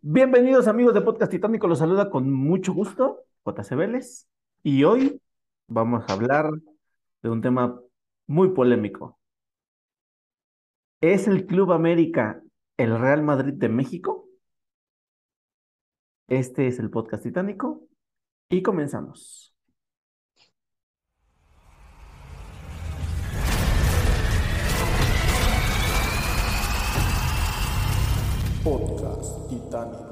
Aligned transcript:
Bienvenidos 0.00 0.68
amigos 0.68 0.94
de 0.94 1.00
Podcast 1.00 1.32
Titánico, 1.32 1.66
los 1.66 1.80
saluda 1.80 2.08
con 2.08 2.32
mucho 2.32 2.72
gusto 2.72 3.24
JC 3.44 3.74
Vélez 3.74 4.28
y 4.62 4.84
hoy 4.84 5.20
vamos 5.66 6.04
a 6.06 6.12
hablar 6.12 6.50
de 7.20 7.28
un 7.28 7.42
tema 7.42 7.80
muy 8.28 8.50
polémico. 8.50 9.18
¿Es 11.00 11.26
el 11.26 11.46
Club 11.46 11.72
América 11.72 12.40
el 12.76 12.96
Real 12.96 13.24
Madrid 13.24 13.54
de 13.54 13.68
México? 13.68 14.28
Este 16.28 16.68
es 16.68 16.78
el 16.78 16.90
Podcast 16.90 17.24
Titánico 17.24 17.82
y 18.48 18.62
comenzamos. 18.62 19.52
Podcast 28.62 29.07
Titánico. 29.48 30.04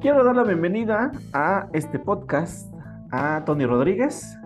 Quiero 0.00 0.24
dar 0.24 0.36
la 0.36 0.42
bienvenida 0.42 1.12
a 1.32 1.68
este 1.72 1.98
podcast 1.98 2.72
a 3.12 3.44
Tony 3.44 3.66
Rodríguez 3.66 4.36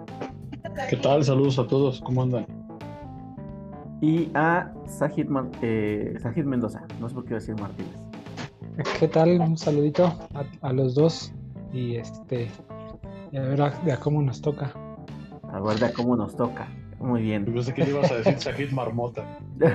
¿Qué 0.90 0.96
tal? 0.96 1.24
Saludos 1.24 1.58
a 1.58 1.66
todos, 1.66 2.00
¿cómo 2.02 2.22
andan? 2.22 2.46
y 4.00 4.30
a 4.34 4.72
Sajid, 4.86 5.26
eh, 5.62 6.16
Sajid 6.20 6.44
Mendoza. 6.44 6.84
No 7.00 7.08
sé 7.08 7.14
por 7.14 7.24
qué 7.24 7.30
iba 7.30 7.36
a 7.38 7.40
decir 7.40 7.60
Martínez. 7.60 7.96
¿Qué 9.00 9.08
tal? 9.08 9.40
Un 9.40 9.56
saludito 9.56 10.06
a, 10.34 10.44
a 10.60 10.72
los 10.72 10.94
dos 10.94 11.32
y 11.72 11.96
este 11.96 12.48
y 13.32 13.36
a 13.38 13.42
ver 13.42 13.62
a, 13.62 13.66
a 13.68 13.96
cómo 13.98 14.20
nos 14.22 14.40
toca. 14.40 14.70
A 15.56 15.60
ver 15.60 15.78
de 15.78 15.90
cómo 15.92 16.16
nos 16.16 16.36
toca. 16.36 16.68
Muy 17.00 17.20
Yo 17.20 17.26
bien. 17.26 17.44
pensé 17.46 17.72
que 17.72 17.84
le 17.84 17.90
ibas 17.90 18.10
a 18.12 18.16
decir 18.16 18.38
Sajid 18.38 18.70
Marmota. 18.72 19.24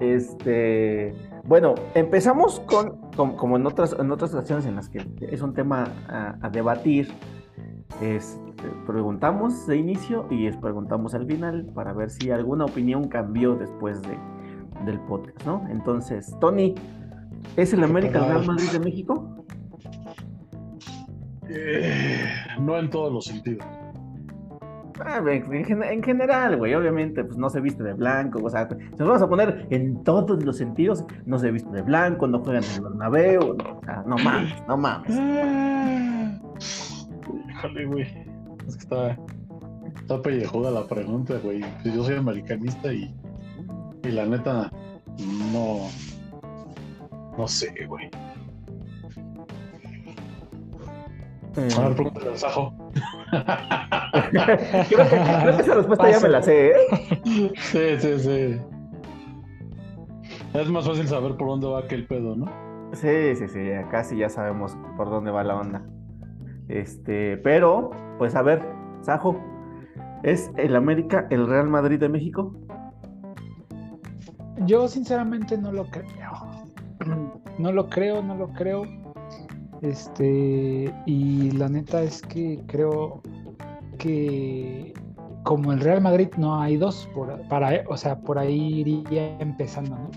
Este, 0.00 1.14
bueno, 1.44 1.74
empezamos 1.94 2.60
con, 2.60 2.96
con- 3.14 3.36
como 3.36 3.56
en 3.56 3.66
otras, 3.66 3.94
en 3.98 4.10
otras 4.10 4.32
ocasiones 4.32 4.64
en 4.64 4.76
las 4.76 4.88
que 4.88 5.04
es 5.20 5.42
un 5.42 5.52
tema 5.52 5.92
a, 6.08 6.36
a 6.40 6.48
debatir, 6.48 7.08
es, 8.00 8.40
preguntamos 8.86 9.66
de 9.66 9.76
inicio 9.76 10.26
y 10.30 10.44
les 10.44 10.56
preguntamos 10.56 11.14
al 11.14 11.26
final 11.26 11.66
para 11.74 11.92
ver 11.92 12.08
si 12.08 12.30
alguna 12.30 12.64
opinión 12.64 13.08
cambió 13.08 13.56
después 13.56 14.00
de, 14.02 14.16
del 14.86 14.98
podcast, 15.00 15.44
¿no? 15.44 15.66
Entonces, 15.70 16.34
Tony, 16.40 16.74
¿es 17.58 17.74
el 17.74 17.84
América 17.84 18.20
el 18.20 18.24
Real 18.32 18.46
Madrid 18.46 18.70
de 18.72 18.80
México? 18.80 19.44
Eh, 21.52 22.24
no 22.60 22.78
en 22.78 22.88
todos 22.90 23.12
los 23.12 23.24
sentidos. 23.24 23.66
Ah, 25.02 25.18
en, 25.26 25.52
en 25.54 25.64
gen- 25.64 25.82
en 25.82 26.02
general, 26.02 26.58
güey, 26.58 26.74
obviamente, 26.74 27.24
pues 27.24 27.38
no 27.38 27.48
se 27.48 27.60
viste 27.60 27.82
de 27.82 27.94
blanco, 27.94 28.38
o 28.44 28.50
sea, 28.50 28.68
si 28.68 28.76
nos 28.98 29.08
vamos 29.08 29.22
a 29.22 29.28
poner 29.28 29.66
en 29.70 30.04
todos 30.04 30.44
los 30.44 30.58
sentidos, 30.58 31.04
no 31.24 31.38
se 31.38 31.50
viste 31.50 31.70
de 31.70 31.80
blanco, 31.80 32.26
no 32.26 32.40
juegan 32.40 32.62
en 32.64 32.70
el 32.74 32.80
Bernabéu, 32.82 33.54
no, 33.56 33.78
o 33.78 33.82
sea, 33.82 34.02
no 34.06 34.16
mames, 34.18 34.54
no 34.68 34.76
mames. 34.76 35.10
Híjole, 37.50 37.86
güey. 37.86 38.02
Es 38.68 38.76
que 38.76 38.82
está, 38.82 39.16
está 39.96 40.20
pellejuda 40.22 40.70
la 40.70 40.84
pregunta, 40.86 41.34
güey. 41.42 41.60
Pues 41.82 41.94
yo 41.94 42.04
soy 42.04 42.16
americanista 42.16 42.92
y, 42.92 43.14
y 44.04 44.08
la 44.08 44.26
neta, 44.26 44.70
no. 45.52 45.88
No 47.38 47.48
sé, 47.48 47.72
güey. 47.86 48.10
Eh, 51.56 51.68
A 51.76 51.80
ver, 51.88 51.94
pregúntale 51.94 52.28
al 52.30 52.38
Sajo. 52.38 52.72
creo, 54.30 55.08
que, 55.08 55.16
creo 55.42 55.56
que 55.56 55.62
esa 55.62 55.74
respuesta 55.74 56.10
ya 56.10 56.20
me 56.20 56.28
la 56.28 56.42
sé, 56.42 56.70
¿eh? 56.70 57.52
Sí, 57.56 57.98
sí, 57.98 58.18
sí. 58.18 58.60
Es 60.54 60.68
más 60.68 60.86
fácil 60.86 61.06
saber 61.06 61.36
por 61.36 61.48
dónde 61.48 61.66
va 61.68 61.80
aquel 61.80 62.06
pedo, 62.06 62.36
¿no? 62.36 62.46
Sí, 62.92 63.36
sí, 63.36 63.48
sí, 63.48 63.70
casi 63.90 64.16
ya 64.16 64.28
sabemos 64.28 64.76
por 64.96 65.10
dónde 65.10 65.30
va 65.30 65.44
la 65.44 65.56
onda. 65.56 65.82
Este, 66.68 67.36
pero, 67.38 67.90
pues 68.18 68.34
a 68.34 68.42
ver, 68.42 68.62
Sajo, 69.02 69.36
¿es 70.22 70.50
el 70.56 70.76
América 70.76 71.26
el 71.30 71.48
Real 71.48 71.68
Madrid 71.68 71.98
de 71.98 72.08
México? 72.08 72.54
Yo 74.66 74.88
sinceramente 74.88 75.56
no 75.56 75.72
lo 75.72 75.84
creo. 75.86 76.06
No 77.58 77.72
lo 77.72 77.88
creo, 77.88 78.22
no 78.22 78.34
lo 78.34 78.48
creo. 78.48 78.84
Este, 79.82 80.92
y 81.06 81.50
la 81.52 81.68
neta 81.68 82.02
es 82.02 82.20
que 82.22 82.60
creo 82.66 83.22
que 83.98 84.92
como 85.42 85.72
el 85.72 85.80
Real 85.80 86.02
Madrid 86.02 86.28
no 86.36 86.60
hay 86.60 86.76
dos, 86.76 87.08
por, 87.14 87.40
para, 87.48 87.84
o 87.88 87.96
sea, 87.96 88.20
por 88.20 88.38
ahí 88.38 88.80
iría 88.80 89.38
empezando, 89.38 89.96
¿no? 89.96 90.10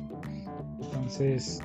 Entonces, 0.81 1.61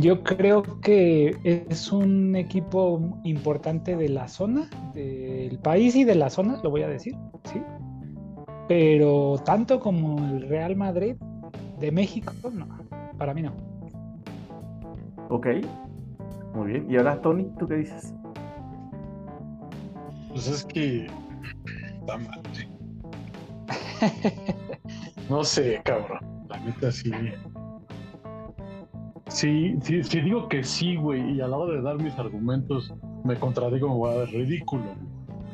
yo 0.00 0.22
creo 0.22 0.62
que 0.80 1.36
es 1.44 1.92
un 1.92 2.34
equipo 2.34 3.18
importante 3.24 3.96
de 3.96 4.08
la 4.08 4.28
zona, 4.28 4.68
del 4.94 5.58
país 5.58 5.94
y 5.96 6.04
de 6.04 6.16
la 6.16 6.30
zona, 6.30 6.60
lo 6.62 6.70
voy 6.70 6.82
a 6.82 6.88
decir, 6.88 7.14
¿sí? 7.44 7.62
Pero 8.68 9.40
tanto 9.44 9.80
como 9.80 10.18
el 10.18 10.48
Real 10.48 10.76
Madrid 10.76 11.14
de 11.78 11.92
México, 11.92 12.32
no, 12.52 12.66
para 13.16 13.34
mí 13.34 13.42
no. 13.42 13.52
Ok, 15.28 15.46
muy 16.54 16.72
bien. 16.72 16.90
Y 16.90 16.96
ahora, 16.96 17.20
Tony, 17.20 17.44
¿tú 17.58 17.66
qué 17.68 17.74
dices? 17.76 18.14
Pues 20.30 20.46
es 20.48 20.64
que. 20.64 21.06
Está 22.00 22.18
mal, 22.18 22.40
sí. 22.52 22.66
No 25.28 25.44
sé, 25.44 25.80
cabrón. 25.84 26.20
La 26.48 26.58
neta 26.60 26.90
sí. 26.90 27.10
Sí, 29.28 29.76
sí, 29.82 30.02
sí 30.02 30.20
digo 30.20 30.48
que 30.48 30.64
sí, 30.64 30.96
güey, 30.96 31.36
y 31.36 31.40
a 31.40 31.46
la 31.46 31.56
hora 31.56 31.74
de 31.76 31.82
dar 31.82 31.96
mis 32.02 32.18
argumentos 32.18 32.92
me 33.24 33.36
contradigo, 33.36 33.88
me 33.88 33.94
voy 33.94 34.12
a 34.12 34.18
dar 34.18 34.28
ridículo. 34.28 34.84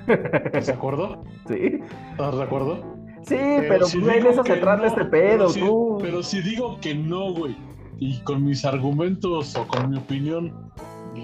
¿Estás 0.06 0.66
de 0.68 0.72
acuerdo? 0.72 1.24
Sí, 1.46 1.78
¿Estás 2.12 2.36
de 2.36 2.42
acuerdo? 2.42 2.80
sí, 3.22 3.36
pero, 3.68 3.86
si 3.86 4.00
de 4.00 4.14
digo 4.14 4.30
eso 4.30 4.42
se 4.42 4.52
que 4.54 4.60
trata 4.60 4.82
no, 4.82 4.88
este 4.88 5.04
pedo, 5.04 5.36
pero 5.38 5.48
si- 5.50 5.60
tú. 5.60 5.98
Pero 6.00 6.22
si 6.24 6.40
digo 6.42 6.78
que 6.80 6.92
no, 6.94 7.32
güey, 7.34 7.56
y 7.98 8.18
con 8.20 8.44
mis 8.44 8.64
argumentos 8.64 9.56
o 9.56 9.66
con 9.66 9.90
mi 9.90 9.98
opinión 9.98 10.52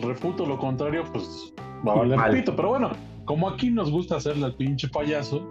refuto 0.01 0.47
lo 0.47 0.59
contrario, 0.59 1.05
pues 1.13 1.53
va 1.87 1.93
a 1.93 1.97
valer 1.97 2.19
pito. 2.31 2.57
Pero 2.57 2.71
bueno, 2.71 2.91
como 3.25 3.49
aquí 3.49 3.71
nos 3.71 3.91
gusta 3.91 4.17
hacerle 4.17 4.47
al 4.47 4.55
pinche 4.55 4.89
payaso, 4.89 5.47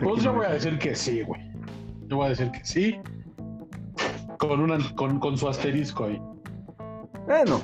pues 0.00 0.22
yo 0.22 0.32
voy 0.32 0.46
a 0.46 0.50
decir 0.50 0.78
que 0.78 0.94
sí, 0.94 1.22
güey. 1.22 1.40
Yo 2.08 2.16
voy 2.16 2.26
a 2.26 2.28
decir 2.30 2.50
que 2.50 2.64
sí. 2.64 2.96
Con, 4.38 4.60
una, 4.60 4.78
con, 4.96 5.18
con 5.20 5.38
su 5.38 5.48
asterisco 5.48 6.04
ahí. 6.04 6.20
Bueno, 7.26 7.60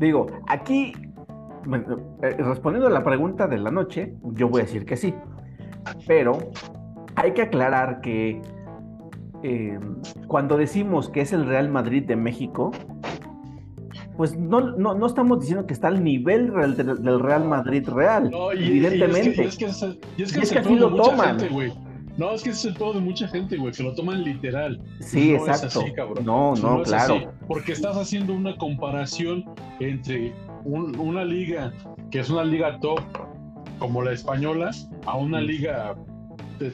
digo, 0.00 0.26
aquí, 0.48 0.92
eh, 2.22 2.36
respondiendo 2.38 2.88
a 2.88 2.90
la 2.90 3.04
pregunta 3.04 3.46
de 3.46 3.58
la 3.58 3.70
noche, 3.70 4.14
yo 4.32 4.48
voy 4.48 4.62
a 4.62 4.64
decir 4.64 4.84
que 4.84 4.96
sí. 4.96 5.14
Pero 6.06 6.38
hay 7.14 7.32
que 7.32 7.42
aclarar 7.42 8.00
que 8.00 8.42
eh, 9.42 9.78
cuando 10.26 10.56
decimos 10.56 11.08
que 11.10 11.20
es 11.20 11.32
el 11.32 11.46
Real 11.46 11.68
Madrid 11.68 12.04
de 12.04 12.16
México, 12.16 12.70
pues 14.16 14.36
no, 14.36 14.60
no, 14.76 14.94
no 14.94 15.06
estamos 15.06 15.40
diciendo 15.40 15.66
que 15.66 15.72
está 15.74 15.88
al 15.88 16.02
nivel 16.02 16.52
real 16.52 16.76
del, 16.76 17.20
Real 17.20 17.44
Madrid 17.44 17.88
real, 17.88 18.30
No, 18.30 18.52
y- 18.52 18.66
evidentemente. 18.66 19.42
Y 19.44 19.46
es 19.46 19.56
que, 19.56 19.66
y 19.66 19.68
es 19.68 19.78
que, 19.78 19.86
y 20.16 20.22
es 20.22 20.32
que 20.32 20.38
Y 20.38 20.42
es 20.42 20.48
es 20.48 20.50
que 20.52 20.58
el 20.58 20.64
así 20.66 20.74
pedo 20.74 20.90
lo 20.90 20.96
toman. 21.02 21.38
gente. 21.40 21.72
No, 22.16 22.32
es 22.32 22.42
que 22.42 22.50
ese 22.50 22.58
es 22.58 22.64
el 22.64 22.74
pedo 22.74 22.94
de 22.94 23.00
mucha 23.00 23.28
gente, 23.28 23.56
güey, 23.56 23.72
que 23.72 23.84
lo 23.84 23.94
toman 23.94 24.24
literal. 24.24 24.80
sí, 24.98 25.34
no 25.34 25.36
es 25.36 25.48
exacto. 25.62 25.80
así, 25.82 25.92
cabrón. 25.92 26.24
no, 26.26 26.54
no, 26.56 26.82
claro. 26.82 27.14
así, 27.14 27.26
porque 27.46 27.70
estás 27.72 27.96
haciendo 27.96 28.34
una 28.34 28.56
comparación 28.56 29.44
entre 29.78 30.32
un- 30.64 30.98
una 30.98 31.24
liga 31.24 31.72
que 32.10 32.18
es 32.18 32.28
una 32.28 32.42
liga 32.42 32.80
top 32.80 32.98
como 33.78 34.02
la 34.02 34.10
española 34.12 34.72
a 35.06 35.16
una 35.16 35.40
liga 35.40 35.94
de 36.58 36.72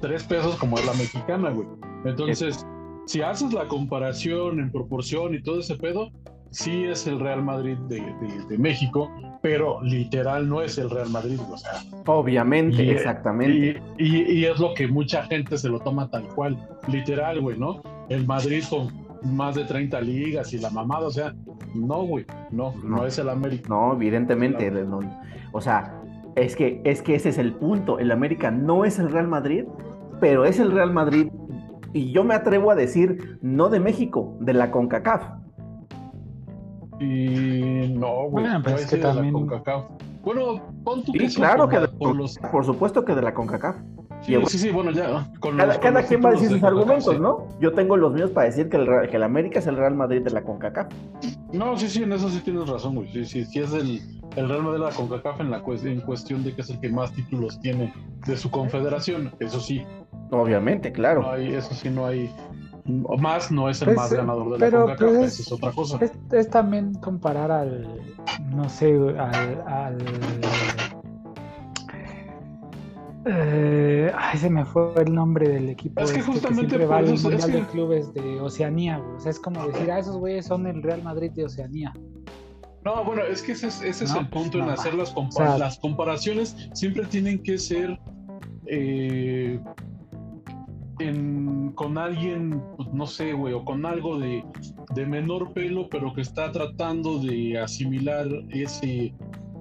tres 0.00 0.22
pesos 0.24 0.56
como 0.56 0.78
es 0.78 0.86
la 0.86 0.94
mexicana, 0.94 1.50
güey. 1.50 1.68
Entonces, 2.04 2.66
si 3.06 3.22
haces 3.22 3.52
la 3.52 3.66
comparación 3.68 4.60
en 4.60 4.70
proporción 4.70 5.34
y 5.34 5.42
todo 5.42 5.60
ese 5.60 5.76
pedo, 5.76 6.10
sí 6.50 6.84
es 6.84 7.06
el 7.06 7.20
Real 7.20 7.42
Madrid 7.42 7.76
de, 7.88 7.96
de- 8.00 8.44
de 8.48 8.58
México, 8.58 9.10
pero 9.42 9.82
literal 9.82 10.48
no 10.48 10.62
es 10.62 10.78
el 10.78 10.88
Real 10.90 11.10
Madrid, 11.10 11.38
o 11.50 11.56
sea, 11.56 11.72
Obviamente, 12.06 12.82
Y- 12.84 12.90
exactamente. 12.90 13.80
y, 13.98 14.04
y- 14.16 14.32
y 14.40 14.44
es 14.46 14.58
lo 14.58 14.72
que 14.74 14.88
mucha 14.88 15.24
gente 15.24 15.58
se 15.58 15.68
lo 15.68 15.78
toma 15.80 16.10
tal 16.10 16.26
cual, 16.28 16.56
literal, 16.90 17.40
güey, 17.40 17.58
¿no? 17.58 17.82
El 18.08 18.26
Madrid 18.26 18.62
con 18.68 18.88
más 19.34 19.56
de 19.56 19.64
30 19.64 20.00
ligas 20.00 20.52
y 20.54 20.58
la 20.58 20.70
mamada, 20.70 21.06
o 21.08 21.10
sea, 21.10 21.34
no, 21.74 22.02
güey, 22.04 22.24
no, 22.50 22.72
no, 22.82 22.96
No. 22.98 23.06
es 23.06 23.18
el 23.18 23.28
América. 23.28 23.68
No, 23.68 23.92
evidentemente. 23.94 24.70
no. 24.70 25.00
O 25.52 25.60
sea, 25.60 26.00
es 26.36 26.54
que, 26.56 26.80
es 26.84 27.02
que 27.02 27.14
ese 27.16 27.30
es 27.30 27.38
el 27.38 27.52
punto. 27.54 27.98
El 27.98 28.10
América 28.10 28.50
no 28.50 28.84
es 28.84 28.98
el 28.98 29.10
Real 29.10 29.28
Madrid, 29.28 29.64
pero 30.20 30.44
es 30.44 30.58
el 30.60 30.70
Real 30.72 30.92
Madrid. 30.92 31.28
Y 31.92 32.12
yo 32.12 32.22
me 32.24 32.34
atrevo 32.34 32.70
a 32.70 32.74
decir, 32.74 33.38
no 33.42 33.68
de 33.70 33.80
México, 33.80 34.36
de 34.40 34.52
la 34.52 34.70
CONCACAF. 34.70 35.22
Y 37.00 37.94
no, 37.96 38.28
güey, 38.28 38.44
Bueno, 38.44 38.60
pues 38.62 38.74
no 38.74 38.80
es 38.80 38.86
que 38.90 38.96
de 38.96 39.02
la 39.02 39.14
también- 39.14 39.32
CONCACAF. 39.34 39.84
Bueno, 40.22 40.62
pon 40.84 41.02
tú 41.04 41.12
Sí, 41.12 41.18
que 41.18 41.30
sí, 41.30 41.36
claro 41.36 41.68
que 41.68 41.76
la- 41.76 41.82
de- 41.82 41.88
por 41.88 42.16
los... 42.16 42.38
Por 42.38 42.64
supuesto 42.64 43.04
que 43.04 43.14
de 43.14 43.22
la 43.22 43.32
CONCACAF. 43.34 43.76
Sí, 44.22 44.34
y- 44.34 44.46
sí, 44.46 44.58
sí, 44.58 44.70
bueno, 44.70 44.90
ya. 44.90 45.26
Con 45.40 45.56
Cada, 45.56 45.66
los, 45.66 45.76
con 45.76 45.82
cada 45.82 46.00
los 46.00 46.08
quien 46.08 46.24
va 46.24 46.28
a 46.28 46.32
decir 46.32 46.48
de 46.48 46.54
sus 46.54 46.60
CONCACAF, 46.62 46.78
argumentos, 46.78 47.14
sí. 47.14 47.20
¿no? 47.20 47.46
Yo 47.60 47.72
tengo 47.72 47.96
los 47.96 48.12
míos 48.12 48.30
para 48.30 48.46
decir 48.46 48.68
que 48.68 48.76
el, 48.76 49.08
que 49.10 49.16
el 49.16 49.22
América 49.22 49.58
es 49.60 49.66
el 49.66 49.76
Real 49.76 49.94
Madrid 49.94 50.22
de 50.22 50.30
la 50.30 50.42
CONCACAF. 50.42 50.88
No, 51.52 51.78
sí, 51.78 51.88
sí, 51.88 52.02
en 52.02 52.12
eso 52.12 52.28
sí 52.28 52.40
tienes 52.40 52.68
razón, 52.68 52.96
güey. 52.96 53.10
Sí, 53.12 53.24
sí, 53.24 53.44
sí 53.44 53.60
es 53.60 53.72
el, 53.72 54.00
el 54.36 54.48
Real 54.48 54.62
Madrid 54.62 54.80
de 54.80 54.84
la 54.86 54.90
CONCACAF 54.90 55.40
en, 55.40 55.50
la 55.50 55.62
en 55.84 56.00
cuestión 56.02 56.44
de 56.44 56.54
que 56.54 56.60
es 56.62 56.70
el 56.70 56.80
que 56.80 56.88
más 56.90 57.12
títulos 57.12 57.58
tiene 57.60 57.92
de 58.26 58.36
su 58.36 58.50
confederación. 58.50 59.32
Eso 59.40 59.60
sí, 59.60 59.82
Obviamente, 60.30 60.92
claro. 60.92 61.22
no 61.22 61.30
hay, 61.30 61.54
eso 61.54 61.72
sí 61.74 61.88
no 61.88 62.04
hay. 62.06 62.30
Más 63.18 63.50
no 63.50 63.68
es 63.68 63.80
el 63.82 63.86
Pues, 63.86 63.96
más 63.98 64.12
eh, 64.12 64.16
ganador 64.16 64.44
de 64.46 64.50
la 64.52 64.58
pero, 64.58 64.80
CONCACAF, 64.86 65.08
pues, 65.16 65.32
esa 65.34 65.42
es 65.42 65.52
otra 65.52 65.72
cosa. 65.72 65.98
Es, 66.00 66.12
es 66.32 66.50
también 66.50 66.94
comparar 66.94 67.50
al, 67.50 67.86
no 68.54 68.68
sé, 68.68 68.92
al... 69.18 69.62
al 69.66 69.98
eh, 73.30 74.10
ay, 74.16 74.38
se 74.38 74.48
me 74.50 74.64
fue 74.64 74.92
el 75.04 75.12
nombre 75.14 75.48
del 75.48 75.68
equipo. 75.68 76.00
Es 76.00 76.12
que 76.12 76.20
este 76.20 76.32
justamente 76.32 76.76
siempre 76.76 76.86
por 76.88 77.04
eso 77.04 77.30
es- 77.30 77.44
que- 77.46 77.52
de 77.52 77.66
Clubes 77.66 78.12
de 78.14 78.40
Oceanía, 78.40 78.98
güey. 78.98 79.16
O 79.16 79.20
sea, 79.20 79.30
es 79.30 79.38
como 79.38 79.66
decir, 79.66 79.90
ah, 79.90 79.98
esos 79.98 80.16
güeyes 80.16 80.46
son 80.46 80.66
el 80.66 80.82
Real 80.82 81.02
Madrid 81.02 81.30
de 81.32 81.44
Oceanía. 81.44 81.92
No, 82.84 83.04
bueno, 83.04 83.22
es 83.22 83.42
que 83.42 83.52
ese 83.52 83.66
es, 83.66 83.82
ese 83.82 84.04
es 84.04 84.12
No, 84.14 84.20
el 84.20 84.28
punto 84.28 84.58
en 84.58 84.70
hacer 84.70 84.94
las, 84.94 85.14
compa- 85.14 85.28
o 85.28 85.32
sea- 85.32 85.58
las 85.58 85.78
comparaciones. 85.78 86.56
Siempre 86.72 87.04
tienen 87.06 87.42
que 87.42 87.58
ser 87.58 87.98
eh, 88.70 89.58
en- 90.98 91.72
con 91.74 91.96
alguien, 91.98 92.60
pues, 92.76 92.92
no 92.92 93.06
sé, 93.06 93.32
güey, 93.32 93.54
o 93.54 93.64
con 93.64 93.86
algo 93.86 94.18
de, 94.18 94.44
de 94.94 95.06
menor 95.06 95.52
pelo, 95.52 95.88
pero 95.88 96.12
que 96.12 96.20
está 96.22 96.50
tratando 96.52 97.18
de 97.18 97.58
asimilar 97.58 98.26
ese 98.50 99.14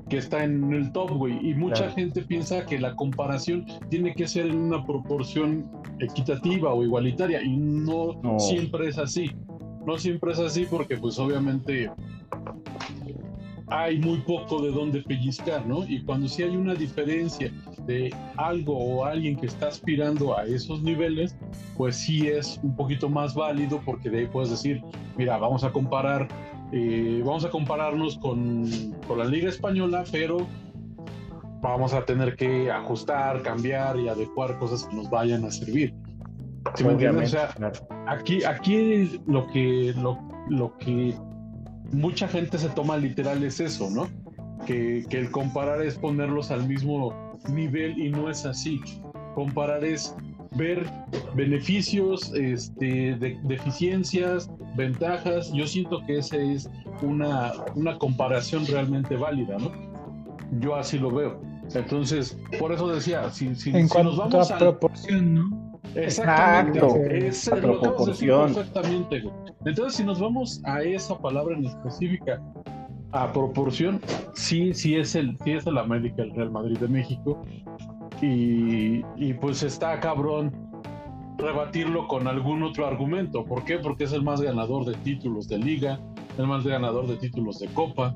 que 0.09 0.17
está 0.17 0.43
en 0.43 0.71
el 0.73 0.91
top, 0.91 1.11
güey. 1.17 1.33
Y 1.49 1.53
mucha 1.55 1.75
Claro. 1.85 1.93
gente 1.93 2.21
piensa 2.23 2.65
que 2.65 2.79
la 2.79 2.95
comparación 2.95 3.65
tiene 3.89 4.13
que 4.13 4.27
ser 4.27 4.45
en 4.47 4.57
una 4.57 4.85
proporción 4.85 5.69
equitativa 5.99 6.73
o 6.73 6.83
igualitaria, 6.83 7.41
y 7.43 7.57
no, 7.57 8.13
No. 8.23 8.39
siempre 8.39 8.87
es 8.87 8.97
así. 8.97 9.31
No 9.85 9.97
siempre 9.97 10.31
es 10.33 10.39
así 10.39 10.65
porque, 10.69 10.97
pues, 10.97 11.17
obviamente 11.19 11.89
hay 13.69 13.99
muy 13.99 14.19
poco 14.21 14.61
de 14.61 14.71
dónde 14.71 15.01
pellizcar, 15.01 15.65
¿no? 15.65 15.85
Y 15.85 16.01
cuando 16.03 16.27
sí 16.29 16.41
hay 16.43 16.55
una 16.55 16.73
diferencia 16.73 17.51
de 17.85 18.13
algo 18.37 18.77
o 18.77 19.03
alguien 19.05 19.35
que 19.35 19.45
está 19.47 19.67
aspirando 19.67 20.37
a 20.37 20.45
esos 20.45 20.81
niveles, 20.83 21.35
pues 21.75 21.97
sí 21.97 22.27
es 22.27 22.59
un 22.63 22.75
poquito 22.75 23.09
más 23.09 23.35
válido 23.35 23.81
porque 23.83 24.09
de 24.09 24.19
ahí 24.19 24.27
puedes 24.27 24.51
decir, 24.51 24.81
mira, 25.17 25.37
vamos 25.37 25.65
a 25.65 25.71
comparar, 25.71 26.27
eh, 26.71 27.21
vamos 27.25 27.45
a 27.45 27.49
compararnos 27.49 28.17
con, 28.17 28.65
con 29.07 29.19
la 29.19 29.25
Liga 29.25 29.49
Española, 29.49 30.03
pero 30.11 30.47
vamos 31.61 31.93
a 31.93 32.05
tener 32.05 32.35
que 32.35 32.71
ajustar, 32.71 33.41
cambiar 33.41 33.99
y 33.99 34.07
adecuar 34.07 34.57
cosas 34.59 34.85
que 34.85 34.95
nos 34.95 35.09
vayan 35.09 35.45
a 35.45 35.51
servir. 35.51 35.93
¿Sí 36.75 36.83
me 36.83 36.91
entiendes? 36.93 37.33
O 37.33 37.37
sea. 37.37 37.55
Aquí, 38.07 38.43
aquí 38.43 39.21
lo 39.25 39.47
que, 39.47 39.93
lo, 39.97 40.17
lo 40.49 40.77
que 40.77 41.15
mucha 41.91 42.27
gente 42.27 42.57
se 42.57 42.69
toma 42.69 42.97
literal 42.97 43.43
es 43.43 43.59
eso, 43.59 43.89
¿no? 43.89 44.07
Que, 44.65 45.05
que 45.09 45.19
el 45.19 45.31
comparar 45.31 45.81
es 45.81 45.95
ponerlos 45.95 46.51
al 46.51 46.67
mismo 46.67 47.37
nivel 47.49 47.97
y 47.97 48.09
no 48.09 48.29
es 48.29 48.45
así. 48.45 48.81
Comparar 49.33 49.85
es 49.85 50.15
ver 50.55 50.85
beneficios, 51.35 52.33
este, 52.33 53.15
de- 53.15 53.39
deficiencias, 53.43 54.49
ventajas. 54.75 55.51
Yo 55.53 55.67
siento 55.67 56.01
que 56.05 56.17
esa 56.19 56.37
es 56.37 56.69
una, 57.01 57.51
una 57.75 57.97
comparación 57.97 58.65
realmente 58.67 59.15
válida, 59.15 59.57
¿no? 59.59 59.71
Yo 60.59 60.75
así 60.75 60.97
lo 60.97 61.11
veo. 61.11 61.41
Entonces, 61.73 62.37
por 62.59 62.71
eso 62.71 62.87
decía, 62.87 63.29
si, 63.29 63.53
si, 63.55 63.71
En 63.71 63.87
si 63.87 63.93
cuanto 63.93 64.11
nos 64.11 64.17
vamos 64.17 64.51
a 64.51 64.57
proporción, 64.57 65.35
¿no? 65.35 65.79
Exactamente. 65.95 66.79
Exacto. 66.79 66.95
Es 67.11 67.47
A 67.49 67.55
lo 67.57 67.81
proporción. 67.81 68.53
perfectamente. 68.53 69.23
Entonces, 69.65 69.95
si 69.95 70.03
nos 70.03 70.19
vamos 70.19 70.61
a 70.63 70.81
esa 70.83 71.17
palabra 71.19 71.57
en 71.57 71.65
específica, 71.65 72.41
a 73.11 73.31
proporción, 73.31 74.01
sí, 74.33 74.73
sí 74.73 74.95
es 74.95 75.15
el, 75.15 75.37
sí 75.43 75.51
es 75.51 75.65
el 75.65 75.77
América, 75.77 76.23
el 76.23 76.31
Real 76.35 76.51
Madrid 76.51 76.77
de 76.77 76.87
México. 76.87 77.41
Y, 78.21 79.33
pues 79.41 79.63
está 79.63 79.99
cabrón 79.99 80.51
rebatirlo 81.37 82.07
con 82.07 82.27
algún 82.27 82.63
otro 82.63 82.87
argumento. 82.87 83.45
¿Por 83.45 83.63
qué? 83.63 83.77
Porque 83.77 84.05
es 84.05 84.13
el 84.13 84.23
más 84.23 84.41
ganador 84.41 84.85
de 84.85 84.95
títulos 84.95 85.47
de 85.47 85.59
liga, 85.59 85.99
el 86.37 86.47
más 86.47 86.65
ganador 86.65 87.07
de 87.07 87.17
títulos 87.17 87.59
de 87.59 87.67
copa. 87.67 88.15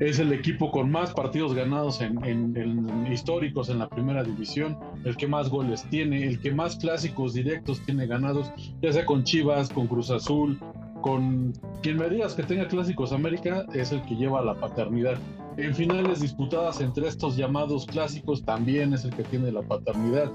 Es 0.00 0.18
el 0.18 0.32
equipo 0.32 0.70
con 0.70 0.90
más 0.90 1.12
partidos 1.12 1.54
ganados 1.54 2.00
en, 2.00 2.24
en- 2.24 2.56
en 2.56 3.12
históricos 3.12 3.68
en 3.68 3.78
la 3.78 3.88
primera 3.88 4.24
división, 4.24 4.78
el 5.04 5.14
que 5.16 5.26
más 5.28 5.50
goles 5.50 5.84
tiene, 5.90 6.26
el 6.26 6.40
que 6.40 6.52
más 6.52 6.76
clásicos 6.76 7.34
directos 7.34 7.82
tiene 7.84 8.06
ganados, 8.06 8.50
ya 8.80 8.92
sea 8.92 9.04
con 9.04 9.24
Chivas, 9.24 9.68
con 9.68 9.86
Cruz 9.86 10.10
Azul, 10.10 10.58
con 11.00 11.52
quien 11.82 11.98
me 11.98 12.08
digas 12.08 12.34
que 12.34 12.42
tenga 12.42 12.68
clásicos 12.68 13.12
América, 13.12 13.64
es 13.74 13.92
el 13.92 14.02
que 14.02 14.16
lleva 14.16 14.42
la 14.42 14.54
paternidad. 14.54 15.16
En 15.56 15.74
finales 15.74 16.20
disputadas 16.20 16.80
entre 16.80 17.08
estos 17.08 17.36
llamados 17.36 17.86
clásicos 17.86 18.42
también 18.44 18.94
es 18.94 19.04
el 19.04 19.14
que 19.14 19.24
tiene 19.24 19.52
la 19.52 19.62
paternidad. 19.62 20.30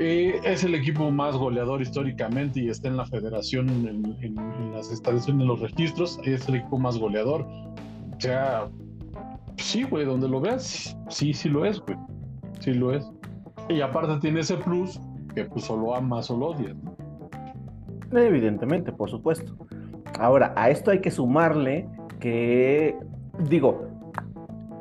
Eh, 0.00 0.40
es 0.44 0.62
el 0.62 0.74
equipo 0.74 1.10
más 1.10 1.36
goleador 1.36 1.82
históricamente 1.82 2.60
y 2.60 2.68
está 2.68 2.88
en 2.88 2.96
la 2.96 3.06
federación, 3.06 3.68
en, 3.68 4.72
las 4.72 4.92
estadísticas, 4.92 5.40
en 5.40 5.46
los 5.46 5.60
registros, 5.60 6.20
es 6.24 6.48
el 6.48 6.56
equipo 6.56 6.78
más 6.78 6.98
goleador. 6.98 7.42
O 7.42 8.20
sea, 8.20 8.68
sí, 9.56 9.82
güey, 9.82 10.04
donde 10.04 10.28
lo 10.28 10.40
veas, 10.40 10.96
sí, 11.08 11.32
sí 11.34 11.48
lo 11.48 11.64
es, 11.64 11.80
güey. 11.80 11.98
Sí 12.60 12.74
lo 12.74 12.92
es. 12.92 13.04
Y 13.68 13.80
aparte 13.80 14.18
tiene 14.20 14.40
ese 14.40 14.56
plus 14.56 15.00
que 15.34 15.44
pues 15.44 15.64
solo 15.64 15.94
amas 15.94 16.30
o 16.30 16.36
lo 16.36 16.46
odias. 16.48 16.76
¿no? 16.82 16.96
Evidentemente, 18.18 18.92
por 18.92 19.10
supuesto. 19.10 19.67
Ahora, 20.18 20.52
a 20.56 20.70
esto 20.70 20.90
hay 20.90 21.00
que 21.00 21.10
sumarle 21.10 21.88
que, 22.20 22.96
digo, 23.48 23.86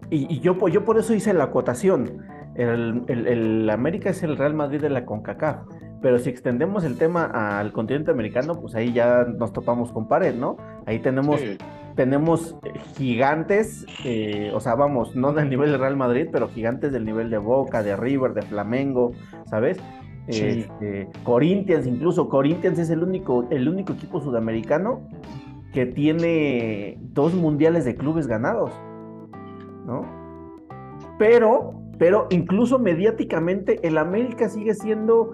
y, 0.10 0.34
y 0.34 0.39
yo, 0.39 0.56
yo 0.67 0.84
por 0.86 0.98
eso 0.98 1.13
hice 1.13 1.34
la 1.34 1.46
acotación. 1.46 2.20
El, 2.56 3.03
el- 3.08 3.27
el 3.27 3.70
América 3.70 4.10
es 4.10 4.24
el 4.24 4.38
Real 4.38 4.53
Madrid 4.56 4.82
de 4.82 4.89
la 4.89 5.06
CONCACAF. 5.06 5.58
Pero 6.01 6.20
si 6.20 6.29
extendemos 6.29 6.84
el 6.84 6.98
tema 6.98 7.25
al 7.60 7.72
continente 7.72 8.12
americano, 8.12 8.60
pues 8.62 8.75
ahí 8.75 8.94
ya 8.94 9.25
nos 9.25 9.51
topamos 9.51 9.91
con 9.91 10.08
pared, 10.08 10.36
¿no? 10.36 10.58
Ahí 10.86 11.00
tenemos, 11.00 11.39
Sí. 11.39 11.58
tenemos 11.96 12.56
gigantes, 12.96 13.86
eh, 14.06 14.51
o 14.53 14.60
sea, 14.60 14.75
vamos, 14.75 15.15
no 15.15 15.34
del 15.34 15.50
nivel 15.50 15.72
del 15.72 15.79
Real 15.79 15.98
Madrid, 15.98 16.27
pero 16.32 16.48
gigantes 16.50 16.91
del 16.91 17.03
nivel 17.03 17.29
de 17.32 17.39
Boca, 17.39 17.82
de 17.82 17.96
River, 17.96 18.34
de 18.36 18.44
Flamengo, 18.44 19.12
¿sabes? 19.46 19.79
Este, 20.27 21.10
Corinthians, 21.24 21.88
incluso 21.88 22.27
Corinthians 22.29 22.79
es 22.79 22.89
el 22.89 23.01
único, 23.03 23.48
el 23.50 23.67
único 23.69 23.93
equipo 23.93 24.19
sudamericano 24.22 25.01
que 25.74 25.86
tiene 25.86 26.98
dos 27.13 27.34
mundiales 27.34 27.86
de 27.86 27.96
clubes 27.96 28.27
ganados, 28.27 28.72
¿no? 29.86 30.05
Pero, 31.17 31.74
pero 31.98 32.27
incluso 32.29 32.77
mediáticamente 32.79 33.86
el 33.88 33.98
América 33.98 34.50
sigue 34.50 34.74
siendo 34.74 35.34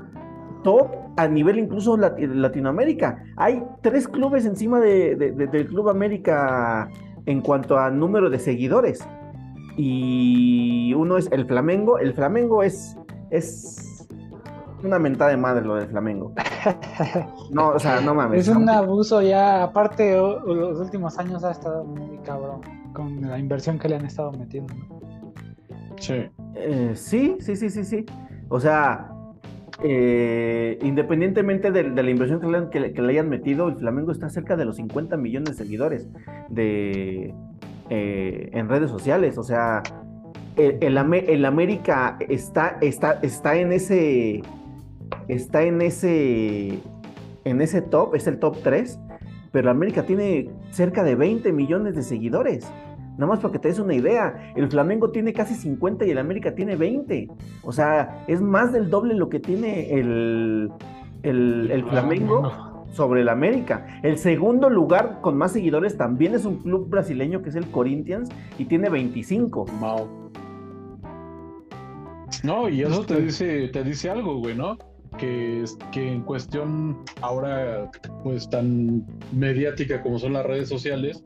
top 0.64 0.88
a 1.18 1.28
nivel 1.28 1.60
incluso 1.60 1.98
lati- 1.98 2.28
Latinoamérica. 2.28 3.24
Hay 3.36 3.64
tres 3.82 4.08
clubes 4.08 4.46
encima 4.46 4.80
de- 4.80 5.16
de- 5.16 5.32
de- 5.32 5.48
del 5.48 5.68
Club 5.68 5.90
América 5.90 6.90
en 7.26 7.42
cuanto 7.42 7.78
a 7.78 7.90
número 7.90 8.30
de 8.30 8.40
seguidores. 8.40 9.06
Y 9.76 10.94
uno 10.96 11.18
es 11.18 11.30
el 11.32 11.46
Flamengo. 11.46 11.98
El 12.00 12.14
Flamengo 12.14 12.64
es 12.64 12.98
una 14.84 15.00
mentada 15.00 15.32
de 15.32 15.38
madre 15.38 15.66
lo 15.66 15.76
del 15.76 15.88
Flamengo. 15.88 16.34
No, 17.52 17.70
o 17.70 17.80
sea, 17.80 18.00
no 18.02 18.16
mames. 18.16 18.48
Es 18.48 18.56
un 18.56 18.70
abuso 18.70 19.22
ya, 19.22 19.64
aparte 19.64 20.16
los 20.16 20.80
últimos 20.80 21.18
años 21.20 21.44
ha 21.44 21.52
estado 21.52 21.84
muy 21.84 22.18
cabrón 22.20 22.62
con 22.94 23.22
la 23.22 23.38
inversión 23.38 23.78
que 23.78 23.90
le 23.90 23.96
han 23.98 24.06
estado 24.06 24.32
metiendo. 24.32 24.74
¿no? 24.74 25.34
Sí. 25.98 26.26
Eh, 26.56 26.92
sí, 26.96 27.36
sí, 27.42 27.56
sí, 27.58 27.70
sí, 27.70 27.84
sí. 27.84 28.06
O 28.50 28.60
sea, 28.60 29.10
eh, 29.84 30.80
independientemente 30.82 31.72
de, 31.72 31.92
de 31.92 32.04
la 32.04 32.10
inversión 32.10 32.40
que 32.40 32.48
le, 32.48 32.70
que 32.70 32.80
le- 32.80 32.94
que 32.94 33.02
le 33.02 33.12
hayan 33.12 33.28
metido, 33.30 33.68
el 33.68 33.76
Flamengo 33.76 34.12
está 34.12 34.30
cerca 34.30 34.56
de 34.56 34.66
los 34.66 34.78
50 34.78 35.18
millones 35.18 35.50
de 35.58 35.64
seguidores 35.66 36.08
de, 36.50 37.34
eh, 37.90 38.50
en 38.54 38.70
redes 38.70 38.90
sociales. 38.90 39.38
O 39.38 39.44
sea, 39.44 39.84
el, 40.56 40.78
el 40.82 40.98
el 41.14 41.46
América 41.46 42.18
está, 42.30 42.78
está, 42.82 43.20
está 43.22 43.56
en 43.58 43.74
ese. 43.74 44.42
Está 45.28 45.64
en 45.64 45.82
ese. 45.82 46.80
En 47.46 47.62
ese 47.62 47.82
top, 47.82 48.16
es 48.16 48.28
el 48.28 48.40
top 48.40 48.58
3. 48.64 49.00
Pero 49.52 49.70
América 49.70 50.04
tiene 50.04 50.50
cerca 50.72 51.04
de 51.04 51.16
20 51.16 51.52
millones 51.52 51.96
de 51.96 52.04
seguidores. 52.04 52.72
Nada 53.18 53.28
más 53.28 53.40
para 53.40 53.52
que 53.52 53.60
te 53.60 53.68
des 53.68 53.80
una 53.80 53.94
idea. 53.94 54.54
El 54.56 54.70
Flamengo 54.70 55.12
tiene 55.12 55.34
casi 55.34 55.54
50 55.54 56.06
y 56.06 56.12
el 56.12 56.18
América 56.18 56.56
tiene 56.56 56.76
20. 56.76 57.28
O 57.64 57.72
sea, 57.72 58.24
es 58.28 58.42
más 58.42 58.74
del 58.74 58.90
doble 58.90 59.14
lo 59.14 59.30
que 59.30 59.40
tiene 59.40 59.94
el, 59.94 60.72
el, 61.22 61.70
el 61.70 61.84
Flamengo 61.86 62.74
sobre 62.92 63.22
el 63.22 63.30
América. 63.30 64.00
El 64.02 64.18
segundo 64.18 64.70
lugar 64.70 65.20
con 65.22 65.38
más 65.38 65.52
seguidores 65.52 65.98
también 65.98 66.34
es 66.34 66.46
un 66.46 66.58
club 66.58 66.90
brasileño 66.90 67.44
que 67.44 67.50
es 67.50 67.56
el 67.56 67.70
Corinthians 67.70 68.30
y 68.58 68.66
tiene 68.66 68.90
25. 68.90 69.66
Mao. 69.80 70.32
No, 72.44 72.68
y 72.68 72.82
eso 72.82 73.06
te 73.06 73.22
dice, 73.22 73.68
te 73.70 73.84
dice 73.84 74.10
algo, 74.10 74.40
güey, 74.40 74.56
¿no? 74.56 74.78
Que, 75.18 75.64
que 75.92 76.12
en 76.12 76.22
cuestión 76.22 77.04
ahora, 77.22 77.90
pues 78.24 78.50
tan 78.50 79.06
mediática 79.32 80.02
como 80.02 80.18
son 80.18 80.34
las 80.34 80.46
redes 80.46 80.70
sociales, 80.70 81.24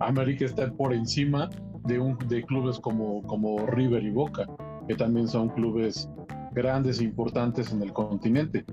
América 0.00 0.44
está 0.44 0.70
por 0.72 0.92
encima 0.92 1.50
de 1.84 1.98
un 1.98 2.16
de 2.28 2.42
clubes 2.44 2.78
como, 2.78 3.22
como 3.22 3.66
River 3.66 4.02
y 4.02 4.10
Boca, 4.10 4.46
que 4.88 4.94
también 4.94 5.28
son 5.28 5.48
clubes 5.50 6.08
grandes 6.52 7.00
e 7.00 7.04
importantes 7.04 7.72
en 7.72 7.82
el 7.82 7.92
continente. 7.92 8.64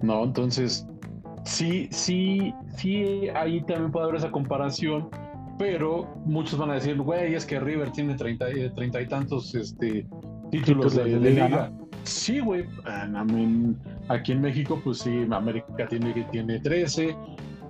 ¿No? 0.00 0.22
Entonces, 0.24 0.86
sí, 1.44 1.88
sí, 1.90 2.54
sí, 2.76 3.28
ahí 3.34 3.60
también 3.62 3.90
puede 3.90 4.04
haber 4.04 4.16
esa 4.16 4.30
comparación, 4.30 5.08
pero 5.58 6.06
muchos 6.24 6.58
van 6.58 6.70
a 6.70 6.74
decir, 6.74 6.96
güey, 7.00 7.34
es 7.34 7.44
que 7.44 7.58
River 7.58 7.90
tiene 7.90 8.14
treinta 8.14 8.48
eh, 8.48 8.70
treinta 8.74 9.00
y 9.02 9.08
tantos 9.08 9.54
este, 9.56 10.06
títulos 10.50 10.94
Títulos 10.94 10.94
de, 10.94 11.04
de 11.04 11.18
de 11.18 11.30
liga, 11.30 11.46
liga. 11.48 11.72
Sí, 12.08 12.40
güey. 12.40 12.64
aquí 14.08 14.32
en 14.32 14.40
México, 14.40 14.80
pues 14.82 14.98
sí, 14.98 15.26
América 15.30 15.86
tiene, 15.88 16.12
tiene 16.30 16.58
13, 16.60 17.14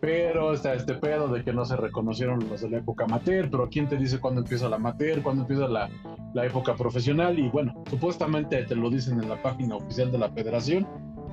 pero 0.01 0.53
está 0.53 0.75
este 0.75 0.95
pedo 0.95 1.29
de 1.29 1.43
que 1.43 1.53
no 1.53 1.65
se 1.65 1.77
reconocieron 1.77 2.39
los 2.49 2.61
de 2.61 2.71
la 2.71 2.79
época 2.79 3.05
amateur, 3.05 3.49
pero 3.51 3.69
¿quién 3.69 3.89
te 3.89 3.97
dice 3.97 4.19
cuándo 4.21 4.41
empieza 4.43 4.69
la 4.69 4.77
amateur, 4.77 5.23
cuándo 5.23 5.43
empieza 5.43 5.67
la, 5.67 5.89
la 6.35 6.47
época 6.47 6.75
profesional? 6.77 7.39
Y 7.39 7.49
bueno, 7.49 7.83
supuestamente 7.91 8.63
te 8.65 8.77
lo 8.77 8.91
dicen 8.91 9.21
en 9.23 9.29
la 9.29 9.43
página 9.43 9.75
oficial 9.77 10.13
de 10.13 10.19
la 10.19 10.31
federación, 10.31 10.87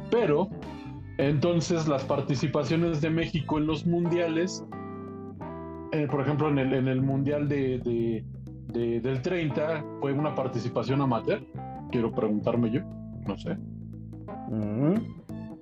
pero 0.09 0.49
entonces 1.19 1.87
las 1.87 2.03
participaciones 2.03 3.01
de 3.01 3.09
México 3.11 3.57
en 3.59 3.67
los 3.67 3.85
mundiales, 3.85 4.65
eh, 5.91 6.07
por 6.09 6.21
ejemplo, 6.21 6.49
en 6.49 6.57
el, 6.59 6.73
en 6.73 6.87
el 6.87 7.01
mundial 7.01 7.47
de, 7.47 7.77
de- 7.79 8.25
de- 8.73 8.99
del 8.99 9.21
30, 9.21 9.85
fue 10.01 10.11
una 10.11 10.33
participación 10.33 11.01
amateur. 11.01 11.41
Quiero 11.91 12.11
preguntarme 12.11 12.71
yo, 12.71 12.81
no 13.27 13.37
sé. 13.37 13.55
Mm, 14.49 14.95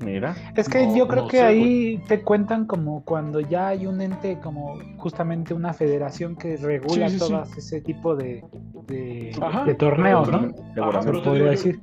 mira. 0.04 0.36
Es 0.56 0.68
que 0.70 0.86
No, 0.86 0.96
yo 0.96 1.08
creo 1.08 1.24
no 1.24 1.28
que 1.30 1.38
sé, 1.38 1.44
ahí 1.44 2.02
te 2.08 2.22
cuentan 2.24 2.66
como 2.66 3.04
cuando 3.04 3.40
ya 3.40 3.68
hay 3.70 3.86
un 3.86 4.02
ente, 4.02 4.40
como 4.40 4.78
justamente 4.98 5.54
una 5.54 5.74
federación 5.74 6.36
que 6.36 6.58
regula 6.58 7.08
Sí, 7.10 7.14
sí, 7.18 7.26
sí. 7.26 7.32
todas 7.32 7.58
ese 7.58 7.82
tipo 7.82 8.16
de, 8.16 8.44
de, 8.88 9.32
Ajá, 9.42 9.64
de 9.66 9.76
torneos, 9.76 10.28
pero- 10.30 10.42
¿no? 10.42 10.88
Ajá, 10.90 11.00
pero 11.02 11.18
Se 11.18 11.24
te 11.24 11.30
podría 11.30 11.44
digo, 11.44 11.52
decir. 11.52 11.80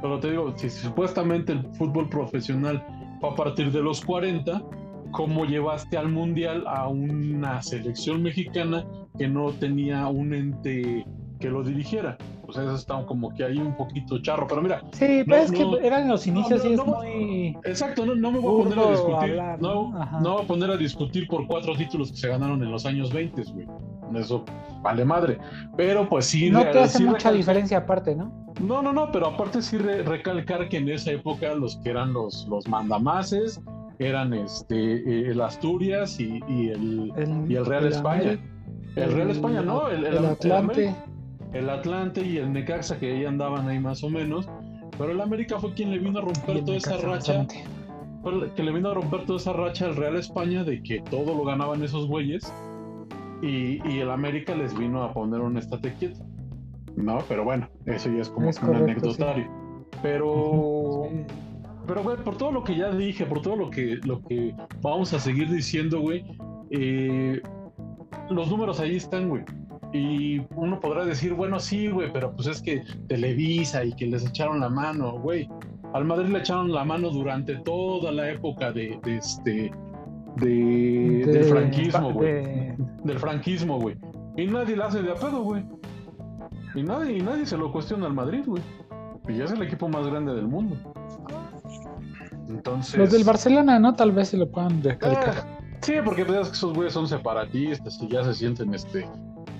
Pero 0.00 0.20
te 0.20 0.30
digo, 0.30 0.52
si 0.56 0.70
supuestamente 0.70 1.52
el 1.52 1.64
fútbol 1.74 2.08
profesional 2.08 2.84
fue 3.20 3.30
a 3.30 3.34
partir 3.34 3.72
de 3.72 3.82
los 3.82 4.00
40, 4.04 4.62
¿cómo 5.10 5.44
llevaste 5.44 5.96
al 5.98 6.08
mundial 6.08 6.64
a 6.68 6.86
una 6.88 7.60
selección 7.62 8.22
mexicana 8.22 8.84
que 9.18 9.26
no 9.26 9.50
tenía 9.52 10.06
un 10.06 10.32
ente 10.34 11.04
que 11.40 11.48
lo 11.50 11.64
dirigiera? 11.64 12.16
Sea, 12.52 12.62
eso 12.64 12.74
está 12.74 13.04
como 13.06 13.32
que 13.34 13.44
ahí 13.44 13.58
un 13.58 13.76
poquito 13.76 14.18
charro. 14.22 14.46
Pero 14.48 14.62
mira, 14.62 14.80
Sí, 14.92 15.18
No, 15.20 15.24
pero 15.26 15.36
es 15.42 15.52
no. 15.52 15.78
que 15.78 15.86
eran 15.86 16.08
los 16.08 16.26
inicios 16.26 16.64
no, 16.64 16.70
y 16.70 16.74
es 16.74 16.84
muy... 16.86 17.56
exacto, 17.64 18.06
no, 18.06 18.14
no 18.14 18.32
me 18.32 18.38
voy 18.38 18.60
a 18.60 18.64
poner 18.64 18.78
a 18.78 18.90
discutir. 18.90 19.36
no, 19.60 19.92
¿no? 20.20 20.32
Voy 20.34 20.42
a 20.44 20.46
poner 20.46 20.70
a 20.70 20.76
discutir 20.76 21.26
por 21.28 21.46
cuatro 21.46 21.76
títulos 21.76 22.10
que 22.10 22.16
se 22.16 22.28
ganaron 22.28 22.62
en 22.62 22.70
los 22.70 22.86
años 22.86 23.12
20, 23.12 23.42
güey. 23.52 23.66
Eso 24.14 24.44
vale 24.82 25.04
madre. 25.04 25.38
Pero 25.76 26.08
pues 26.08 26.24
sí. 26.26 26.50
No 26.50 26.64
re- 26.64 26.72
te 26.72 26.80
hace 26.80 26.98
sí 26.98 27.04
mucha 27.04 27.30
recalcar- 27.30 27.36
diferencia 27.36 27.78
aparte, 27.78 28.14
¿no? 28.16 28.32
No, 28.60 28.80
no, 28.82 28.92
no, 28.92 29.12
pero 29.12 29.26
aparte 29.26 29.60
sí 29.62 29.76
re- 29.78 30.02
recalcar 30.02 30.68
que 30.68 30.78
en 30.78 30.88
esa 30.88 31.12
época 31.12 31.54
los 31.54 31.76
que 31.76 31.90
eran 31.90 32.12
los, 32.14 32.46
los 32.48 32.66
mandamases 32.66 33.60
eran 34.00 34.32
este 34.32 34.76
eh, 34.94 35.30
el 35.30 35.40
Asturias 35.40 36.18
y, 36.18 36.40
y 36.48 36.68
el, 36.70 37.12
El, 37.16 37.50
y 37.50 37.56
el 37.56 37.66
Real 37.66 37.86
España. 37.86 38.38
El 38.96 39.12
Real 39.12 39.30
España, 39.30 39.60
¿no? 39.60 39.88
El, 39.88 40.06
el 40.06 40.24
Atlante. 40.24 40.88
América- 40.88 41.04
el 41.52 41.70
Atlante 41.70 42.24
y 42.24 42.36
el 42.38 42.52
Necaxa 42.52 42.98
que 42.98 43.12
ahí 43.12 43.24
andaban 43.24 43.68
ahí 43.68 43.78
más 43.78 44.02
o 44.04 44.10
menos. 44.10 44.48
Pero 44.98 45.12
el 45.12 45.20
América 45.20 45.58
fue 45.60 45.72
quien 45.74 45.90
le 45.90 45.98
vino 45.98 46.18
a 46.18 46.22
romper 46.22 46.64
toda 46.64 46.76
esa 46.76 46.96
racha. 46.96 47.46
que 48.56 48.62
le 48.62 48.72
vino 48.72 48.90
a 48.90 48.94
romper 48.94 49.24
toda 49.26 49.38
esa 49.38 49.52
racha 49.52 49.86
al 49.86 49.96
Real 49.96 50.16
España 50.16 50.64
de 50.64 50.82
que 50.82 51.00
todo 51.02 51.34
lo 51.34 51.44
ganaban 51.44 51.82
esos 51.82 52.06
güeyes. 52.08 52.52
Y, 53.42 53.80
y 53.88 54.00
el 54.00 54.10
América 54.10 54.54
les 54.56 54.76
vino 54.76 55.02
a 55.04 55.12
poner 55.12 55.40
un 55.40 55.56
estate 55.56 55.92
quieto. 55.94 56.24
No, 56.96 57.18
pero 57.28 57.44
bueno, 57.44 57.68
eso 57.86 58.10
ya 58.10 58.22
es 58.22 58.28
como 58.28 58.50
Es 58.50 58.58
un 58.60 58.66
correcto, 58.66 58.84
anecdotario. 58.90 59.48
Pero, 60.02 61.04
Sí. 61.08 61.16
pero 61.86 62.02
güey, 62.02 62.16
por 62.16 62.36
todo 62.36 62.50
lo 62.50 62.64
que 62.64 62.74
ya 62.76 62.90
dije, 62.90 63.24
por 63.24 63.40
todo 63.40 63.54
lo 63.54 63.70
que, 63.70 63.98
lo 64.04 64.20
que 64.22 64.52
vamos 64.82 65.12
a 65.14 65.20
seguir 65.20 65.48
diciendo, 65.48 66.00
güey, 66.00 66.24
eh, 66.70 67.40
los 68.30 68.50
números 68.50 68.80
ahí 68.80 68.96
están, 68.96 69.28
güey. 69.28 69.44
Y 69.92 70.42
uno 70.54 70.78
podrá 70.80 71.04
decir, 71.06 71.32
bueno, 71.34 71.58
sí, 71.58 71.88
güey, 71.88 72.12
pero 72.12 72.32
pues 72.34 72.46
es 72.48 72.60
que 72.60 72.82
Televisa 73.08 73.84
y 73.84 73.92
que 73.94 74.06
les 74.06 74.26
echaron 74.26 74.60
la 74.60 74.68
mano, 74.68 75.18
güey. 75.18 75.48
Al 75.94 76.04
Madrid 76.04 76.28
le 76.28 76.40
echaron 76.40 76.70
la 76.72 76.84
mano 76.84 77.08
durante 77.10 77.56
toda 77.56 78.12
la 78.12 78.30
época 78.30 78.70
de, 78.72 78.98
de 79.02 79.16
este 79.16 79.72
de, 80.36 80.46
del 81.26 81.32
De- 81.32 81.44
franquismo, 81.44 82.12
güey. 82.12 82.32
de- 82.32 82.76
Del 83.04 83.18
franquismo, 83.18 83.80
güey. 83.80 83.96
Y 84.36 84.46
nadie 84.46 84.76
la 84.76 84.86
hace 84.86 85.02
de 85.02 85.10
a 85.10 85.14
pedo, 85.14 85.42
güey. 85.42 85.64
Y 86.74 86.82
nadie, 86.82 87.16
y 87.16 87.22
nadie 87.22 87.46
se 87.46 87.56
lo 87.56 87.72
cuestiona 87.72 88.06
al 88.06 88.12
Madrid, 88.14 88.42
güey. 88.46 88.62
Y 89.28 89.40
es 89.40 89.50
el 89.50 89.62
equipo 89.62 89.88
más 89.88 90.06
grande 90.06 90.34
del 90.34 90.46
mundo. 90.46 90.76
Entonces. 92.48 92.96
Los 92.98 93.10
del 93.10 93.24
Barcelona, 93.24 93.78
¿no? 93.78 93.94
Tal 93.94 94.12
vez 94.12 94.28
se 94.28 94.36
lo 94.36 94.50
puedan 94.50 94.82
recalcar. 94.82 95.34
Ah, 95.38 95.58
sí, 95.80 95.94
porque 96.04 96.24
pues, 96.24 96.50
esos 96.52 96.72
güeyes 96.74 96.92
son 96.92 97.06
separatistas 97.08 97.98
y 98.02 98.08
ya 98.08 98.24
se 98.24 98.34
sienten 98.34 98.74
este 98.74 99.06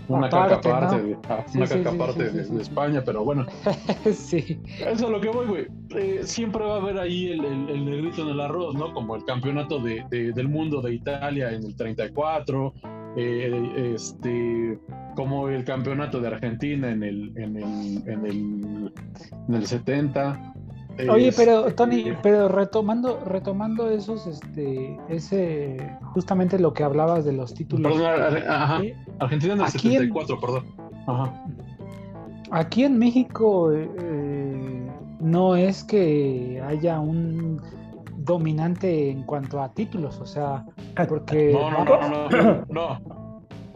una 0.08 0.26
Aparte, 0.28 0.54
caca 0.56 0.68
aparte, 0.76 0.96
¿no? 0.96 1.02
de, 1.08 1.16
ah, 1.28 1.44
Sí, 1.46 1.58
una 1.58 1.66
sí, 1.66 1.74
caca 1.78 1.90
sí, 1.90 1.96
aparte 1.96 2.30
sí, 2.30 2.36
de, 2.36 2.44
sí, 2.44 2.50
de 2.50 2.56
sí. 2.56 2.62
España, 2.62 3.02
pero 3.04 3.24
bueno, 3.24 3.46
sí. 4.12 4.60
eso 4.80 5.04
es 5.06 5.10
lo 5.10 5.20
que 5.20 5.28
voy, 5.28 5.46
güey. 5.46 5.66
Eh, 5.96 6.20
siempre 6.24 6.64
va 6.64 6.74
a 6.74 6.78
haber 6.78 6.98
ahí 6.98 7.30
el, 7.32 7.44
el- 7.44 7.68
el 7.68 7.84
negrito 7.84 8.22
en 8.22 8.28
el 8.28 8.40
arroz, 8.40 8.74
¿no? 8.74 8.92
Como 8.94 9.16
el 9.16 9.24
campeonato 9.24 9.78
de, 9.80 10.04
de- 10.10 10.32
del 10.32 10.48
mundo 10.48 10.80
de 10.80 10.94
Italia 10.94 11.50
en 11.52 11.64
el 11.64 11.76
34, 11.76 12.74
eh, 13.16 13.92
este, 13.94 14.78
como 15.16 15.48
el 15.48 15.64
campeonato 15.64 16.20
de 16.20 16.28
Argentina 16.28 16.90
en 16.90 17.02
el, 17.02 17.32
en 17.36 17.56
el, 17.56 18.08
en 18.08 18.26
el, 18.26 18.92
en 19.48 19.54
el 19.54 19.66
70. 19.66 20.54
Oye, 21.10 21.32
pero 21.36 21.72
Tony, 21.74 22.12
pero 22.22 22.48
retomando, 22.48 23.20
retomando 23.24 23.88
esos, 23.90 24.26
este, 24.26 24.98
ese, 25.08 25.76
justamente 26.14 26.58
lo 26.58 26.72
que 26.72 26.82
hablabas 26.82 27.24
de 27.24 27.32
los 27.32 27.54
títulos. 27.54 27.92
Perdón, 27.92 28.06
ar- 28.20 28.44
ajá, 28.48 28.80
¿sí? 28.80 28.92
Argentina 29.20 29.52
en 29.54 29.60
el 29.60 29.66
Aquí 29.66 29.86
en- 29.88 29.92
74, 30.12 30.40
perdón. 30.40 30.64
Ajá. 31.06 31.44
Aquí 32.50 32.84
en 32.84 32.98
México 32.98 33.70
eh, 33.72 34.90
no 35.20 35.54
es 35.56 35.84
que 35.84 36.62
haya 36.66 36.98
un 36.98 37.60
dominante 38.16 39.10
en 39.10 39.22
cuanto 39.22 39.60
a 39.62 39.68
títulos, 39.72 40.18
o 40.20 40.26
sea, 40.26 40.64
porque 41.08 41.52
No, 41.52 41.70
no, 41.70 41.84
no, 41.84 42.08
no, 42.08 42.28
no, 42.28 42.64
no. 42.68 43.17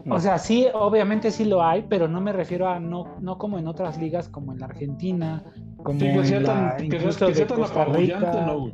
O 0.09 0.19
sea, 0.19 0.37
sí, 0.37 0.67
obviamente 0.73 1.31
sí 1.31 1.45
lo 1.45 1.63
hay, 1.63 1.85
pero 1.87 2.07
no 2.07 2.19
me 2.19 2.33
refiero 2.33 2.67
a 2.67 2.79
no, 2.79 3.15
no 3.21 3.37
como 3.37 3.57
en 3.57 3.67
otras 3.67 3.97
ligas 3.97 4.27
como 4.27 4.51
en 4.51 4.59
la 4.59 4.65
Argentina, 4.65 5.43
como 5.77 5.99
Sí, 5.99 6.05
que 6.07 6.25
sea 6.25 6.37
en 6.37 6.43
la, 6.43 6.47
tan, 6.77 6.89
que 6.89 6.99
sea, 6.99 7.27
que 7.27 7.35
sea 7.35 8.45
no, 8.45 8.59
güey. 8.59 8.73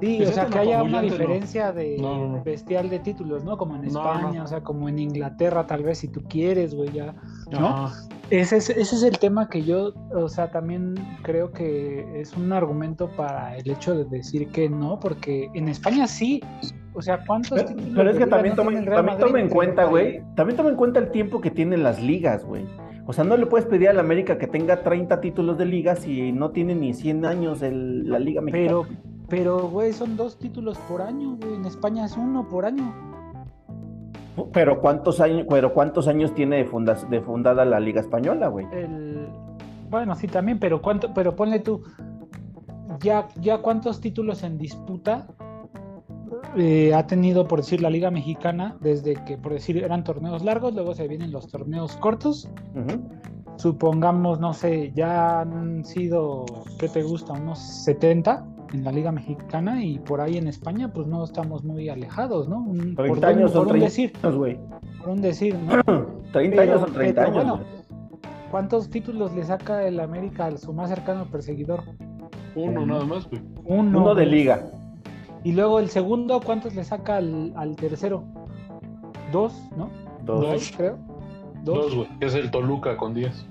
Sí, 0.00 0.18
que 0.18 0.26
o 0.26 0.32
sea 0.32 0.46
que 0.46 0.58
haya 0.58 0.82
una 0.82 0.98
no. 0.98 1.02
diferencia 1.02 1.72
de 1.72 1.96
No, 1.98 2.40
bestial 2.44 2.88
de 2.88 3.00
títulos, 3.00 3.44
¿no? 3.44 3.56
Como 3.56 3.74
en 3.74 3.86
España, 3.86 4.44
o 4.44 4.46
sea, 4.46 4.60
como 4.62 4.88
en 4.88 5.00
Inglaterra, 5.00 5.66
tal 5.66 5.82
vez 5.82 5.98
si 5.98 6.08
tú 6.08 6.22
quieres, 6.28 6.74
güey, 6.74 6.92
ya. 6.92 7.14
¿no? 7.50 7.66
Ajá. 7.66 8.08
Ese 8.30 8.58
es, 8.58 8.68
ese 8.68 8.94
es 8.94 9.02
el 9.02 9.18
tema 9.18 9.48
que 9.48 9.62
yo, 9.62 9.94
o 10.14 10.28
sea, 10.28 10.50
también 10.50 10.94
creo 11.22 11.50
que 11.50 12.20
es 12.20 12.36
un 12.36 12.52
argumento 12.52 13.08
para 13.16 13.56
el 13.56 13.70
hecho 13.70 13.94
de 13.94 14.04
decir 14.04 14.48
que 14.48 14.68
no, 14.68 15.00
porque 15.00 15.48
en 15.54 15.68
España 15.68 16.06
sí. 16.06 16.42
O 16.98 17.02
sea, 17.02 17.24
¿cuántos 17.24 17.50
Pero, 17.62 17.68
títulos 17.68 17.92
pero 17.94 18.10
es 18.10 18.18
que 18.18 18.26
también 18.26 18.56
no 18.56 18.62
Real 18.64 18.84
también 18.84 19.04
Madrid? 19.06 19.20
tomen 19.26 19.44
en 19.44 19.50
cuenta, 19.50 19.82
30 19.84 19.86
y- 19.86 19.90
güey. 19.90 20.34
También 20.34 20.56
tomen 20.56 20.72
en 20.72 20.76
cuenta 20.76 20.98
el 20.98 21.10
tiempo 21.12 21.40
que 21.40 21.52
tienen 21.52 21.84
las 21.84 22.02
ligas, 22.02 22.44
güey. 22.44 22.66
O 23.06 23.12
sea, 23.12 23.22
no 23.22 23.36
le 23.36 23.46
puedes 23.46 23.66
pedir 23.66 23.88
al 23.88 24.00
América 24.00 24.36
que 24.36 24.48
tenga 24.48 24.82
30 24.82 25.20
títulos 25.20 25.56
de 25.58 25.64
liga 25.64 25.94
si 25.94 26.32
no 26.32 26.50
tiene 26.50 26.74
ni 26.74 26.92
100 26.94 27.24
años 27.24 27.62
el- 27.62 28.10
la 28.10 28.18
Liga 28.18 28.40
Mexicana. 28.40 28.66
Pero, 28.66 28.86
pero, 29.28 29.68
güey, 29.68 29.92
son 29.92 30.16
dos 30.16 30.38
títulos 30.40 30.76
por 30.88 31.00
año, 31.02 31.36
güey. 31.40 31.54
En 31.54 31.64
España 31.66 32.04
es 32.04 32.16
uno 32.16 32.48
por 32.48 32.66
año. 32.66 32.92
Pero 34.52 34.80
¿cuántos 34.80 35.20
años, 35.20 35.46
pero 35.48 35.72
cuántos 35.72 36.08
años 36.08 36.34
tiene 36.34 36.56
de, 36.56 36.64
funda- 36.64 36.94
de 37.08 37.20
fundada 37.20 37.64
la 37.64 37.78
Liga 37.80 38.00
Española, 38.00 38.48
güey? 38.48 38.66
El... 38.72 39.28
Bueno, 39.88 40.14
sí, 40.16 40.26
también, 40.26 40.58
pero 40.58 40.82
cuánto, 40.82 41.14
pero 41.14 41.34
ponle 41.36 41.60
tú, 41.60 41.82
ya, 43.00 43.28
ya 43.40 43.58
cuántos 43.58 44.00
títulos 44.00 44.42
en 44.42 44.58
disputa 44.58 45.26
eh, 46.56 46.92
ha 46.94 47.06
tenido, 47.06 47.46
por 47.46 47.60
decir, 47.60 47.80
la 47.82 47.90
Liga 47.90 48.10
Mexicana, 48.10 48.76
desde 48.80 49.14
que, 49.24 49.36
por 49.38 49.52
decir, 49.52 49.76
eran 49.78 50.04
torneos 50.04 50.44
largos, 50.44 50.74
luego 50.74 50.94
se 50.94 51.06
vienen 51.08 51.32
los 51.32 51.46
torneos 51.48 51.96
cortos. 51.96 52.48
Supongamos, 53.56 54.38
no 54.38 54.52
sé, 54.54 54.92
ya 54.94 55.40
han 55.40 55.84
sido, 55.84 56.44
¿qué 56.78 56.88
te 56.88 57.02
gusta? 57.02 57.32
Unos 57.32 57.58
70 57.58 58.46
en 58.72 58.84
la 58.84 58.92
Liga 58.92 59.10
Mexicana 59.10 59.82
y 59.82 59.98
por 59.98 60.20
ahí 60.20 60.36
en 60.36 60.46
España, 60.46 60.92
pues 60.92 61.06
no 61.08 61.24
estamos 61.24 61.64
muy 61.64 61.88
alejados, 61.88 62.48
¿no? 62.48 62.58
Un- 62.60 62.94
30 62.94 63.06
por, 63.06 63.24
años 63.26 63.50
son 63.52 63.64
por 63.64 63.66
un 63.74 63.80
30 63.80 63.84
decir, 63.86 64.12
años, 64.22 64.36
güey. 64.36 64.58
por 65.00 65.08
un 65.08 65.20
decir, 65.20 65.56
¿no? 65.56 65.82
30 66.32 66.56
Pero- 66.56 66.62
años 66.62 66.80
son 66.82 66.92
30 66.92 67.24
pero 67.24 67.40
años. 67.40 67.58
bueno. 67.58 67.78
¿Cuántos 68.50 68.88
títulos 68.88 69.34
le 69.34 69.42
saca 69.44 69.86
el 69.86 69.98
América 70.00 70.46
a 70.46 70.56
su 70.56 70.72
más 70.72 70.88
cercano 70.90 71.26
perseguidor? 71.26 71.82
Uno 72.54 72.86
nada 72.86 73.04
más, 73.04 73.28
güey. 73.28 73.42
Uno. 73.66 74.00
Uno 74.02 74.14
de 74.14 74.24
liga. 74.26 74.70
Y 75.44 75.52
luego 75.52 75.78
el 75.78 75.88
segundo, 75.88 76.40
¿cuántos 76.44 76.74
le 76.74 76.84
saca 76.84 77.16
al, 77.16 77.52
al 77.56 77.76
tercero? 77.76 78.24
Dos, 79.32 79.54
¿no? 79.76 79.90
Dos. 80.24 80.40
Dos. 80.42 80.72
creo. 80.76 80.98
Dos. 81.64 81.94
Güey. 81.94 82.08
Es 82.20 82.34
el 82.34 82.50
Toluca 82.50 82.96
con 82.96 83.14
10. 83.14 83.46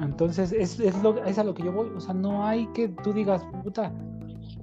Entonces, 0.00 0.52
es, 0.52 0.80
es, 0.80 1.02
lo, 1.02 1.22
es 1.24 1.38
a 1.38 1.44
lo 1.44 1.54
que 1.54 1.62
yo 1.64 1.72
voy. 1.72 1.88
O 1.96 2.00
sea, 2.00 2.14
no 2.14 2.44
hay 2.46 2.66
que 2.68 2.88
tú 2.88 3.12
digas, 3.12 3.44
puta, 3.62 3.92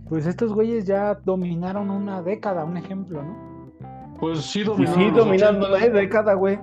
pues 0.08 0.26
estos 0.26 0.54
güeyes 0.54 0.86
ya 0.86 1.16
dominaron 1.24 1.90
una 1.90 2.22
década, 2.22 2.66
un 2.66 2.78
ejemplo, 2.78 3.22
¿no? 3.22 3.70
Pues 4.20 4.42
sí, 4.42 4.64
dominaron. 4.64 5.00
sí, 5.00 5.08
los 5.12 5.18
dominando 5.26 5.68
80. 5.68 5.80
la 5.94 6.00
década, 6.00 6.34
güey. 6.34 6.60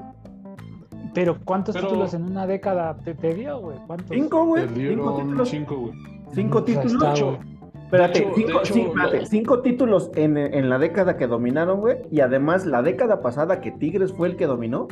Pero 1.15 1.39
¿cuántos 1.45 1.75
Pero- 1.75 1.89
títulos 1.89 2.13
en 2.13 2.25
una 2.25 2.47
década 2.47 2.97
te, 2.99 3.15
te 3.15 3.35
dio, 3.35 3.59
güey? 3.61 3.79
¿Cuántos? 3.87 4.09
Cinco, 4.11 4.45
güey. 4.45 4.69
Cinco 4.69 5.17
títulos. 5.17 5.49
cinco, 5.49 5.77
güey. 5.77 5.93
Cinco 6.35 6.65
títulos. 6.65 6.93
está, 6.93 7.25
güey. 7.25 7.56
Espérate, 7.87 8.19
hecho- 8.21 8.33
cinco, 8.35 8.53
de 8.53 8.59
hecho, 8.59 8.75
sí, 8.75 8.81
espérate, 8.81 9.27
cinco 9.27 9.61
títulos 9.63 10.11
en, 10.17 10.37
en 10.37 10.69
la 10.69 10.79
década 10.79 11.17
que 11.17 11.27
dominaron, 11.27 11.81
güey. 11.81 11.99
Y 12.11 12.21
además, 12.21 12.67
la 12.67 12.83
década 12.83 13.21
pasada 13.23 13.61
que 13.61 13.71
Tigres 13.71 14.13
fue 14.13 14.29
el 14.29 14.37
que 14.37 14.47
dominó, 14.47 14.89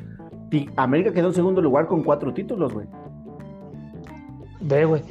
América 0.77 1.13
quedó 1.13 1.29
en 1.29 1.35
segundo 1.35 1.61
lugar 1.61 1.87
con 1.89 2.03
cuatro 2.05 2.33
títulos, 2.33 2.73
güey. 2.73 2.87
Ve, 4.61 4.85
güey. 4.85 5.03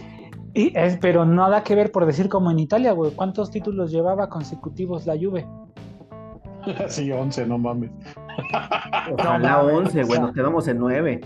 Y 0.53 0.71
es, 0.77 0.97
pero 0.97 1.25
nada 1.25 1.63
que 1.63 1.75
ver 1.75 1.91
por 1.91 2.05
decir 2.05 2.29
como 2.29 2.51
en 2.51 2.59
Italia, 2.59 2.91
güey. 2.93 3.11
¿Cuántos 3.11 3.51
títulos 3.51 3.91
llevaba 3.91 4.29
consecutivos 4.29 5.05
la 5.05 5.15
Juve? 5.17 5.45
sí, 6.87 7.11
11, 7.11 7.47
no 7.47 7.57
mames. 7.57 7.91
Ojalá 9.11 9.57
mames, 9.57 9.73
11, 9.75 10.03
o 10.03 10.07
güey, 10.07 10.19
nos 10.21 10.31
quedamos 10.33 10.67
en 10.67 10.79
nueve. 10.79 11.21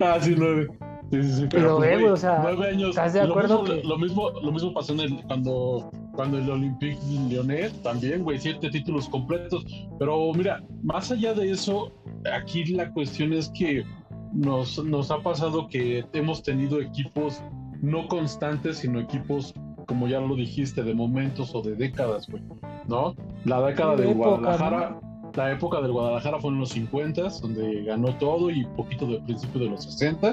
Ah, 0.00 0.18
sí, 0.20 0.34
9. 0.36 0.68
Sí, 1.10 1.22
sí, 1.22 1.32
sí. 1.32 1.46
Pero, 1.50 1.76
pues, 1.76 1.98
güey, 2.00 2.04
o 2.12 2.16
sea, 2.16 2.40
nueve 2.42 2.68
años. 2.70 2.90
¿estás 2.90 3.12
de 3.12 3.24
lo 3.24 3.30
acuerdo 3.34 3.62
mismo- 3.62 3.74
que- 3.82 3.86
Lo 3.88 3.98
mismo, 3.98 4.30
lo 4.42 4.52
mismo 4.52 4.72
pasó 4.74 4.92
en 4.94 5.00
el, 5.00 5.22
cuando, 5.26 5.90
cuando 6.14 6.38
el 6.38 6.50
Olympique 6.50 6.98
Lyonnais 7.28 7.72
también, 7.82 8.22
güey, 8.24 8.38
siete 8.38 8.70
títulos 8.70 9.08
completos. 9.08 9.64
Pero 9.98 10.32
mira, 10.32 10.62
más 10.82 11.10
allá 11.12 11.34
de 11.34 11.50
eso, 11.50 11.92
aquí 12.32 12.64
la 12.66 12.90
cuestión 12.92 13.32
es 13.32 13.48
que 13.50 13.84
nos, 14.32 14.82
nos 14.84 15.10
ha 15.10 15.18
pasado 15.20 15.68
que 15.68 16.04
hemos 16.12 16.42
tenido 16.42 16.80
equipos 16.80 17.40
no 17.82 18.08
constantes, 18.08 18.78
sino 18.78 18.98
equipos, 18.98 19.54
como 19.86 20.08
ya 20.08 20.18
lo 20.20 20.34
dijiste, 20.34 20.82
de 20.82 20.94
momentos 20.94 21.54
o 21.54 21.60
de 21.62 21.74
décadas, 21.76 22.26
güey, 22.28 22.42
¿no? 22.88 23.14
La 23.44 23.60
década 23.60 23.94
de 23.94 24.04
de 24.04 24.10
época, 24.12 24.28
Guadalajara, 24.30 25.00
la 25.34 25.52
época 25.52 25.80
del 25.82 25.92
Guadalajara 25.92 26.40
fue 26.40 26.50
en 26.50 26.60
los 26.60 26.70
50, 26.70 27.28
donde 27.42 27.82
ganó 27.84 28.16
todo 28.16 28.50
y 28.50 28.64
poquito 28.76 29.06
del 29.06 29.22
principio 29.24 29.60
de 29.60 29.66
los 29.68 29.84
60. 29.84 30.32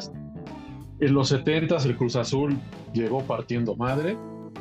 En 1.01 1.13
los 1.13 1.29
70 1.29 1.77
el 1.84 1.98
Cruz 1.98 2.15
Azul 2.15 2.58
llegó 2.93 3.22
partiendo 3.24 3.75
madre. 3.75 4.17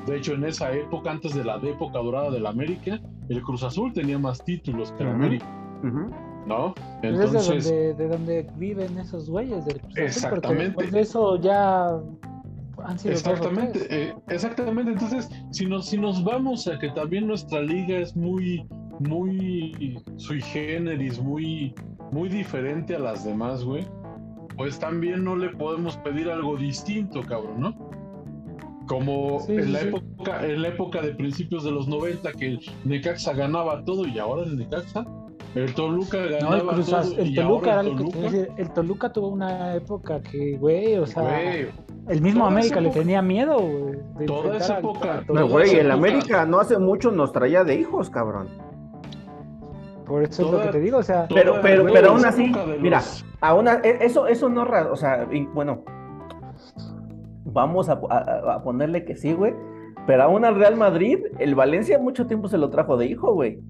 De 0.07 0.17
hecho, 0.17 0.33
en 0.33 0.45
esa 0.45 0.73
época, 0.73 1.11
antes 1.11 1.35
de 1.35 1.45
la 1.45 1.57
época 1.57 1.99
dorada 1.99 2.31
del 2.31 2.47
América, 2.47 2.99
el 3.29 3.43
Cruz 3.43 3.63
Azul 3.63 3.93
tenía 3.93 4.19
más 4.19 4.43
títulos 4.43 4.91
que 4.93 5.03
el. 5.03 5.11
América. 5.11 5.47
¿no? 6.47 6.75
Pues 6.75 6.87
es 7.03 7.03
de 7.03 7.09
Entonces, 7.27 7.65
donde, 7.65 7.95
de 7.95 8.09
donde 8.09 8.47
viven 8.57 8.99
esos 8.99 9.29
güeyes 9.29 9.67
del 9.67 9.81
Cruz 9.81 9.93
Azul, 9.93 10.05
Exactamente. 10.05 10.91
de 10.91 11.01
eso 11.01 11.37
ya 11.37 11.89
han 12.85 12.99
sido 12.99 13.13
Exactamente, 13.13 13.87
eh, 13.91 14.15
exactamente. 14.29 14.93
Entonces, 14.93 15.29
si 15.51 15.67
nos, 15.67 15.87
si 15.87 15.99
nos 15.99 16.25
vamos 16.25 16.67
a 16.67 16.79
que 16.79 16.89
también 16.91 17.27
nuestra 17.27 17.61
liga 17.61 17.99
es 17.99 18.17
muy, 18.17 18.67
muy 19.01 20.03
sui 20.17 20.41
generis, 20.41 21.21
muy, 21.21 21.75
muy 22.13 22.31
diferente 22.31 22.97
a 22.97 22.99
las 22.99 23.25
demás, 23.25 23.63
güey, 23.63 23.87
pues 24.61 24.79
también 24.79 25.25
no 25.25 25.37
le 25.37 25.49
podemos 25.49 25.97
pedir 25.97 26.29
algo 26.29 26.55
distinto, 26.55 27.23
cabrón, 27.27 27.61
¿no? 27.61 27.75
Como 28.87 29.41
Sí, 29.41 29.53
en, 29.55 29.73
la 29.73 29.79
sí. 29.81 29.89
época, 29.89 30.47
en 30.47 30.61
la 30.61 30.69
época 30.69 31.01
de 31.01 31.15
principios 31.15 31.65
de 31.65 31.71
los 31.71 31.89
90 31.89 32.31
que 32.33 32.47
el 32.47 32.61
Necaxa 32.85 33.33
ganaba 33.33 33.83
todo 33.87 34.07
y 34.07 34.19
ahora 34.19 34.43
el 34.43 34.59
Necaxa, 34.59 35.07
el 35.55 35.73
Toluca 35.73 36.19
ganaba 36.27 36.57
No, 36.57 36.57
el 36.57 36.69
Cruz 36.75 36.91
todo 36.91 37.01
el 37.17 37.31
y 37.31 37.35
Toluca 37.37 37.81
ahora 37.81 37.83
decir, 37.89 38.49
el 38.59 38.71
Toluca 38.75 39.11
tuvo 39.15 39.29
una 39.29 39.77
época 39.77 40.21
que, 40.21 40.59
güey, 40.59 40.99
o 40.99 41.07
sea, 41.07 41.23
güey, 41.23 41.69
el 42.09 42.21
mismo 42.21 42.41
toda 42.41 42.51
América 42.53 42.81
le 42.83 42.91
tenía 42.91 43.23
miedo, 43.23 43.57
güey. 43.59 43.95
de 44.19 44.27
toda 44.27 44.59
esa 44.59 44.81
época- 44.81 45.25
al 45.27 45.35
No, 45.35 45.49
güey, 45.49 45.75
el 45.77 45.91
América 45.91 46.45
no 46.45 46.61
hace 46.61 46.79
mucho 46.79 47.11
nos 47.11 47.33
traía 47.33 47.65
de 47.65 47.77
hijos, 47.77 48.11
cabrón. 48.11 48.49
Por 50.11 50.25
eso 50.25 50.45
es 50.45 50.51
lo 50.51 50.61
que 50.61 50.69
te 50.69 50.81
digo, 50.81 50.99
o 50.99 51.03
sea, 51.05 51.27
Pero, 51.33 51.61
pero, 51.63 51.87
pero 51.93 52.11
aún 52.11 52.25
así, 52.27 52.53
mira, 52.81 53.01
aún 53.41 53.69
a- 53.69 53.81
e- 53.85 53.99
eso, 54.05 54.27
eso 54.27 54.49
no, 54.49 54.65
o 54.91 54.97
sea, 54.97 55.29
y- 55.31 55.47
bueno, 55.47 55.85
vamos 57.45 57.89
a, 57.89 58.01
a- 58.11 58.55
a 58.55 58.63
ponerle 58.63 59.05
que 59.05 59.17
sí, 59.17 59.33
güey. 59.33 59.55
Pero 60.07 60.23
aún 60.25 60.45
al 60.45 60.57
Real 60.57 60.77
Madrid, 60.77 61.19
el 61.39 61.55
Valencia 61.55 61.99
mucho 61.99 62.27
tiempo 62.27 62.49
se 62.49 62.59
lo 62.59 62.71
trajo 62.71 62.97
de 62.97 63.07
hijo, 63.07 63.35
güey. 63.35 63.61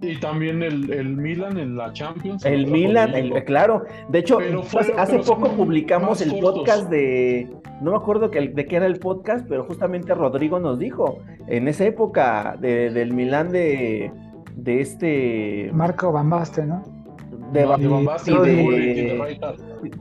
Y 0.00 0.18
también 0.18 0.62
el, 0.62 0.90
el 0.92 1.16
Milan 1.16 1.58
en 1.58 1.76
la 1.76 1.92
Champions. 1.92 2.44
El 2.44 2.66
Milan, 2.66 3.14
el- 3.14 3.44
claro. 3.44 3.84
De 4.08 4.20
hecho, 4.20 4.38
fue- 4.64 4.94
hace, 4.96 5.18
poco 5.18 5.48
publicamos 5.50 6.20
el 6.22 6.30
cortos. 6.40 6.60
podcast 6.60 6.88
de. 6.90 7.48
No 7.80 7.90
me 7.90 7.96
acuerdo 7.96 8.30
que, 8.30 8.48
de 8.48 8.66
qué 8.66 8.76
era 8.76 8.86
el 8.86 8.98
podcast, 8.98 9.46
pero 9.48 9.64
justamente 9.64 10.14
Rodrigo 10.14 10.58
nos 10.58 10.78
dijo. 10.78 11.18
En 11.46 11.68
esa 11.68 11.84
época 11.84 12.56
de- 12.58 12.90
del 12.90 13.12
Milan 13.12 13.50
de. 13.50 14.10
De 14.56 14.80
este. 14.80 15.70
Marco 15.72 16.12
Bambaste, 16.12 16.64
¿no? 16.64 16.82
De, 17.52 17.62
No, 17.64 17.76
de 17.76 17.88
Van 17.88 18.02
y 18.02 18.04
Basten, 18.06 18.42
de- 18.42 18.50
de 18.50 18.62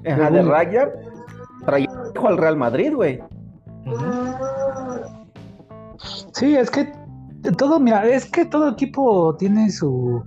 de 0.03 0.11
ajá, 0.11 0.31
de 0.31 0.41
Rajar. 0.43 0.93
Traía 1.65 1.87
hijo 2.15 2.27
al 2.27 2.37
Real 2.37 2.57
Madrid, 2.57 2.93
güey. 2.95 3.19
Sí, 6.33 6.55
es 6.55 6.69
que 6.71 6.91
todo, 7.57 7.79
mira, 7.79 8.07
es 8.07 8.25
que 8.25 8.45
todo 8.45 8.69
equipo 8.69 9.35
tiene 9.37 9.69
su, 9.69 10.23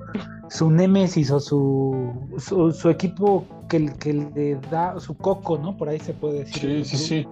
su 0.48 0.70
némesis 0.70 1.30
o 1.30 1.40
su, 1.40 2.12
su, 2.38 2.72
su 2.72 2.88
equipo 2.90 3.44
que, 3.68 3.86
que 3.98 4.12
le 4.12 4.54
da 4.70 4.98
su 5.00 5.16
coco, 5.16 5.58
¿no? 5.58 5.76
Por 5.76 5.88
ahí 5.88 5.98
se 5.98 6.12
puede 6.12 6.40
decir. 6.40 6.84
Sí, 6.84 6.84
sí, 6.84 6.96
sí. 6.96 7.28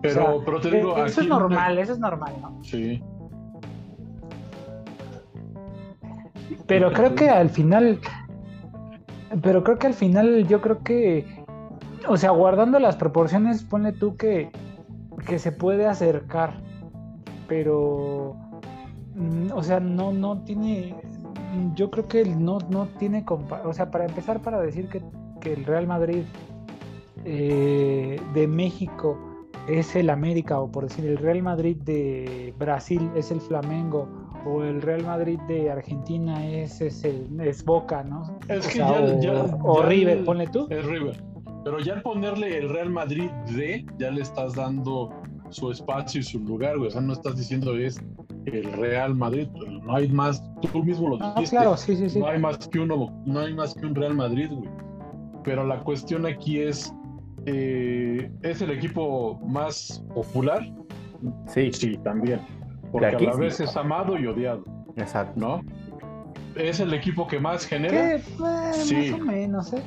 Pero, 0.00 0.14
sea, 0.14 0.34
pero 0.44 0.60
te 0.60 0.70
digo, 0.70 0.96
Eh, 0.96 1.04
eso 1.06 1.20
aquí 1.20 1.20
es 1.20 1.28
normal, 1.28 1.78
eso 1.78 1.92
es 1.92 1.98
normal, 1.98 2.32
¿no? 2.40 2.58
Sí. 2.62 3.02
Pero 6.66 6.92
creo 6.92 7.14
que 7.14 7.28
al 7.28 7.50
final, 7.50 8.00
pero 9.42 9.62
creo 9.62 9.78
que 9.78 9.86
al 9.86 9.94
final 9.94 10.46
yo 10.46 10.60
creo 10.60 10.82
que, 10.82 11.44
o 12.08 12.16
sea, 12.16 12.30
guardando 12.30 12.78
las 12.78 12.96
proporciones, 12.96 13.62
ponle 13.62 13.92
tú 13.92 14.16
que, 14.16 14.50
que 15.26 15.38
se 15.38 15.52
puede 15.52 15.86
acercar, 15.86 16.54
pero, 17.48 18.36
mm, 19.14 19.52
o 19.52 19.62
sea, 19.62 19.80
no, 19.80 20.12
no 20.12 20.42
tiene, 20.42 20.94
yo 21.74 21.90
creo 21.90 22.08
que 22.08 22.24
no, 22.24 22.58
no 22.70 22.86
tiene, 22.98 23.24
o 23.26 23.72
sea, 23.72 23.90
para 23.90 24.06
empezar, 24.06 24.40
para 24.40 24.60
decir 24.60 24.88
que, 24.88 25.02
que 25.40 25.52
el 25.52 25.64
Real 25.64 25.86
Madrid 25.86 26.24
eh, 27.24 28.20
de 28.34 28.48
México 28.48 29.18
es 29.68 29.94
el 29.94 30.10
América, 30.10 30.58
o 30.60 30.70
por 30.70 30.84
decir 30.84 31.06
el 31.06 31.18
Real 31.18 31.42
Madrid 31.42 31.76
de 31.76 32.52
Brasil 32.58 33.10
es 33.14 33.30
el 33.30 33.40
Flamengo, 33.40 34.08
o 34.46 34.62
el 34.64 34.82
Real 34.82 35.04
Madrid 35.04 35.38
de 35.48 35.70
Argentina 35.70 36.46
es, 36.46 36.80
es, 36.80 37.04
es 37.04 37.64
Boca, 37.64 38.02
¿no? 38.02 38.22
Es 38.48 38.66
O 38.66 38.68
que 38.68 38.74
sea, 38.76 38.88
ya, 38.88 39.00
o, 39.14 39.20
ya- 39.20 39.56
o 39.62 39.82
ya 39.82 39.88
River, 39.88 40.18
el- 40.18 40.24
ponle 40.24 40.46
tú. 40.48 40.66
Es 40.70 40.84
River. 40.84 41.22
Pero 41.64 41.78
ya 41.78 41.92
al 41.94 42.02
ponerle 42.02 42.58
el 42.58 42.68
Real 42.70 42.90
Madrid 42.90 43.30
de, 43.54 43.86
ya 43.98 44.10
le 44.10 44.22
estás 44.22 44.54
dando 44.54 45.10
su 45.50 45.70
espacio 45.70 46.20
y 46.20 46.24
su 46.24 46.40
lugar, 46.40 46.76
güey. 46.76 46.88
O 46.88 46.90
sea, 46.90 47.00
no 47.00 47.12
estás 47.12 47.36
diciendo 47.36 47.76
es 47.76 48.02
el 48.46 48.64
Real 48.72 49.14
Madrid. 49.14 49.46
No 49.84 49.94
hay 49.94 50.08
más, 50.08 50.42
tú 50.72 50.82
mismo 50.82 51.10
lo 51.10 51.18
Ah, 51.20 51.34
dijiste. 51.36 51.54
claro, 51.56 51.76
sí, 51.76 51.94
sí, 51.94 52.10
sí. 52.10 52.18
No 52.18 52.26
hay 52.26 52.40
más 52.40 52.58
que 52.68 52.80
uno, 52.80 53.22
no 53.26 53.38
hay 53.40 53.54
más 53.54 53.74
que 53.74 53.86
un 53.86 53.94
Real 53.94 54.14
Madrid, 54.14 54.48
güey. 54.50 54.68
Pero 55.44 55.64
la 55.66 55.82
cuestión 55.84 56.26
aquí 56.26 56.58
es 56.60 56.92
eh, 57.46 58.30
es 58.42 58.60
el 58.62 58.70
equipo 58.70 59.38
más 59.46 60.04
popular. 60.14 60.62
Sí, 61.46 61.72
Sí, 61.72 61.96
también. 62.04 62.40
Porque 62.92 63.06
aquí 63.06 63.24
a 63.24 63.28
la 63.30 63.34
sí. 63.34 63.40
vez 63.40 63.60
es 63.60 63.76
amado 63.76 64.18
y 64.18 64.26
odiado, 64.26 64.64
exacto. 64.96 65.40
¿no? 65.40 65.60
Es 66.54 66.78
el 66.80 66.92
equipo 66.92 67.26
que 67.26 67.40
más 67.40 67.66
genera. 67.66 68.14
Eh, 68.16 68.22
Sí. 68.74 69.10
más 69.10 69.20
o 69.20 69.24
menos, 69.24 69.72
¿eh? 69.72 69.82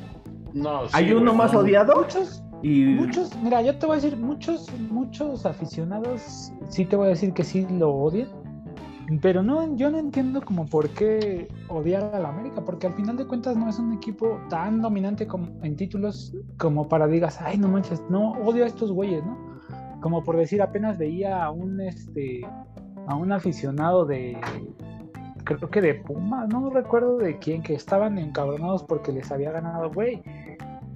No, 0.52 0.86
sí, 0.86 0.92
Hay 0.94 1.12
uno 1.12 1.26
güey, 1.32 1.36
más 1.36 1.52
no. 1.52 1.60
odiado 1.60 1.94
Muchos, 1.96 2.42
y 2.62 2.84
muchos, 2.86 3.30
mira, 3.42 3.62
yo 3.62 3.78
te 3.78 3.86
voy 3.86 3.98
a 3.98 4.00
decir, 4.00 4.16
muchos, 4.18 4.66
muchos 4.90 5.46
aficionados, 5.46 6.50
sí 6.68 6.84
te 6.84 6.96
voy 6.96 7.06
a 7.06 7.10
decir 7.10 7.32
que 7.32 7.44
sí 7.44 7.66
lo 7.70 7.94
odian, 7.94 8.28
pero 9.20 9.42
no, 9.42 9.76
yo 9.76 9.90
no 9.90 9.98
entiendo 9.98 10.40
como 10.42 10.66
por 10.66 10.88
qué 10.90 11.46
odiar 11.68 12.10
al 12.14 12.26
América, 12.26 12.64
porque 12.64 12.88
al 12.88 12.94
final 12.94 13.16
de 13.16 13.26
cuentas 13.26 13.56
no 13.56 13.68
es 13.68 13.78
un 13.78 13.92
equipo 13.92 14.40
tan 14.48 14.80
dominante 14.80 15.26
como 15.26 15.46
en 15.62 15.76
títulos 15.76 16.34
como 16.58 16.88
para 16.88 17.06
digas, 17.06 17.40
ay, 17.40 17.58
no 17.58 17.68
manches, 17.68 18.02
no, 18.10 18.32
odio 18.32 18.64
a 18.64 18.66
estos 18.66 18.90
güeyes, 18.90 19.24
¿no? 19.24 19.38
Como 20.00 20.24
por 20.24 20.36
decir, 20.36 20.60
apenas 20.62 20.98
veía 20.98 21.44
a 21.44 21.50
un, 21.50 21.80
este, 21.80 22.40
a 23.06 23.14
un 23.14 23.32
aficionado 23.32 24.04
de, 24.04 24.36
creo 25.44 25.70
que 25.70 25.80
de 25.80 25.94
Puma, 25.94 26.46
no 26.46 26.70
recuerdo 26.70 27.18
de 27.18 27.38
quién, 27.38 27.62
que 27.62 27.74
estaban 27.74 28.18
encabronados 28.18 28.82
porque 28.82 29.12
les 29.12 29.30
había 29.30 29.52
ganado, 29.52 29.90
güey. 29.90 30.22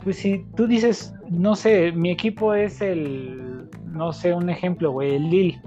Pues 0.03 0.17
si 0.17 0.45
tú 0.57 0.67
dices, 0.67 1.15
no 1.29 1.55
sé, 1.55 1.93
mi 1.93 2.11
equipo 2.11 2.55
es 2.55 2.81
el, 2.81 3.69
no 3.87 4.13
sé, 4.13 4.35
un 4.35 4.49
ejemplo, 4.51 4.93
güey, 4.93 5.15
el 5.15 5.31
Lille. 5.31 5.63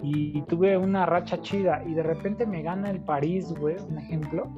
Y 0.00 0.42
tuve 0.42 0.78
una 0.78 1.06
racha 1.06 1.40
chida 1.42 1.82
y 1.84 1.92
de 1.92 2.04
repente 2.04 2.46
me 2.46 2.62
gana 2.62 2.88
el 2.90 3.00
París, 3.00 3.52
güey, 3.58 3.76
un 3.90 3.98
ejemplo. 3.98 4.48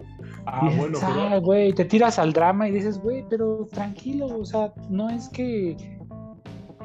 Ah, 0.46 0.60
Y 0.62 0.68
dices, 0.68 0.90
bueno, 0.92 0.98
"Ah, 1.02 1.38
güey, 1.38 1.72
te 1.72 1.86
tiras 1.86 2.18
al 2.18 2.32
drama 2.32 2.68
y 2.68 2.72
dices, 2.72 3.00
güey, 3.00 3.24
pero 3.28 3.66
tranquilo, 3.72 4.26
o 4.26 4.44
sea, 4.44 4.72
no 4.90 5.08
es 5.08 5.28
que 5.30 5.98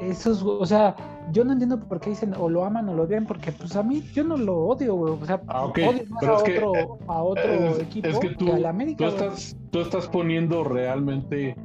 esos, 0.00 0.42
o 0.42 0.64
sea, 0.66 0.94
yo 1.32 1.44
no 1.44 1.52
entiendo 1.52 1.80
por 1.80 2.00
qué 2.00 2.10
dicen 2.10 2.34
o 2.38 2.48
lo 2.48 2.64
aman 2.64 2.88
o 2.88 2.94
lo 2.94 3.04
odian, 3.04 3.24
porque 3.26 3.50
pues 3.52 3.74
a 3.76 3.82
mí 3.82 4.02
yo 4.12 4.24
no 4.24 4.36
lo 4.36 4.56
odio, 4.58 4.94
güey, 4.94 5.14
o 5.14 5.26
sea, 5.26 5.40
Ah, 5.48 5.66
odio 5.66 6.04
más 6.08 6.20
pero 6.20 6.32
a 6.32 6.36
es 6.36 6.42
otro, 6.42 6.74
eh, 6.76 6.88
a 7.08 7.22
otro 7.22 7.42
es, 7.42 7.78
equipo 7.80 8.08
es 8.08 8.18
que 8.18 8.28
tú, 8.30 8.52
al 8.52 8.66
América, 8.66 8.98
tú, 8.98 9.04
estás, 9.10 9.56
tú 9.70 9.80
estás 9.80 10.06
poniendo 10.08 10.64
realmente 10.64 11.56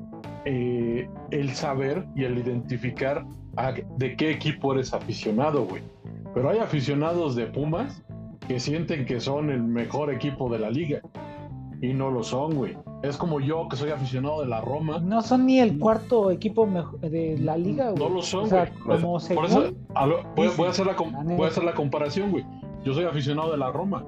eh, 0.46 1.08
el 1.32 1.50
saber 1.52 2.06
y 2.15 2.24
el 2.24 2.38
identificar 2.38 3.26
a- 3.58 3.74
de 3.98 4.15
qué 4.15 4.32
equipo 4.32 4.74
eres 4.74 4.94
aficionado, 4.94 5.65
güey. 5.65 5.84
Pero 6.34 6.50
hay 6.50 6.60
aficionados 6.60 7.36
de 7.36 7.46
Pumas 7.48 8.02
que 8.48 8.60
sienten 8.60 9.06
que 9.06 9.20
son 9.20 9.50
el 9.50 9.62
mejor 9.63 10.12
equipo 10.12 10.50
de 10.50 10.60
la 10.60 10.70
liga. 10.72 11.02
Y 11.82 11.94
no 11.94 12.10
lo 12.12 12.24
son, 12.24 12.56
güey. 12.56 12.78
Es 13.04 13.18
como 13.18 13.40
yo 13.40 13.68
que 13.68 13.76
soy 13.78 13.90
aficionado 13.90 14.42
de 14.42 14.48
la 14.48 14.62
Roma. 14.62 15.00
No 15.00 15.22
son 15.24 15.48
ni 15.48 15.60
el 15.60 15.80
cuarto 15.80 16.30
equipo 16.30 16.68
de 17.02 17.38
la 17.40 17.58
liga, 17.58 17.90
güey. 17.92 18.04
No 18.04 18.10
lo 18.10 18.22
son, 18.22 18.44
O 18.46 18.48
sea, 18.48 18.66
güey. 18.86 19.00
como 19.02 19.20
Por 19.20 19.46
eso, 19.46 19.74
a 19.96 20.06
lo- 20.06 20.24
voy, 20.36 20.48
a 20.68 20.70
hacer 20.70 20.86
la, 20.86 20.96
com- 20.96 21.12
la 21.12 21.18
voy 21.24 21.34
a 21.34 21.36
neta. 21.36 21.48
hacer 21.48 21.64
la 21.64 21.74
comparación, 21.74 22.30
güey. 22.32 22.46
Yo 22.84 22.94
soy 22.94 23.06
aficionado 23.06 23.52
de 23.52 23.58
la 23.58 23.72
Roma. 23.72 24.06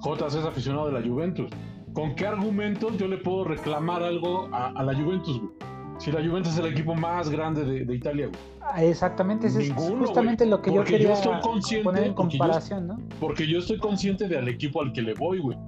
JC 0.00 0.38
es 0.38 0.44
aficionado 0.44 0.86
de 0.90 1.00
la 1.00 1.06
Juventus. 1.06 1.50
¿Con 1.92 2.14
qué 2.14 2.26
argumentos 2.28 2.96
yo 2.96 3.08
le 3.08 3.18
puedo 3.18 3.42
reclamar 3.42 4.04
algo 4.04 4.48
a, 4.52 4.68
a 4.68 4.82
la 4.84 4.94
Juventus, 4.94 5.40
güey? 5.40 5.52
Si 5.98 6.12
la 6.12 6.24
Juventus 6.24 6.52
es 6.52 6.58
el 6.60 6.66
equipo 6.66 6.94
más 6.94 7.28
grande 7.28 7.64
de, 7.64 7.84
de 7.84 7.94
Italia, 7.96 8.26
güey. 8.28 8.38
Ah, 8.60 8.84
Exactamente, 8.84 9.48
ese 9.48 9.62
es 9.64 9.72
justamente 9.72 10.44
güey. 10.44 10.50
lo 10.50 10.62
que 10.62 10.70
yo 10.70 10.76
Porque 10.76 10.92
yo 10.92 10.98
quería 10.98 11.12
estoy 11.14 11.40
consciente, 11.40 11.84
poner 11.84 12.04
en 12.04 12.14
porque 12.14 12.36
yo- 12.36 12.38
comparación, 12.44 12.86
¿no? 12.86 12.98
Porque 13.18 13.46
yo 13.48 13.58
estoy 13.58 13.78
consciente 13.78 14.28
del 14.28 14.46
equipo 14.46 14.80
al 14.80 14.92
que 14.92 15.02
le 15.02 15.14
voy, 15.14 15.40
güey. 15.40 15.58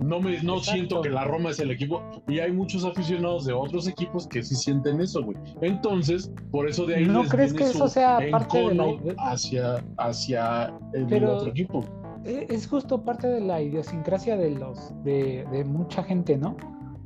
No, 0.00 0.20
me, 0.20 0.40
no 0.42 0.58
Exacto. 0.58 0.60
siento 0.72 1.02
que 1.02 1.10
la 1.10 1.24
Roma 1.24 1.50
es 1.50 1.58
el 1.58 1.70
equipo. 1.70 2.02
Y 2.28 2.38
hay 2.38 2.52
muchos 2.52 2.84
aficionados 2.84 3.44
de 3.46 3.52
otros 3.52 3.88
equipos 3.88 4.26
que 4.26 4.42
sí 4.42 4.54
sienten 4.54 5.00
eso, 5.00 5.22
güey. 5.22 5.36
Entonces, 5.60 6.30
por 6.50 6.68
eso 6.68 6.86
de 6.86 6.96
ahí 6.96 7.04
¿No 7.06 7.22
les 7.22 7.30
crees 7.30 7.52
que 7.52 7.64
eso 7.64 7.88
sea 7.88 8.18
parte 8.30 8.58
de 8.58 8.74
la 8.74 8.84
hacia, 9.18 9.84
hacia 9.96 10.72
el 10.94 11.06
Pero- 11.06 11.36
otro 11.36 11.50
equipo. 11.50 11.84
E- 12.24 12.46
Es 12.48 12.66
justo 12.66 13.02
parte 13.02 13.28
de 13.28 13.40
la 13.40 13.60
idiosincrasia 13.62 14.36
de 14.36 14.50
los 14.50 14.92
de, 15.04 15.46
de 15.52 15.64
mucha 15.64 16.02
gente, 16.02 16.36
¿no? 16.36 16.56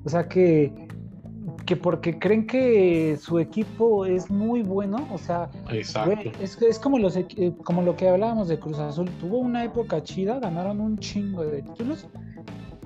O 0.04 0.08
sea 0.08 0.28
que 0.28 0.72
que 1.66 1.76
porque 1.76 2.18
creen 2.18 2.46
que 2.46 3.16
su 3.20 3.38
equipo 3.38 4.04
es 4.04 4.28
muy 4.30 4.62
bueno, 4.62 5.06
o 5.12 5.18
sea, 5.18 5.48
güey, 6.04 6.32
es, 6.40 6.60
es 6.60 6.78
como 6.78 6.98
los 6.98 7.16
eh, 7.16 7.26
como 7.62 7.82
lo 7.82 7.94
que 7.94 8.08
hablábamos 8.08 8.48
de 8.48 8.58
Cruz 8.58 8.78
Azul, 8.78 9.08
tuvo 9.20 9.38
una 9.38 9.62
época 9.64 10.02
chida, 10.02 10.40
ganaron 10.40 10.80
un 10.80 10.98
chingo 10.98 11.44
de 11.44 11.62
títulos, 11.62 12.08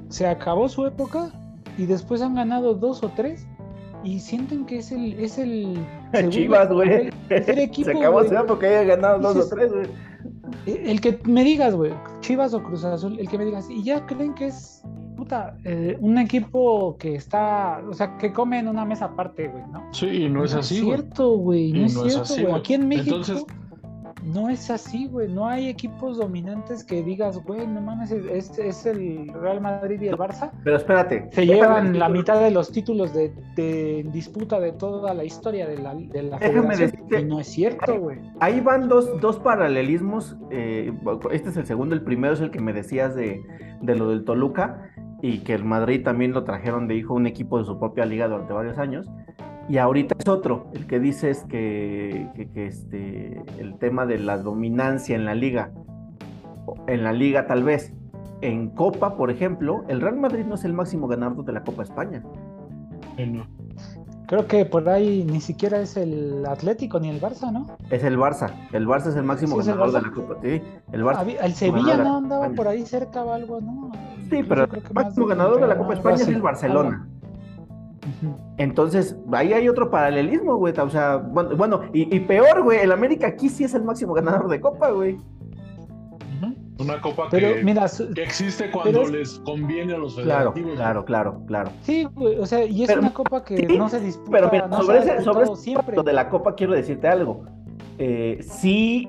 se 0.09 0.27
acabó 0.27 0.69
su 0.69 0.87
época 0.87 1.31
y 1.79 1.87
después 1.87 2.23
han 2.23 2.35
ganado 2.35 2.75
dos 2.75 3.03
o 3.03 3.09
tres 3.11 3.47
y 4.05 4.21
sienten 4.21 4.67
que 4.67 4.79
es 4.79 4.93
el 4.93 5.19
es 5.19 5.39
el 5.39 5.79
segundo- 6.13 6.31
Chivas, 6.31 6.73
güey. 6.73 7.11
Se 7.29 7.91
acabó 7.99 8.23
su 8.25 8.35
porque 8.47 8.67
haya 8.69 8.85
ganado 8.97 9.19
dos 9.19 9.35
Dices- 9.37 9.53
o 9.53 9.55
tres, 9.57 9.73
güey. 9.73 9.87
El 10.67 11.01
que 11.01 11.19
me 11.25 11.45
digas, 11.45 11.75
güey, 11.75 11.93
Chivas 12.21 12.55
o 12.55 12.63
Cruz 12.63 12.85
Azul, 12.85 13.19
el 13.19 13.29
que 13.29 13.37
me 13.39 13.45
digas, 13.45 13.69
y 13.69 13.83
ya 13.83 14.07
creen 14.07 14.35
que 14.35 14.47
es, 14.47 14.83
puta, 15.17 15.57
eh, 15.65 15.97
un 16.01 16.19
equipo 16.19 16.97
que 16.99 17.15
está, 17.15 17.83
o 17.89 17.93
sea, 17.93 18.17
que 18.17 18.33
come 18.33 18.59
en 18.59 18.69
una 18.69 18.85
mesa 18.85 19.07
aparte, 19.07 19.49
güey, 19.49 19.65
¿no? 19.73 19.83
Sí, 19.93 20.07
y 20.07 20.29
no 20.29 20.45
es 20.45 20.55
así, 20.55 20.79
es 20.79 20.85
güey. 20.85 20.97
cierto, 20.99 21.37
güey, 21.37 21.73
no, 21.73 21.79
Y 21.81 21.85
es 21.85 21.95
no 21.95 22.07
es 22.07 22.13
cierto, 22.29 22.43
güey. 22.49 22.61
Aquí 22.61 22.75
en 22.75 22.89
México 22.89 23.17
Entonces- 23.17 23.45
no 24.25 24.49
es 24.49 24.71
así, 24.71 25.07
güey. 25.07 25.29
No 25.29 25.47
hay 25.47 25.69
equipos 25.69 26.19
dominantes 26.19 26.83
que 26.85 27.03
digas, 27.03 27.39
güey, 27.45 27.67
no 27.67 27.81
mames, 27.81 28.11
es, 28.11 28.59
es 28.59 28.87
el 28.87 29.29
Real 29.33 29.61
Madrid 29.61 30.01
y 30.01 30.09
el 30.09 30.17
Barça. 30.17 30.51
Pero 30.65 30.77
espérate. 30.77 31.29
Se 31.33 31.47
llevan 31.47 31.99
la 31.99 32.09
mitad 32.09 32.41
de 32.41 32.51
los 32.51 32.73
títulos 32.73 33.13
de, 33.15 33.33
de 33.55 34.07
disputa 34.13 34.59
de 34.59 34.73
toda 34.73 35.15
la 35.15 35.25
historia 35.25 35.67
de 35.69 35.79
la, 35.79 35.95
de 35.95 36.23
la 36.23 36.39
Déjame 36.39 36.75
federación. 36.77 36.91
decirte- 37.09 37.21
Y 37.21 37.25
no 37.25 37.41
es 37.41 37.47
cierto, 37.47 37.99
güey. 38.01 38.19
Ahí 38.41 38.61
van 38.61 38.89
dos, 38.89 39.21
dos 39.21 39.39
paralelismos. 39.39 40.37
eh, 40.51 40.93
este 41.31 41.51
es 41.51 41.57
el 41.57 41.67
segundo, 41.67 41.95
el 41.95 42.03
primero 42.03 42.35
es 42.35 42.41
el 42.41 42.51
que 42.51 42.61
me 42.61 42.73
decías 42.73 43.15
de, 43.15 43.43
de 43.81 43.95
lo 43.95 44.09
del 44.09 44.25
Toluca 44.25 44.91
y 45.23 45.39
que 45.39 45.55
el 45.55 45.65
Madrid 45.65 46.03
también 46.05 46.33
lo 46.33 46.45
trajeron 46.45 46.89
de 46.89 46.95
hijo 46.97 47.15
un 47.15 47.27
equipo 47.27 47.59
de 47.59 47.65
su 47.65 47.79
propia 47.79 48.05
liga 48.07 48.29
durante 48.29 48.53
varios 48.53 48.77
años. 48.79 49.09
Y 49.69 49.79
ahorita 49.79 50.15
es 50.19 50.29
otro, 50.29 50.67
el 50.75 50.87
que 50.87 51.01
dices 51.01 51.45
que, 51.49 52.29
que, 52.37 52.49
que, 52.51 52.67
este, 52.67 53.43
el 53.59 53.77
tema 53.79 54.07
de 54.07 54.19
la 54.19 54.39
dominancia 54.39 55.17
en 55.17 55.25
la 55.25 55.35
liga, 55.35 55.73
en 56.87 57.03
la 57.03 57.13
liga 57.13 57.47
tal 57.47 57.65
vez, 57.65 57.93
en 58.43 58.71
Copa, 58.71 59.17
por 59.17 59.31
ejemplo, 59.31 59.85
el 59.89 60.01
Real 60.01 60.17
Madrid 60.17 60.45
no 60.45 60.55
es 60.55 60.65
el 60.65 60.73
máximo 60.73 61.09
ganador 61.09 61.45
de 61.45 61.53
la 61.53 61.65
Copa 61.65 61.83
España. 61.83 62.23
Creo 64.27 64.47
que 64.47 64.65
por 64.65 64.89
ahí 64.89 65.25
ni 65.25 65.41
siquiera 65.41 65.81
es 65.81 65.97
el 65.97 66.45
Atlético 66.47 66.99
ni 66.99 67.09
el 67.09 67.21
Barça, 67.21 67.53
¿no? 67.53 67.67
Es 67.91 68.03
el 68.03 68.19
Barça, 68.19 68.53
el 68.73 68.87
Barça 68.87 69.09
es 69.09 69.17
el 69.17 69.23
máximo 69.23 69.55
Sí, 69.55 69.61
es 69.61 69.69
el 69.69 69.75
ganador 69.75 70.03
de 70.03 70.09
la 70.09 70.15
Copa. 70.15 70.35
Sí, 70.43 70.63
el 70.93 71.05
Barça. 71.05 71.37
El 71.41 71.55
Sevilla 71.55 71.97
no 71.97 72.17
andaba 72.19 72.49
por 72.51 72.67
ahí 72.67 72.85
cerca 72.85 73.23
o 73.23 73.33
algo, 73.33 73.61
¿no? 73.61 73.93
Sí, 74.29 74.43
pero 74.43 74.65
el 74.65 74.71
máximo 74.93 75.27
ganador 75.27 75.61
de 75.61 75.67
la 75.69 75.79
Copa 75.79 75.95
España 75.95 76.17
es 76.17 76.29
el 76.29 76.43
Barcelona. 76.43 77.09
Entonces, 78.59 79.17
ahí 79.33 79.53
hay 79.53 79.69
otro 79.69 79.91
paralelismo, 79.91 80.57
güey. 80.57 80.73
O 80.79 80.91
sea, 80.91 81.17
bueno, 81.17 81.57
bueno, 81.57 81.81
y, 81.93 82.15
y 82.15 82.21
peor, 82.21 82.63
güey, 82.63 82.81
el 82.81 82.93
América 82.93 83.27
aquí 83.27 83.49
sí 83.49 83.65
es 83.65 83.75
el 83.75 83.83
máximo 83.85 84.15
ganador 84.15 84.49
de 84.49 84.61
Copa, 84.61 84.91
güey. 84.91 85.19
Una 86.79 87.01
copa 87.01 87.29
Pero 87.31 87.55
que, 87.55 87.65
mira, 87.65 87.89
su- 87.89 88.13
que 88.13 88.23
existe 88.23 88.71
cuando 88.71 88.91
pero 89.01 89.05
es- 89.05 89.11
les 89.11 89.39
conviene 89.47 89.95
a 89.95 89.99
los 89.99 90.15
Claro, 90.15 90.53
federativos. 90.53 90.75
claro, 90.77 91.05
claro, 91.07 91.43
claro. 91.47 91.71
sí, 91.81 92.05
güey, 92.15 92.39
o 92.39 92.45
sea, 92.45 92.67
y 92.67 92.83
es 92.83 92.89
Pero- 92.89 93.01
una 93.01 93.15
copa 93.15 93.43
que 93.43 93.57
sí, 93.57 93.79
no 93.79 93.89
se 93.89 93.99
disputa, 93.99 94.31
Pero 94.31 94.51
mira, 94.53 94.69
no 94.69 94.83
sobre 94.83 94.99
ese, 94.99 95.23
sobre 95.23 95.45
ese 95.45 95.57
siempre. 95.57 95.97
lo 95.97 96.03
de 96.03 96.13
la 96.13 96.29
Copa 96.29 96.55
quiero 96.55 96.75
decirte 96.75 97.09
algo. 97.09 97.45
Eh, 97.97 98.41
sí, 98.43 99.09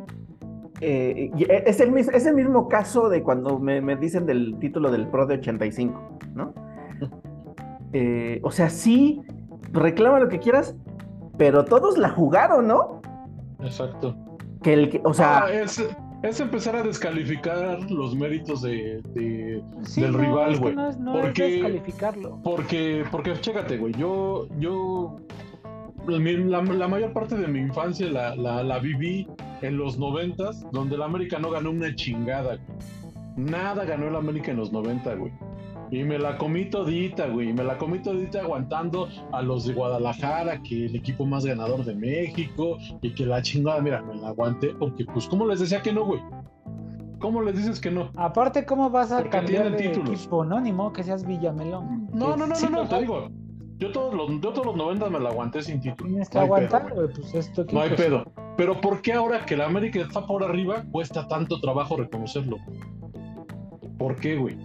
eh, 0.79 1.29
y 1.35 1.43
es, 1.51 1.81
el, 1.81 1.97
es 1.97 2.25
el 2.25 2.35
mismo 2.35 2.69
caso 2.69 3.09
de 3.09 3.21
cuando 3.21 3.59
me, 3.59 3.81
me 3.81 3.97
dicen 3.97 4.25
del 4.25 4.55
título 4.59 4.89
del 4.89 5.05
Pro 5.09 5.25
de 5.25 5.33
85, 5.35 6.01
¿no? 6.35 6.53
Eh, 7.93 8.39
o 8.43 8.51
sea, 8.51 8.69
sí, 8.69 9.21
reclama 9.71 10.19
lo 10.19 10.29
que 10.29 10.39
quieras, 10.39 10.75
pero 11.37 11.65
todos 11.65 11.97
la 11.97 12.09
jugaron, 12.09 12.67
¿no? 12.67 13.01
Exacto. 13.61 14.15
Que 14.63 14.73
el 14.73 14.89
que, 14.89 15.01
o 15.03 15.13
sea, 15.13 15.45
Ah, 15.45 15.51
es, 15.51 15.83
es 16.23 16.39
empezar 16.39 16.75
a 16.75 16.83
descalificar 16.83 17.79
los 17.91 18.15
méritos 18.15 18.61
de, 18.63 19.01
de- 19.13 19.61
Sí, 19.83 20.01
del 20.01 20.13
no, 20.13 20.17
rival, 20.17 20.51
es 20.53 20.57
que 20.57 20.63
güey. 20.63 20.75
No 20.75 20.89
es, 20.89 20.97
no 20.99 21.15
es 21.17 21.21
Porque- 21.25 21.43
descalificarlo. 21.43 22.39
Porque, 22.43 23.03
porque 23.11 23.33
chécate, 23.39 23.77
güey, 23.77 23.93
yo, 23.93 24.47
yo, 24.59 25.15
la, 26.07 26.61
la 26.61 26.87
mayor 26.87 27.13
parte 27.13 27.35
de 27.37 27.47
mi 27.47 27.59
infancia 27.59 28.09
la, 28.09 28.35
la, 28.35 28.63
la 28.63 28.79
viví 28.79 29.27
en 29.61 29.77
los 29.77 29.97
noventas, 29.97 30.65
donde 30.71 30.95
el 30.95 31.01
América 31.03 31.39
no 31.39 31.49
ganó 31.51 31.69
una 31.71 31.93
chingada. 31.95 32.55
güey. 32.57 32.77
Nada 33.37 33.85
ganó 33.85 34.07
el 34.07 34.15
América 34.15 34.51
en 34.51 34.57
los 34.57 34.71
90, 34.71 35.13
güey. 35.15 35.31
Y 35.89 36.03
me 36.03 36.19
la 36.19 36.37
comí 36.37 36.65
todita, 36.65 37.27
güey. 37.27 37.53
Me 37.53 37.63
la 37.63 37.77
comí 37.77 37.99
todita 37.99 38.41
aguantando 38.41 39.07
a 39.31 39.41
los 39.41 39.65
de 39.65 39.73
Guadalajara, 39.73 40.61
que 40.61 40.85
el 40.85 40.95
equipo 40.95 41.25
más 41.25 41.45
ganador 41.45 41.85
de 41.85 41.95
México, 41.95 42.77
y 43.01 43.11
que 43.13 43.25
la 43.25 43.41
chingada, 43.41 43.81
mira, 43.81 44.01
me 44.01 44.15
la 44.15 44.29
aguanté, 44.29 44.73
porque 44.79 45.05
pues, 45.05 45.27
¿cómo 45.27 45.45
les 45.47 45.59
decía 45.59 45.81
que 45.81 45.93
no, 45.93 46.05
güey? 46.05 46.21
¿Cómo 47.19 47.41
les 47.41 47.55
dices 47.57 47.79
que 47.79 47.89
no? 47.89 48.11
Aparte, 48.15 48.65
¿cómo 48.65 48.89
vas 48.89 49.11
a 49.11 49.17
Porque 49.17 49.31
cambiar 49.31 49.71
de 49.71 49.77
títulos. 49.77 50.19
equipo? 50.19 50.45
No, 50.45 50.59
ni 50.59 50.71
modo 50.71 50.93
que 50.93 51.03
seas 51.03 51.25
Villamelón. 51.25 52.09
No, 52.13 52.37
no, 52.37 52.45
no, 52.45 52.55
sí, 52.55 52.67
no, 52.69 52.83
no, 52.83 52.87
te 52.87 52.99
digo. 52.99 53.29
Yo 53.79 53.91
todos 53.91 54.13
los, 54.13 54.29
yo 54.41 54.51
todos 54.51 54.65
los 54.65 54.75
90 54.75 55.09
me 55.09 55.19
la 55.19 55.29
aguanté 55.29 55.61
sin 55.61 55.79
título. 55.79 56.09
Tienes 56.09 56.29
que 56.29 56.37
No 56.37 56.43
aguantar, 56.45 56.87
pedo, 56.87 57.09
pues 57.09 57.33
esto 57.33 57.65
No 57.71 57.81
hay 57.81 57.91
pedo. 57.91 58.23
Pero 58.55 58.81
¿por 58.81 59.01
qué 59.01 59.13
ahora 59.13 59.45
que 59.45 59.55
la 59.55 59.65
América 59.65 59.99
está 59.99 60.25
por 60.25 60.43
arriba 60.43 60.83
cuesta 60.91 61.27
tanto 61.27 61.59
trabajo 61.59 61.95
reconocerlo? 61.95 62.57
¿Por 63.97 64.15
qué, 64.15 64.35
güey? 64.35 64.57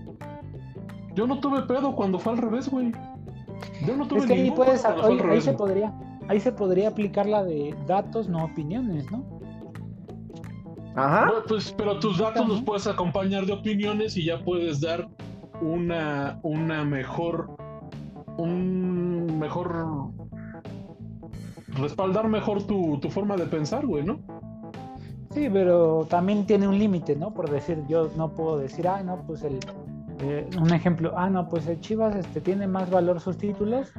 Yo 1.14 1.27
no 1.27 1.40
tuve 1.40 1.62
pedo 1.62 1.94
cuando 1.94 2.18
fue 2.18 2.33
al 2.33 2.38
revés, 2.38 2.70
güey. 2.70 2.92
Yo 3.87 3.96
no 3.96 4.07
tuve 4.07 4.20
Es 4.20 4.27
que 4.27 4.33
ahí 4.33 4.51
puedes, 4.51 4.83
pedo 4.83 4.94
cuando 4.94 5.03
fue 5.03 5.12
ahí, 5.12 5.18
revés, 5.18 5.44
se 5.44 5.53
podría, 5.53 5.94
ahí 6.29 6.40
se 6.40 6.53
podría 6.53 6.88
aplicar 6.88 7.27
la 7.27 7.42
de 7.42 7.75
datos, 7.87 8.29
no 8.29 8.44
opiniones, 8.44 9.11
¿no? 9.11 9.25
Ajá. 10.94 11.27
Bueno, 11.27 11.42
pues, 11.48 11.75
pero 11.77 11.98
tus 11.98 12.18
datos 12.18 12.48
los 12.48 12.62
puedes 12.62 12.87
acompañar 12.87 13.46
de 13.46 13.53
opiniones 13.55 14.16
y 14.16 14.27
ya 14.27 14.42
puedes 14.42 14.81
dar 14.81 15.09
una, 15.61 16.38
una 16.42 16.85
mejor, 16.85 17.57
un 18.37 19.38
mejor, 19.38 20.11
respaldar 21.79 22.29
mejor 22.29 22.62
tu, 22.64 22.98
tu 23.01 23.11
forma 23.11 23.37
de 23.37 23.46
pensar, 23.46 23.87
güey, 23.87 24.05
¿no? 24.05 24.20
Sí, 25.33 25.48
pero 25.51 26.07
también 26.11 26.44
tiene 26.44 26.68
un 26.68 26.79
límite, 26.79 27.16
¿no? 27.16 27.33
Por 27.33 27.51
decir, 27.51 27.83
yo 27.88 28.11
no 28.16 28.35
puedo 28.35 28.59
decir, 28.59 28.87
ah, 28.87 29.03
no, 29.03 29.22
pues 29.27 29.42
el, 29.44 29.61
eh, 30.22 30.46
un 30.61 30.72
ejemplo, 30.72 31.12
ah, 31.16 31.28
no, 31.28 31.48
pues 31.48 31.66
el 31.66 31.80
Chivas 31.80 32.14
este, 32.16 32.40
tiene 32.40 32.66
más 32.66 32.88
valor 32.90 33.20
sus 33.20 33.37
títulos 33.37 33.92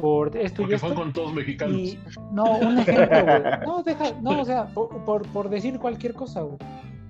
por 0.00 0.36
esto 0.36 0.62
y 0.62 0.64
Porque 0.64 0.74
esto. 0.76 0.86
fue 0.88 0.96
con 0.96 1.12
todos 1.12 1.32
mexicanos. 1.34 1.76
Y 1.76 1.98
no, 2.32 2.58
un 2.58 2.78
ejemplo, 2.78 3.06
güey. 3.24 3.42
No, 3.66 3.82
deja, 3.82 4.04
no, 4.20 4.40
o 4.40 4.44
sea, 4.44 4.66
por, 4.66 4.88
por, 5.04 5.26
por 5.28 5.48
decir 5.48 5.78
cualquier 5.78 6.14
cosa, 6.14 6.42
güey. 6.42 6.58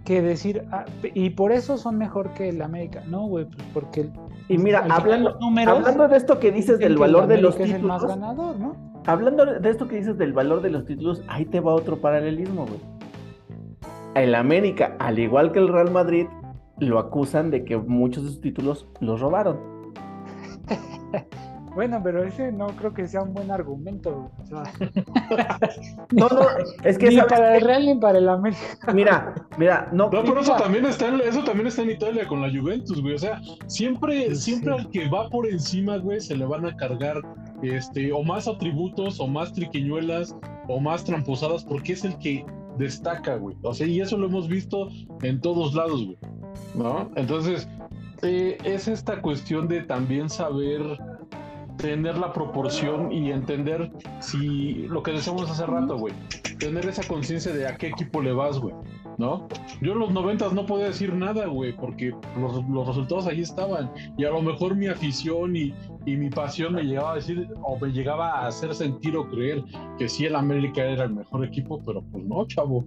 Que 0.04 0.20
decir, 0.22 0.64
ah, 0.72 0.84
y 1.02 1.30
por 1.30 1.52
eso 1.52 1.76
son 1.76 1.96
mejor 1.98 2.30
que 2.34 2.48
el 2.48 2.60
América. 2.62 3.02
No, 3.06 3.26
güey, 3.26 3.44
pues 3.46 3.58
porque. 3.74 4.00
el- 4.02 4.12
Y 4.48 4.58
mira, 4.58 4.84
hablando, 4.90 5.38
números 5.40 5.78
hablando 5.78 6.08
de 6.08 6.16
esto 6.16 6.38
que 6.40 6.50
dices 6.52 6.78
del 6.78 6.96
valor 6.98 7.26
de 7.28 7.40
los 7.40 7.54
América 7.56 7.76
es 7.76 7.82
el 7.82 7.86
más 7.86 8.00
títulos, 8.02 8.20
ganador, 8.20 8.58
¿no? 8.58 8.92
hablando 9.06 9.44
de 9.46 9.68
esto 9.70 9.88
que 9.88 9.96
dices 9.96 10.16
del 10.18 10.32
valor 10.32 10.60
de 10.62 10.70
los 10.70 10.84
títulos, 10.86 11.22
ahí 11.28 11.44
te 11.44 11.58
va 11.60 11.72
otro 11.74 11.96
paralelismo, 12.00 12.66
güey. 12.66 12.80
El 14.14 14.34
América, 14.34 14.94
al 14.98 15.18
igual 15.18 15.52
que 15.52 15.58
el 15.58 15.68
Real 15.68 15.90
Madrid, 15.90 16.26
lo 16.82 16.98
acusan 16.98 17.50
de 17.50 17.64
que 17.64 17.76
muchos 17.78 18.24
de 18.24 18.30
sus 18.30 18.40
títulos 18.40 18.86
los 19.00 19.20
robaron. 19.20 19.58
Bueno, 21.74 21.98
pero 22.04 22.22
ese 22.22 22.52
no 22.52 22.66
creo 22.66 22.92
que 22.92 23.08
sea 23.08 23.22
un 23.22 23.32
buen 23.32 23.50
argumento. 23.50 24.12
güey. 24.12 24.30
O 24.42 24.44
sea, 24.44 24.62
No, 26.12 26.28
no, 26.28 26.42
es 26.84 26.98
que 26.98 27.08
ni 27.08 27.16
¿sabes 27.16 27.32
para 27.32 27.56
el 27.56 27.62
Real 27.64 27.86
ni 27.86 27.94
para 27.94 28.18
el 28.18 28.28
América. 28.28 28.92
mira, 28.92 29.34
mira, 29.56 29.88
no, 29.90 30.10
No, 30.10 30.22
pero 30.22 30.40
eso 30.40 30.54
también 30.56 30.84
está 30.84 31.08
en, 31.08 31.20
eso 31.22 31.42
también 31.44 31.68
está 31.68 31.80
en 31.80 31.92
Italia 31.92 32.28
con 32.28 32.42
la 32.42 32.50
Juventus, 32.50 33.00
güey. 33.00 33.14
O 33.14 33.18
sea, 33.18 33.40
siempre, 33.68 34.34
Sí. 34.34 34.52
siempre 34.52 34.74
al 34.74 34.90
que 34.90 35.08
va 35.08 35.30
por 35.30 35.46
encima, 35.48 35.96
güey, 35.96 36.20
se 36.20 36.36
le 36.36 36.44
van 36.44 36.66
a 36.66 36.76
cargar 36.76 37.16
este, 37.62 38.12
o 38.12 38.22
más 38.22 38.46
atributos, 38.48 39.18
o 39.18 39.26
más 39.26 39.54
triquiñuelas, 39.54 40.36
o 40.68 40.78
más 40.78 41.04
tramposadas, 41.04 41.64
porque 41.64 41.94
es 41.94 42.04
el 42.04 42.18
que 42.18 42.44
destaca, 42.78 43.36
güey. 43.36 43.56
O 43.62 43.74
sea, 43.74 43.86
y 43.86 44.00
eso 44.00 44.16
lo 44.16 44.26
hemos 44.26 44.48
visto 44.48 44.88
en 45.22 45.40
todos 45.40 45.74
lados, 45.74 46.04
güey. 46.04 46.18
¿No? 46.74 47.10
Entonces, 47.16 47.68
eh, 48.22 48.58
es 48.64 48.88
esta 48.88 49.20
cuestión 49.20 49.68
de 49.68 49.82
también 49.82 50.28
saber 50.28 50.80
tener 51.76 52.18
la 52.18 52.32
proporción 52.32 53.10
y 53.12 53.30
entender 53.30 53.90
si 54.20 54.86
lo 54.88 55.02
que 55.02 55.12
decíamos 55.12 55.50
hace 55.50 55.66
rato, 55.66 55.96
güey, 55.96 56.14
tener 56.58 56.86
esa 56.86 57.02
conciencia 57.06 57.52
de 57.52 57.66
a 57.66 57.76
qué 57.76 57.88
equipo 57.88 58.20
le 58.22 58.32
vas, 58.32 58.58
güey, 58.58 58.74
¿no? 59.18 59.48
Yo 59.80 59.92
en 59.92 59.98
los 59.98 60.12
noventas 60.12 60.52
no 60.52 60.66
podía 60.66 60.86
decir 60.86 61.14
nada, 61.14 61.46
güey, 61.46 61.72
porque 61.72 62.14
los, 62.38 62.64
los 62.68 62.86
resultados 62.86 63.26
ahí 63.26 63.40
estaban 63.40 63.90
y 64.16 64.24
a 64.24 64.30
lo 64.30 64.42
mejor 64.42 64.76
mi 64.76 64.86
afición 64.86 65.56
y, 65.56 65.74
y 66.06 66.16
mi 66.16 66.30
pasión 66.30 66.74
me 66.74 66.82
llegaba 66.82 67.12
a 67.12 67.14
decir 67.16 67.48
o 67.62 67.78
me 67.78 67.88
llegaba 67.88 68.40
a 68.40 68.46
hacer 68.46 68.74
sentir 68.74 69.16
o 69.16 69.28
creer 69.28 69.64
que 69.98 70.08
sí 70.08 70.26
el 70.26 70.36
América 70.36 70.84
era 70.84 71.04
el 71.04 71.14
mejor 71.14 71.44
equipo, 71.44 71.80
pero 71.84 72.02
pues 72.02 72.24
no, 72.24 72.46
chavo. 72.46 72.84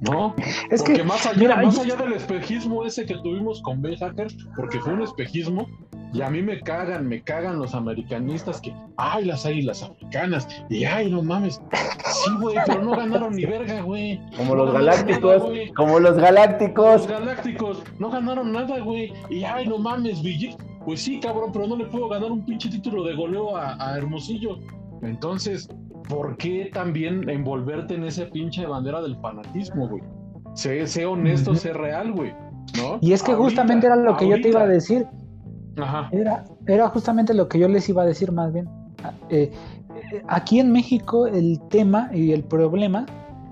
No, 0.00 0.34
Es 0.70 0.82
porque 0.82 0.98
que, 0.98 1.04
más 1.04 1.24
allá, 1.26 1.38
mira, 1.38 1.62
más 1.62 1.78
allá 1.78 1.96
del 1.96 2.14
espejismo 2.14 2.84
ese 2.84 3.06
que 3.06 3.14
tuvimos 3.18 3.62
con 3.62 3.80
Ben 3.80 3.96
Hacker, 3.96 4.28
porque 4.56 4.80
fue 4.80 4.94
un 4.94 5.02
espejismo, 5.02 5.68
y 6.12 6.20
a 6.22 6.30
mí 6.30 6.42
me 6.42 6.60
cagan, 6.60 7.08
me 7.08 7.22
cagan 7.22 7.58
los 7.58 7.74
americanistas 7.74 8.60
que, 8.60 8.74
ay, 8.96 9.24
las 9.24 9.46
águilas 9.46 9.82
africanas, 9.82 10.46
y 10.68 10.84
ay, 10.84 11.10
no 11.10 11.22
mames, 11.22 11.60
sí, 12.06 12.30
güey, 12.40 12.56
pero 12.66 12.82
no 12.82 12.90
ganaron 12.96 13.34
ni 13.34 13.44
verga, 13.44 13.80
güey. 13.82 14.20
como 14.36 14.54
No 14.54 14.64
los 14.66 14.74
nada, 14.74 14.78
galácticos, 14.84 15.42
güey. 15.42 15.72
como 15.72 15.98
los 16.00 16.12
Los 16.14 16.22
galácticos. 16.22 17.06
galácticos 17.08 17.82
no 17.98 18.10
ganaron 18.10 18.52
nada, 18.52 18.78
güey, 18.80 19.12
y 19.30 19.44
ay, 19.44 19.66
no 19.66 19.78
mames, 19.78 20.22
Villic, 20.22 20.56
pues 20.84 21.00
sí, 21.02 21.20
cabrón, 21.20 21.50
pero 21.52 21.66
no 21.66 21.76
le 21.76 21.86
puedo 21.86 22.08
ganar 22.08 22.30
un 22.30 22.44
pinche 22.44 22.68
título 22.68 23.04
de 23.04 23.14
goleo 23.14 23.56
a, 23.56 23.76
a 23.78 23.96
Hermosillo. 23.96 24.58
Entonces, 25.02 25.68
¿por 26.08 26.36
qué 26.36 26.70
también 26.72 27.28
envolverte 27.28 27.94
en 27.94 28.04
esa 28.04 28.26
pinche 28.26 28.66
bandera 28.66 29.00
del 29.00 29.16
fanatismo, 29.16 29.88
güey? 29.88 30.02
Sé, 30.54 30.86
sé 30.86 31.06
honesto, 31.06 31.54
sé 31.54 31.72
real, 31.72 32.12
güey. 32.12 32.32
¿no? 32.76 32.98
y 33.00 33.12
es 33.12 33.22
que 33.22 33.32
Ahorita, 33.32 33.44
justamente 33.44 33.86
era 33.86 33.96
lo 33.96 34.16
que 34.16 34.28
yo 34.28 34.40
te 34.40 34.48
iba 34.48 34.62
a 34.62 34.66
decir. 34.66 35.06
Era, 36.12 36.44
era 36.66 36.88
justamente 36.88 37.34
lo 37.34 37.48
que 37.48 37.58
yo 37.58 37.68
les 37.68 37.88
iba 37.88 38.02
a 38.02 38.06
decir 38.06 38.32
más 38.32 38.52
bien. 38.52 38.68
Ah, 39.02 39.12
eh, 39.30 39.52
aquí 40.28 40.60
en 40.60 40.72
México 40.72 41.26
el 41.26 41.60
tema 41.68 42.10
y 42.12 42.32
el 42.32 42.44
problema 42.44 43.06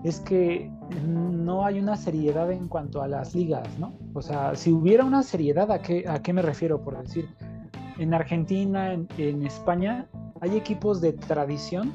es 0.04 0.20
que 0.20 0.70
no 1.06 1.64
hay 1.64 1.78
una 1.78 1.96
seriedad 1.96 2.50
en 2.50 2.68
cuanto 2.68 3.02
a 3.02 3.08
las 3.08 3.34
ligas, 3.34 3.66
¿no? 3.78 3.92
O 4.14 4.22
sea, 4.22 4.54
si 4.54 4.72
hubiera 4.72 5.04
una 5.04 5.22
seriedad, 5.22 5.70
¿a 5.70 5.80
qué, 5.80 6.04
a 6.08 6.20
qué 6.20 6.32
me 6.32 6.42
refiero? 6.42 6.82
Por 6.82 7.00
decir, 7.00 7.28
en 7.98 8.14
Argentina, 8.14 8.92
en, 8.92 9.08
en 9.18 9.46
España, 9.46 10.06
hay 10.40 10.56
equipos 10.56 11.00
de 11.00 11.12
tradición 11.12 11.92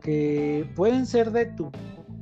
que 0.00 0.70
pueden 0.76 1.06
ser 1.06 1.32
de 1.32 1.46
tu, 1.46 1.70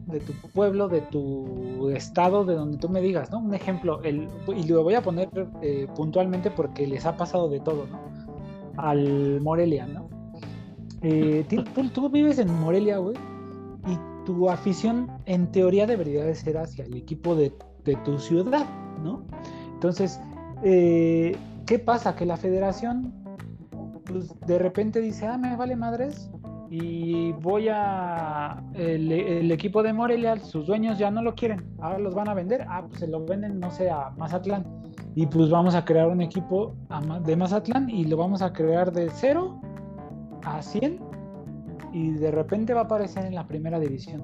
de 0.06 0.20
tu 0.20 0.32
pueblo, 0.50 0.88
de 0.88 1.00
tu 1.00 1.90
estado, 1.90 2.44
de 2.44 2.54
donde 2.54 2.78
tú 2.78 2.88
me 2.88 3.00
digas, 3.00 3.30
¿no? 3.30 3.38
Un 3.38 3.54
ejemplo, 3.54 4.02
el, 4.02 4.28
y 4.56 4.62
lo 4.64 4.82
voy 4.82 4.94
a 4.94 5.02
poner 5.02 5.28
eh, 5.62 5.88
puntualmente 5.94 6.50
porque 6.50 6.86
les 6.86 7.04
ha 7.06 7.16
pasado 7.16 7.48
de 7.48 7.60
todo, 7.60 7.86
¿no? 7.86 8.00
Al 8.76 9.40
Morelia, 9.40 9.86
¿no? 9.86 10.08
Eh, 11.02 11.44
tú 11.92 12.08
vives 12.08 12.38
en 12.38 12.52
Morelia, 12.60 12.98
güey, 12.98 13.16
y 13.86 14.24
tu 14.24 14.48
afición 14.48 15.10
en 15.26 15.50
teoría 15.50 15.86
debería 15.86 16.24
de 16.24 16.34
ser 16.34 16.56
hacia 16.58 16.84
el 16.84 16.96
equipo 16.96 17.34
de, 17.34 17.52
de 17.84 17.96
tu 17.96 18.18
ciudad, 18.18 18.66
¿no? 19.02 19.24
Entonces, 19.74 20.20
eh, 20.62 21.36
¿qué 21.66 21.78
pasa? 21.78 22.16
Que 22.16 22.26
la 22.26 22.36
federación, 22.36 23.12
pues 24.04 24.34
de 24.46 24.58
repente 24.58 25.00
dice, 25.00 25.26
ah, 25.26 25.36
me 25.36 25.56
vale 25.56 25.76
madres, 25.76 26.30
y 26.70 27.32
voy 27.32 27.68
a 27.70 28.62
el, 28.74 29.50
equipo 29.50 29.82
de 29.82 29.92
Morelia, 29.92 30.38
sus 30.38 30.66
dueños 30.66 30.98
ya 30.98 31.10
no 31.10 31.22
lo 31.22 31.34
quieren, 31.34 31.64
ahora 31.80 31.98
los 31.98 32.14
van 32.14 32.28
a 32.28 32.34
vender, 32.34 32.64
ah, 32.68 32.84
pues 32.86 33.00
se 33.00 33.06
lo 33.06 33.24
venden, 33.24 33.60
no 33.60 33.70
sé, 33.70 33.90
a 33.90 34.10
Mazatlán. 34.16 34.66
Y 35.14 35.26
pues 35.26 35.48
vamos 35.48 35.74
a 35.74 35.84
crear 35.84 36.08
un 36.08 36.20
equipo 36.20 36.74
de 37.24 37.36
Mazatlán 37.36 37.88
y 37.88 38.04
lo 38.04 38.16
vamos 38.16 38.42
a 38.42 38.52
crear 38.52 38.92
de 38.92 39.08
0 39.10 39.60
a 40.44 40.62
100 40.62 41.00
y 41.92 42.10
de 42.10 42.30
repente 42.30 42.74
va 42.74 42.82
a 42.82 42.84
aparecer 42.84 43.24
en 43.24 43.34
la 43.34 43.46
primera 43.46 43.78
división. 43.78 44.22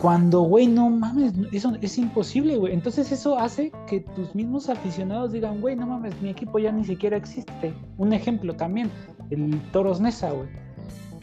Cuando, 0.00 0.42
güey, 0.42 0.66
no 0.66 0.90
mames, 0.90 1.32
eso 1.52 1.72
es 1.80 1.96
imposible, 1.98 2.56
güey. 2.56 2.74
Entonces 2.74 3.12
eso 3.12 3.38
hace 3.38 3.72
que 3.86 4.00
tus 4.00 4.34
mismos 4.34 4.68
aficionados 4.68 5.32
digan, 5.32 5.60
güey, 5.60 5.76
no 5.76 5.86
mames, 5.86 6.20
mi 6.20 6.30
equipo 6.30 6.58
ya 6.58 6.72
ni 6.72 6.84
siquiera 6.84 7.16
existe. 7.16 7.72
Un 7.96 8.12
ejemplo 8.12 8.54
también, 8.54 8.90
el 9.30 9.60
Toros 9.70 10.00
Nesa, 10.00 10.32
güey. 10.32 10.48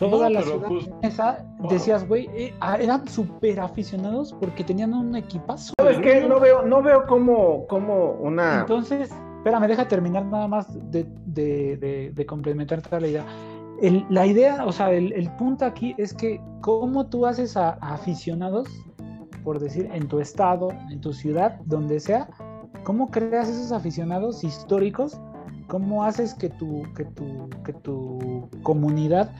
Toda 0.09 0.29
No, 0.29 0.33
la 0.33 0.41
ciudad 0.41 0.67
pues- 0.67 1.69
decías, 1.69 2.07
güey, 2.07 2.27
eh, 2.33 2.53
ah, 2.59 2.75
eran 2.79 3.07
súper 3.07 3.59
aficionados 3.59 4.33
porque 4.39 4.63
tenían 4.63 4.93
un 4.93 5.15
equipazo. 5.15 5.73
¿Sabes 5.79 5.99
güey. 5.99 6.21
qué? 6.21 6.27
No 6.27 6.39
veo, 6.39 6.63
no 6.63 6.81
veo 6.81 7.05
cómo, 7.07 7.67
cómo 7.67 8.13
una. 8.19 8.61
Entonces, 8.61 9.11
espérame, 9.37 9.67
deja 9.67 9.87
terminar 9.87 10.25
nada 10.25 10.47
más 10.47 10.67
de, 10.91 11.05
de, 11.25 11.77
de- 11.77 12.11
de 12.15 12.25
complementar 12.25 12.81
toda 12.81 12.99
la 12.99 13.07
idea. 13.07 13.25
El- 13.81 14.05
la 14.09 14.25
idea, 14.25 14.65
o 14.65 14.71
sea, 14.71 14.91
el, 14.91 15.13
el 15.13 15.29
punto 15.37 15.65
aquí 15.65 15.93
es 15.97 16.13
que 16.13 16.41
cómo 16.61 17.05
tú 17.07 17.25
haces 17.27 17.55
a, 17.55 17.77
a 17.81 17.93
aficionados, 17.93 18.67
por 19.43 19.59
decir, 19.59 19.89
en 19.93 20.07
tu 20.07 20.19
estado, 20.19 20.69
en 20.89 20.99
tu 21.01 21.13
ciudad, 21.13 21.59
donde 21.65 21.99
sea, 21.99 22.27
cómo 22.83 23.09
creas 23.11 23.49
esos 23.49 23.71
aficionados 23.71 24.43
históricos, 24.43 25.19
cómo 25.71 26.03
haces 26.03 26.33
que 26.33 26.49
tu, 26.49 26.83
que 26.97 27.05
tu, 27.05 27.49
que 27.63 27.71
tu 27.71 28.49
comunidad 28.61 29.31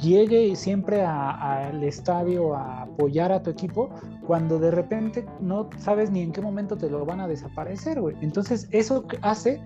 llegue 0.00 0.54
siempre 0.54 1.04
al 1.04 1.82
estadio 1.82 2.54
a 2.54 2.82
apoyar 2.82 3.32
a 3.32 3.42
tu 3.42 3.50
equipo 3.50 3.90
cuando 4.24 4.60
de 4.60 4.70
repente 4.70 5.26
no 5.40 5.68
sabes 5.78 6.12
ni 6.12 6.22
en 6.22 6.30
qué 6.30 6.40
momento 6.40 6.76
te 6.76 6.88
lo 6.88 7.04
van 7.04 7.18
a 7.18 7.26
desaparecer, 7.26 8.00
güey. 8.00 8.14
Entonces 8.20 8.68
eso 8.70 9.04
hace 9.22 9.60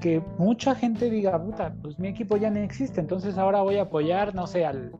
que 0.00 0.22
mucha 0.38 0.74
gente 0.74 1.10
diga, 1.10 1.38
puta, 1.38 1.74
pues 1.82 1.98
mi 1.98 2.08
equipo 2.08 2.38
ya 2.38 2.48
no 2.48 2.60
existe, 2.60 3.02
entonces 3.02 3.36
ahora 3.36 3.60
voy 3.60 3.76
a 3.76 3.82
apoyar, 3.82 4.34
no 4.34 4.46
sé, 4.46 4.64
al, 4.64 4.92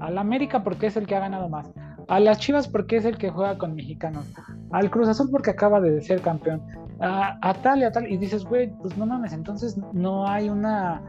al 0.00 0.16
América 0.16 0.64
porque 0.64 0.86
es 0.86 0.96
el 0.96 1.06
que 1.06 1.14
ha 1.14 1.20
ganado 1.20 1.50
más, 1.50 1.70
a 2.08 2.20
las 2.20 2.38
Chivas 2.38 2.68
porque 2.68 2.96
es 2.96 3.04
el 3.04 3.18
que 3.18 3.28
juega 3.28 3.58
con 3.58 3.74
mexicanos, 3.74 4.24
al 4.70 4.90
Cruz 4.90 5.08
Azul 5.08 5.28
porque 5.30 5.50
acaba 5.50 5.78
de 5.82 6.00
ser 6.00 6.22
campeón, 6.22 6.62
a, 7.04 7.38
a 7.40 7.54
tal 7.54 7.80
y 7.80 7.84
a 7.84 7.92
tal, 7.92 8.10
y 8.10 8.16
dices, 8.16 8.44
güey, 8.44 8.70
pues 8.82 8.96
no 8.96 9.06
mames, 9.06 9.32
entonces 9.32 9.78
no 9.92 10.26
hay 10.26 10.48
una 10.48 11.02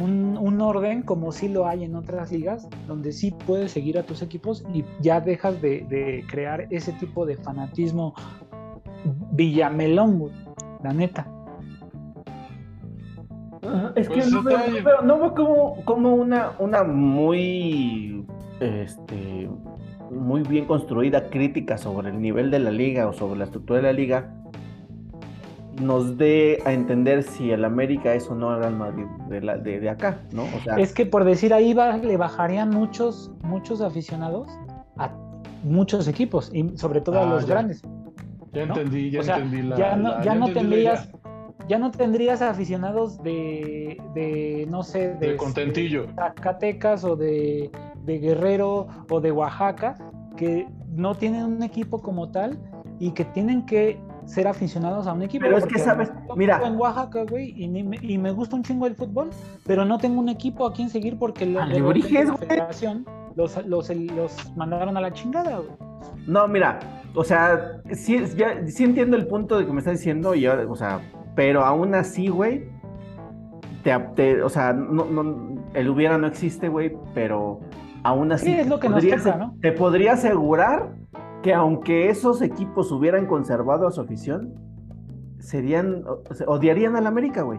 un, 0.00 0.38
un 0.38 0.60
orden 0.62 1.02
como 1.02 1.30
sí 1.30 1.48
lo 1.48 1.66
hay 1.66 1.84
en 1.84 1.94
otras 1.94 2.32
ligas, 2.32 2.66
donde 2.86 3.12
sí 3.12 3.34
puedes 3.46 3.70
seguir 3.72 3.98
a 3.98 4.02
tus 4.02 4.22
equipos 4.22 4.64
y 4.72 4.82
ya 5.00 5.20
dejas 5.20 5.60
de, 5.60 5.84
de 5.90 6.24
crear 6.30 6.66
ese 6.70 6.92
tipo 6.94 7.26
de 7.26 7.36
fanatismo 7.36 8.14
villamelón, 9.32 10.18
güey, 10.18 10.32
la 10.82 10.92
neta. 10.94 11.26
Ajá, 13.62 13.92
Es 13.94 14.08
que 14.08 14.14
Pues 14.14 14.32
no, 14.32 14.42
veo, 14.42 14.56
está 14.56 14.66
no 14.68 14.72
bien. 14.72 14.84
veo- 14.84 15.02
no 15.02 15.18
veo 15.18 15.34
como, 15.34 15.84
como 15.84 16.14
una, 16.14 16.52
una 16.58 16.82
muy, 16.82 18.24
este, 18.60 19.50
muy 20.10 20.42
bien 20.42 20.64
construida 20.64 21.28
crítica 21.28 21.76
sobre 21.76 22.08
el 22.10 22.20
nivel 22.20 22.50
de 22.50 22.58
la 22.58 22.70
liga 22.70 23.06
o 23.06 23.12
sobre 23.12 23.38
la 23.38 23.44
estructura 23.44 23.78
de 23.80 23.82
la 23.86 23.92
liga 23.92 24.34
nos 25.80 26.16
dé 26.18 26.58
a 26.64 26.72
entender 26.72 27.22
si 27.22 27.50
el 27.50 27.64
América 27.64 28.14
es 28.14 28.28
o 28.30 28.34
no 28.34 28.52
el 28.54 28.60
Real 28.60 28.76
Madrid 28.76 29.04
de, 29.28 29.40
la, 29.40 29.56
de, 29.56 29.80
de 29.80 29.88
acá, 29.90 30.18
¿no? 30.32 30.42
O 30.44 30.60
sea, 30.64 30.76
Es 30.76 30.92
que 30.92 31.06
por 31.06 31.24
decir 31.24 31.52
ahí 31.54 31.72
va, 31.74 31.96
le 31.96 32.16
bajarían 32.16 32.70
muchos, 32.70 33.30
muchos 33.42 33.80
aficionados 33.80 34.48
a 34.98 35.10
muchos 35.64 36.06
equipos 36.08 36.50
y 36.54 36.76
sobre 36.76 37.00
todo 37.00 37.18
a 37.18 37.22
Ah, 37.22 37.30
los 37.34 37.46
ya. 37.46 37.54
grandes. 37.54 37.82
Ya 38.52 38.66
¿no? 38.66 38.74
entendí, 38.76 39.10
ya 39.10 39.20
O 39.20 39.22
sea, 39.22 39.36
entendí 39.36 39.62
la. 39.62 39.76
ya 39.76 39.96
no, 39.96 40.08
la- 40.10 40.22
ya 40.22 40.34
no 40.34 40.52
tendrías, 40.52 41.08
ya 41.68 41.78
no 41.78 41.90
tendrías 41.90 42.42
aficionados 42.42 43.22
de, 43.22 44.00
de 44.14 44.66
no 44.68 44.82
sé, 44.82 45.14
de, 45.14 45.28
De 45.32 45.36
contentillo. 45.36 46.06
de 46.06 46.12
Zacatecas 46.14 47.04
o 47.04 47.14
de, 47.16 47.70
de 48.04 48.18
Guerrero 48.18 48.88
o 49.08 49.20
de 49.20 49.30
Oaxaca 49.30 49.94
que 50.36 50.66
no 50.94 51.14
tienen 51.14 51.44
un 51.44 51.62
equipo 51.62 52.00
como 52.02 52.30
tal 52.30 52.58
y 52.98 53.12
que 53.12 53.24
tienen 53.24 53.64
que 53.66 53.98
ser 54.30 54.46
aficionados 54.48 55.06
a 55.06 55.12
un 55.12 55.22
equipo. 55.22 55.44
Pero 55.44 55.58
es 55.58 55.66
que, 55.66 55.78
¿sabes? 55.78 56.10
yo 56.28 56.36
Mira. 56.36 56.60
en 56.64 56.76
Oaxaca, 56.76 57.24
güey, 57.28 57.52
y, 57.56 57.68
me, 57.68 57.98
y 58.00 58.16
me 58.18 58.30
gusta 58.30 58.56
un 58.56 58.62
chingo 58.62 58.86
el 58.86 58.94
fútbol, 58.94 59.30
pero 59.66 59.84
no 59.84 59.98
tengo 59.98 60.20
un 60.20 60.28
equipo 60.28 60.66
a 60.66 60.72
quien 60.72 60.88
seguir 60.88 61.18
porque 61.18 61.46
la, 61.46 61.66
repente 61.66 62.12
la 62.24 62.24
güey. 62.32 62.48
federación 62.48 63.04
los, 63.36 63.66
los, 63.66 63.90
los 63.90 64.56
mandaron 64.56 64.96
a 64.96 65.00
la 65.00 65.12
chingada, 65.12 65.56
güey. 65.58 65.70
No, 66.26 66.46
mira, 66.48 66.78
o 67.14 67.24
sea, 67.24 67.80
sí, 67.92 68.22
ya, 68.36 68.66
sí 68.66 68.84
entiendo 68.84 69.16
el 69.16 69.26
punto 69.26 69.58
de 69.58 69.66
que 69.66 69.72
me 69.72 69.78
estás 69.80 69.98
diciendo, 69.98 70.34
y 70.34 70.46
ahora, 70.46 70.64
o 70.68 70.76
sea, 70.76 71.00
pero 71.34 71.64
aún 71.64 71.94
así, 71.94 72.28
güey, 72.28 72.64
te, 73.82 73.98
te- 74.14 74.42
o 74.42 74.48
sea, 74.48 74.72
no, 74.72 75.04
no, 75.06 75.62
el 75.74 75.88
hubiera 75.88 76.18
no 76.18 76.26
existe, 76.26 76.68
güey, 76.68 76.96
pero 77.14 77.60
aún 78.02 78.32
así 78.32 78.46
Sí, 78.46 78.52
es 78.52 78.64
te 78.64 78.68
lo 78.68 78.80
que 78.80 78.88
nos 78.88 79.06
toca, 79.06 79.36
¿no? 79.36 79.54
te 79.60 79.72
podría 79.72 80.12
asegurar 80.14 80.90
que 81.42 81.54
aunque 81.54 82.08
esos 82.10 82.42
equipos 82.42 82.90
hubieran 82.92 83.26
conservado 83.26 83.86
a 83.86 83.90
su 83.90 84.00
afición, 84.00 84.54
serían, 85.38 86.04
odiarían 86.46 86.96
al 86.96 87.06
América, 87.06 87.42
güey. 87.42 87.58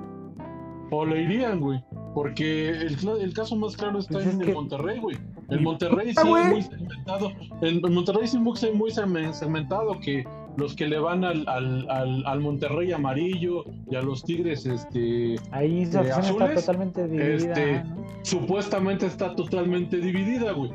O 0.91 1.06
le 1.06 1.22
irían, 1.24 1.60
güey. 1.60 1.84
Porque 2.13 2.70
el, 2.70 3.34
caso 3.34 3.56
más 3.56 3.78
claro 3.78 4.00
está 4.00 4.15
Pues 4.15 4.28
es 4.28 4.34
en 4.34 4.39
que- 4.41 4.50
el 4.50 4.54
Monterrey, 4.56 5.00
güey. 5.00 5.17
El 5.50 5.62
Monterrey 5.62 6.13
Ah, 6.17 6.22
sí 6.22 6.28
güey. 6.30 6.44
es 6.44 6.50
muy 6.52 6.62
segmentado. 6.63 7.32
El, 7.62 7.82
el 7.86 7.91
Monterrey 7.91 8.28
sí 8.28 8.38
es 8.38 8.44
muy, 8.44 8.78
muy 8.78 8.91
segmen- 8.91 9.34
segmentado 9.34 10.00
que 10.00 10.26
los 10.58 10.76
que 10.76 10.88
le 10.88 11.00
van 11.00 11.24
al, 11.24 11.48
al, 11.48 11.89
al, 11.89 12.26
al 12.26 12.39
Monterrey 12.41 12.91
amarillo 12.91 13.63
y 13.89 13.96
a 13.96 14.02
los 14.02 14.24
Tigres, 14.24 14.65
este, 14.65 15.36
Ahí 15.52 15.86
su 15.86 15.94
¿De 15.94 16.00
afición 16.12 16.26
está 16.26 16.44
azules? 16.46 16.65
totalmente 16.65 17.08
dividida. 17.08 17.54
Este, 17.54 17.84
supuestamente 18.24 19.06
está 19.06 19.34
totalmente 19.36 19.98
dividida, 19.98 20.52
güey. 20.52 20.72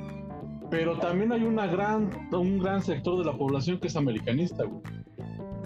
Pero 0.70 0.98
también 0.98 1.32
hay 1.32 1.42
una 1.44 1.66
gran, 1.66 2.10
un 2.32 2.58
gran 2.58 2.82
sector 2.82 3.18
de 3.18 3.24
la 3.24 3.36
población 3.36 3.78
que 3.78 3.88
es 3.88 3.96
americanista, 3.96 4.64
güey. 4.64 4.82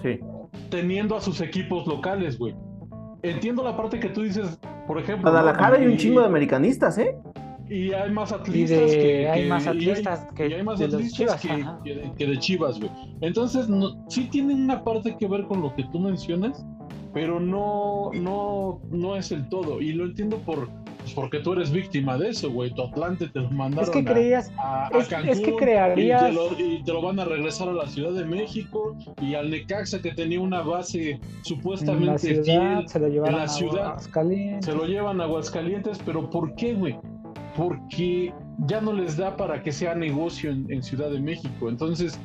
Sí. 0.03 0.21
Teniendo 0.71 1.17
a 1.17 1.21
sus 1.21 1.41
equipos 1.41 1.87
locales, 1.87 2.39
güey. 2.39 2.55
Entiendo 3.23 3.63
la 3.63 3.77
parte 3.77 3.99
que 4.01 4.09
tú 4.09 4.23
dices, 4.23 4.59
por 4.87 4.99
ejemplo. 4.99 5.29
En 5.29 5.35
Guadalajara 5.35 5.79
¿no? 5.79 5.85
hay 5.85 5.91
un 5.91 5.97
chingo 5.97 6.21
de 6.21 6.27
americanistas, 6.27 6.99
¿eh? 6.99 7.17
Y 7.69 7.93
hay 7.93 8.11
más 8.11 8.33
de, 8.33 8.39
que, 8.43 9.29
hay 9.29 9.43
que- 9.43 9.49
más 9.49 9.65
que 12.17 12.27
de 12.27 12.39
Chivas, 12.39 12.81
güey. 12.81 12.91
Entonces, 13.21 13.69
no, 13.69 14.05
sí 14.09 14.25
tienen 14.25 14.65
una 14.65 14.83
parte 14.83 15.17
que 15.17 15.29
ver 15.29 15.45
con 15.45 15.63
lo 15.63 15.73
que 15.77 15.85
tú 15.85 16.01
mencionas, 16.01 16.67
pero 17.15 17.39
no, 17.39 18.11
no, 18.13 18.81
no 18.91 19.15
es 19.15 19.31
el 19.31 19.49
todo. 19.49 19.81
Y 19.81 19.93
lo 19.93 20.05
entiendo 20.05 20.39
por, 20.39 20.69
pues, 21.01 21.13
porque 21.15 21.39
tú 21.41 21.53
eres 21.55 21.71
víctima 21.71 22.17
de 22.19 22.29
eso, 22.31 22.51
güey. 22.51 22.71
Tu 22.73 22.83
Atlante 22.83 23.29
te 23.29 23.41
lo 23.41 23.51
mandaron 23.51 23.85
Es 23.85 23.91
que 23.91 23.99
a- 24.01 24.13
creías, 24.13 24.53
a, 24.59 24.87
a 24.87 24.89
es- 24.91 24.99
es 25.05 25.09
Cancún 25.09 25.43
que 25.43 25.57
crearías- 25.57 26.23
y 26.23 26.27
te, 26.27 26.33
lo, 26.33 26.59
y 26.59 26.83
te 26.83 26.93
lo 26.93 27.03
van 27.03 27.19
a 27.21 27.25
regresar 27.25 27.69
a 27.69 27.73
la 27.73 27.87
Ciudad 27.87 28.13
de 28.13 28.25
México 28.25 28.97
y 29.21 29.35
al 29.35 29.51
Necaxa 29.51 30.01
que 30.03 30.13
tenía 30.13 30.41
una 30.41 30.63
base 30.63 31.13
en 31.13 31.21
la 31.21 31.27
supuestamente 31.45 32.19
ciudad 32.19 32.45
fiel, 32.77 32.89
se 32.89 32.99
lo 33.01 33.09
llevaron 33.09 33.37
la 33.39 33.43
a 33.45 33.49
ciudad, 33.49 33.87
Aguascalientes. 33.89 34.65
se 34.67 34.75
lo 34.75 34.85
llevan 34.87 35.21
a 35.21 35.25
Aguascalientes, 35.25 35.99
pero 36.05 36.29
¿por 36.31 36.55
qué, 36.55 36.75
güey? 36.75 36.97
Porque 37.57 38.33
ya 38.67 38.81
no 38.81 38.93
les 38.93 39.17
da 39.17 39.37
para 39.37 39.63
que 39.63 39.73
sea 39.73 39.95
negocio 39.95 40.51
en, 40.51 40.71
en 40.73 40.83
Ciudad 40.83 41.11
de 41.11 41.21
México. 41.21 41.69
Entonces, 41.69 42.19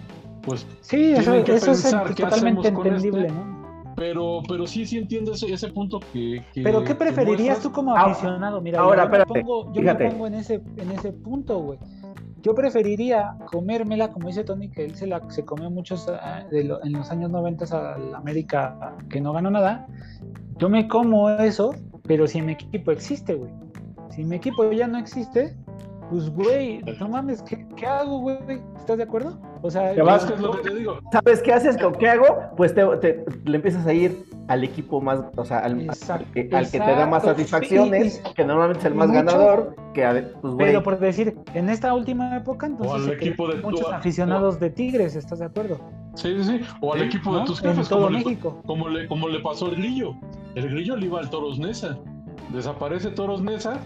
pues, 0.44 0.66
Sí, 0.82 1.14
eso, 1.14 1.44
que 1.44 1.56
eso 1.56 1.72
es 1.72 1.82
totalmente 1.84 2.24
hacemos 2.24 2.70
con 2.72 2.88
entendible, 2.88 3.28
este. 3.28 3.34
¿no? 3.34 3.55
Pero, 3.96 4.42
pero 4.48 4.68
sí, 4.68 4.86
sí 4.86 4.98
entiendo 4.98 5.34
ese, 5.34 5.52
ese 5.54 5.70
punto 5.70 6.00
que, 6.12 6.44
que- 6.54 6.64
Pero 6.64 6.84
¿qué 6.84 6.96
preferirías 6.96 7.60
tú 7.62 7.72
como 7.72 7.96
aficionado? 7.96 8.62
Mira, 8.62 8.80
ahora, 8.82 9.04
yo, 9.06 9.10
me 9.10 9.18
espérate, 9.18 9.42
pongo, 9.42 9.74
yo 9.74 9.82
fíjate. 9.82 10.04
me 10.04 10.10
pongo 10.12 10.28
en 10.28 10.34
ese, 10.36 10.62
en 10.78 10.92
ese 10.92 11.12
punto, 11.14 11.60
güey. 11.60 11.80
Yo 12.42 12.54
preferiría 12.54 13.36
comérmela, 13.50 14.10
como 14.12 14.28
dice 14.28 14.44
Tony, 14.44 14.70
que 14.70 14.86
él 14.86 14.96
se, 14.96 15.08
la, 15.08 15.22
se 15.32 15.44
comió 15.44 15.70
muchos 15.72 16.08
ah, 16.10 16.44
de 16.52 16.64
lo- 16.64 16.84
en 16.84 16.94
los 16.94 17.10
años 17.10 17.32
90 17.32 17.66
al 17.96 18.14
América 18.14 18.96
que 19.10 19.20
no 19.20 19.34
ganó 19.34 19.50
nada. 19.50 19.88
Yo 20.60 20.70
me 20.70 20.88
como 20.88 21.30
eso, 21.30 21.74
pero 22.04 22.28
si 22.28 22.42
mi 22.42 22.54
equipo 22.54 22.92
existe, 22.92 23.34
güey. 23.34 23.52
Si 24.12 24.24
mi 24.24 24.36
equipo 24.36 24.72
ya 24.72 24.88
no 24.88 24.98
existe, 25.00 25.56
pues, 26.10 26.30
güey, 26.30 26.82
no 27.00 27.10
mames, 27.10 27.42
¿qué, 27.42 27.68
qué 27.76 27.86
hago, 27.86 28.20
güey? 28.20 28.38
¿Estás 28.78 28.98
de 28.98 29.04
acuerdo? 29.04 29.38
O 29.62 29.72
sea, 29.72 29.94
Te 29.94 30.02
vas- 30.02 30.30
Es 30.30 30.40
lo 30.40 30.52
que 30.52 30.70
te 30.70 30.76
digo. 30.76 31.00
¿Sabes 31.12 31.42
qué 31.42 31.54
haces? 31.54 31.78
¿Con 31.78 31.94
qué 31.96 32.10
hago? 32.10 32.26
Pues 32.56 32.74
te, 32.76 32.86
te- 32.98 33.26
le 33.46 33.56
empiezas 33.56 33.86
a 33.88 33.94
ir 33.94 34.24
al 34.48 34.64
equipo 34.64 35.02
más, 35.02 35.22
o 35.36 35.44
sea, 35.46 35.60
al, 35.60 35.74
al 35.74 35.82
Exacto, 35.86 36.26
que, 36.34 36.50
al 36.54 36.66
que 36.70 36.80
te 36.80 36.86
da 36.92 37.08
más 37.08 37.24
satisfacciones, 37.24 38.22
y- 38.30 38.34
que 38.36 38.46
normalmente 38.46 38.80
es 38.82 38.86
el 38.86 38.94
más 38.96 39.08
y 39.08 39.12
muchos- 39.14 39.26
ganador, 39.26 39.76
que, 39.94 40.04
pues, 40.42 40.54
güey, 40.54 40.68
Pero 40.68 40.84
por 40.84 41.00
decir, 41.00 41.36
en 41.56 41.70
esta 41.70 41.94
última 41.96 42.38
época, 42.38 42.68
entonces 42.68 42.94
al 42.96 43.06
se 43.06 43.14
equipo 43.14 43.48
de 43.48 43.62
muchos 43.62 43.82
tu- 43.88 43.92
aficionados 43.92 44.60
de 44.60 44.70
Tigres, 44.70 45.16
¿estás 45.16 45.40
de 45.40 45.46
acuerdo? 45.46 45.80
Sí, 46.14 46.34
sí, 46.38 46.44
sí. 46.44 46.62
O 46.82 46.94
al 46.94 47.00
Sí, 47.00 47.06
equipo 47.08 47.32
¿no? 47.32 47.40
de 47.40 47.46
tus 47.46 47.60
jefes, 47.62 47.90
todo 47.90 48.04
como 48.06 48.18
le, 48.18 48.24
México. 48.24 48.62
como, 48.66 48.90
le, 48.90 49.08
como 49.08 49.28
le 49.28 49.40
pasó 49.40 49.66
al 49.66 49.76
grillo. 49.76 50.14
El 50.54 50.70
grillo 50.70 50.96
le 50.96 51.08
iba 51.08 51.20
al 51.20 51.30
Toros 51.30 51.58
Nesa. 51.60 51.98
Desaparece 52.54 53.10
Toros 53.10 53.42
Nesa 53.42 53.80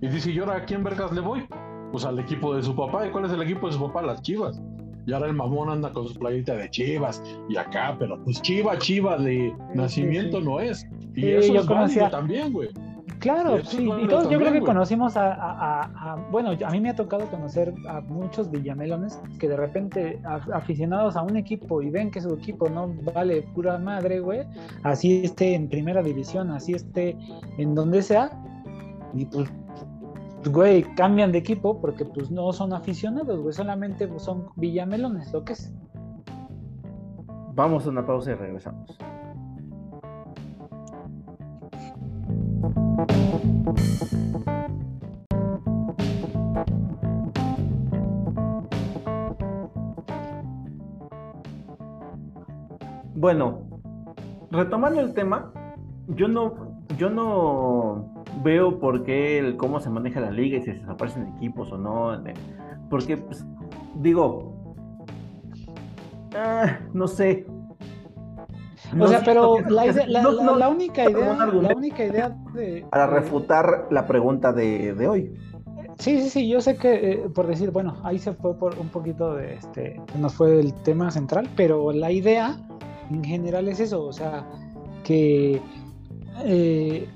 y 0.00 0.08
dice, 0.08 0.30
¿y 0.30 0.38
ahora 0.38 0.56
a 0.56 0.64
quién 0.64 0.82
vergas 0.82 1.12
le 1.12 1.20
voy? 1.20 1.46
Pues 1.92 2.04
al 2.04 2.18
equipo 2.18 2.54
de 2.54 2.62
su 2.62 2.74
papá. 2.74 3.06
¿Y 3.06 3.10
cuál 3.10 3.24
es 3.26 3.32
el 3.32 3.42
equipo 3.42 3.66
de 3.68 3.72
su 3.74 3.80
papá? 3.80 4.02
Las 4.02 4.22
chivas. 4.22 4.60
Y 5.06 5.12
ahora 5.12 5.26
el 5.28 5.34
mamón 5.34 5.68
anda 5.70 5.92
con 5.92 6.08
su 6.08 6.18
playita 6.18 6.54
de 6.56 6.68
chivas 6.68 7.22
y 7.48 7.56
acá, 7.56 7.94
pero 7.98 8.18
pues 8.24 8.42
chiva, 8.42 8.76
chiva 8.78 9.16
de 9.16 9.54
nacimiento 9.74 10.40
sí. 10.40 10.44
no 10.44 10.58
es. 10.60 10.84
Y 11.14 11.20
Sí, 11.20 11.30
eso 11.30 11.54
yo 11.54 11.60
es 11.60 11.66
conocía- 11.66 12.10
también, 12.10 12.52
güey. 12.52 12.70
Claro, 13.20 13.64
sí, 13.64 13.82
y 14.02 14.08
todos 14.08 14.24
yo 14.28 14.36
creo 14.38 14.52
que 14.52 14.58
güey. 14.58 14.62
conocimos 14.66 15.16
a, 15.16 15.32
a- 15.32 15.82
a- 15.84 16.12
a- 16.12 16.16
bueno, 16.30 16.50
a 16.62 16.70
mí 16.70 16.80
me 16.80 16.90
ha 16.90 16.94
tocado 16.96 17.24
conocer 17.30 17.72
a 17.88 18.00
muchos 18.02 18.50
villamelones 18.50 19.18
que 19.38 19.48
de 19.48 19.56
repente 19.56 20.20
af- 20.24 20.52
aficionados 20.52 21.16
a 21.16 21.22
un 21.22 21.36
equipo 21.36 21.80
y 21.80 21.88
ven 21.90 22.10
que 22.10 22.20
su 22.20 22.34
equipo 22.34 22.68
no 22.68 22.92
vale 23.14 23.42
pura 23.54 23.78
madre, 23.78 24.20
güey, 24.20 24.40
así 24.82 25.22
esté 25.24 25.54
en 25.54 25.68
primera 25.68 26.02
división, 26.02 26.50
así 26.50 26.72
esté 26.72 27.16
en 27.58 27.74
donde 27.74 28.02
sea, 28.02 28.30
y 29.14 29.24
pues, 29.24 29.48
güey, 30.48 30.82
cambian 30.94 31.32
de 31.32 31.38
equipo 31.38 31.80
porque 31.80 32.04
pues 32.04 32.30
no 32.30 32.52
son 32.52 32.72
aficionados, 32.72 33.40
güey, 33.40 33.52
solamente 33.52 34.08
son 34.18 34.48
villamelones, 34.56 35.32
lo 35.32 35.44
que 35.44 35.54
es. 35.54 35.72
vamos 37.54 37.86
a 37.86 37.90
una 37.90 38.04
pausa 38.06 38.32
y 38.32 38.34
regresamos. 38.34 38.98
Bueno, 53.14 53.60
retomando 54.50 55.00
el 55.00 55.14
tema, 55.14 55.50
yo 56.08 56.28
no, 56.28 56.84
yo 56.96 57.10
no 57.10 58.15
veo 58.42 58.78
por 58.78 59.02
qué 59.04 59.38
el 59.38 59.56
cómo 59.56 59.80
se 59.80 59.90
maneja 59.90 60.20
la 60.20 60.30
liga 60.30 60.58
y 60.58 60.60
si 60.60 60.66
se 60.72 60.78
desaparecen 60.78 61.26
equipos 61.36 61.72
o 61.72 61.78
no. 61.78 62.22
Porque, 62.90 63.16
pues, 63.16 63.44
digo, 63.96 64.54
ah, 66.34 66.78
no 66.92 67.06
sé. 67.06 67.46
O 69.00 69.06
sea, 69.08 69.20
pero 69.24 69.56
que- 69.56 69.70
la, 69.70 69.86
idea- 69.86 70.06
la- 70.06 70.22
no- 70.22 70.32
la- 70.32 70.42
no- 70.44 70.56
la 70.56 70.68
única 70.68 71.10
idea, 71.10 71.34
la 71.34 71.74
única 71.74 72.04
idea 72.04 72.36
de... 72.54 72.86
para 72.90 73.06
de- 73.08 73.14
refutar 73.14 73.88
la 73.90 74.06
pregunta 74.06 74.52
de, 74.52 74.94
de 74.94 75.08
hoy. 75.08 75.32
Sí, 75.98 76.20
sí, 76.20 76.28
sí, 76.28 76.48
yo 76.48 76.60
sé 76.60 76.76
que, 76.76 77.12
eh, 77.12 77.16
por 77.34 77.46
decir, 77.46 77.70
bueno, 77.70 77.96
ahí 78.04 78.18
se 78.18 78.32
fue 78.34 78.54
por 78.58 78.78
un 78.78 78.88
poquito 78.88 79.34
de, 79.34 79.54
este, 79.54 80.00
nos 80.20 80.34
fue 80.34 80.60
el 80.60 80.74
tema 80.74 81.10
central, 81.10 81.48
pero 81.56 81.90
la 81.90 82.12
idea 82.12 82.56
en 83.10 83.24
general 83.24 83.66
es 83.68 83.80
eso, 83.80 84.04
o 84.04 84.12
sea, 84.12 84.44
que 85.04 85.60
eh, 86.44 87.08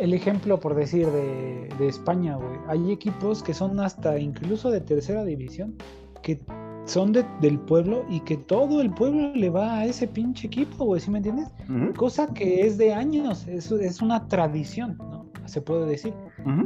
el 0.00 0.14
ejemplo, 0.14 0.60
por 0.60 0.74
decir, 0.74 1.06
de, 1.08 1.68
de 1.78 1.88
España, 1.88 2.36
güey. 2.36 2.58
Hay 2.68 2.92
equipos 2.92 3.42
que 3.42 3.54
son 3.54 3.80
hasta 3.80 4.18
incluso 4.18 4.70
de 4.70 4.80
tercera 4.80 5.24
división, 5.24 5.74
que 6.22 6.40
son 6.86 7.12
de- 7.12 7.24
del 7.40 7.58
pueblo 7.58 8.04
y 8.10 8.20
que 8.20 8.36
todo 8.36 8.80
el 8.80 8.90
pueblo 8.90 9.32
le 9.34 9.50
va 9.50 9.78
a 9.78 9.86
ese 9.86 10.06
pinche 10.06 10.46
equipo, 10.46 10.84
güey, 10.84 11.00
¿sí 11.00 11.10
me 11.10 11.18
entiendes? 11.18 11.48
Cosa 11.94 12.26
que 12.34 12.66
es 12.66 12.76
de 12.78 12.92
años, 12.92 13.46
es, 13.48 13.70
es 13.72 14.02
una 14.02 14.28
tradición, 14.28 14.96
¿no? 14.98 15.26
Se 15.46 15.60
puede 15.60 15.86
decir. 15.86 16.12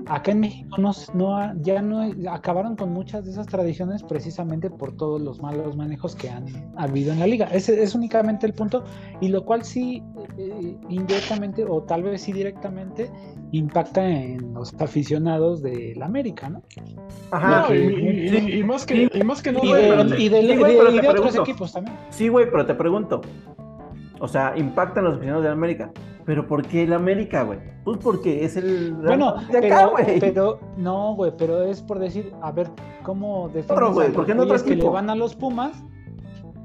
Acá 0.07 0.33
en 0.33 0.41
México 0.41 0.77
no, 0.79 0.93
no 1.15 1.37
ha- 1.37 1.55
ya 1.61 1.81
no 1.83 2.01
acabaron 2.33 2.75
con 2.77 2.93
muchas 2.93 3.25
de 3.25 3.31
esas 3.31 3.47
tradiciones 3.47 4.03
precisamente 4.03 4.71
por 4.71 4.97
todos 4.97 5.21
los 5.21 5.41
malos 5.41 5.77
manejos 5.77 6.17
que 6.17 6.29
han 6.31 6.47
habido 6.77 7.13
en 7.13 7.21
la 7.21 7.27
liga. 7.27 7.47
Ese 7.53 7.83
es 7.83 7.95
únicamente 7.95 8.47
el 8.47 8.55
punto 8.55 8.85
y 9.21 9.29
lo 9.29 9.45
cual 9.45 9.65
sí 9.65 10.03
eh, 10.37 10.77
indirectamente 10.89 11.65
o 11.65 11.83
tal 11.83 12.03
vez 12.03 12.23
sí 12.23 12.33
directamente 12.33 13.11
impacta 13.53 14.07
en 14.09 14.53
los 14.53 14.75
aficionados 14.81 15.63
del 15.63 16.03
América, 16.03 16.49
¿no? 16.51 16.63
Ajá. 17.31 17.67
No, 17.69 17.75
y, 17.75 17.79
y- 17.79 18.37
y- 18.57 18.59
y 18.61 18.65
más 18.65 18.85
que, 18.85 19.09
y 19.13 19.23
más 19.23 19.43
que 19.43 19.53
nada, 19.53 19.65
Y 19.65 19.69
güey, 19.69 19.83
de, 19.83 19.89
pero- 19.91 20.19
y 20.19 20.29
de- 20.29 20.39
otros 21.09 21.13
pregunto. 21.13 21.43
equipos 21.43 21.73
también. 21.73 21.97
Sí, 22.11 22.29
güey, 22.29 22.51
pero 22.51 22.67
te 22.67 22.75
pregunto. 22.75 23.21
O 24.21 24.27
sea, 24.27 24.55
impactan 24.57 25.05
los 25.05 25.15
aficionados 25.15 25.45
de 25.45 25.51
América. 25.51 25.93
¿Pero 26.29 26.47
por 26.47 26.63
qué 26.67 26.83
el 26.83 26.93
América, 26.93 27.43
güey? 27.43 27.59
Pues 27.85 27.97
porque 28.03 28.45
es 28.45 28.55
el 28.59 28.93
Bueno, 28.93 29.37
de 29.51 29.67
acá, 29.67 29.89
pero, 29.89 29.91
güey. 29.93 30.21
pero 30.21 30.61
no, 30.77 31.15
güey, 31.15 31.33
pero 31.39 31.63
es 31.63 31.81
por 31.81 31.99
decir, 31.99 32.35
a 32.43 32.53
ver, 32.53 32.69
¿cómo 33.03 33.49
defines 33.49 33.71
Otro, 33.71 33.95
güey, 33.95 34.05
a 34.05 34.09
los 34.11 34.17
¿por 34.17 34.27
qué 34.27 34.35
no 34.35 34.43
otro 34.43 34.59
güeyes 34.59 34.63
que 34.69 34.77
le 34.77 34.91
van 34.91 35.09
a 35.09 35.15
los 35.15 35.35
Pumas 35.35 35.73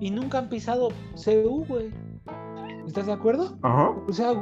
y 0.01 0.11
nunca 0.11 0.39
han 0.39 0.49
pisado 0.49 0.89
CU, 1.15 1.63
güey? 1.65 1.91
¿Estás 2.85 3.05
de 3.05 3.13
acuerdo? 3.13 3.57
Ajá. 3.61 3.91
O 4.05 4.11
sea, 4.11 4.33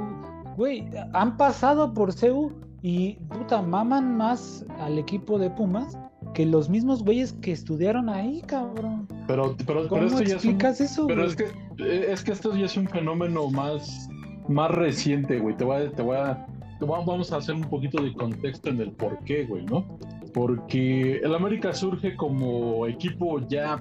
güey, 0.58 0.90
han 1.14 1.38
pasado 1.38 1.94
por 1.94 2.16
CU 2.20 2.52
y 2.82 3.14
puta, 3.30 3.62
maman 3.62 4.18
más 4.18 4.66
al 4.80 4.98
equipo 4.98 5.38
de 5.38 5.52
Pumas 5.52 5.96
que 6.34 6.48
los 6.48 6.68
mismos 6.68 7.04
güeyes 7.04 7.34
que 7.34 7.52
estudiaron 7.52 8.10
ahí, 8.10 8.42
cabrón. 8.48 9.08
pero, 9.28 9.56
pero, 9.68 9.88
¿Cómo 9.88 10.02
pero 10.02 10.06
esto 10.08 10.24
ya 10.24 10.38
es 10.38 10.44
un, 10.46 10.52
explicas 10.52 10.82
eso, 10.82 11.06
Pero 11.06 11.22
güey? 11.22 11.30
es 11.30 11.36
que, 11.36 11.44
eh, 11.78 12.06
es 12.10 12.24
que 12.24 12.32
esto 12.32 12.56
ya 12.56 12.66
es 12.66 12.76
un 12.76 12.88
fenómeno 12.88 13.52
más, 13.52 14.10
más 14.52 14.72
reciente, 14.72 15.40
güey. 15.40 15.56
Te 15.56 15.64
voy 15.64 15.82
a, 15.84 15.92
te 15.92 16.02
voy 16.02 16.18
a, 16.18 16.46
te 16.80 16.86
voy 16.86 17.02
a- 17.02 17.06
vamos 17.06 17.32
a 17.32 17.38
hacer 17.38 17.56
un 17.56 17.64
poquito 17.64 18.02
de 18.04 18.14
contexto 18.14 18.70
en 18.70 18.82
el 18.82 18.92
por 18.92 19.18
qué, 19.26 19.46
güey, 19.46 19.66
¿no? 19.66 19.86
Porque 20.34 21.18
el 21.18 21.34
América 21.36 21.74
surge 21.74 22.16
como 22.16 22.86
equipo 22.88 23.40
ya 23.48 23.80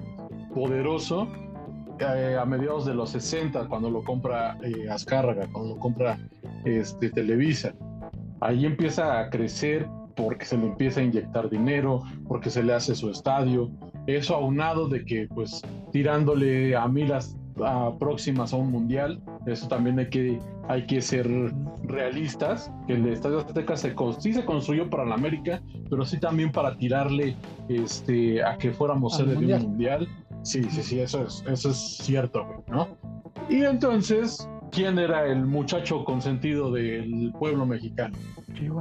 poderoso 0.53 1.27
eh, 1.99 2.37
a 2.39 2.45
mediados 2.45 2.85
de 2.85 2.93
los 2.95 3.11
60, 3.11 3.67
cuando 3.67 3.89
lo 3.89 4.03
compra 4.03 4.57
eh, 4.63 4.89
Azcárraga, 4.89 5.47
cuando 5.51 5.75
lo 5.75 5.79
compra 5.79 6.17
este, 6.65 7.09
Televisa. 7.11 7.73
Ahí 8.39 8.65
empieza 8.65 9.19
a 9.19 9.29
crecer 9.29 9.87
porque 10.15 10.45
se 10.45 10.57
le 10.57 10.65
empieza 10.65 10.99
a 10.99 11.03
inyectar 11.03 11.49
dinero, 11.49 12.01
porque 12.27 12.49
se 12.49 12.63
le 12.63 12.73
hace 12.73 12.95
su 12.95 13.09
estadio. 13.09 13.69
Eso 14.07 14.35
aunado 14.35 14.87
de 14.89 15.05
que, 15.05 15.27
pues, 15.33 15.61
tirándole 15.91 16.75
a 16.75 16.87
milas 16.87 17.37
a 17.63 17.91
próximas 17.97 18.53
a 18.53 18.57
un 18.57 18.71
mundial, 18.71 19.21
eso 19.45 19.67
también 19.67 19.99
hay 19.99 20.09
que, 20.09 20.39
hay 20.67 20.85
que 20.85 21.01
ser 21.01 21.27
realistas, 21.83 22.71
que 22.87 22.93
el 22.93 23.07
Estadio 23.07 23.39
Azteca 23.39 23.75
se, 23.75 23.93
sí 24.19 24.33
se 24.33 24.45
construyó 24.45 24.89
para 24.89 25.05
la 25.05 25.15
América, 25.15 25.61
pero 25.89 26.05
sí 26.05 26.19
también 26.19 26.51
para 26.51 26.75
tirarle 26.77 27.35
este, 27.69 28.43
a 28.43 28.57
que 28.57 28.71
fuéramos 28.71 29.15
sede 29.15 29.35
de 29.35 29.53
un 29.55 29.61
mundial. 29.61 30.07
Sí, 30.43 30.63
sí, 30.63 30.81
sí, 30.81 30.99
eso 30.99 31.23
es, 31.25 31.43
eso 31.47 31.69
es 31.69 31.77
cierto, 31.77 32.45
güey, 32.45 32.59
¿no? 32.67 32.87
Y 33.49 33.63
entonces, 33.63 34.49
¿quién 34.71 34.97
era 34.97 35.25
el 35.25 35.45
muchacho 35.45 36.03
consentido 36.03 36.71
del 36.71 37.31
pueblo 37.37 37.65
mexicano? 37.65 38.17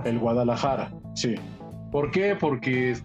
El 0.04 0.18
Guadalajara, 0.18 0.92
sí. 1.14 1.34
¿Por 1.90 2.10
qué? 2.10 2.36
Porque 2.38 2.96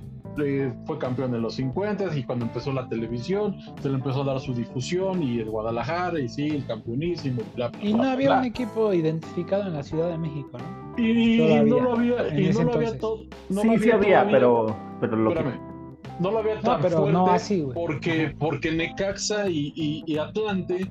eh, 0.44 0.74
fue 0.86 0.98
campeón 0.98 1.34
en 1.36 1.42
los 1.42 1.56
50 1.56 2.16
y 2.18 2.24
cuando 2.24 2.46
empezó 2.46 2.72
la 2.74 2.88
televisión 2.88 3.56
se 3.82 3.90
le 3.90 3.96
empezó 3.96 4.22
a 4.22 4.26
dar 4.26 4.40
su 4.40 4.54
difusión 4.54 5.22
y 5.24 5.40
el 5.40 5.50
Guadalajara 5.50 6.20
y 6.20 6.28
sí, 6.30 6.48
el 6.48 6.66
campeonísimo, 6.66 7.42
bla, 7.56 7.70
bla, 7.70 7.80
Y 7.84 7.94
no 7.94 8.00
bla, 8.00 8.12
había 8.14 8.30
bla. 8.30 8.40
un 8.40 8.46
equipo 8.46 8.94
identificado 8.94 9.64
en 9.68 9.74
la 9.74 9.84
Ciudad 9.84 10.10
de 10.10 10.18
México, 10.18 10.58
¿no? 10.58 11.04
Y, 11.04 11.64
no 11.66 11.80
lo 11.80 11.94
había, 11.94 12.40
y 12.40 12.50
no 12.54 12.64
lo 12.64 12.74
había 12.74 12.98
todo. 12.98 13.20
no 13.50 13.62
sí, 13.62 13.68
lo 13.68 13.78
sí 13.80 13.92
había, 13.92 14.20
todavía. 14.22 14.28
pero, 14.32 14.76
pero 15.02 15.16
lo 15.18 15.32
que- 15.34 15.40
Espérame. 15.40 15.76
No 16.20 16.32
lo 16.32 16.40
había 16.40 16.56
No, 16.56 16.62
tan 16.62 16.82
pero 16.82 16.98
fuerte 16.98 17.12
no 17.14 17.28
así, 17.28 17.62
güey. 17.62 17.76
porque, 17.76 18.36
porque 18.40 18.72
Necaxa 18.72 19.50
y, 19.50 19.74
y- 19.76 20.04
y 20.06 20.18
Atlante, 20.18 20.90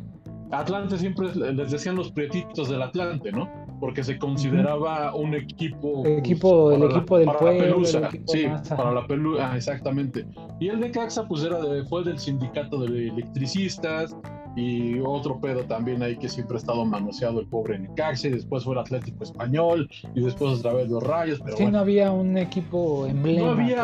Atlante 0.59 0.98
siempre 0.98 1.28
les 1.34 1.70
decían 1.70 1.96
los 1.96 2.11
prietitos 2.12 2.68
del 2.68 2.82
Atlante, 2.82 3.30
¿no? 3.32 3.48
Porque 3.80 4.02
se 4.05 4.18
consideraba 4.18 5.14
un 5.14 5.34
equipo. 5.34 6.05
El 6.05 6.18
equipo- 6.18 6.72
el 6.72 6.78
para 6.80 6.92
la- 6.92 6.98
equipo 6.98 7.18
del 7.18 7.26
para 7.26 7.38
pueblo, 7.38 7.59
La 7.61 7.66
el 7.66 7.72
pelusa, 7.74 8.07
equipo 8.07 8.32
sí, 8.32 8.44
para 8.76 8.92
la 8.92 9.07
pelusa, 9.07 9.52
ah, 9.52 9.57
exactamente. 9.57 10.26
Y 10.61 10.68
el 10.68 10.80
Necaxa, 10.80 11.26
pues 11.28 11.44
era 11.44 11.61
de- 11.61 11.84
fue 11.84 12.05
del 12.05 12.18
sindicato 12.18 12.78
de 12.78 13.09
electricistas 13.09 14.16
y 14.57 15.00
otro 15.00 15.40
pedo 15.40 15.64
también 15.64 16.00
ahí 16.02 16.16
que 16.16 16.28
siempre 16.28 16.57
ha 16.57 16.61
estado 16.61 16.84
manoseado 16.84 17.40
el 17.40 17.46
pobre 17.48 17.76
Necaxa 17.78 18.28
y 18.28 18.30
después 18.30 18.62
fue 18.62 18.74
el 18.74 18.78
Atlético 18.80 19.24
Español 19.24 19.88
y 20.14 20.22
después 20.22 20.61
otra 20.61 20.72
vez 20.74 20.88
los 20.88 21.02
Rayos, 21.02 21.40
pero 21.44 21.57
Sí, 21.57 21.64
bueno. 21.64 21.78
no 21.78 21.82
había 21.82 22.12
un 22.12 22.38
equipo 22.38 23.07
emblema, 23.07 23.46
No 23.48 23.52
había, 23.61 23.76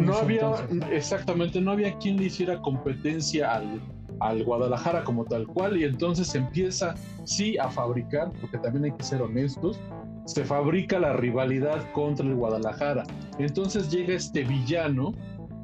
no 0.00 0.14
había, 0.14 0.40
entonces. 0.40 0.82
exactamente, 0.92 1.60
no 1.60 1.72
había 1.72 1.92
quien 1.98 2.16
le 2.18 2.26
hiciera 2.26 2.60
competencia 2.60 3.54
al, 3.56 3.80
al 4.22 4.44
Guadalajara 4.44 5.04
como 5.04 5.24
tal 5.24 5.46
cual, 5.46 5.76
y 5.76 5.84
entonces 5.84 6.34
empieza, 6.34 6.94
sí, 7.24 7.58
a 7.58 7.68
fabricar, 7.68 8.30
porque 8.40 8.58
también 8.58 8.84
hay 8.84 8.92
que 8.92 9.04
ser 9.04 9.22
honestos, 9.22 9.80
se 10.24 10.44
fabrica 10.44 10.98
la 10.98 11.12
rivalidad 11.14 11.90
contra 11.92 12.26
el 12.26 12.34
Guadalajara. 12.34 13.04
Entonces 13.38 13.90
llega 13.90 14.14
este 14.14 14.44
villano 14.44 15.12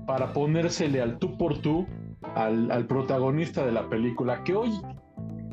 para 0.06 0.32
ponérsele 0.32 1.00
al 1.00 1.18
tú 1.18 1.36
por 1.36 1.58
tú 1.58 1.86
al, 2.34 2.70
al 2.70 2.86
protagonista 2.86 3.64
de 3.64 3.72
la 3.72 3.88
película, 3.88 4.42
que 4.42 4.54
hoy, 4.54 4.72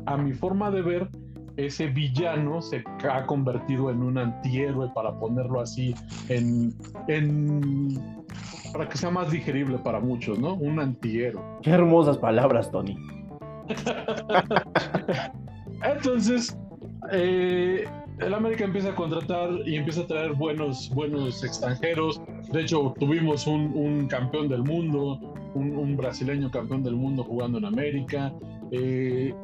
a 0.06 0.16
mi 0.16 0.32
forma 0.32 0.70
de 0.70 0.82
ver, 0.82 1.08
ese 1.56 1.86
villano 1.86 2.60
se 2.60 2.84
ha 3.10 3.24
convertido 3.26 3.90
en 3.90 4.02
un 4.02 4.18
antihéroe, 4.18 4.90
para 4.94 5.18
ponerlo 5.18 5.60
así, 5.60 5.94
en, 6.28 6.74
en 7.08 8.15
para 8.76 8.88
que 8.90 8.98
sea 8.98 9.10
más 9.10 9.30
digerible 9.30 9.78
para 9.78 10.00
muchos, 10.00 10.38
¿no? 10.38 10.54
Un 10.54 10.78
antihéroe. 10.78 11.42
Qué 11.62 11.70
hermosas 11.70 12.18
palabras, 12.18 12.70
Tony. 12.70 12.94
Entonces, 15.82 16.56
eh, 17.12 17.84
el 18.18 18.34
América 18.34 18.64
empieza 18.64 18.90
a 18.90 18.94
contratar 18.94 19.48
y 19.66 19.76
empieza 19.76 20.02
a 20.02 20.06
traer 20.06 20.32
buenos, 20.34 20.90
buenos 20.94 21.42
extranjeros. 21.44 22.20
De 22.52 22.62
hecho, 22.62 22.94
tuvimos 22.98 23.46
un, 23.46 23.72
un 23.74 24.06
campeón 24.08 24.48
del 24.48 24.62
mundo, 24.62 25.34
un, 25.54 25.76
un 25.76 25.96
brasileño 25.96 26.50
campeón 26.50 26.82
del 26.82 26.96
mundo 26.96 27.24
jugando 27.24 27.58
en 27.58 27.64
América. 27.64 28.32
eh, 28.72 29.34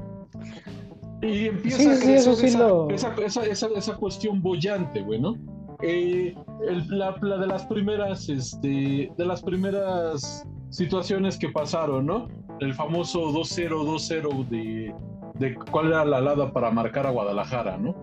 y 1.22 1.46
empieza 1.46 1.78
Sí, 1.78 1.84
sí, 1.84 2.12
eso 2.14 2.30
crecer 2.32 2.36
sí 2.36 2.46
esa, 2.46 2.58
lo- 2.58 2.90
esa, 2.90 3.14
esa, 3.24 3.46
esa, 3.46 3.68
esa 3.76 3.96
cuestión 3.96 4.42
bollante, 4.42 5.02
güey, 5.02 5.20
¿no? 5.20 5.36
Eh, 5.82 6.34
el- 6.68 6.98
la, 6.98 7.16
la 7.20 7.38
de 7.38 7.46
las 7.46 7.66
primeras, 7.66 8.28
este, 8.28 9.10
de 9.16 9.24
las 9.26 9.42
primeras 9.42 10.46
situaciones 10.70 11.36
que 11.38 11.48
pasaron, 11.48 12.06
¿no? 12.06 12.28
El 12.60 12.74
famoso 12.74 13.32
2-0, 13.32 13.84
2-0 13.84 14.48
de, 14.48 14.94
de 15.38 15.54
cuál 15.70 15.88
era 15.88 16.04
la 16.04 16.18
alada 16.18 16.52
para 16.52 16.70
marcar 16.70 17.06
a 17.06 17.10
Guadalajara, 17.10 17.76
¿no? 17.78 17.94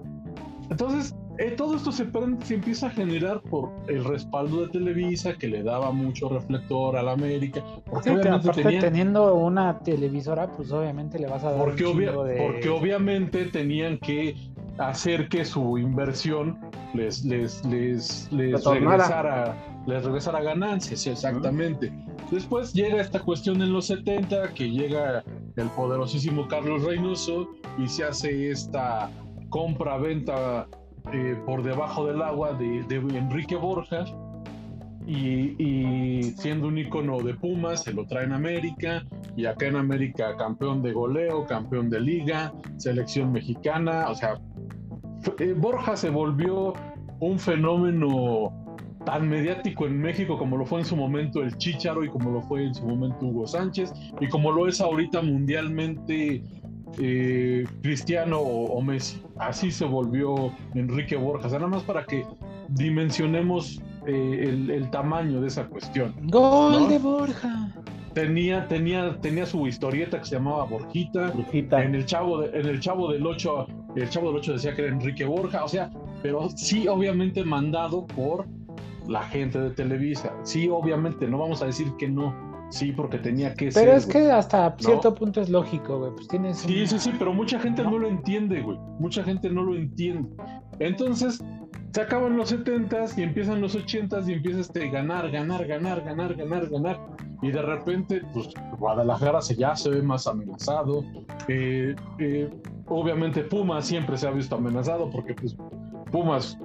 Entonces, 0.70 1.16
eh, 1.40 1.52
todo 1.52 1.78
esto 1.78 1.92
se, 1.94 2.06
se 2.44 2.54
empieza 2.56 2.88
a 2.88 2.90
generar 2.90 3.42
por 3.42 3.72
el 3.88 4.04
respaldo 4.04 4.64
de 4.64 4.68
Televisa, 4.68 5.34
que 5.36 5.48
le 5.48 5.64
daba 5.64 5.92
mucho 5.92 6.28
reflector 6.28 6.98
a 6.98 7.02
la 7.02 7.14
América, 7.14 7.64
porque 7.90 8.10
Sí, 8.10 8.16
obviamente 8.16 8.50
aparte 8.50 8.62
tenían- 8.64 8.82
teniendo 8.82 9.34
una 9.36 9.80
televisora, 9.80 10.52
pues 10.52 10.70
obviamente 10.74 11.18
le 11.18 11.28
vas 11.28 11.44
a 11.46 11.52
dar 11.54 11.60
porque, 11.64 11.86
un 11.86 11.96
obvia- 11.98 12.12
de... 12.26 12.42
porque 12.46 12.70
obviamente 12.70 13.46
tenían 13.46 13.98
que 14.00 14.36
hacer 14.80 15.28
que 15.28 15.46
su 15.46 15.78
inversión 15.78 16.58
les, 16.94 17.24
les, 17.26 17.64
les, 17.66 18.32
les 18.32 18.64
regresara, 18.66 19.56
les 19.86 20.04
regresara 20.04 20.42
ganancias, 20.42 21.06
exactamente. 21.06 21.92
Después 22.32 22.74
llega 22.74 23.02
esta 23.02 23.20
cuestión 23.20 23.62
en 23.62 23.74
los 23.74 23.88
70, 23.88 24.54
que 24.54 24.70
llega 24.70 25.24
el 25.58 25.68
poderosísimo 25.70 26.48
Carlos 26.48 26.84
Reynoso 26.84 27.50
y 27.78 27.88
se 27.88 28.06
hace 28.06 28.52
esta 28.52 29.12
compra-venta 29.50 30.68
eh, 31.12 31.38
por 31.46 31.64
debajo 31.64 32.06
del 32.06 32.22
agua 32.22 32.54
de, 32.54 32.84
de 32.84 32.96
Enrique 33.18 33.56
Borja. 33.56 34.06
Y, 35.08 35.56
y 35.58 36.24
siendo 36.38 36.68
un 36.68 36.78
ícono 36.78 37.20
de 37.22 37.34
Pumas, 37.34 37.84
se 37.84 37.94
lo 37.94 38.06
traen 38.06 38.32
a 38.32 38.36
América, 38.36 39.04
y 39.36 39.48
acá 39.48 39.66
en 39.66 39.78
América 39.78 40.36
campeón 40.38 40.84
de 40.84 40.94
goleo, 40.94 41.46
campeón 41.46 41.90
de 41.90 42.00
liga, 42.00 42.54
selección 42.78 43.32
mexicana, 43.32 44.08
o 44.10 44.14
sea, 44.14 44.38
eh, 45.40 45.54
Borja 45.56 45.96
se 45.96 46.10
volvió 46.10 46.74
un 47.20 47.40
fenómeno 47.40 48.54
tan 49.06 49.28
mediático 49.30 49.86
en 49.86 50.00
México 50.00 50.38
como 50.38 50.58
lo 50.58 50.66
fue 50.66 50.80
en 50.80 50.86
su 50.86 50.96
momento 50.96 51.42
el 51.42 51.58
Chícharo 51.58 52.04
y 52.04 52.10
como 52.10 52.32
lo 52.32 52.42
fue 52.42 52.66
en 52.66 52.76
su 52.76 52.86
momento 52.86 53.26
Hugo 53.26 53.48
Sánchez 53.48 53.94
y 54.20 54.28
como 54.28 54.52
lo 54.52 54.68
es 54.68 54.82
ahorita 54.82 55.22
mundialmente 55.22 56.44
eh, 56.98 57.66
Cristiano 57.82 58.40
o, 58.40 58.74
o 58.74 58.82
Messi. 58.82 59.22
Así 59.38 59.72
se 59.72 59.86
volvió 59.86 60.52
Enrique 60.74 61.16
Borja. 61.16 61.48
O 61.48 61.50
sea, 61.50 61.60
nada 61.60 61.72
más 61.72 61.84
para 61.84 62.06
que 62.06 62.26
dimensionemos 62.70 63.82
eh, 64.06 64.46
el, 64.48 64.70
el 64.70 64.90
tamaño 64.90 65.42
de 65.42 65.48
esa 65.48 65.68
cuestión. 65.68 66.14
Gol 66.24 66.84
¿No? 66.84 66.88
de 66.88 67.00
Borja. 67.00 67.74
Tenía, 68.14 68.68
tenía, 68.68 69.20
tenía 69.22 69.46
su 69.46 69.68
historieta 69.68 70.20
que 70.20 70.26
se 70.26 70.36
llamaba 70.36 70.66
Borjita. 70.66 71.32
En 71.84 71.96
el 71.96 72.06
chavo, 72.06 72.42
de- 72.42 72.60
en 72.60 72.66
el 72.66 72.80
chavo 72.80 73.12
del 73.12 73.26
8, 73.26 73.68
el 73.96 74.10
chavo 74.10 74.28
del 74.30 74.38
8 74.38 74.54
decía 74.54 74.76
que 74.76 74.84
era 74.84 74.92
Enrique 74.92 75.26
Borja, 75.26 75.64
o 75.64 75.68
sea, 75.68 75.92
pero 76.24 76.50
sí, 76.50 76.88
obviamente 76.88 77.44
mandado 77.44 78.06
por 78.08 78.48
la 79.08 79.24
gente 79.24 79.60
de 79.60 79.70
Televisa. 79.72 80.34
Sí, 80.44 80.68
obviamente, 80.70 81.28
no 81.28 81.38
vamos 81.38 81.62
a 81.62 81.66
decir 81.66 81.92
que 81.98 82.08
no. 82.08 82.48
Sí, 82.72 82.92
porque 82.92 83.18
tenía 83.18 83.56
que 83.56 83.72
ser. 83.72 83.84
Pero 83.84 83.98
es 83.98 84.06
güey. 84.06 84.26
que 84.26 84.32
hasta 84.32 84.76
cierto 84.78 85.16
punto 85.16 85.42
es 85.42 85.50
lógico, 85.50 85.98
güey. 85.98 86.12
Pues 86.16 86.28
tienes. 86.28 86.58
Sí, 86.58 86.86
sí, 86.86 87.00
sí, 87.00 87.12
pero 87.18 87.34
mucha 87.34 87.60
gente 87.60 87.84
no 87.84 87.98
lo 87.98 88.08
entiende, 88.08 88.62
güey. 88.62 88.78
Mucha 89.00 89.24
gente 89.24 89.50
no 89.50 89.64
lo 89.64 89.76
entiende. 89.76 90.30
Entonces, 90.78 91.44
se 91.92 92.02
acaban 92.02 92.38
los 92.38 92.54
70s 92.54 93.18
y 93.18 93.24
empiezan 93.24 93.62
los 93.62 93.76
80s 93.76 94.28
y 94.30 94.34
empieza 94.34 94.60
este 94.60 94.90
ganar, 94.90 95.30
ganar, 95.32 95.66
ganar, 95.66 96.04
ganar, 96.04 96.36
ganar, 96.36 96.70
ganar. 96.70 97.00
Y 97.42 97.52
de 97.52 97.62
repente, 97.62 98.22
pues 98.34 98.50
Guadalajara 98.78 99.42
se 99.42 99.56
ya 99.56 99.76
se 99.76 99.90
ve 99.90 100.02
más 100.02 100.28
amenazado. 100.28 101.04
Eh, 101.48 101.96
eh, 102.20 102.50
obviamente 102.88 103.44
Pumas 103.44 103.86
siempre 103.86 104.18
se 104.18 104.28
ha 104.28 104.32
visto 104.32 104.56
amenazado 104.56 105.10
porque 105.10 105.34
pues 105.34 105.56
Pumas 106.12 106.58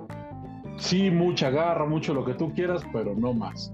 sí 0.76 1.10
mucha 1.10 1.50
garra, 1.50 1.86
mucho 1.86 2.12
lo 2.12 2.24
que 2.24 2.34
tú 2.34 2.52
quieras, 2.52 2.82
pero 2.92 3.14
no 3.14 3.32
más. 3.32 3.72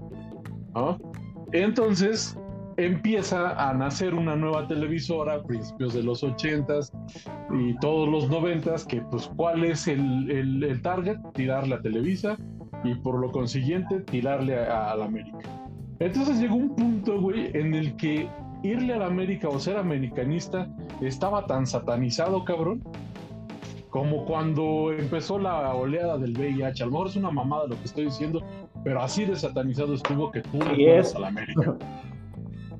Entonces 1.51 2.37
empieza 2.85 3.69
a 3.69 3.73
nacer 3.73 4.13
una 4.13 4.35
nueva 4.35 4.67
televisora 4.67 5.35
a 5.35 5.43
principios 5.43 5.93
de 5.93 6.03
los 6.03 6.23
80s 6.23 6.91
y 7.59 7.75
todos 7.79 8.07
los 8.09 8.29
90s 8.29 8.85
que 8.85 9.01
pues 9.01 9.29
cuál 9.35 9.63
es 9.63 9.87
el, 9.87 10.29
el- 10.31 10.63
el 10.63 10.81
target, 10.81 11.17
tirarle 11.33 11.75
a 11.75 11.81
Televisa 11.81 12.37
y 12.83 12.95
por 12.95 13.19
lo 13.19 13.31
consiguiente 13.31 13.99
tirarle 14.01 14.57
a, 14.59 14.91
a 14.91 14.95
la 14.95 15.05
América. 15.05 15.37
Entonces 15.99 16.39
llegó 16.39 16.55
un 16.55 16.75
punto, 16.75 17.19
güey, 17.21 17.51
en 17.55 17.75
el 17.75 17.95
que 17.95 18.27
irle 18.63 18.93
a 18.93 18.97
la 18.97 19.05
América 19.07 19.49
o 19.49 19.59
ser 19.59 19.77
americanista 19.77 20.67
estaba 21.01 21.45
tan 21.45 21.65
satanizado, 21.67 22.43
cabrón, 22.45 22.81
como 23.89 24.25
cuando 24.25 24.91
empezó 24.93 25.37
la 25.37 25.73
oleada 25.75 26.17
del 26.17 26.31
VIH. 26.37 26.83
A 26.83 26.85
lo 26.85 26.91
mejor 26.93 27.07
es 27.07 27.15
una 27.17 27.29
mamada 27.31 27.67
lo 27.67 27.75
que 27.77 27.83
estoy 27.85 28.05
diciendo, 28.05 28.41
pero 28.83 29.01
así 29.01 29.25
de 29.25 29.35
satanizado 29.35 29.93
estuvo 29.93 30.31
que 30.31 30.41
tú 30.41 30.59
le 30.59 30.99
a 30.99 31.19
la 31.19 31.27
América. 31.27 31.75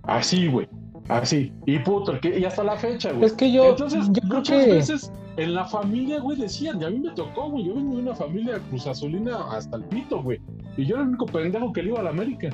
Así, 0.04 0.48
güey. 0.48 0.68
Así. 1.10 1.52
Y 1.66 1.80
puto, 1.80 2.20
que- 2.20 2.40
y 2.40 2.46
hasta 2.46 2.64
la 2.64 2.78
fecha, 2.78 3.12
güey. 3.12 3.26
Es 3.26 3.34
que 3.34 3.52
yo, 3.52 3.70
Entonces, 3.72 4.08
yo 4.12 4.22
creo 4.22 4.38
muchas 4.38 4.66
que. 4.66 4.72
veces 4.72 5.12
en 5.38 5.54
la 5.54 5.66
familia, 5.66 6.20
güey, 6.20 6.38
decían, 6.40 6.82
y 6.82 6.86
a 6.86 6.90
mí 6.90 7.00
me 7.00 7.12
tocó, 7.12 7.50
güey, 7.50 7.66
yo 7.66 7.76
vengo 7.76 7.96
de 7.96 8.02
una 8.04 8.16
familia 8.16 8.60
cruzazulina 8.70 9.38
hasta 9.52 9.78
el 9.78 9.84
pito, 9.86 10.22
güey. 10.22 10.40
Y 10.78 10.86
yo 10.86 10.96
era 10.96 11.04
el 11.04 11.10
único 11.10 11.26
pendejo 11.26 11.74
que 11.74 11.84
le 11.84 11.90
iba 11.90 12.00
a 12.00 12.04
la 12.04 12.10
América. 12.12 12.50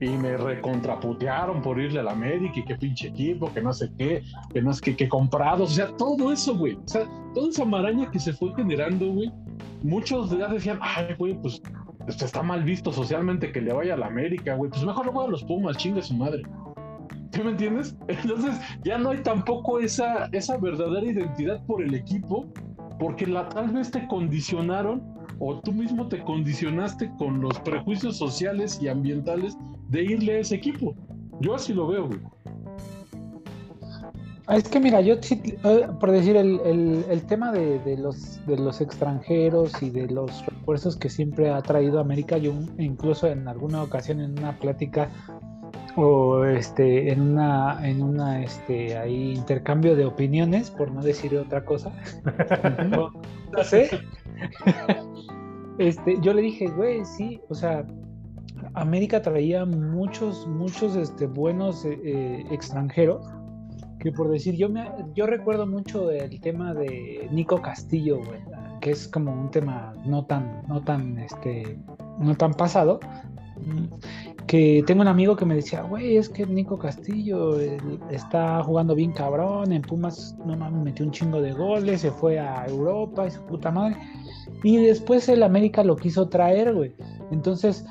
Y 0.00 0.08
me 0.08 0.36
recontraputearon 0.36 1.62
por 1.62 1.80
irle 1.80 2.00
a 2.00 2.02
la 2.02 2.12
América 2.12 2.58
y 2.58 2.64
qué 2.64 2.74
pinche 2.74 3.08
equipo, 3.08 3.52
que 3.52 3.62
no 3.62 3.72
sé 3.72 3.90
qué, 3.96 4.22
que 4.52 4.60
no 4.60 4.72
sé 4.72 4.80
qué, 4.82 4.96
que 4.96 5.08
comprados, 5.08 5.70
o 5.72 5.74
sea, 5.74 5.88
todo 5.96 6.32
eso, 6.32 6.56
güey. 6.56 6.74
O 6.74 6.88
sea, 6.88 7.06
toda 7.34 7.48
esa 7.48 7.64
maraña 7.64 8.10
que 8.10 8.18
se 8.18 8.32
fue 8.32 8.52
generando, 8.54 9.06
güey. 9.12 9.30
Muchos 9.82 10.30
ya 10.36 10.48
decían, 10.48 10.78
ay, 10.80 11.14
güey, 11.18 11.34
pues 11.40 11.60
esto 12.06 12.24
está 12.24 12.42
mal 12.42 12.62
visto 12.62 12.92
socialmente 12.92 13.52
que 13.52 13.60
le 13.60 13.72
vaya 13.72 13.94
a 13.94 13.96
la 13.96 14.06
América, 14.06 14.54
güey. 14.54 14.70
Pues 14.70 14.84
mejor 14.84 15.06
le 15.06 15.12
voy 15.12 15.26
a 15.26 15.30
los 15.30 15.44
Pumas, 15.44 15.76
chingue 15.76 16.02
su 16.02 16.14
madre. 16.14 16.42
¿Sí 17.32 17.42
me 17.42 17.50
entiendes? 17.50 17.96
Entonces 18.08 18.60
ya 18.84 18.98
no 18.98 19.10
hay 19.10 19.22
tampoco 19.22 19.80
esa, 19.80 20.26
esa 20.32 20.56
verdadera 20.58 21.06
identidad 21.06 21.64
por 21.66 21.82
el 21.82 21.94
equipo, 21.94 22.46
porque 22.98 23.26
la, 23.26 23.48
tal 23.48 23.70
vez 23.70 23.90
te 23.90 24.06
condicionaron 24.06 25.02
o 25.40 25.60
tú 25.60 25.72
mismo 25.72 26.08
te 26.08 26.22
condicionaste 26.22 27.10
con 27.18 27.40
los 27.40 27.58
prejuicios 27.60 28.16
sociales 28.18 28.78
y 28.80 28.88
ambientales 28.88 29.56
de 29.88 30.04
irle 30.04 30.36
a 30.36 30.38
ese 30.40 30.56
equipo. 30.56 30.94
Yo 31.40 31.54
así 31.54 31.72
lo 31.72 31.88
veo, 31.88 32.06
güey. 32.06 32.20
Ah, 34.46 34.56
Es 34.56 34.68
que 34.68 34.78
mira, 34.78 35.00
yo 35.00 35.14
eh, 35.14 35.88
por 36.00 36.10
decir 36.10 36.36
el, 36.36 36.60
el- 36.66 37.04
el 37.08 37.22
tema 37.26 37.50
de, 37.50 37.78
de 37.78 37.96
los 37.96 38.44
de 38.46 38.56
los 38.58 38.80
extranjeros 38.82 39.82
y 39.82 39.88
de 39.90 40.06
los 40.08 40.44
refuerzos 40.46 40.96
que 40.96 41.08
siempre 41.08 41.50
ha 41.50 41.62
traído 41.62 41.98
América, 41.98 42.36
yo 42.36 42.52
incluso 42.78 43.26
en 43.26 43.48
alguna 43.48 43.82
ocasión 43.82 44.20
en 44.20 44.38
una 44.38 44.58
plática 44.58 45.08
o 45.96 46.44
este 46.44 47.10
en 47.12 47.22
una 47.22 47.78
en 47.88 48.02
una 48.02 48.42
este 48.42 48.98
ahí 48.98 49.32
intercambio 49.32 49.96
de 49.96 50.04
opiniones, 50.04 50.70
por 50.70 50.90
no 50.92 51.02
decir 51.02 51.36
otra 51.38 51.64
cosa. 51.64 51.90
no, 52.90 53.12
no 53.50 53.64
sé. 53.64 53.88
este, 55.78 56.18
yo 56.20 56.34
le 56.34 56.42
dije, 56.42 56.68
güey, 56.68 57.04
sí, 57.04 57.40
o 57.48 57.54
sea, 57.54 57.86
América 58.74 59.22
traía 59.22 59.64
muchos, 59.64 60.46
muchos 60.46 60.96
este, 60.96 61.26
buenos 61.26 61.84
eh, 61.84 61.98
eh, 62.04 62.44
extranjeros 62.50 63.24
que 64.04 64.12
por 64.12 64.28
decir, 64.30 64.54
yo 64.54 64.68
me 64.68 64.86
yo 65.14 65.26
recuerdo 65.26 65.66
mucho 65.66 66.10
el 66.10 66.38
tema 66.38 66.74
de 66.74 67.26
Nico 67.32 67.62
Castillo, 67.62 68.18
güey, 68.18 68.38
que 68.82 68.90
es 68.90 69.08
como 69.08 69.32
un 69.32 69.50
tema 69.50 69.94
no 70.04 70.26
tan, 70.26 70.62
no 70.68 70.82
tan, 70.82 71.18
este, 71.18 71.78
no 72.18 72.36
tan 72.36 72.52
pasado. 72.52 73.00
Que 74.46 74.84
tengo 74.86 75.00
un 75.00 75.08
amigo 75.08 75.36
que 75.36 75.46
me 75.46 75.54
decía, 75.54 75.80
güey, 75.80 76.18
es 76.18 76.28
que 76.28 76.44
Nico 76.44 76.78
Castillo 76.78 77.58
está 78.10 78.62
jugando 78.62 78.94
bien 78.94 79.12
cabrón, 79.12 79.72
en 79.72 79.80
Pumas, 79.80 80.36
no 80.44 80.54
mames, 80.54 80.84
metió 80.84 81.06
un 81.06 81.10
chingo 81.10 81.40
de 81.40 81.52
goles, 81.52 82.02
se 82.02 82.10
fue 82.10 82.38
a 82.38 82.66
Europa 82.66 83.26
y 83.26 83.30
su 83.30 83.40
puta 83.46 83.70
madre. 83.70 83.96
Y 84.62 84.76
después 84.76 85.30
el 85.30 85.42
América 85.42 85.82
lo 85.82 85.96
quiso 85.96 86.28
traer, 86.28 86.74
güey. 86.74 86.94
Entonces, 87.30 87.86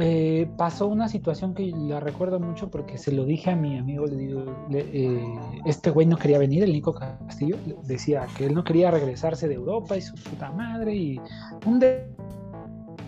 eh, 0.00 0.48
pasó 0.56 0.86
una 0.86 1.08
situación 1.08 1.54
que 1.54 1.66
la 1.66 2.00
recuerdo 2.00 2.38
mucho 2.38 2.70
porque 2.70 2.98
se 2.98 3.12
lo 3.12 3.24
dije 3.24 3.50
a 3.50 3.56
mi 3.56 3.78
amigo, 3.78 4.06
le 4.06 4.16
digo, 4.16 4.44
eh, 4.70 5.24
este 5.64 5.90
güey 5.90 6.06
no 6.06 6.16
quería 6.16 6.38
venir, 6.38 6.62
el 6.62 6.72
Nico 6.72 6.94
Castillo, 6.94 7.56
decía 7.84 8.26
que 8.36 8.46
él 8.46 8.54
no 8.54 8.64
quería 8.64 8.90
regresarse 8.90 9.48
de 9.48 9.54
Europa 9.54 9.96
y 9.96 10.02
su 10.02 10.14
puta 10.16 10.50
madre 10.52 10.94
y 10.94 11.20
un 11.66 11.78
de- 11.80 12.06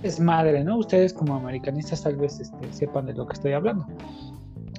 desmadre, 0.02 0.64
¿no? 0.64 0.78
Ustedes 0.78 1.12
como 1.12 1.34
americanistas 1.36 2.02
tal 2.02 2.16
vez 2.16 2.40
este, 2.40 2.72
sepan 2.72 3.06
de 3.06 3.12
lo 3.14 3.26
que 3.26 3.34
estoy 3.34 3.52
hablando. 3.52 3.86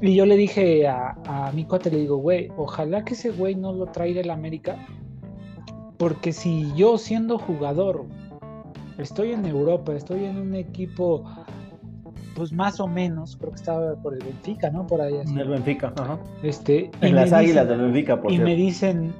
Y 0.01 0.15
yo 0.15 0.25
le 0.25 0.35
dije 0.35 0.87
a, 0.87 1.15
a 1.25 1.51
mi 1.51 1.63
cuate, 1.65 1.91
le 1.91 1.97
digo, 1.99 2.17
güey, 2.17 2.49
ojalá 2.57 3.05
que 3.05 3.13
ese 3.13 3.29
güey 3.29 3.53
no 3.53 3.71
lo 3.71 3.85
traiga 3.85 4.21
el 4.21 4.31
América, 4.31 4.75
porque 5.97 6.33
si 6.33 6.73
yo 6.75 6.97
siendo 6.97 7.37
jugador 7.37 8.05
estoy 8.97 9.31
en 9.33 9.45
Europa, 9.45 9.93
estoy 9.93 10.25
en 10.25 10.37
un 10.37 10.55
equipo 10.55 11.23
pues 12.35 12.51
más 12.53 12.79
o 12.79 12.87
menos, 12.87 13.35
creo 13.35 13.51
que 13.51 13.57
estaba 13.57 13.95
por 13.95 14.13
el 14.13 14.19
Benfica, 14.19 14.69
¿no? 14.69 14.87
Por 14.87 15.01
ahí 15.01 15.17
así. 15.17 15.31
En 15.31 15.39
el 15.39 15.49
Benfica. 15.49 15.93
Ajá. 15.97 16.19
Este, 16.43 16.85
En 16.85 16.91
me 17.01 17.11
las 17.11 17.33
águilas 17.33 17.67
del 17.67 17.81
Benfica, 17.81 18.21
por 18.21 18.31
y 18.31 18.39
me 18.39 18.45
cierto. 18.45 18.63
dicen, 18.63 19.13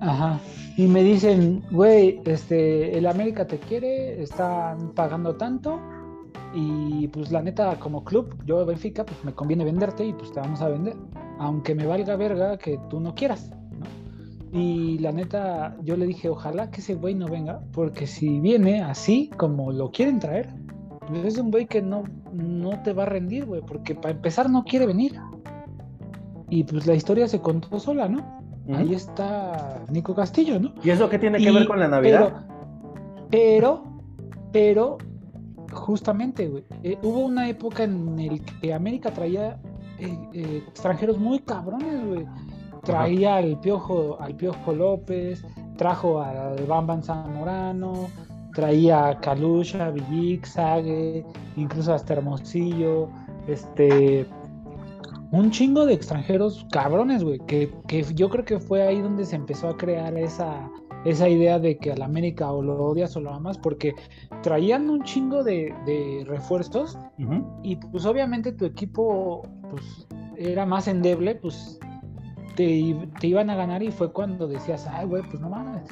ajá, 0.00 0.40
y 0.76 0.86
me 0.86 1.02
dicen, 1.02 1.62
güey, 1.70 2.20
este, 2.24 2.96
el 2.96 3.06
América 3.06 3.46
te 3.46 3.58
quiere, 3.58 4.22
están 4.22 4.92
pagando 4.94 5.36
tanto, 5.36 5.80
y 6.54 7.08
pues 7.08 7.30
la 7.30 7.42
neta, 7.42 7.76
como 7.78 8.04
club, 8.04 8.34
yo 8.46 8.64
Benfica, 8.64 9.04
pues 9.04 9.22
me 9.24 9.32
conviene 9.34 9.64
venderte 9.64 10.04
y 10.06 10.12
pues 10.12 10.32
te 10.32 10.40
vamos 10.40 10.60
a 10.62 10.68
vender, 10.68 10.96
aunque 11.38 11.74
me 11.74 11.86
valga 11.86 12.16
verga 12.16 12.56
que 12.58 12.78
tú 12.88 13.00
no 13.00 13.14
quieras, 13.14 13.50
¿no? 13.78 14.58
Y 14.58 14.98
la 14.98 15.12
neta, 15.12 15.76
yo 15.82 15.96
le 15.96 16.06
dije, 16.06 16.28
ojalá 16.28 16.70
que 16.70 16.80
ese 16.80 16.94
güey 16.94 17.14
no 17.14 17.26
venga, 17.26 17.60
porque 17.72 18.06
si 18.06 18.40
viene 18.40 18.82
así 18.82 19.30
como 19.36 19.72
lo 19.72 19.90
quieren 19.90 20.18
traer, 20.18 20.48
es 21.24 21.38
un 21.38 21.50
güey 21.50 21.66
que 21.66 21.82
no, 21.82 22.04
no 22.32 22.82
te 22.82 22.92
va 22.92 23.04
a 23.04 23.06
rendir, 23.06 23.44
güey, 23.46 23.60
porque 23.62 23.94
para 23.94 24.14
empezar 24.14 24.48
no 24.50 24.64
quiere 24.64 24.86
venir. 24.86 25.18
Y 26.50 26.64
pues 26.64 26.86
la 26.86 26.94
historia 26.94 27.28
se 27.28 27.40
contó 27.40 27.78
sola, 27.78 28.08
¿no? 28.08 28.38
Ahí 28.74 28.94
está 28.94 29.82
Nico 29.90 30.14
Castillo, 30.14 30.58
¿no? 30.60 30.74
¿Y 30.82 30.90
eso 30.90 31.08
qué 31.08 31.18
tiene 31.18 31.38
que 31.38 31.50
Y- 31.50 31.54
ver 31.54 31.66
con 31.66 31.78
la 31.80 31.88
Navidad? 31.88 32.46
Pero, 33.30 33.84
pero, 34.52 34.98
justamente, 35.72 36.48
güey, 36.48 36.64
eh, 36.82 36.98
hubo 37.02 37.20
una 37.20 37.48
época 37.48 37.84
en 37.84 38.18
el 38.18 38.42
que 38.60 38.72
América 38.74 39.10
traía 39.10 39.58
eh, 39.98 40.16
eh, 40.32 40.62
extranjeros 40.68 41.18
muy 41.18 41.40
cabrones, 41.40 42.06
güey. 42.06 42.26
Traía 42.84 43.36
al 43.36 43.58
Piojo, 43.60 44.16
al 44.20 44.34
Piojo 44.36 44.72
López, 44.72 45.44
trajo 45.76 46.20
al 46.22 46.64
Bamban 46.66 47.02
Zamorano, 47.02 48.06
traía 48.58 49.10
a 49.10 49.20
Calusha, 49.20 49.92
Villic, 49.92 50.44
Sague, 50.44 51.24
incluso 51.54 51.94
hasta 51.94 52.14
Hermosillo, 52.14 53.08
este 53.46 54.26
un 55.30 55.52
chingo 55.52 55.86
de 55.86 55.94
extranjeros 55.94 56.66
cabrones, 56.72 57.22
güey, 57.22 57.38
que, 57.46 57.70
que 57.86 58.02
yo 58.14 58.28
creo 58.28 58.44
que 58.44 58.58
fue 58.58 58.82
ahí 58.82 59.00
donde 59.00 59.26
se 59.26 59.36
empezó 59.36 59.68
a 59.68 59.76
crear 59.76 60.18
esa, 60.18 60.68
esa 61.04 61.28
idea 61.28 61.60
de 61.60 61.78
que 61.78 61.92
al 61.92 62.02
América 62.02 62.50
o 62.50 62.60
lo 62.60 62.82
odias 62.82 63.14
o 63.16 63.20
lo 63.20 63.32
amas, 63.32 63.56
porque 63.58 63.94
traían 64.42 64.90
un 64.90 65.04
chingo 65.04 65.44
de, 65.44 65.72
de 65.86 66.24
refuerzos 66.26 66.98
y 67.62 67.76
pues 67.76 68.06
obviamente 68.06 68.50
tu 68.50 68.64
equipo 68.64 69.42
pues 69.70 70.08
era 70.36 70.66
más 70.66 70.88
endeble, 70.88 71.36
pues 71.36 71.78
te, 72.56 72.96
te 73.20 73.26
iban 73.28 73.50
a 73.50 73.54
ganar 73.54 73.84
y 73.84 73.92
fue 73.92 74.12
cuando 74.12 74.48
decías, 74.48 74.88
ay, 74.90 75.06
güey, 75.06 75.22
pues 75.22 75.40
no 75.40 75.48
mames, 75.48 75.88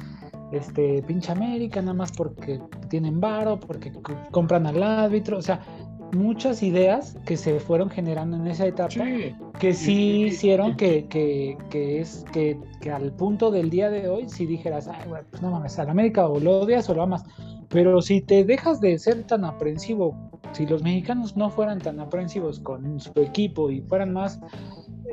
este, 0.51 1.03
pinche 1.03 1.31
América, 1.31 1.81
nada 1.81 1.93
más 1.93 2.11
porque 2.11 2.59
tienen 2.89 3.19
varo, 3.19 3.59
porque 3.59 3.91
compran 4.31 4.65
al 4.67 4.81
árbitro, 4.81 5.37
o 5.37 5.41
sea, 5.41 5.61
muchas 6.13 6.63
ideas 6.63 7.17
que 7.25 7.37
se 7.37 7.59
fueron 7.59 7.89
generando 7.89 8.37
en 8.37 8.47
esa 8.47 8.65
etapa 8.65 8.91
Sí, 8.91 9.35
que 9.59 9.73
sí 9.73 10.23
hicieron 10.25 10.75
que, 10.77 11.07
que, 11.07 11.57
que 11.69 11.99
es 11.99 12.25
que, 12.31 12.57
que 12.81 12.91
al 12.91 13.11
punto 13.13 13.51
del 13.51 13.69
día 13.69 13.89
de 13.89 14.07
hoy 14.07 14.29
si 14.29 14.45
dijeras, 14.45 14.87
ay, 14.87 15.07
güey, 15.07 15.23
pues 15.29 15.41
no 15.41 15.51
mames, 15.51 15.77
al 15.79 15.89
América 15.89 16.27
o 16.27 16.39
lo 16.39 16.61
odias 16.61 16.89
o 16.89 16.93
lo 16.93 17.03
amas. 17.03 17.23
Pero 17.69 18.01
si 18.01 18.21
te 18.21 18.45
dejas 18.45 18.79
de 18.79 18.97
ser 18.97 19.23
tan 19.25 19.43
aprensivo, 19.43 20.15
si 20.53 20.65
los 20.65 20.83
mexicanos 20.83 21.35
no 21.35 21.49
fueran 21.49 21.79
tan 21.79 21.99
aprensivos 21.99 22.59
con 22.61 22.99
su 22.99 23.11
equipo 23.17 23.69
y 23.69 23.81
fueran 23.81 24.13
más 24.13 24.39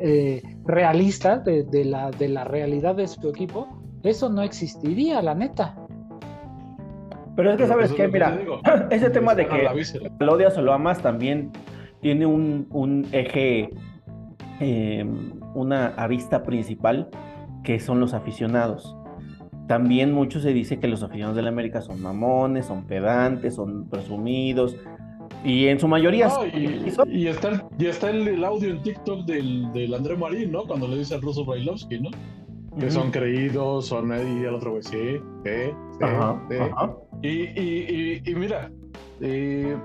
eh, 0.00 0.42
realistas 0.64 1.44
de, 1.44 1.64
de 1.64 1.84
la, 1.84 2.12
de 2.12 2.28
la 2.28 2.44
realidad 2.44 2.94
de 2.94 3.08
su 3.08 3.28
equipo, 3.28 3.83
eso 4.08 4.28
no 4.28 4.42
existiría, 4.42 5.20
la 5.22 5.34
neta. 5.34 5.76
Pero 7.36 7.50
es 7.52 7.56
que, 7.56 7.66
¿sabes 7.66 7.92
qué? 7.92 8.06
Mira, 8.08 8.38
ese 8.90 9.10
tema 9.10 9.34
de 9.34 9.48
que 9.48 9.68
lo 10.20 10.32
odias 10.34 10.56
o 10.56 10.62
lo 10.62 10.72
amas 10.72 11.00
también 11.02 11.50
tiene 12.00 12.26
un, 12.26 12.66
un 12.70 13.06
eje, 13.12 13.70
eh, 14.60 15.04
una 15.54 15.86
arista 15.96 16.42
principal 16.44 17.08
que 17.64 17.80
son 17.80 17.98
los 17.98 18.14
aficionados. 18.14 18.96
También 19.66 20.12
mucho 20.12 20.40
se 20.40 20.52
dice 20.52 20.78
que 20.78 20.86
los 20.86 21.02
aficionados 21.02 21.36
de 21.36 21.42
la 21.42 21.48
América 21.48 21.80
son 21.80 22.00
mamones, 22.02 22.66
son 22.66 22.84
pedantes, 22.84 23.54
son 23.54 23.88
presumidos. 23.88 24.76
Y 25.42 25.66
en 25.68 25.80
su 25.80 25.88
mayoría 25.88 26.28
No, 26.28 26.42
sí, 26.42 26.50
y, 26.54 26.88
y 26.88 26.90
son- 26.90 27.10
y 27.10 27.26
está, 27.26 27.48
el, 27.48 27.62
y 27.78 27.86
está 27.86 28.10
el, 28.10 28.28
el 28.28 28.44
audio 28.44 28.70
en 28.70 28.82
TikTok 28.82 29.24
del, 29.24 29.72
del 29.72 29.92
André 29.94 30.16
Marín, 30.16 30.52
¿no? 30.52 30.64
Cuando 30.64 30.86
le 30.86 30.98
dice 30.98 31.14
al 31.14 31.22
ruso 31.22 31.44
Brailovsky, 31.44 32.00
¿no? 32.00 32.10
Que 32.78 32.90
son 32.90 33.10
creídos, 33.10 33.86
son 33.86 34.10
y 34.10 34.44
el 34.44 34.54
otro 34.54 34.72
güey, 34.72 34.82
sí, 34.82 35.20
sí, 35.44 35.50
sí, 35.92 36.04
Ajá, 36.04 36.42
sí. 36.50 36.56
ajá. 36.56 36.92
Y, 37.22 37.28
y, 37.28 38.22
y, 38.24 38.30
y 38.30 38.34
mira, 38.34 38.70
eh, 39.20 39.76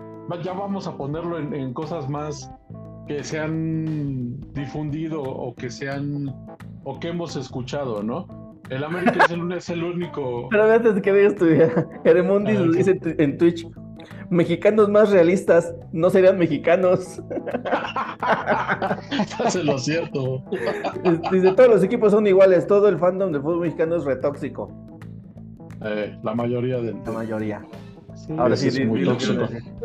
ya 0.44 0.54
vamos 0.54 0.88
a 0.88 0.98
ponerlo 0.98 1.38
en, 1.38 1.54
en 1.54 1.74
cosas 1.74 2.10
más 2.10 2.52
que 3.08 3.24
se 3.24 3.40
han 3.40 4.40
difundido 4.54 5.22
o 5.22 5.54
que 5.56 5.70
se 5.70 5.90
han 5.90 6.34
o 6.84 7.00
que 7.00 7.10
hemos 7.10 7.36
escuchado, 7.36 8.04
¿no? 8.04 8.28
El 8.70 8.84
América 8.84 9.26
es 9.26 9.32
el, 9.32 9.52
es 9.52 9.70
el 9.70 9.84
único. 9.84 10.48
Pero 10.52 10.72
antes 10.72 11.02
que 11.02 11.14
digas 11.14 11.36
tu 11.36 11.46
idea, 11.46 11.88
Heremondis 12.04 12.58
A 12.58 12.60
ver, 12.60 12.68
lo 12.68 12.74
dice 12.74 13.00
en 13.18 13.38
Twitch. 13.38 13.68
Mexicanos 14.30 14.90
más 14.90 15.10
realistas 15.12 15.74
no 15.92 16.10
serían 16.10 16.38
mexicanos. 16.38 17.22
Hace 19.44 19.64
lo 19.64 19.78
cierto. 19.78 20.44
Dice, 21.32 21.54
todos 21.54 21.70
los 21.70 21.84
equipos 21.84 22.12
son 22.12 22.28
iguales, 22.28 22.68
todo 22.68 22.88
el 22.90 22.98
fandom 22.98 23.32
del 23.32 23.42
fútbol 23.42 23.62
mexicano 23.62 23.96
es 23.96 24.06
retóxico. 24.06 24.72
Eh, 25.84 26.18
la 26.24 26.36
mayoría 26.36 26.78
de. 26.78 26.94
La 27.06 27.12
mayoría. 27.12 27.62
Sí. 28.16 28.34
Ahora 28.38 28.56
sí, 28.58 28.68
es 28.68 28.86
muy 28.86 29.06
tóxico. 29.06 29.44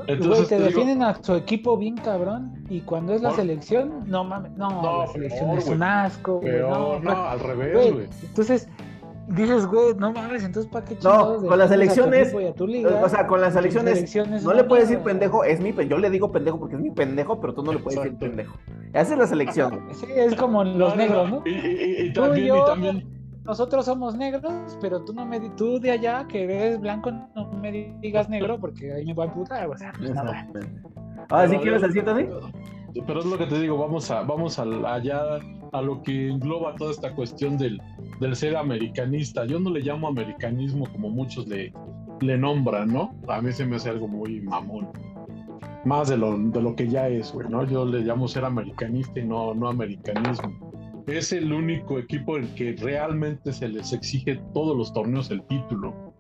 Entonces, 0.09 0.27
Güey, 0.27 0.41
te 0.43 0.47
te 0.49 0.55
digo, 0.57 0.67
defienden 0.67 1.03
a 1.05 1.23
su 1.23 1.35
equipo 1.35 1.77
bien 1.77 1.97
cabrón 1.97 2.65
y 2.69 2.81
cuando 2.81 3.13
es 3.15 3.23
la 3.23 3.29
Por- 3.29 3.39
selección, 3.39 4.03
no 4.07 4.25
mames, 4.25 4.53
no, 4.57 4.71
No, 4.83 4.99
la 5.03 5.07
selección 5.07 5.47
peor, 5.51 5.59
es 5.59 5.69
un 5.69 5.83
asco, 5.85 6.41
güey, 6.41 6.53
peor, 6.55 6.71
no, 7.05 7.15
no, 7.15 7.25
al 7.27 7.39
revés, 7.41 7.93
güey. 7.93 8.07
Entonces, 8.25 8.69
dices, 9.29 9.67
güey, 9.67 9.95
no 9.97 10.13
mames, 10.13 10.45
entonces 10.45 10.71
¿para 10.71 10.85
qué 10.85 10.97
chingados 10.99 11.45
con 11.45 11.59
las 11.59 11.71
a 11.71 11.75
elecciones, 11.75 12.33
a? 12.33 12.85
O 13.03 13.09
sea, 13.09 13.27
con 13.27 13.41
las 13.41 13.57
elecciones, 13.57 14.43
no 14.45 14.53
le 14.55 14.65
puedes 14.65 14.89
decir 14.89 15.03
pendejo, 15.05 15.45
es 15.45 15.61
mi 15.61 15.73
yo 15.89 15.99
le 15.99 16.11
digo 16.11 16.31
pendejo 16.33 16.59
porque 16.59 16.77
es 16.77 16.81
mi 16.81 16.91
pendejo, 16.91 17.41
pero 17.41 17.55
tú 17.55 17.63
no 17.63 17.73
le 17.73 17.79
puedes 17.79 18.01
decir 18.03 18.19
pendejo. 18.19 18.57
Esa 18.93 19.13
es 19.15 19.19
la 19.19 19.27
selección. 19.27 19.81
Sí, 19.93 20.07
es 20.15 20.35
como 20.37 20.63
los 20.65 20.77
No, 20.77 20.89
no, 20.91 20.97
negros, 20.97 21.31
no. 21.31 21.37
¿no? 21.39 21.43
Y, 21.47 21.51
y- 21.51 22.07
y 22.09 22.13
Tú 22.13 22.21
y 22.23 22.25
también, 22.27 22.57
y 22.57 22.65
también. 22.67 23.15
Nosotros 23.45 23.85
somos 23.85 24.17
negros, 24.17 24.79
pero 24.81 25.03
tú 25.05 25.13
no 25.13 25.27
me 25.27 25.39
tú 25.51 25.79
de 25.79 25.91
allá 25.91 26.27
que 26.27 26.45
eres 26.45 26.81
blanco 26.81 27.11
no 27.11 27.53
me 27.61 27.71
digas 28.01 28.29
negro 28.31 28.59
porque 28.59 28.93
ahí 28.93 29.05
me 29.05 29.13
voy 29.13 29.27
a 29.27 29.29
emputar, 29.29 29.69
o 29.69 29.77
sea, 29.77 29.93
pues 29.99 30.15
nada. 30.15 30.49
Ahora 31.29 31.49
sí 31.49 31.57
quieres 31.59 31.83
decir, 31.83 32.05
Tony. 32.05 32.27
Pero 33.07 33.21
es 33.21 33.27
lo 33.27 33.37
que 33.37 33.47
te 33.47 33.59
digo, 33.61 33.77
vamos 33.77 34.11
a, 34.11 34.23
vamos 34.23 34.59
al- 34.59 34.87
allá 34.87 35.21
a 35.75 35.83
lo 35.83 36.03
que 36.03 36.29
engloba 36.29 36.75
toda 36.77 36.93
esta 36.93 37.13
cuestión 37.15 37.59
del, 37.59 37.81
del 38.21 38.37
ser 38.37 38.57
americanista. 38.57 39.45
Yo 39.45 39.59
no 39.59 39.71
le 39.71 39.81
llamo 39.81 40.07
americanismo 40.09 40.87
como 40.93 41.11
muchos 41.11 41.49
le, 41.49 41.73
le 42.21 42.39
nombran, 42.39 42.93
¿no? 42.93 43.13
A 43.29 43.41
mí 43.43 43.51
se 43.53 43.67
me 43.67 43.77
hace 43.77 43.91
algo 43.91 44.07
muy 44.07 44.41
mamón. 44.41 44.89
Más 45.85 46.09
de 46.09 46.17
lo, 46.17 46.39
de 46.39 46.63
lo 46.63 46.77
que 46.77 46.89
ya 46.89 47.09
es, 47.09 47.33
güey, 47.33 47.49
¿no? 47.49 47.65
Yo 47.67 47.85
le 47.85 48.01
llamo 48.03 48.29
ser 48.29 48.45
americanista 48.45 49.19
y 49.19 49.25
no, 49.25 49.53
no 49.55 49.69
americanismo. 49.69 51.05
Es 51.09 51.33
el 51.33 51.53
único 51.53 51.99
equipo 51.99 52.39
en 52.39 52.47
que 52.55 52.75
realmente 52.81 53.53
se 53.53 53.69
les 53.69 53.93
exige 53.93 54.41
todos 54.55 54.77
los 54.77 54.93
torneos 54.95 55.31
el 55.33 55.43
título. 55.43 56.15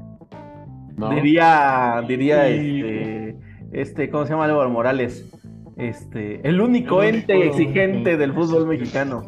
¿no? 0.97 1.11
Diría, 1.11 2.03
diría 2.07 2.51
Y- 2.51 2.81
este, 2.81 3.37
este, 3.73 4.11
¿cómo 4.11 4.25
se 4.27 4.33
llama 4.33 4.45
Álvaro 4.47 4.69
Morales? 4.71 5.31
Este, 5.77 6.47
el 6.47 6.61
único 6.61 7.03
El 7.03 7.17
ente 7.17 7.35
único- 7.35 7.51
exigente 7.51 8.17
del 8.17 8.33
fútbol 8.33 8.67
mexicano. 8.69 9.23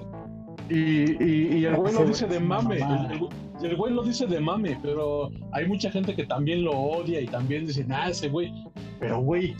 Y, 0.68 1.22
y- 1.22 1.58
y 1.58 1.64
el 1.64 1.76
güey 1.76 1.92
lo 1.94 2.04
dice 2.04 2.26
de 2.26 2.40
mame. 2.40 2.76
El, 2.76 2.82
el- 3.12 3.28
el 3.70 3.76
güey 3.76 3.92
lo 3.94 4.02
dice 4.02 4.26
de 4.26 4.40
mame, 4.40 4.78
pero 4.82 5.30
hay 5.52 5.66
mucha 5.66 5.90
gente 5.90 6.14
que 6.14 6.24
también 6.26 6.62
lo 6.64 6.72
odia 6.72 7.20
y 7.20 7.26
también 7.26 7.66
dice, 7.66 7.86
ah, 7.90 8.08
ese 8.10 8.28
güey. 8.28 8.52
Pero 9.00 9.20
güey, 9.20 9.54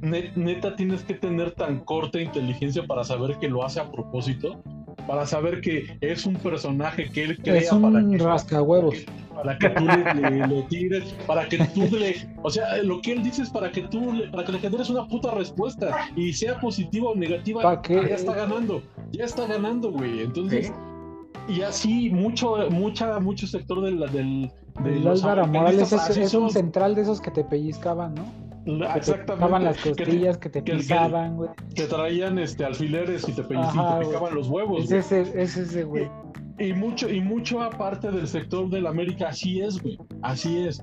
ne- 0.00 0.30
neta 0.36 0.76
tienes 0.76 1.02
que 1.02 1.14
tener 1.14 1.50
tan 1.52 1.80
corta 1.80 2.20
inteligencia 2.20 2.86
para 2.86 3.04
saber 3.04 3.36
que 3.38 3.48
lo 3.48 3.64
hace 3.64 3.80
a 3.80 3.90
propósito, 3.90 4.62
para 5.06 5.26
saber 5.26 5.60
que 5.60 5.96
es 6.00 6.26
un 6.26 6.34
personaje 6.34 7.08
que 7.10 7.24
él 7.24 7.38
crea 7.38 7.56
Es 7.58 7.68
para 7.70 8.00
que, 8.04 8.18
rascahuevos. 8.18 8.94
para 9.34 9.58
que 9.58 9.68
tú 9.70 9.84
le, 9.86 10.14
le- 10.30 10.46
le 10.46 10.62
tires, 10.62 11.04
para 11.26 11.48
que 11.48 11.58
tú 11.58 11.82
le, 11.96 12.16
o 12.42 12.50
sea, 12.50 12.76
lo 12.82 13.00
que 13.00 13.12
él 13.12 13.22
dice 13.22 13.42
es 13.42 13.50
para 13.50 13.70
que 13.70 13.82
tú, 13.82 14.12
le- 14.12 14.28
para 14.28 14.44
que 14.44 14.52
le 14.52 14.58
generes 14.58 14.90
una 14.90 15.06
puta 15.06 15.30
respuesta 15.32 16.08
y 16.16 16.32
sea 16.32 16.58
positiva 16.60 17.10
o 17.10 17.14
negativa, 17.14 17.80
ya 17.88 18.00
está 18.14 18.34
ganando, 18.34 18.82
ya 19.12 19.24
está 19.24 19.46
ganando, 19.46 19.90
güey. 19.92 20.20
Entonces, 20.22 20.66
Sí. 21.46 21.52
y 21.54 21.62
así 21.62 22.10
mucho, 22.10 22.56
mucha, 22.70 23.20
mucho 23.20 23.46
sector 23.46 23.82
del, 23.82 24.00
del 24.10 24.50
de 24.82 24.96
El 24.96 25.04
los 25.04 25.22
Álvaro 25.22 25.46
Morales 25.46 25.92
es, 25.92 26.16
es 26.16 26.34
un 26.34 26.50
central 26.50 26.94
de 26.94 27.02
esos 27.02 27.20
que 27.20 27.30
te 27.30 27.44
pellizcaban, 27.44 28.14
¿no? 28.14 28.24
Que 28.66 28.72
te 28.92 28.98
Exactamente. 28.98 29.60
las 29.60 29.76
que 29.76 29.92
te- 29.92 30.04
costillas, 30.04 30.38
que 30.38 30.48
te 30.50 30.64
que- 30.64 30.72
que- 30.72 30.78
pisaban, 30.78 31.36
güey. 31.36 31.50
Te, 31.74 31.86
traían 31.86 32.38
este 32.40 32.64
alfileres 32.64 33.28
y 33.28 33.32
te, 33.32 33.42
pe- 33.44 33.54
y 33.54 33.58
Ajá, 33.58 33.90
te 33.90 33.94
güey. 33.96 34.08
picaban 34.08 34.34
los 34.34 34.48
huevos. 34.48 34.90
Es 34.90 35.08
güey. 35.08 35.22
ese, 35.22 35.40
es 35.42 35.56
ese, 35.56 35.84
güey. 35.84 36.08
Y 36.58 36.72
mucho, 36.72 37.08
y 37.08 37.20
mucho 37.20 37.62
aparte 37.62 38.10
del 38.10 38.26
sector 38.26 38.68
del 38.68 38.86
América, 38.86 39.28
así 39.28 39.60
es, 39.60 39.80
güey. 39.80 39.96
Así 40.22 40.66
es. 40.66 40.82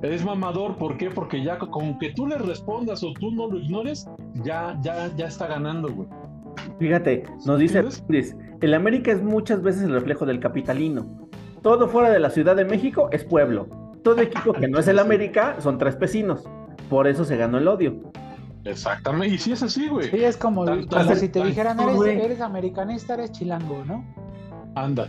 Es 0.00 0.24
mamador, 0.24 0.76
¿por 0.78 0.96
qué? 0.96 1.10
Porque 1.10 1.42
ya 1.42 1.58
con 1.58 1.98
que 1.98 2.12
tú 2.14 2.26
le 2.26 2.38
respondas 2.38 3.02
o 3.04 3.12
tú 3.14 3.30
no 3.32 3.48
lo 3.48 3.58
ignores, 3.58 4.08
ya, 4.44 4.78
ya, 4.80 5.10
ya 5.16 5.26
está 5.26 5.48
ganando, 5.48 5.88
güey. 5.92 6.08
Fíjate, 6.78 7.24
nos 7.44 7.58
dice. 7.58 7.82
Luis, 8.08 8.36
el 8.60 8.74
América 8.74 9.12
es 9.12 9.22
muchas 9.22 9.60
veces 9.62 9.82
el 9.82 9.92
reflejo 9.92 10.24
del 10.24 10.40
capitalino. 10.40 11.28
Todo 11.62 11.88
fuera 11.88 12.10
de 12.10 12.20
la 12.20 12.30
Ciudad 12.30 12.54
de 12.56 12.64
México 12.64 13.08
es 13.12 13.24
pueblo. 13.24 13.66
Todo 14.04 14.20
equipo 14.20 14.52
que 14.52 14.68
no 14.68 14.78
es 14.78 14.86
el 14.88 14.98
América 15.00 15.56
son 15.58 15.76
tres 15.78 15.98
vecinos. 15.98 16.48
Por 16.88 17.06
eso 17.06 17.24
se 17.24 17.36
ganó 17.36 17.58
el 17.58 17.68
odio. 17.68 17.96
Exactamente. 18.64 19.34
Y 19.34 19.38
sí 19.38 19.52
es 19.52 19.62
así, 19.62 19.88
güey. 19.88 20.10
Sí, 20.10 20.22
es 20.24 20.36
como, 20.36 20.64
Tan- 20.64 20.86
como 20.86 21.06
tan- 21.06 21.16
si 21.16 21.28
te 21.28 21.38
tan- 21.40 21.48
dijeran, 21.48 21.78
eres, 21.80 22.40
americanista, 22.40 23.14
eres 23.14 23.32
chilango, 23.32 23.84
¿no? 23.86 24.04
Anda. 24.74 25.08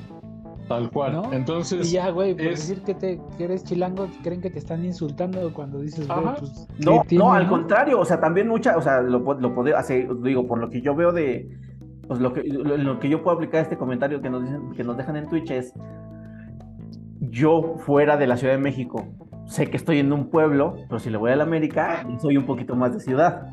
Tal 0.68 0.92
cual. 0.92 1.14
¿No? 1.14 1.34
Entonces, 1.34 1.90
Y 1.90 1.94
ya, 1.96 2.10
güey, 2.12 2.34
por 2.36 2.46
es- 2.46 2.60
decir 2.68 2.84
que, 2.84 2.94
te, 2.94 3.20
que 3.38 3.44
eres 3.46 3.64
chilango, 3.64 4.08
creen 4.24 4.40
que 4.40 4.52
te 4.52 4.60
están 4.60 4.86
insultando 4.86 5.52
cuando 5.54 5.80
dices, 5.80 6.08
güey, 6.08 6.20
pues. 6.40 6.68
No, 6.86 7.02
¿qué 7.02 7.08
tiene, 7.10 7.24
no, 7.24 7.34
al 7.34 7.48
contrario, 7.50 8.00
o 8.00 8.06
sea, 8.06 8.20
también 8.20 8.48
mucha, 8.48 8.78
o 8.78 8.82
sea, 8.82 9.02
lo, 9.02 9.20
lo 9.34 9.56
puedo 9.56 9.76
hacer, 9.76 10.08
digo, 10.22 10.46
por 10.48 10.60
lo 10.60 10.70
que 10.70 10.82
yo 10.82 10.94
veo 10.96 11.12
de, 11.12 11.50
pues 12.08 12.20
lo 12.20 12.34
que, 12.34 12.44
lo, 12.44 12.78
lo 12.78 13.00
que 13.00 13.10
yo 13.10 13.24
puedo 13.24 13.36
aplicar 13.38 13.60
a 13.62 13.64
este 13.64 13.78
comentario 13.78 14.22
que 14.22 14.30
nos 14.30 14.44
dicen, 14.44 14.72
que 14.74 14.84
nos 14.84 14.96
dejan 14.96 15.16
en 15.16 15.28
Twitch 15.28 15.50
es, 15.50 15.74
yo 17.20 17.76
fuera 17.80 18.16
de 18.18 18.28
la 18.28 18.38
Ciudad 18.38 18.54
de 18.54 18.60
México, 18.60 19.06
sé 19.50 19.70
que 19.70 19.78
estoy 19.78 20.00
en 20.00 20.14
un 20.14 20.30
pueblo, 20.30 20.76
pero 20.88 21.00
si 21.00 21.10
le 21.10 21.18
voy 21.18 21.32
a 21.32 21.36
la 21.36 21.44
América, 21.44 22.08
soy 22.22 22.38
un 22.38 22.46
poquito 22.46 22.76
más 22.76 22.94
de 22.94 23.00
ciudad. 23.00 23.50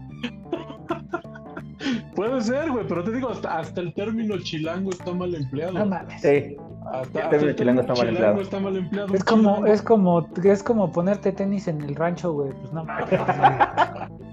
puede 2.14 2.40
ser, 2.42 2.70
güey, 2.70 2.86
pero 2.86 3.02
te 3.02 3.12
digo, 3.12 3.30
hasta, 3.30 3.58
hasta 3.58 3.80
el 3.80 3.94
término 3.94 4.38
chilango 4.38 4.90
está 4.90 5.12
mal 5.12 5.34
empleado. 5.34 5.72
No 5.72 5.86
mames. 5.86 6.20
Sí, 6.20 6.56
Hasta, 6.92 7.22
el 7.22 7.30
término 7.30 7.52
chilango 7.54 7.80
está 7.80 7.94
mal 7.94 8.08
empleado. 8.08 8.40
está 8.40 8.60
mal 8.60 8.76
empleado. 8.76 9.14
Es 9.14 9.24
como, 9.24 9.42
Chilango. 9.56 9.66
es 9.66 9.82
como, 9.82 10.28
es 10.44 10.62
como 10.62 10.92
ponerte 10.92 11.32
tenis 11.32 11.66
en 11.66 11.80
el 11.80 11.96
rancho, 11.96 12.32
güey. 12.32 12.52
Pues 12.52 12.72
no 12.72 12.84
mames. 12.84 13.08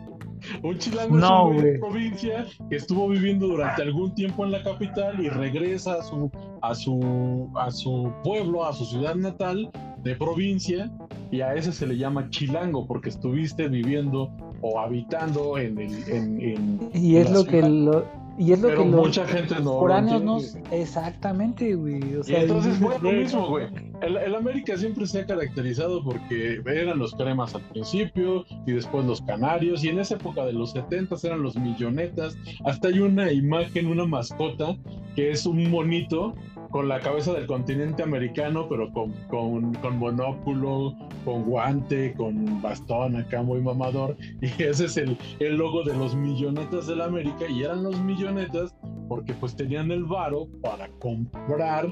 Un 0.62 0.78
chilango 0.78 1.16
No, 1.16 1.26
es 1.26 1.32
un 1.32 1.54
güey 1.54 1.72
de 1.72 1.80
provincia 1.80 2.46
que 2.70 2.76
estuvo 2.76 3.08
viviendo 3.08 3.48
durante 3.48 3.82
algún 3.82 4.14
tiempo 4.14 4.44
en 4.44 4.52
la 4.52 4.62
capital 4.62 5.18
y 5.24 5.30
regresa 5.30 5.94
a 5.94 6.04
su, 6.04 6.30
a 6.62 6.76
su, 6.76 7.50
a 7.56 7.72
su 7.72 8.12
pueblo, 8.26 8.66
a 8.66 8.74
su 8.74 8.84
ciudad 8.84 9.16
natal 9.16 9.72
de 10.04 10.16
provincia, 10.16 10.92
y 11.32 11.42
a 11.42 11.54
ese 11.56 11.72
se 11.72 11.88
le 11.88 11.98
llama 11.98 12.30
chilango, 12.30 12.86
porque 12.86 13.10
estuviste 13.10 13.68
viviendo 13.68 14.30
o 14.62 14.80
habitando 14.80 15.58
en 15.58 15.78
el. 15.80 15.94
En, 16.10 16.42
en- 16.42 16.90
Y 16.94 17.16
es 17.18 17.32
lo 17.32 17.44
que 17.46 17.62
lo, 17.62 18.06
Y 18.38 18.52
es 18.52 18.60
lo 18.62 18.70
Pero 18.70 18.84
que 18.84 18.90
los 18.90 19.06
mucha 19.06 19.26
gente 19.28 19.56
no. 19.60 19.80
foráneos 19.80 20.24
no. 20.24 20.40
Exactamente, 20.72 21.76
güey. 21.76 22.02
O 22.16 22.20
Y 22.22 22.24
sea, 22.24 22.42
entonces 22.42 22.78
fue 22.78 22.98
lo 23.00 23.12
mismo, 23.12 23.48
güey. 23.48 23.68
El, 24.02 24.18
el 24.18 24.36
América 24.36 24.76
siempre 24.78 25.06
se 25.08 25.20
ha 25.22 25.26
caracterizado 25.26 26.04
porque 26.04 26.62
eran 26.66 26.98
los 27.00 27.14
cremas 27.14 27.56
al 27.56 27.62
principio 27.62 28.44
y 28.68 28.72
después 28.74 29.06
los 29.06 29.22
canarios 29.22 29.84
y 29.84 29.90
en 29.90 30.00
esa 30.00 30.16
época 30.16 30.46
de 30.46 30.54
los 30.54 30.72
70 30.72 31.16
eran 31.24 31.42
los 31.42 31.56
millonetas. 31.56 32.36
Hasta 32.66 32.88
hay 32.90 33.00
una 33.00 33.32
imagen, 33.32 33.88
una 33.88 34.06
mascota 34.06 34.76
que 35.16 35.32
es 35.32 35.46
un 35.46 35.70
monito 35.70 36.34
con 36.74 36.88
la 36.88 37.00
cabeza 37.00 37.34
del 37.34 37.46
continente 37.46 38.02
americano, 38.02 38.68
pero 38.68 38.92
con, 38.92 39.12
con, 39.28 39.76
con 39.76 40.00
monóculo, 40.00 40.96
con 41.24 41.44
guante, 41.44 42.16
con 42.16 42.64
bastón 42.64 43.16
acá 43.16 43.44
muy 43.44 43.62
mamador. 43.62 44.18
Y 44.42 44.48
ese 44.64 44.86
es 44.86 44.98
el, 44.98 45.16
el 45.40 45.58
logo 45.58 45.84
de 45.84 45.96
los 45.96 46.16
millonetas 46.16 46.88
del 46.88 47.02
América. 47.02 47.46
Y 47.48 47.62
eran 47.62 47.84
los 47.84 48.02
millonetas 48.02 48.76
porque 49.08 49.36
pues 49.36 49.56
tenían 49.56 49.92
el 49.92 50.04
varo 50.04 50.48
para 50.64 50.88
comprar 51.00 51.88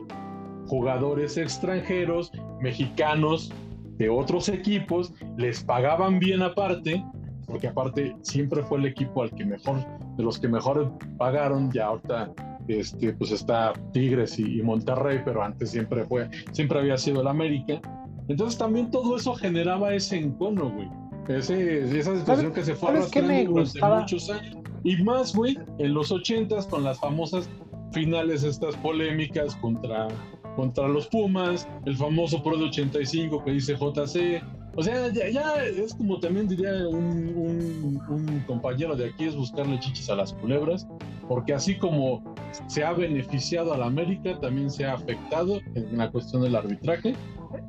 jugadores 0.65 1.38
extranjeros, 1.38 2.32
mexicanos 2.59 3.53
de 3.99 4.09
otros 4.09 4.49
equipos, 4.49 5.13
les 5.38 5.63
pagaban 5.63 6.17
bien 6.17 6.41
aparte, 6.41 7.05
porque 7.45 7.67
aparte 7.67 8.15
siempre 8.23 8.63
fue 8.63 8.79
el 8.79 8.88
equipo 8.88 9.21
al 9.21 9.29
que 9.29 9.45
mejor, 9.45 9.77
de 10.17 10.23
los 10.23 10.39
que 10.39 10.47
mejor 10.47 10.91
pagaron, 11.19 11.71
ya 11.71 11.86
ahorita 11.86 12.34
este, 12.80 13.13
pues 13.13 13.32
está 13.32 13.74
Tigres 13.93 14.39
y, 14.39 14.59
y 14.59 14.61
Monterrey, 14.63 15.19
pero 15.26 15.43
antes 15.43 15.72
siempre 15.72 16.05
fue, 16.05 16.30
siempre 16.51 16.80
había 16.80 16.97
sido 16.97 17.22
el 17.22 17.28
América. 17.28 17.80
Entonces 18.28 18.57
también 18.57 18.89
todo 18.91 19.17
eso 19.17 19.34
generaba 19.36 19.93
ese 19.93 20.17
encono, 20.17 20.69
güey. 20.72 20.88
Ese, 21.28 21.97
esa 21.97 22.17
situación 22.17 22.51
que 22.53 22.63
se 22.63 22.76
fue 22.76 22.89
arrastrando 23.24 23.28
durante 23.51 23.80
muchos 23.99 24.30
años. 24.30 24.57
Y 24.84 25.03
más, 25.03 25.36
güey, 25.36 25.57
en 25.78 25.93
los 25.93 26.11
ochentas 26.11 26.65
con 26.67 26.84
las 26.84 26.99
famosas 26.99 27.49
finales 27.91 28.43
estas 28.43 28.76
polémicas 28.78 29.55
contra, 29.57 30.07
contra 30.55 30.88
los 30.88 31.07
Pumas, 31.07 31.67
el 31.86 31.95
famoso 31.97 32.41
Pro 32.43 32.57
de 32.57 32.65
85 32.65 33.43
que 33.43 33.51
dice 33.51 33.76
JC. 33.76 34.41
O 34.76 34.82
sea, 34.84 35.09
ya, 35.09 35.30
ya 35.30 35.55
es 35.65 35.93
como 35.93 36.17
también 36.19 36.47
diría 36.47 36.72
un, 36.88 37.34
un- 37.36 38.01
un 38.09 38.39
compañero 38.47 38.95
de 38.95 39.09
aquí, 39.09 39.26
es 39.26 39.36
buscarle 39.36 39.78
chichis 39.80 40.09
a 40.09 40.15
las 40.15 40.34
culebras, 40.34 40.88
porque 41.34 41.53
así 41.53 41.77
como 41.77 42.21
se 42.67 42.84
ha 42.84 42.91
beneficiado 42.91 43.73
a 43.73 43.77
la 43.77 43.86
América, 43.86 44.38
también 44.41 44.69
se 44.69 44.86
ha 44.86 44.95
afectado 44.95 45.59
en 45.75 45.97
la 45.97 46.11
cuestión 46.11 46.41
del 46.41 46.57
arbitraje 46.57 47.15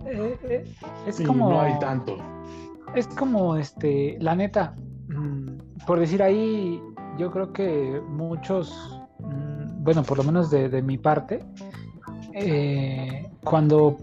eh, 0.04 0.36
eh, 0.44 0.64
es 1.06 1.20
y 1.20 1.24
como. 1.24 1.48
no 1.50 1.60
hay 1.60 1.78
tanto. 1.78 2.16
Es 2.96 3.06
como, 3.06 3.56
este, 3.56 4.16
la 4.18 4.34
neta, 4.34 4.74
mm, 5.08 5.84
por 5.86 6.00
decir 6.00 6.24
ahí, 6.24 6.82
yo 7.18 7.30
creo 7.30 7.52
que 7.52 8.02
muchos, 8.08 9.00
mm, 9.20 9.84
bueno, 9.84 10.02
por 10.02 10.18
lo 10.18 10.24
menos 10.24 10.50
de, 10.50 10.68
de 10.68 10.82
mi 10.82 10.98
parte, 10.98 11.44
eh, 12.34 13.28
cuando 13.44 13.96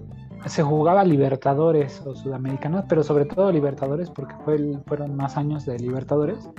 se 0.45 0.63
jugaba 0.63 1.03
Libertadores 1.03 2.01
o 2.05 2.15
Sudamericanos, 2.15 2.85
pero 2.87 3.03
sobre 3.03 3.25
todo 3.25 3.51
Libertadores, 3.51 4.09
porque 4.09 4.35
fue 4.45 4.55
el- 4.55 4.79
fueron 4.87 5.15
más 5.17 5.35
años 5.35 5.65
de 5.65 5.77
Libertadores, 5.77 6.49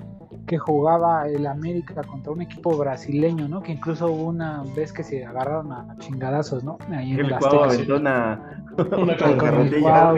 que 0.50 0.58
jugaba 0.58 1.28
el 1.28 1.46
América 1.46 2.02
contra 2.02 2.32
un 2.32 2.42
equipo 2.42 2.76
brasileño, 2.76 3.46
¿no? 3.46 3.62
Que 3.62 3.70
incluso 3.70 4.10
hubo 4.10 4.24
una 4.24 4.64
vez 4.74 4.92
que 4.92 5.04
se 5.04 5.24
agarraron 5.24 5.70
a 5.70 5.94
chingadazos, 6.00 6.64
¿no? 6.64 6.76
Ahí 6.90 7.12
en 7.12 7.20
El 7.20 7.34
Azteca. 7.34 7.64
aventó 7.66 7.96
una, 7.96 8.64
Una 8.98 9.16
carretilla. 9.16 10.12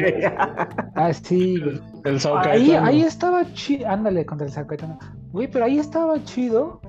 Ah, 0.95 1.12
sí, 1.12 1.61
güey. 1.61 1.80
El 2.05 2.18
Ahí, 2.49 2.70
ahí 2.70 3.03
estaba 3.03 3.45
chido, 3.53 3.87
ándale 3.91 4.24
contra 4.24 4.47
el 4.47 4.53
Sao 4.55 4.66
Caetano. 4.66 4.99
Güey, 5.33 5.49
pero 5.49 5.66
ahí 5.66 5.78
estaba 5.78 6.22
chido 6.24 6.80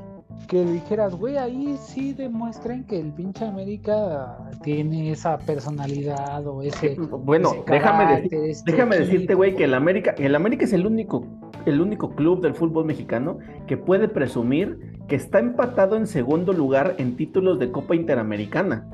que 0.47 0.63
dijeras, 0.63 1.13
güey, 1.15 1.37
ahí 1.37 1.75
sí 1.83 2.13
demuestren 2.13 2.85
que 2.85 2.99
el 2.99 3.11
pinche 3.11 3.43
América 3.45 4.37
tiene 4.63 5.11
esa 5.11 5.37
personalidad 5.37 6.47
o 6.47 6.61
ese. 6.61 6.95
Bueno, 6.95 7.51
ese 7.53 7.63
déjame, 7.71 8.21
decir- 8.21 8.33
este 8.45 8.71
déjame 8.71 8.99
decirte, 8.99 9.35
güey, 9.35 9.53
que 9.55 9.65
el 9.65 9.73
América, 9.73 10.15
el 10.17 10.33
América 10.35 10.63
es 10.65 10.73
el 10.73 10.85
único, 10.85 11.25
el 11.65 11.81
único 11.81 12.15
club 12.15 12.41
del 12.41 12.53
fútbol 12.53 12.85
mexicano 12.85 13.39
que 13.67 13.77
puede 13.77 14.07
presumir 14.07 14.93
que 15.07 15.15
está 15.15 15.39
empatado 15.39 15.95
en 15.95 16.07
segundo 16.07 16.53
lugar 16.53 16.95
en 16.97 17.15
títulos 17.15 17.59
de 17.59 17.71
Copa 17.71 17.95
Interamericana. 17.95 18.87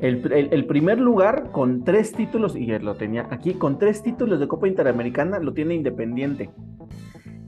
El, 0.00 0.66
primer 0.66 0.98
lugar 0.98 1.52
con 1.52 1.84
tres 1.84 2.12
títulos, 2.12 2.56
y 2.56 2.66
lo 2.66 2.96
tenía 2.96 3.28
aquí, 3.30 3.54
con 3.54 3.78
tres 3.78 4.02
títulos 4.02 4.40
de 4.40 4.48
Copa 4.48 4.66
Interamericana 4.66 5.38
lo 5.38 5.52
tiene 5.52 5.74
Independiente. 5.74 6.50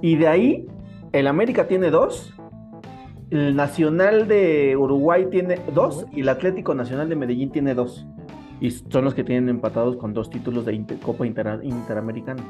Y 0.01 0.15
de 0.17 0.29
ahí, 0.29 0.67
el 1.11 1.27
América 1.27 1.67
tiene 1.67 1.91
dos, 1.91 2.33
el 3.31 3.57
Nacional 3.57 4.29
de 4.29 4.77
Uruguay 4.77 5.27
tiene 5.33 5.59
dos, 5.75 6.07
y 6.13 6.21
el 6.21 6.29
Atlético 6.29 6.75
Nacional 6.75 7.09
de 7.09 7.17
Medellín 7.17 7.51
tiene 7.51 7.75
dos. 7.75 8.07
Y 8.61 8.71
son 8.71 9.05
los 9.05 9.15
que 9.15 9.25
tienen 9.25 9.49
empatados 9.49 9.97
con 9.97 10.15
dos 10.15 10.31
títulos 10.31 10.65
de 10.65 10.85
Copa 11.03 11.27
Intera- 11.27 11.59
Interamericana. 11.65 12.45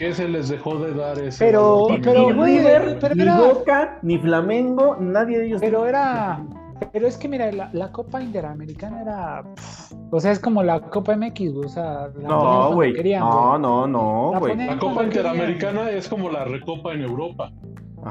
¿Qué 0.00 0.14
se 0.14 0.26
les 0.26 0.48
dejó 0.48 0.76
de 0.78 0.94
dar 0.94 1.18
ese 1.18 1.44
Pero- 1.44 1.86
pero, 2.02 2.28
ni 2.30 2.32
güey, 2.32 2.58
River, 2.58 2.98
pero 2.98 3.14
ni 3.14 3.22
era- 3.22 3.38
Boca, 3.38 3.98
ni 4.00 4.16
Flamengo, 4.18 4.96
nadie 4.98 5.38
de 5.38 5.46
ellos. 5.48 5.60
Pero 5.60 5.84
era. 5.86 6.42
Pero 6.90 7.06
es 7.06 7.18
que 7.18 7.28
mira, 7.28 7.52
la, 7.52 7.68
la 7.74 7.92
Copa 7.92 8.22
Interamericana 8.22 9.02
era. 9.02 9.42
pff, 9.54 9.92
o 10.10 10.18
sea, 10.18 10.32
es 10.32 10.38
como 10.40 10.62
la 10.62 10.80
Copa 10.80 11.14
MX, 11.14 11.52
güey, 11.52 11.66
o 11.66 11.68
sea, 11.68 12.08
la 12.18 12.28
No, 12.28 12.72
güey. 12.72 12.92
No, 12.94 12.96
güey. 12.96 13.60
no, 13.60 13.86
no, 13.86 14.30
La 14.32 14.38
güey. 14.38 14.56
La 14.56 14.78
Copa 14.78 15.04
querían. 15.04 15.06
Interamericana 15.06 15.90
es 15.90 16.08
como 16.08 16.30
la 16.30 16.44
Recopa 16.46 16.94
en 16.94 17.02
Europa. 17.02 17.52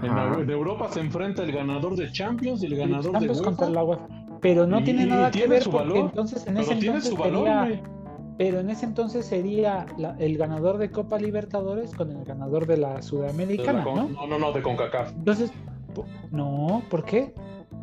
En, 0.04 0.16
en 0.44 0.50
Europa 0.52 0.90
se 0.92 1.00
enfrenta 1.00 1.42
el 1.42 1.52
ganador 1.52 1.96
de 1.96 2.12
Champions 2.12 2.62
y 2.62 2.68
el 2.68 2.76
ganador 2.76 3.06
de 3.06 3.12
Champions 3.14 3.40
UEFA. 3.40 3.50
contra 3.50 3.70
la 3.72 3.84
UEFA. 3.84 4.08
Pero 4.42 4.68
no 4.68 4.80
Y- 4.80 4.84
tiene 4.84 5.06
nada 5.08 5.32
que 5.32 5.40
tiene 5.40 5.56
ver 5.56 5.64
porque 5.64 5.78
valor, 5.80 5.98
entonces 5.98 6.46
en 6.48 6.54
Pero 6.54 6.62
ese 6.66 6.76
tiene 6.76 6.86
entonces 6.98 7.10
su 7.10 7.18
valor. 7.18 7.48
Pero 8.40 8.62
en 8.62 8.70
ese 8.70 8.86
entonces 8.86 9.26
sería 9.26 9.86
la- 9.98 10.16
el 10.18 10.38
ganador 10.38 10.78
de 10.78 10.90
Copa 10.90 11.20
Libertadores 11.20 11.94
con 11.94 12.10
el 12.10 12.24
ganador 12.24 12.66
de 12.66 12.78
la 12.78 12.94
De 12.96 13.02
Sudamericana, 13.02 13.80
la 13.80 13.84
con- 13.84 13.96
¿no? 13.96 14.08
No, 14.22 14.28
no, 14.28 14.40
no, 14.40 14.52
de 14.54 14.62
CONCACAF. 14.62 15.12
Entonces, 15.14 15.52
no, 16.32 16.82
¿por 16.90 17.04
qué? 17.04 17.34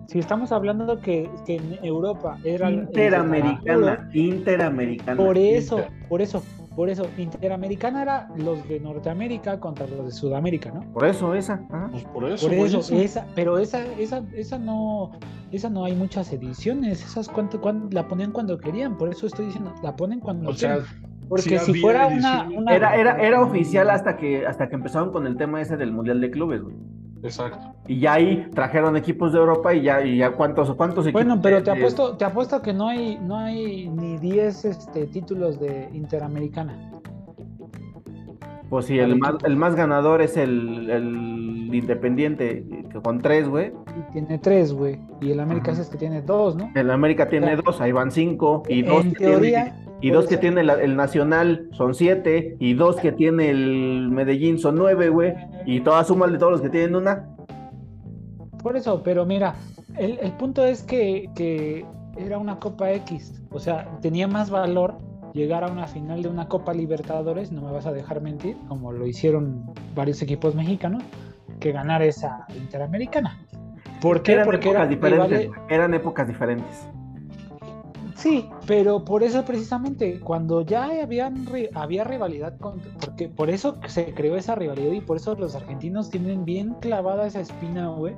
Si 0.06 0.18
estamos 0.18 0.52
hablando 0.52 0.98
que, 1.00 1.28
que 1.44 1.56
en 1.56 1.78
Europa 1.84 2.38
era 2.42 2.68
el- 2.68 2.74
el 2.74 2.80
Interamericana, 2.84 4.08
Interamericana. 4.14 5.16
Por 5.22 5.36
eso, 5.36 5.76
Inter. 5.80 5.92
por 6.08 6.22
eso, 6.22 6.42
por 6.76 6.88
eso, 6.90 7.06
Interamericana 7.16 8.02
era 8.02 8.28
los 8.36 8.68
de 8.68 8.78
Norteamérica 8.78 9.58
contra 9.58 9.86
los 9.86 10.04
de 10.06 10.12
Sudamérica, 10.12 10.70
¿no? 10.70 10.80
Por 10.92 11.06
eso 11.06 11.34
esa. 11.34 11.54
ajá. 11.70 11.88
Pues 11.90 12.04
por 12.04 12.24
eso, 12.30 12.46
Por 12.46 12.56
güey, 12.56 12.68
eso, 12.68 12.78
eso. 12.80 12.94
esa, 12.94 13.26
pero 13.34 13.58
esa, 13.58 13.84
esa, 13.98 14.22
esa 14.34 14.58
no, 14.58 15.12
esa 15.50 15.70
no 15.70 15.84
hay 15.84 15.94
muchas 15.94 16.32
ediciones, 16.32 17.02
esas 17.04 17.28
cuando, 17.28 17.60
cuando- 17.60 17.88
la 17.90 18.06
ponían 18.06 18.30
cuando 18.30 18.58
querían, 18.58 18.96
por 18.98 19.08
eso 19.08 19.26
estoy 19.26 19.46
diciendo, 19.46 19.74
la 19.82 19.96
ponen 19.96 20.20
cuando 20.20 20.50
O 20.50 20.54
sea. 20.54 20.78
Porque 21.28 21.58
sí 21.58 21.72
si 21.72 21.80
fuera 21.80 22.06
una, 22.06 22.48
una- 22.48 22.72
Era, 22.76 22.94
era, 22.94 23.16
era 23.20 23.42
oficial 23.42 23.90
hasta 23.90 24.16
que, 24.16 24.46
hasta 24.46 24.68
que 24.68 24.76
empezaron 24.76 25.10
con 25.10 25.26
el 25.26 25.36
tema 25.36 25.60
ese 25.60 25.76
del 25.76 25.90
Mundial 25.90 26.20
de 26.20 26.30
Clubes, 26.30 26.62
güey. 26.62 26.76
Exacto. 27.26 27.74
Y 27.86 28.00
ya 28.00 28.14
ahí 28.14 28.48
trajeron 28.54 28.96
equipos 28.96 29.32
de 29.32 29.38
Europa 29.38 29.74
y 29.74 29.82
ya, 29.82 30.02
y 30.04 30.18
ya 30.18 30.32
cuántos, 30.32 30.72
cuántos 30.74 31.04
equipos. 31.06 31.22
Bueno, 31.24 31.40
pero 31.42 31.62
te 31.62 31.70
apuesto, 31.70 32.16
te 32.16 32.24
apuesto 32.24 32.62
que 32.62 32.72
no 32.72 32.88
hay, 32.88 33.18
no 33.18 33.36
hay 33.36 33.88
ni 33.88 34.16
10 34.18 34.64
este, 34.64 35.06
títulos 35.06 35.60
de 35.60 35.88
Interamericana. 35.92 36.92
Pues 38.68 38.86
sí, 38.86 38.98
el 38.98 39.16
más, 39.16 39.34
el 39.44 39.56
más 39.56 39.76
ganador 39.76 40.20
es 40.22 40.36
el, 40.36 40.90
el 40.90 41.70
Independiente, 41.72 42.64
que 42.90 43.00
con 43.00 43.20
tres, 43.20 43.48
güey. 43.48 43.72
Y 43.96 44.12
tiene 44.12 44.38
tres, 44.38 44.72
güey. 44.72 44.98
Y 45.20 45.30
el 45.30 45.40
América 45.40 45.72
Ajá. 45.72 45.82
es 45.82 45.88
que 45.88 45.96
tiene 45.98 46.22
dos, 46.22 46.56
¿no? 46.56 46.70
El 46.74 46.90
América 46.90 47.28
tiene 47.28 47.54
dos, 47.56 47.80
ahí 47.80 47.92
van 47.92 48.10
cinco. 48.10 48.62
Y 48.68 48.82
dos 48.82 49.04
en 49.04 49.12
tiene- 49.14 49.32
teoría, 49.32 49.85
y 50.00 50.10
dos 50.10 50.26
que 50.26 50.36
tiene 50.36 50.60
el 50.60 50.96
Nacional 50.96 51.68
son 51.72 51.94
siete. 51.94 52.56
Y 52.58 52.74
dos 52.74 52.96
que 52.96 53.12
tiene 53.12 53.50
el 53.50 54.08
Medellín 54.10 54.58
son 54.58 54.76
nueve, 54.76 55.08
güey. 55.08 55.34
Y 55.64 55.80
todas 55.80 56.06
sumas 56.08 56.32
de 56.32 56.38
todos 56.38 56.52
los 56.52 56.60
que 56.60 56.68
tienen 56.68 56.94
una. 56.94 57.28
Por 58.62 58.76
eso, 58.76 59.02
pero 59.02 59.24
mira, 59.24 59.54
el, 59.96 60.18
el 60.20 60.32
punto 60.32 60.64
es 60.64 60.82
que, 60.82 61.30
que 61.34 61.84
era 62.16 62.38
una 62.38 62.58
Copa 62.58 62.92
X, 62.92 63.42
o 63.50 63.58
sea, 63.58 63.88
tenía 64.00 64.26
más 64.26 64.50
valor 64.50 64.98
llegar 65.34 65.64
a 65.64 65.68
una 65.68 65.86
final 65.86 66.22
de 66.22 66.28
una 66.28 66.48
Copa 66.48 66.72
Libertadores, 66.72 67.52
no 67.52 67.62
me 67.62 67.70
vas 67.70 67.86
a 67.86 67.92
dejar 67.92 68.20
mentir, 68.22 68.56
como 68.68 68.90
lo 68.90 69.06
hicieron 69.06 69.66
varios 69.94 70.22
equipos 70.22 70.54
mexicanos, 70.54 71.02
que 71.60 71.72
ganar 71.72 72.02
esa 72.02 72.46
Interamericana. 72.56 73.38
¿Por 74.00 74.22
qué? 74.22 74.32
Eran 74.32 74.46
Porque 74.46 74.68
épocas 74.70 74.82
era 74.82 74.88
diferentes. 74.88 75.50
Eran 75.68 75.94
épocas 75.94 76.26
diferentes. 76.26 76.88
Sí, 78.16 78.48
pero 78.66 79.04
por 79.04 79.22
eso 79.22 79.44
precisamente, 79.44 80.18
cuando 80.20 80.62
ya 80.62 80.84
habían 81.02 81.46
había 81.74 82.02
rivalidad, 82.02 82.56
con, 82.58 82.80
porque 82.98 83.28
por 83.28 83.50
eso 83.50 83.76
se 83.88 84.14
creó 84.14 84.36
esa 84.36 84.54
rivalidad 84.54 84.92
y 84.92 85.02
por 85.02 85.18
eso 85.18 85.34
los 85.34 85.54
argentinos 85.54 86.08
tienen 86.08 86.46
bien 86.46 86.74
clavada 86.80 87.26
esa 87.26 87.40
espina, 87.40 87.88
güey, 87.88 88.14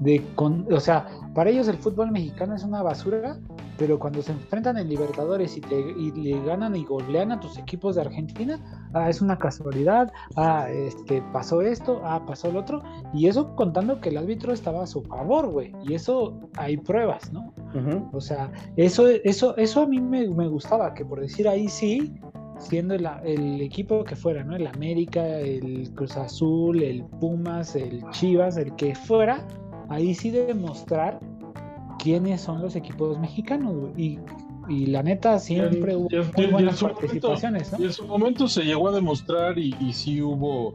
de 0.00 0.22
con, 0.34 0.70
o 0.70 0.80
sea, 0.80 1.06
para 1.34 1.48
ellos 1.48 1.66
el 1.66 1.78
fútbol 1.78 2.10
mexicano 2.10 2.54
es 2.54 2.62
una 2.62 2.82
basura 2.82 3.38
pero 3.78 3.98
cuando 3.98 4.20
se 4.20 4.32
enfrentan 4.32 4.76
en 4.76 4.88
Libertadores 4.88 5.56
y, 5.56 5.60
te, 5.60 5.78
y 5.78 6.10
le 6.10 6.44
ganan 6.44 6.74
y 6.74 6.84
golean 6.84 7.32
a 7.32 7.40
tus 7.40 7.56
equipos 7.56 7.94
de 7.94 8.02
Argentina, 8.02 8.60
ah, 8.92 9.08
es 9.08 9.22
una 9.22 9.38
casualidad, 9.38 10.12
ah, 10.36 10.68
este, 10.68 11.22
pasó 11.32 11.62
esto, 11.62 12.02
ah, 12.04 12.24
pasó 12.26 12.48
el 12.48 12.56
otro, 12.56 12.82
y 13.14 13.28
eso 13.28 13.54
contando 13.54 14.00
que 14.00 14.08
el 14.08 14.18
árbitro 14.18 14.52
estaba 14.52 14.82
a 14.82 14.86
su 14.86 15.02
favor, 15.02 15.48
güey, 15.48 15.72
y 15.86 15.94
eso 15.94 16.40
hay 16.56 16.76
pruebas, 16.76 17.32
¿no? 17.32 17.54
O 18.12 18.20
sea, 18.20 18.50
eso, 18.76 19.06
eso, 19.08 19.56
eso 19.56 19.82
a 19.82 19.86
mí 19.86 20.00
me, 20.00 20.26
me 20.28 20.48
gustaba, 20.48 20.94
que 20.94 21.04
por 21.04 21.20
decir 21.20 21.46
ahí 21.46 21.68
sí, 21.68 22.18
siendo 22.58 22.94
el, 22.94 23.08
el 23.24 23.60
equipo 23.60 24.02
que 24.02 24.16
fuera, 24.16 24.42
¿no? 24.42 24.56
El 24.56 24.66
América, 24.66 25.24
el 25.24 25.88
Cruz 25.94 26.16
Azul, 26.16 26.82
el 26.82 27.04
Pumas, 27.20 27.76
el 27.76 28.02
Chivas, 28.10 28.56
el 28.56 28.74
que 28.74 28.96
fuera, 28.96 29.46
ahí 29.88 30.14
sí 30.14 30.30
demostrar 30.30 31.20
quiénes 31.98 32.40
son 32.40 32.60
los 32.62 32.76
equipos 32.76 33.18
mexicanos, 33.18 33.74
güey. 33.74 33.92
Y, 33.96 34.18
y 34.68 34.86
la 34.86 35.02
neta 35.02 35.38
siempre 35.38 35.96
hubo 35.96 36.08
muy 36.36 36.46
buenas 36.46 36.76
su 36.76 36.84
momento- 36.86 37.00
participaciones, 37.00 37.72
¿no? 37.72 37.78
Y 37.80 37.84
en 37.84 37.92
su 37.92 38.06
momento 38.06 38.48
se 38.48 38.62
llegó 38.64 38.88
a 38.88 38.92
demostrar 38.92 39.58
y, 39.58 39.74
y 39.80 39.92
sí 39.92 40.20
hubo, 40.22 40.72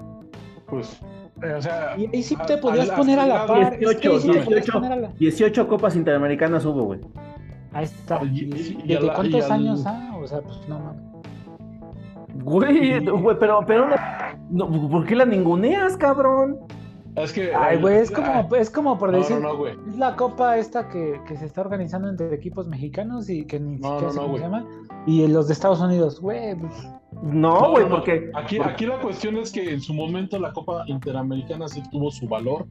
pues, 0.67 0.99
eh, 1.43 1.53
o 1.57 1.61
sea, 1.61 1.95
Y 1.97 2.09
ahí 2.15 2.23
sí 2.23 2.35
te 2.47 2.57
podías 2.57 2.89
poner 2.91 3.19
a 3.19 3.27
la 3.27 3.45
par. 3.45 3.73
es 3.73 3.95
que 3.97 4.07
ahí 4.07 4.17
18, 4.17 4.19
sí 4.19 4.27
te 4.27 4.33
podías 4.33 4.47
18. 4.47 4.73
poner 4.73 4.91
a 4.91 4.95
la- 4.95 5.07
18 5.19 5.67
copas 5.67 5.95
interamericanas 5.95 6.65
hubo, 6.65 6.83
güey. 6.85 6.99
Ahí 7.71 7.85
está. 7.85 8.21
Y- 8.23 8.27
¿Y, 8.27 8.41
y- 8.41 8.81
y 8.83 8.87
¿Desde 8.95 9.13
cuántos 9.13 9.43
al- 9.45 9.51
años? 9.51 9.83
Ah, 9.85 10.15
o 10.21 10.27
sea, 10.27 10.41
pues 10.41 10.57
no 10.67 10.79
mames. 10.79 11.01
Güey, 12.43 13.05
güey, 13.05 13.37
pero, 13.39 13.59
pero 13.65 13.87
no, 14.49 14.67
no, 14.69 14.89
¿por 14.89 15.05
qué 15.05 15.15
la 15.15 15.25
ninguneas, 15.25 15.95
cabrón? 15.97 16.57
Es 17.15 17.31
que... 17.33 17.53
Ay, 17.53 17.79
güey, 17.79 17.97
es 17.97 18.11
como, 18.11 18.55
es 18.55 18.69
como 18.69 18.97
por 18.97 19.11
decir. 19.11 19.37
no, 19.37 19.49
no, 19.49 19.57
güey. 19.57 19.75
Es 19.87 19.97
la 19.97 20.15
copa 20.15 20.57
esta 20.57 20.89
que, 20.89 21.19
que 21.27 21.37
se 21.37 21.45
está 21.45 21.61
organizando 21.61 22.09
entre 22.09 22.33
equipos 22.33 22.67
mexicanos 22.67 23.29
y 23.29 23.45
que 23.45 23.59
ni 23.59 23.77
No, 23.77 23.99
siquiera 23.99 24.11
se 24.13 24.39
llama. 24.39 24.65
Y 25.05 25.27
los 25.27 25.47
de 25.47 25.53
Estados 25.53 25.79
Unidos, 25.81 26.19
güey. 26.19 26.55
pues, 26.55 26.73
No, 27.21 27.71
güey, 27.71 27.83
no, 27.83 27.89
no. 27.89 27.95
porque. 27.97 28.31
Aquí, 28.33 28.57
aquí 28.63 28.85
la 28.85 28.99
cuestión 28.99 29.37
es 29.37 29.51
que 29.51 29.71
en 29.73 29.81
su 29.81 29.93
momento 29.93 30.39
la 30.39 30.51
Copa 30.53 30.83
Interamericana 30.87 31.67
sí 31.67 31.83
tuvo 31.91 32.09
su 32.11 32.27
valor. 32.27 32.65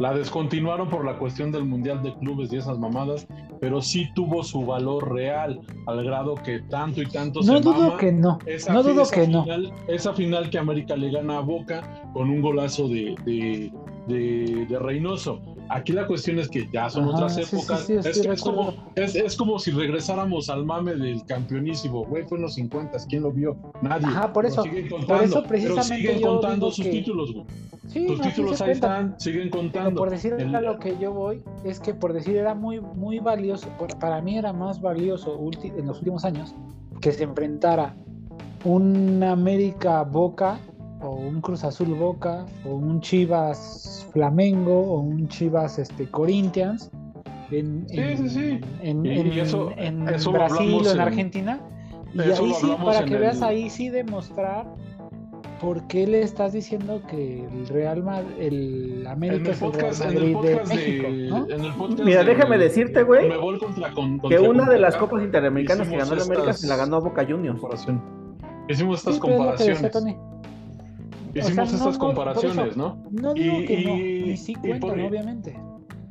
La 0.00 0.14
descontinuaron 0.14 0.88
por 0.88 1.04
la 1.04 1.18
cuestión 1.18 1.52
del 1.52 1.64
Mundial 1.66 2.02
de 2.02 2.14
Clubes 2.14 2.50
y 2.52 2.56
esas 2.56 2.78
mamadas, 2.78 3.28
pero 3.60 3.82
sí 3.82 4.08
tuvo 4.14 4.42
su 4.42 4.64
valor 4.64 5.12
real, 5.12 5.60
al 5.86 6.02
grado 6.02 6.34
que 6.36 6.60
tanto 6.60 7.02
y 7.02 7.06
tanto 7.06 7.40
No 7.42 7.58
se 7.58 7.60
dudo 7.60 7.78
mama. 7.88 7.96
que 7.98 8.10
no. 8.10 8.38
Esa, 8.46 8.72
No 8.72 8.82
dudo 8.82 9.04
que 9.10 9.28
no. 9.28 9.42
final, 9.44 9.72
Esa 9.88 10.14
final 10.14 10.48
que 10.48 10.58
América 10.58 10.96
le 10.96 11.10
gana 11.10 11.36
a 11.36 11.40
Boca 11.42 12.02
con 12.14 12.30
un 12.30 12.40
golazo 12.40 12.88
de, 12.88 13.14
de, 13.26 13.70
de- 14.08 14.64
de 14.66 14.78
Reynoso. 14.78 15.42
Aquí 15.72 15.92
la 15.92 16.04
cuestión 16.06 16.38
es 16.40 16.48
que 16.48 16.68
ya 16.72 16.90
son 16.90 17.04
Ajá, 17.04 17.12
otras 17.14 17.34
sí, 17.36 17.44
sí, 17.44 17.56
épocas. 17.56 17.80
sí, 17.86 17.92
es, 17.94 18.06
es 18.06 18.42
como, 18.42 18.74
es, 18.96 19.14
es 19.14 19.36
como 19.36 19.58
si 19.60 19.70
regresáramos 19.70 20.50
al 20.50 20.64
mame 20.64 20.96
del 20.96 21.24
campeonísimo. 21.26 22.04
Güey, 22.06 22.24
fue 22.24 22.38
en 22.38 22.42
los 22.42 22.54
50, 22.54 22.98
¿quién 23.08 23.22
lo 23.22 23.30
vio? 23.30 23.56
Nadie. 23.80 24.06
Ajá, 24.08 24.32
por 24.32 24.46
eso- 24.46 24.64
por 24.64 25.22
eso 25.22 25.34
pero 25.36 25.46
precisamente 25.48 25.96
siguen 25.96 26.18
yo 26.18 26.28
contando 26.32 26.70
sus 26.72 26.84
que- 26.84 26.90
títulos, 26.90 27.32
güey. 27.32 27.46
Sí, 27.86 28.06
Tus 28.06 28.18
no, 28.18 28.24
títulos 28.24 28.60
ahí 28.60 28.70
están, 28.72 29.14
siguen 29.18 29.48
Pero 29.50 29.62
contando. 29.62 29.98
por 30.00 30.10
decir 30.10 30.34
El- 30.38 30.54
a 30.54 30.60
lo 30.60 30.78
que 30.78 30.96
yo 30.98 31.12
voy, 31.12 31.42
es 31.64 31.80
que 31.80 31.94
por 31.94 32.12
decir 32.12 32.36
era 32.36 32.54
muy, 32.54 32.80
muy 32.80 33.18
valioso, 33.20 33.68
para 34.00 34.20
mí 34.20 34.36
era 34.38 34.52
más 34.52 34.80
valioso 34.80 35.38
ulti- 35.40 35.72
en 35.76 35.86
los 35.86 35.98
últimos 35.98 36.24
años 36.24 36.54
que 37.00 37.10
se 37.12 37.24
enfrentara 37.24 37.94
un 38.64 39.22
América 39.22 40.02
Boca 40.02 40.58
o 41.02 41.10
un 41.10 41.40
Cruz 41.40 41.64
Azul 41.64 41.94
Boca 41.94 42.44
o 42.64 42.74
un 42.74 43.00
Chivas 43.00 44.06
Flamengo 44.12 44.80
o 44.80 45.00
un 45.00 45.28
Chivas 45.28 45.78
este, 45.78 46.06
Corinthians 46.10 46.90
en, 47.50 47.86
Sí, 47.88 47.98
en, 47.98 48.18
sí, 48.18 48.28
sí. 48.28 48.60
en- 48.82 49.04
Y- 49.06 49.18
en- 49.18 49.26
y 49.32 49.40
eso- 49.40 49.70
en 49.76 50.08
eso 50.08 50.30
lo 50.32 50.38
Brasil 50.38 50.74
o 50.74 50.90
en 50.90 50.94
en- 50.96 51.00
Argentina. 51.00 51.60
Y 52.14 52.20
ahí 52.20 52.52
sí, 52.54 52.66
para 52.84 53.04
que 53.04 53.16
veas 53.16 53.38
el- 53.38 53.44
ahí 53.44 53.70
sí 53.70 53.88
demostrar 53.88 54.66
por 55.60 55.86
qué 55.88 56.06
le 56.06 56.22
estás 56.22 56.52
diciendo 56.54 57.02
que 57.08 57.44
el 57.44 57.66
Real 57.68 58.02
Madrid, 58.02 58.30
el 58.38 58.98
En 59.02 59.06
América 59.06 59.50
el 59.50 59.50
es 59.50 59.62
el 59.62 59.72
Real 59.72 59.92
Madrid 59.98 60.26
el 60.26 60.32
podcast 60.32 60.72
de 60.72 60.76
de, 60.76 61.00
México, 61.02 61.08
¿no? 61.38 61.50
en 61.50 61.64
el 61.64 61.72
podcast 61.74 62.00
Mira, 62.04 62.24
de- 62.24 62.34
déjame 62.34 62.58
decirte, 62.58 63.02
güey, 63.02 63.28
Que 64.28 64.38
una 64.38 64.64
de 64.68 64.78
las 64.78 64.96
copas 64.96 65.22
interamericanas 65.22 65.88
que 65.88 65.96
ganó 65.96 66.14
la 66.14 66.22
América 66.24 66.52
se 66.52 66.66
la 66.66 66.76
ganó 66.76 66.96
a 66.96 67.00
Boca 67.00 67.24
Juniors. 67.28 67.60
Hicimos 68.68 68.98
estas 69.00 69.18
comparaciones. 69.18 69.90
Hicimos 71.34 71.50
O 71.50 71.54
sea, 71.54 71.78
estas 71.78 71.92
no, 71.94 71.98
comparaciones, 72.06 72.76
¿no? 72.76 73.02
No 73.10 73.34
digo 73.34 73.60
Y- 73.60 73.64
que 73.66 73.84
no, 73.84 73.96
y- 73.96 74.30
y 74.30 74.36
sí 74.36 74.52
y 74.52 74.54
cuentan, 74.68 74.90
por- 74.90 75.00
obviamente. 75.00 75.58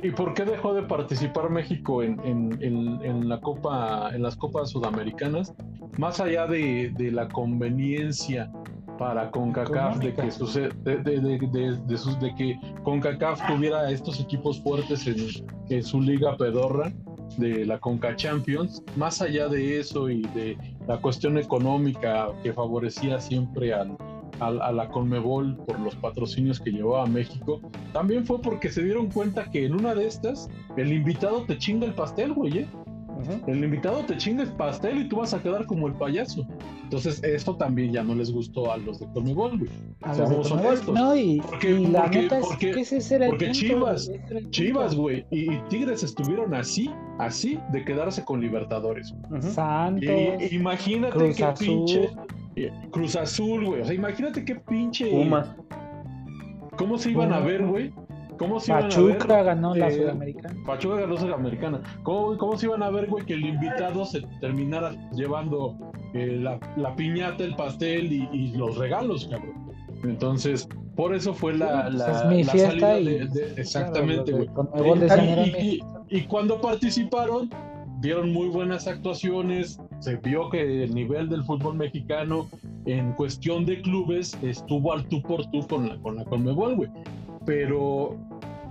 ¿Y 0.02 0.12
por 0.12 0.34
qué 0.34 0.46
dejó 0.46 0.74
de 0.74 0.84
participar 0.84 1.50
México 1.50 2.02
en, 2.04 2.20
en- 2.24 2.58
en- 2.62 3.02
en 3.04 3.28
la 3.28 3.42
Copa, 3.42 4.12
en 4.14 4.22
las 4.24 4.36
Copas 4.38 4.70
Sudamericanas? 4.70 5.54
Más 5.98 6.22
allá 6.22 6.48
de, 6.48 6.94
de 6.98 7.12
la 7.12 7.28
conveniencia 7.28 8.50
para 8.98 9.30
CONCACAF 9.32 9.98
de 10.00 10.14
que 10.14 10.32
sucede, 10.32 10.70
de, 10.84 11.98
sus- 11.98 12.18
que 12.38 12.58
CONCACAF 12.84 13.46
tuviera 13.48 13.90
estos 13.92 14.20
equipos 14.22 14.62
fuertes 14.62 15.06
en, 15.08 15.18
en 15.70 15.84
su 15.84 16.02
liga 16.02 16.36
pedorra 16.38 16.92
de 17.38 17.66
la 17.66 17.78
CONCA 17.80 18.16
Champions, 18.16 18.82
más 18.96 19.22
allá 19.22 19.48
de 19.50 19.80
eso 19.80 20.10
y 20.10 20.22
de 20.34 20.58
la 20.88 20.98
cuestión 20.98 21.38
económica 21.38 22.30
que 22.44 22.52
favorecía 22.54 23.20
siempre 23.20 23.74
al, 23.74 23.96
al- 24.40 24.62
a 24.62 24.72
la 24.72 24.90
Conmebol 24.90 25.56
por 25.66 25.80
los 25.80 25.96
patrocinios 25.96 26.60
que 26.60 26.72
llevaba 26.72 27.04
a 27.04 27.08
México, 27.08 27.62
también 27.94 28.26
fue 28.26 28.42
porque 28.42 28.70
se 28.70 28.84
dieron 28.84 29.10
cuenta 29.12 29.50
que 29.52 29.66
en 29.66 29.74
una 29.74 29.94
de 29.96 30.08
estas 30.08 30.50
el 30.78 30.92
invitado 30.94 31.44
te 31.46 31.58
chinga 31.58 31.86
el 31.86 31.94
pastel, 31.94 32.34
güey. 32.34 32.60
¿eh? 32.60 32.68
El 33.48 33.62
invitado 33.66 33.98
te 34.06 34.16
chinga 34.16 34.44
el 34.44 34.54
pastel 34.54 35.00
y 35.00 35.10
tú 35.10 35.18
vas 35.18 35.34
a 35.34 35.42
quedar 35.44 35.66
como 35.66 35.88
el 35.88 35.94
payaso. 35.94 36.48
Entonces, 36.84 37.22
esto 37.22 37.54
también 37.58 37.92
ya 37.92 38.02
no 38.02 38.16
les 38.16 38.32
gustó 38.32 38.72
a 38.72 38.78
los 38.78 38.98
de 39.02 39.08
Conmebol, 39.12 39.58
güey. 39.60 39.70
A 40.04 40.16
los 40.16 40.50
de. 40.86 40.94
No, 40.94 41.14
y, 41.18 41.42
Porque- 41.42 41.72
y 41.72 41.88
la 41.88 42.04
porque- 42.04 42.22
neta 42.22 42.40
es 42.40 42.46
porque- 42.48 42.72
que 42.72 42.80
ese 42.80 43.16
era 43.16 43.26
el 43.26 43.32
porque 43.32 43.46
punto, 43.48 43.60
Chivas, 43.60 44.10
el. 44.30 44.50
Chivas, 44.52 44.96
güey, 44.96 45.26
y, 45.32 45.52
y 45.54 45.62
Tigres 45.68 46.02
estuvieron 46.02 46.54
así, 46.54 46.90
así 47.18 47.60
de 47.74 47.84
quedarse 47.84 48.24
con 48.24 48.40
Libertadores. 48.40 49.14
Santos, 49.42 50.10
Y, 50.50 50.56
imagínate 50.56 51.14
Cruz 51.18 51.36
qué 51.36 51.44
Azul. 51.44 51.66
pinche 51.68 52.10
Cruz 52.92 53.16
Azul, 53.16 53.66
güey. 53.66 53.82
O 53.82 53.86
sea, 53.86 53.94
imagínate 53.94 54.44
qué 54.46 54.56
pinche 54.56 55.10
Pumas. 55.10 55.56
¿Cómo 56.78 56.98
se 56.98 57.12
iban 57.12 57.34
a 57.34 57.40
ver, 57.40 57.66
güey? 57.66 57.92
¿Cómo 58.38 58.60
se 58.60 58.72
iban 58.72 58.86
a 58.86 58.88
Pachuca 58.88 59.36
ver? 59.36 59.46
ganó 59.46 59.76
la 59.76 59.88
eh, 59.90 59.98
Sudamericana. 59.98 60.56
Pachuca 60.66 60.96
ganó 61.02 61.18
Sudamericana. 61.18 61.82
¿Cómo, 62.04 62.38
¿Cómo 62.38 62.58
se 62.58 62.68
iban 62.68 62.82
a 62.84 62.90
ver, 62.90 63.08
güey, 63.08 63.26
que 63.26 63.34
el 63.34 63.46
invitado 63.46 64.06
se 64.06 64.22
terminara 64.40 64.92
llevando 65.12 65.78
eh, 66.14 66.38
la, 66.42 66.58
la 66.78 66.96
piñata, 66.96 67.44
el 67.44 67.56
pastel 67.56 68.12
y, 68.14 68.30
y 68.32 68.52
los 68.56 68.78
regalos, 68.78 69.28
cabrón? 69.30 69.70
Entonces, 70.06 70.70
por 70.96 71.14
eso 71.14 71.34
fue 71.34 71.54
la, 71.58 71.90
la, 71.90 72.06
pues 72.06 72.18
es 72.22 72.26
mi 72.30 72.44
la 72.46 72.52
fiesta 72.54 72.70
salida 72.72 73.00
y- 73.00 73.06
de, 73.06 73.28
de- 73.28 73.62
exactamente, 73.62 74.32
güey. 74.32 74.48
y 76.10 76.22
cuando 76.22 76.62
participaron, 76.62 77.50
dieron 78.00 78.32
muy 78.32 78.48
buenas 78.48 78.88
actuaciones. 78.88 79.80
Se 80.00 80.16
vio 80.18 80.50
que 80.50 80.84
el 80.84 80.94
nivel 80.96 81.30
del 81.30 81.44
fútbol 81.44 81.76
mexicano 81.76 82.48
en 82.86 83.12
cuestión 83.14 83.66
de 83.66 83.82
clubes 83.82 84.38
estuvo 84.42 84.94
al 84.94 85.06
tú 85.08 85.22
por 85.22 85.46
tú 85.52 85.66
con 85.68 85.90
la, 85.90 85.98
con 86.02 86.16
la 86.16 86.26
Conmebol, 86.26 86.76
güey. 86.76 86.90
Pero 87.46 88.16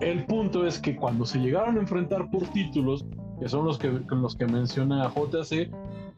el 0.01 0.25
punto 0.27 0.67
es 0.67 0.79
que 0.79 0.97
cuando 0.97 1.27
se 1.27 1.39
llegaron 1.39 1.77
a 1.77 1.81
enfrentar 1.81 2.31
por 2.31 2.45
títulos, 2.49 3.05
que 3.41 3.49
son 3.49 3.65
los 3.67 3.79
que, 3.79 3.91
los 4.11 4.37
que 4.37 4.47
menciona 4.47 5.11
JC, 5.15 5.71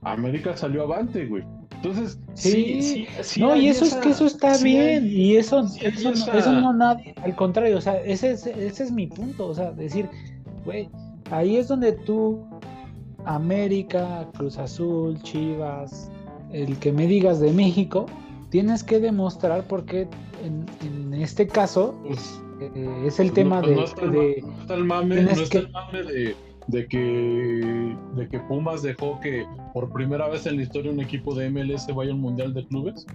América 0.03 0.57
salió 0.57 0.83
avante, 0.83 1.27
güey. 1.27 1.45
Entonces, 1.77 2.19
sí, 2.35 2.83
Sí. 2.83 3.07
sí, 3.23 3.41
no, 3.41 3.57
y 3.57 3.69
eso 3.69 3.85
esa- 3.87 3.97
es 3.99 4.03
que 4.03 4.11
eso 4.11 4.27
está 4.27 4.55
sí 4.55 4.65
bien, 4.65 5.07
y 5.07 5.37
eso, 5.37 5.61
eso, 5.81 6.09
no- 6.11 6.15
esa- 6.15 6.39
eso 6.39 6.53
no 6.53 6.73
nadie, 6.75 7.15
al 7.23 7.35
contrario, 7.35 7.79
o 7.79 7.81
sea, 7.81 7.97
ese 8.03 8.33
es, 8.33 8.47
ese 8.47 8.85
es 8.85 8.93
mi 8.93 9.07
punto, 9.07 9.47
o 9.49 9.55
sea, 9.55 9.73
decir, 9.73 10.07
güey, 10.67 10.91
ahí 11.31 11.57
es 11.57 11.69
donde 11.69 11.93
tú, 11.93 12.45
América, 13.27 14.29
Cruz 14.37 14.59
Azul, 14.59 15.21
Chivas, 15.23 16.11
el 16.53 16.79
que 16.79 16.93
me 16.93 17.07
digas 17.07 17.41
de 17.41 17.53
México, 17.53 18.07
tienes 18.51 18.83
que 18.83 18.99
demostrar 19.01 19.65
porque 19.69 20.09
en, 20.45 20.67
en 20.87 21.15
este 21.15 21.47
caso 21.47 21.95
Pues, 22.07 22.41
eh, 22.61 23.03
es 23.07 23.21
el 23.21 23.29
no- 23.29 23.33
tema 23.35 23.61
pues 23.61 23.71
de, 23.71 23.77
no 23.77 23.85
está 23.85 24.03
el, 24.05 24.11
de- 24.13 24.43
ma- 24.43 24.49
no 24.55 24.61
está 24.61 24.75
el 24.75 24.85
mame, 24.85 25.15
tienes 25.17 25.37
no 25.37 25.43
está 25.45 25.59
que- 25.61 25.67
el 25.67 25.71
mame 25.73 26.03
de, 26.03 26.37
de 26.67 26.87
que 26.89 27.97
de 28.17 28.29
que 28.29 28.39
Pumas 28.41 28.83
dejó 28.83 29.19
que 29.21 29.47
por 29.73 29.93
primera 29.93 30.29
vez 30.29 30.47
en 30.47 30.57
la 30.57 30.63
historia 30.63 30.91
un 30.93 31.01
equipo 31.01 31.35
de 31.35 31.49
MLS 31.51 31.87
vaya 31.95 32.13
a 32.13 32.15
un 32.15 32.21
mundial 32.21 32.53
de 32.55 32.67
clubes. 32.67 33.07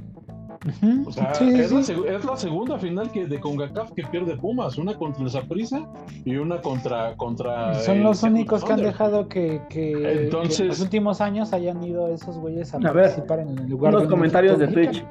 O 1.05 1.11
sea, 1.11 1.33
sí, 1.35 1.49
es, 1.49 1.71
La, 1.71 1.83
sí. 1.83 1.93
seg- 1.93 2.05
es 2.07 2.25
la 2.25 2.37
segunda 2.37 2.77
final 2.79 3.11
que 3.11 3.25
de 3.27 3.39
CONCACAF 3.39 3.91
que 3.93 4.03
pierde 4.03 4.35
Pumas, 4.37 4.77
una 4.77 4.93
contra 4.95 5.23
el 5.23 5.29
Saprissa 5.29 5.87
y 6.23 6.35
una 6.37 6.61
contra 6.61 7.15
contra 7.17 7.73
Son 7.75 8.01
los 8.03 8.23
únicos 8.23 8.63
que 8.63 8.73
han 8.73 8.81
dejado 8.81 9.27
que, 9.27 9.61
que- 9.69 9.93
que 9.93 10.23
Entonces- 10.23 10.59
en 10.61 10.67
los 10.69 10.79
últimos 10.81 11.21
años 11.21 11.53
hayan 11.53 11.83
ido 11.83 12.07
esos 12.07 12.37
güeyes 12.37 12.73
a, 12.73 12.77
A 12.77 12.91
ver, 12.91 12.93
participar 13.05 13.39
en 13.39 13.49
el 13.59 13.69
lugar 13.69 13.95
un 13.95 14.07
comentarios 14.07 14.57
de 14.59 14.67
Twitch. 14.67 15.05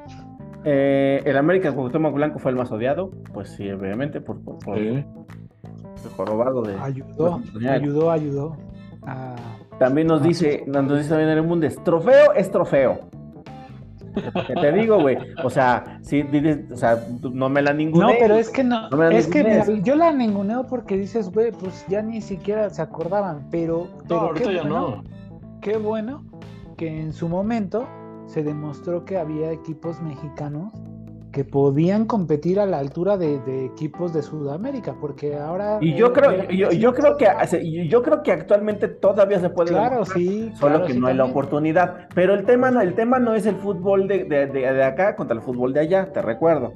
Eh, 0.67 1.21
el 1.25 1.37
América 1.37 1.71
Cuauhtémoc 1.73 2.13
Blanco 2.15 2.39
fue 2.39 2.51
el 2.51 2.57
más 2.57 2.71
odiado. 2.71 3.11
Pues 3.33 3.49
sí, 3.49 3.69
obviamente, 3.69 4.19
por, 4.19 4.41
por, 4.41 4.57
por 4.59 4.77
Sí. 4.77 4.87
el 4.87 5.05
jorobado 6.17 6.63
de. 6.63 6.73
Ayudó, 6.79 7.39
ayudó, 7.69 8.11
ayudó 8.11 8.57
a, 9.03 9.35
También 9.77 10.07
nos 10.07 10.21
Ah, 10.21 10.25
dice, 10.27 10.63
nos 10.65 10.89
dice 10.97 11.09
también 11.09 11.29
en 11.29 11.37
el 11.37 11.43
mundo, 11.43 11.67
trofeo 11.83 12.33
es 12.33 12.49
trofeo. 12.49 13.01
¿Qué 14.47 14.53
te 14.53 14.71
digo, 14.71 14.99
güey? 15.01 15.17
O 15.43 15.49
sea, 15.49 15.99
sí, 16.01 16.23
dices, 16.23 16.71
o 16.71 16.77
sea, 16.77 17.03
no 17.31 17.49
me 17.49 17.61
la 17.61 17.73
ninguna. 17.73 18.07
No, 18.07 18.13
pero 18.19 18.35
es 18.35 18.49
que 18.49 18.63
no, 18.63 18.89
es 19.09 19.27
que 19.27 19.43
mira, 19.43 19.65
yo 19.81 19.95
la 19.95 20.11
ninguneo 20.11 20.65
porque 20.67 20.97
dices, 20.97 21.31
güey, 21.31 21.51
pues 21.51 21.85
ya 21.87 22.01
ni 22.01 22.21
siquiera 22.21 22.69
se 22.69 22.81
acordaban, 22.81 23.47
pero, 23.51 23.87
No, 23.87 24.03
pero 24.07 24.19
ahorita 24.21 24.49
qué 24.49 24.55
ya 24.55 24.61
bueno, 24.61 24.79
no. 24.79 25.03
qué 25.61 25.77
bueno 25.77 26.23
que 26.77 27.01
en 27.01 27.13
su 27.13 27.27
momento 27.29 27.87
se 28.27 28.43
demostró 28.43 29.05
que 29.05 29.17
había 29.17 29.51
equipos 29.51 30.01
mexicanos 30.01 30.73
que 31.35 31.43
podían 31.43 32.05
competir 32.05 32.61
a 32.61 32.65
la 32.65 32.79
altura 32.79 33.17
de, 33.17 33.39
de 33.39 33.65
equipos 33.65 34.13
de 34.13 34.21
Sudamérica, 34.23 34.95
porque 35.01 35.35
ahora 35.35 35.79
Y 35.81 35.93
yo 35.93 36.07
eh, 36.07 36.11
creo, 36.13 36.49
yo, 36.49 36.71
yo 36.71 36.93
creo 36.93 37.17
que 37.17 37.27
yo 37.89 38.01
creo 38.01 38.23
que 38.23 38.31
actualmente 38.31 38.87
todavía 38.87 39.41
se 39.41 39.49
puede 39.49 39.71
claro, 39.71 39.95
demostrar, 39.95 40.17
sí, 40.21 40.51
solo 40.55 40.71
claro, 40.75 40.85
que 40.87 40.93
sí 40.93 40.99
no 41.01 41.07
hay 41.07 41.13
la 41.13 41.23
también. 41.23 41.37
oportunidad. 41.37 42.07
Pero 42.15 42.35
el 42.35 42.45
tema 42.45 42.71
no, 42.71 42.79
el 42.79 42.93
tema 42.95 43.19
no 43.19 43.35
es 43.35 43.45
el 43.47 43.57
fútbol 43.57 44.07
de, 44.07 44.23
de- 44.23 44.47
de- 44.47 44.73
de 44.73 44.83
acá 44.85 45.17
contra 45.17 45.35
el 45.35 45.41
fútbol 45.43 45.73
de 45.73 45.81
allá, 45.81 46.13
te 46.13 46.21
recuerdo. 46.21 46.71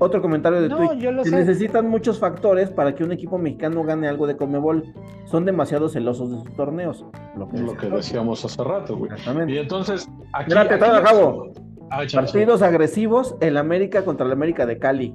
Otro 0.00 0.20
comentario 0.22 0.60
de 0.60 0.68
No, 0.70 0.76
Twitch. 0.88 0.98
yo 1.00 1.12
lo 1.12 1.22
Se 1.22 1.30
sé. 1.30 1.36
necesitan 1.36 1.88
muchos 1.88 2.18
factores 2.18 2.68
para 2.70 2.96
que 2.96 3.04
un 3.04 3.12
equipo 3.12 3.38
mexicano 3.38 3.84
gane 3.84 4.08
algo 4.08 4.26
de 4.26 4.34
Comebol. 4.36 4.92
Son 5.26 5.44
demasiado 5.44 5.88
celosos 5.88 6.30
de 6.32 6.36
sus 6.42 6.56
torneos. 6.56 7.04
Lo 7.36 7.46
que, 7.48 7.58
Lo 7.58 7.72
decía 7.74 7.78
que 7.90 7.96
decíamos 7.96 8.44
hace 8.44 8.64
rato, 8.64 8.96
güey. 8.96 9.12
Exactamente. 9.12 9.52
Y 9.52 9.58
entonces, 9.58 10.08
aquí. 10.32 10.52
Espérate, 10.52 10.84
aquí 10.84 11.14
lo. 11.14 11.52
Ah. 11.90 12.04
Partidos 12.12 12.62
agresivos, 12.62 13.34
el 13.40 13.56
América 13.56 14.04
contra 14.04 14.24
el 14.26 14.32
América 14.32 14.64
de 14.66 14.78
Cali. 14.78 15.14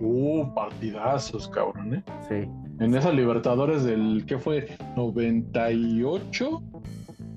Uh, 0.00 0.52
partidazos, 0.54 1.48
cabrón, 1.48 1.94
¿eh? 1.94 2.02
Sí. 2.28 2.48
En 2.80 2.94
esas 2.94 3.14
Libertadores 3.14 3.84
del, 3.84 4.24
¿qué 4.26 4.38
fue? 4.38 4.66
¿98? 4.96 6.60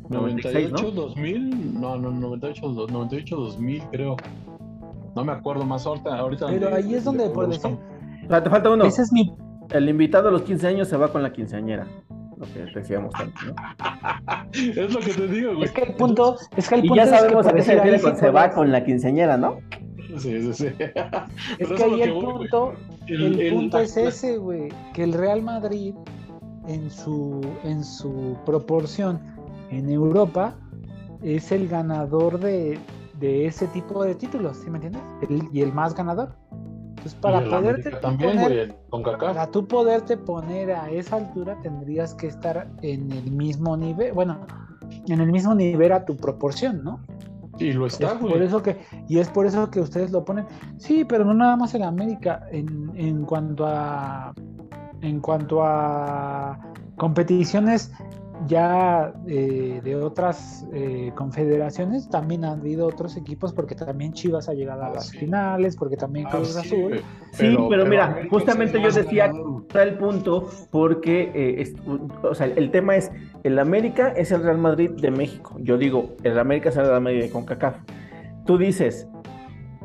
96, 0.10 0.72
98, 0.72 0.92
2000, 0.92 1.80
no, 1.82 1.98
no, 1.98 2.12
98, 2.12 2.68
do- 2.70 2.88
98, 2.88 3.36
2000, 3.36 3.84
creo. 3.92 4.16
No 5.16 5.24
me 5.26 5.32
acuerdo 5.34 5.66
más 5.66 5.86
ahorita. 5.86 6.18
ahorita 6.18 6.48
Pero 6.48 6.74
ahí 6.74 6.96
es 6.96 7.04
donde, 7.04 7.26
le 7.28 7.30
por 7.32 7.48
buscamos. 7.48 7.80
decir, 7.80 8.26
O 8.26 8.30
sea, 8.30 8.44
te 8.44 8.50
falta 8.50 8.70
uno. 8.70 8.86
ese 8.86 9.02
es 9.04 9.12
mi 9.12 9.36
El 9.72 9.90
invitado 9.90 10.30
a 10.30 10.32
los 10.32 10.44
15 10.44 10.68
años 10.68 10.88
se 10.88 10.96
va 10.98 11.10
con 11.12 11.22
la 11.24 11.32
quinceañera. 11.34 11.86
Lo 12.38 12.46
que 12.54 12.60
decíamos 12.80 13.14
antes, 13.16 13.44
¿no? 13.46 13.56
Es 14.82 14.94
lo 14.94 15.00
que 15.00 15.14
te 15.14 15.28
digo, 15.28 15.54
güey. 15.56 15.64
Es 15.66 15.72
que 15.72 15.82
el 15.84 15.96
punto, 15.96 16.38
es 16.56 16.70
que 16.70 16.76
el 16.76 16.86
Y 16.86 16.88
punto 16.88 16.96
ya 16.96 17.04
es 17.04 17.10
sabemos 17.10 17.44
que 17.46 17.50
a 17.50 17.52
qué 17.52 17.58
por 17.58 17.66
se 17.66 17.76
refiere 17.76 18.32
va 18.32 18.52
con 18.52 18.72
la 18.72 18.84
quinceañera, 18.84 19.38
¿no? 19.38 19.58
Sí, 20.18 20.42
sí, 20.42 20.54
sí. 20.54 20.68
Es 21.60 21.68
que 21.70 21.84
ahí 21.84 22.02
el 22.04 22.14
voy, 22.14 22.24
punto, 22.24 22.74
El- 23.08 23.24
el 23.24 23.40
el- 23.42 23.54
punto 23.54 23.78
la- 23.78 23.84
es 23.84 23.98
ese, 23.98 24.38
güey, 24.38 24.70
que 24.94 25.04
el 25.04 25.14
Real 25.14 25.42
Madrid 25.42 25.96
en 26.68 26.90
su 26.92 27.42
en 27.64 27.84
su 27.84 28.38
proporción 28.46 29.20
en 29.72 29.90
Europa 29.90 30.56
es 31.24 31.52
el 31.52 31.68
ganador 31.68 32.40
de, 32.40 32.78
de 33.20 33.48
ese 33.48 33.68
tipo 33.68 34.04
de 34.04 34.14
títulos, 34.16 34.58
¿sí 34.58 34.70
me 34.70 34.78
entiendes? 34.78 35.02
El- 35.30 35.50
y 35.52 35.62
el 35.62 35.74
más 35.74 35.96
ganador. 35.96 36.36
Entonces, 37.16 37.20
para 37.22 37.42
poderte 37.62 37.92
también, 37.92 38.32
poner, 38.34 38.68
güey, 38.68 38.78
con 38.90 39.04
Kaká. 39.04 39.28
para 39.28 39.48
tú 39.52 39.68
poderte 39.68 40.18
poner 40.18 40.72
a 40.72 40.90
esa 40.90 41.18
altura 41.18 41.58
tendrías 41.62 42.14
que 42.16 42.28
estar 42.28 42.68
en 42.82 43.12
el 43.12 43.32
mismo 43.32 43.76
nivel, 43.78 44.14
bueno, 44.14 44.46
en 45.08 45.20
el 45.22 45.32
mismo 45.32 45.54
nivel 45.56 45.92
a 45.92 46.06
tu 46.06 46.16
proporción, 46.16 46.84
¿no? 46.84 47.00
Y 47.60 47.72
lo 47.74 47.88
Es 47.88 47.94
está, 47.94 48.20
por 48.20 48.30
güey. 48.32 48.44
eso 48.44 48.62
que, 48.62 48.78
y 49.08 49.18
es 49.20 49.30
por 49.30 49.46
eso 49.48 49.70
que 49.72 49.80
ustedes 49.80 50.12
lo 50.12 50.24
ponen. 50.24 50.46
Sí, 50.78 51.04
pero 51.06 51.26
no 51.26 51.34
nada 51.34 51.56
más 51.56 51.74
en 51.74 51.84
América. 51.84 52.46
En, 52.52 52.92
en 52.96 53.26
cuanto 53.26 53.66
a 53.66 54.34
en 55.02 55.20
cuanto 55.20 55.64
a 55.64 56.60
competiciones 56.98 57.92
ya 58.46 59.14
eh, 59.28 59.82
de 59.84 59.96
otras 59.96 60.66
eh, 60.74 61.12
confederaciones, 61.16 62.10
también 62.10 62.46
han 62.46 62.60
habido 62.60 62.86
otros 62.88 63.18
equipos, 63.18 63.52
porque 63.54 63.74
también 63.74 64.14
Chivas 64.14 64.48
ha 64.50 64.54
llegado 64.54 64.84
a 64.84 64.90
las 64.92 65.08
sí. 65.08 65.18
finales, 65.18 65.76
porque 65.76 65.98
también 65.98 66.28
Ah, 66.28 66.32
Cruz 66.32 66.50
sí, 66.54 66.60
Azul. 66.60 66.82
güey. 66.90 67.02
Sí, 67.32 67.58
pero 67.70 67.86
mira, 67.86 68.06
América 68.06 68.30
justamente 68.30 68.82
yo 68.82 68.92
decía-. 68.92 69.32
Está 69.68 69.84
el 69.84 69.98
punto 69.98 70.50
porque, 70.72 71.32
eh, 71.34 71.62
es- 71.62 71.76
o 72.24 72.36
sea, 72.36 72.48
el 72.48 72.70
tema 72.72 72.96
es, 72.96 73.12
el 73.44 73.58
América 73.60 74.10
es 74.10 74.32
el 74.32 74.44
Real 74.44 74.58
Madrid 74.60 74.92
de 74.92 75.12
México. 75.12 75.56
Yo 75.60 75.78
digo, 75.78 76.16
el 76.24 76.38
América 76.38 76.70
es 76.70 76.78
el 76.78 76.86
Real 76.86 77.02
Madrid 77.02 77.22
de 77.22 77.30
CONCACAF. 77.32 77.76
Tú 78.46 78.58
dices, 78.58 79.08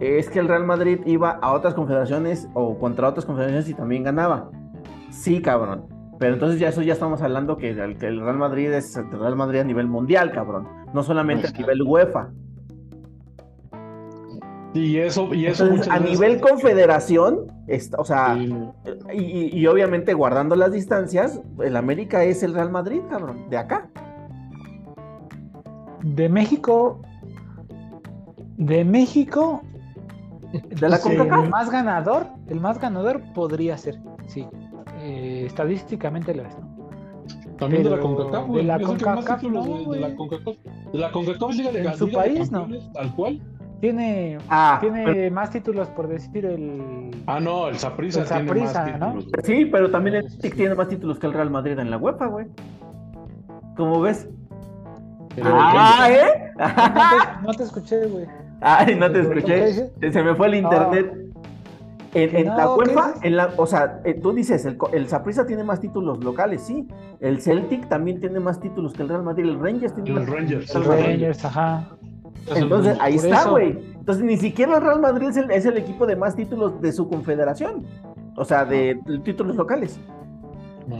es 0.00 0.28
que 0.30 0.38
el 0.40 0.48
Real 0.48 0.64
Madrid 0.64 1.00
iba 1.06 1.30
a 1.30 1.52
otras 1.52 1.74
confederaciones 1.74 2.48
o 2.54 2.78
contra 2.78 3.08
otras 3.08 3.24
confederaciones 3.24 3.68
y 3.68 3.74
también 3.74 4.02
ganaba. 4.04 4.50
Sí, 5.10 5.40
cabrón. 5.42 5.86
Pero 6.18 6.34
entonces 6.34 6.60
ya 6.60 6.68
eso 6.68 6.82
ya 6.82 6.92
estamos 6.92 7.20
hablando 7.22 7.56
que 7.56 7.70
el, 7.70 7.96
que 7.98 8.06
el 8.06 8.20
Real 8.20 8.36
Madrid 8.38 8.70
es 8.72 8.96
el 8.96 9.10
Real 9.10 9.34
Madrid 9.36 9.60
a 9.60 9.64
nivel 9.64 9.86
mundial, 9.88 10.30
cabrón. 10.32 10.68
No 10.92 11.02
solamente 11.02 11.48
a 11.48 11.50
nivel 11.52 11.82
UEFA. 11.82 12.30
Y 14.74 14.96
eso, 14.98 15.34
y 15.34 15.46
eso 15.46 15.64
Entonces, 15.64 15.90
a 15.92 15.98
veces- 15.98 16.18
nivel 16.20 16.40
confederación, 16.40 17.46
está- 17.66 17.98
o 18.00 18.04
sea, 18.04 18.34
Sí, 18.34 18.54
y, 19.12 19.20
y- 19.22 19.58
y 19.58 19.66
obviamente 19.66 20.14
guardando 20.14 20.56
las 20.56 20.72
distancias, 20.72 21.42
el 21.60 21.76
América 21.76 22.24
es 22.24 22.42
el 22.42 22.54
Real 22.54 22.70
Madrid, 22.70 23.02
cabrón, 23.10 23.50
de 23.50 23.58
acá. 23.58 23.88
De 26.02 26.28
México, 26.28 27.00
de 28.56 28.84
México, 28.84 29.62
De 30.52 30.86
la 30.88 30.98
Sí, 30.98 31.16
CONCACAF. 31.16 31.44
el 31.44 31.50
más 31.50 31.70
ganador, 31.70 32.26
el 32.48 32.60
más 32.60 32.78
ganador 32.78 33.22
podría 33.34 33.78
ser, 33.78 33.98
sí. 34.26 34.46
Eh, 35.02 35.44
estadísticamente 35.46 36.34
lo 36.34 36.44
es, 36.44 36.58
¿no? 36.58 36.72
También 37.58 37.82
de 37.84 37.90
la 37.90 37.98
CONCACAF, 38.00 38.42
de 38.44 38.48
güey. 38.48 38.64
la 38.64 38.78
que 38.78 38.84
más 38.84 38.92
CONCACAF, 38.96 39.40
títulos 39.40 39.68
no, 39.68 39.78
de, 39.92 39.94
de 39.96 40.00
la 40.08 40.14
CONCACAF. 40.16 40.56
De 40.92 40.98
la 40.98 41.12
CONCACAF 41.12 41.50
es 41.50 41.56
Liga 41.56 41.72
de 41.72 41.84
En 41.84 41.94
su 41.94 42.06
Liga 42.06 42.22
de 42.22 42.28
país, 42.30 42.50
no. 42.52 42.68
Tal 42.92 43.14
cual. 43.14 43.40
Tiene, 43.80 44.38
Ah, 44.48 44.78
tiene 44.80 45.04
pero- 45.04 45.34
más 45.34 45.50
títulos 45.50 45.88
por 45.88 46.06
decir 46.08 46.46
el. 46.46 47.10
Ah, 47.26 47.40
no, 47.40 47.68
el 47.68 47.76
Saprissa 47.76 48.20
El 48.22 48.26
tiene 48.46 48.62
más 48.64 48.74
¿no? 48.74 48.84
títulos. 48.84 49.24
güey. 49.26 49.44
sí, 49.44 49.64
pero 49.66 49.90
también 49.90 50.16
el 50.16 50.38
tiene 50.52 50.74
más 50.76 50.88
títulos 50.88 51.18
que 51.18 51.26
el 51.26 51.32
Real 51.32 51.50
Madrid 51.50 51.78
en 51.78 51.90
la 51.90 51.98
UEFA, 51.98 52.26
güey. 52.26 52.46
¿Cómo 53.76 54.00
ves? 54.00 54.28
Pero 55.34 55.48
Ah, 55.52 56.08
¿eh? 56.10 56.52
No 56.58 56.64
te, 56.66 57.46
no 57.46 57.54
te 57.54 57.62
escuché, 57.64 58.06
güey. 58.06 58.26
Ay, 58.60 58.94
no 58.94 59.06
te 59.10 59.14
¿Qué 59.42 59.68
escuché. 59.68 60.12
Se 60.12 60.22
me 60.22 60.34
fue 60.36 60.46
el 60.48 60.54
internet. 60.56 61.12
En, 62.14 62.46
la 62.46 62.64
no, 62.64 62.76
¿qué 62.76 62.90
UEFA, 62.90 63.14
en 63.22 63.36
la, 63.36 63.54
o 63.56 63.66
sea, 63.66 64.02
eh, 64.04 64.14
tú 64.14 64.32
dices, 64.32 64.66
el, 64.66 64.76
el 64.92 65.08
Saprissa 65.08 65.46
tiene 65.46 65.64
más 65.64 65.80
títulos 65.80 66.22
locales, 66.22 66.62
sí. 66.62 66.86
El 67.20 67.40
Celtic 67.40 67.88
también 67.88 68.20
tiene 68.20 68.38
más 68.38 68.60
títulos 68.60 68.92
que 68.92 69.02
el 69.02 69.08
Real 69.08 69.22
Madrid. 69.22 69.44
El 69.44 69.58
Rangers 69.58 69.94
tiene 69.94 70.10
El 70.10 70.16
más 70.16 70.28
Rangers. 70.28 70.70
El 70.70 70.76
el 70.76 70.88
Real 70.88 70.98
Madrid. 70.98 71.12
Rangers, 71.12 71.44
ajá. 71.44 71.88
Entonces, 72.54 72.98
Rangers. 72.98 73.00
ahí 73.00 73.14
está, 73.14 73.48
güey. 73.48 73.78
Entonces, 73.94 74.24
ni 74.24 74.36
siquiera 74.36 74.76
el 74.76 74.82
Real 74.82 75.00
Madrid 75.00 75.28
es 75.28 75.36
el, 75.38 75.50
es 75.50 75.64
el 75.64 75.78
equipo 75.78 76.04
de 76.04 76.16
más 76.16 76.36
títulos 76.36 76.82
de 76.82 76.92
su 76.92 77.08
confederación. 77.08 77.86
O 78.36 78.44
sea, 78.44 78.66
de, 78.66 79.00
de 79.06 79.18
títulos 79.20 79.56
locales. 79.56 79.98
No. 80.86 80.96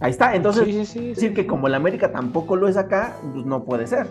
Ahí 0.00 0.10
está. 0.10 0.34
Entonces, 0.34 0.64
sí, 0.64 0.72
sí, 0.72 0.84
sí, 0.84 1.08
decir 1.08 1.28
sí. 1.30 1.34
que 1.34 1.46
como 1.46 1.68
el 1.68 1.74
América 1.74 2.12
tampoco 2.12 2.56
lo 2.56 2.68
es 2.68 2.76
acá, 2.76 3.16
pues 3.32 3.46
no 3.46 3.64
puede 3.64 3.86
ser. 3.86 4.06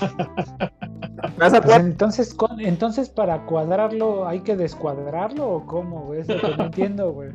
¿Vas 1.38 1.52
a 1.54 1.60
Pues 1.60 1.64
cuadrar? 1.64 1.80
entonces, 1.80 2.34
con- 2.34 2.60
entonces 2.60 3.08
para 3.08 3.46
cuadrarlo 3.46 4.26
hay 4.26 4.40
que 4.40 4.56
descuadrarlo 4.56 5.48
o 5.48 5.66
cómo, 5.66 6.04
güey? 6.06 6.20
Es 6.20 6.28
lo 6.28 6.40
que 6.40 6.56
no 6.56 6.64
entiendo, 6.64 7.12
güey. 7.12 7.30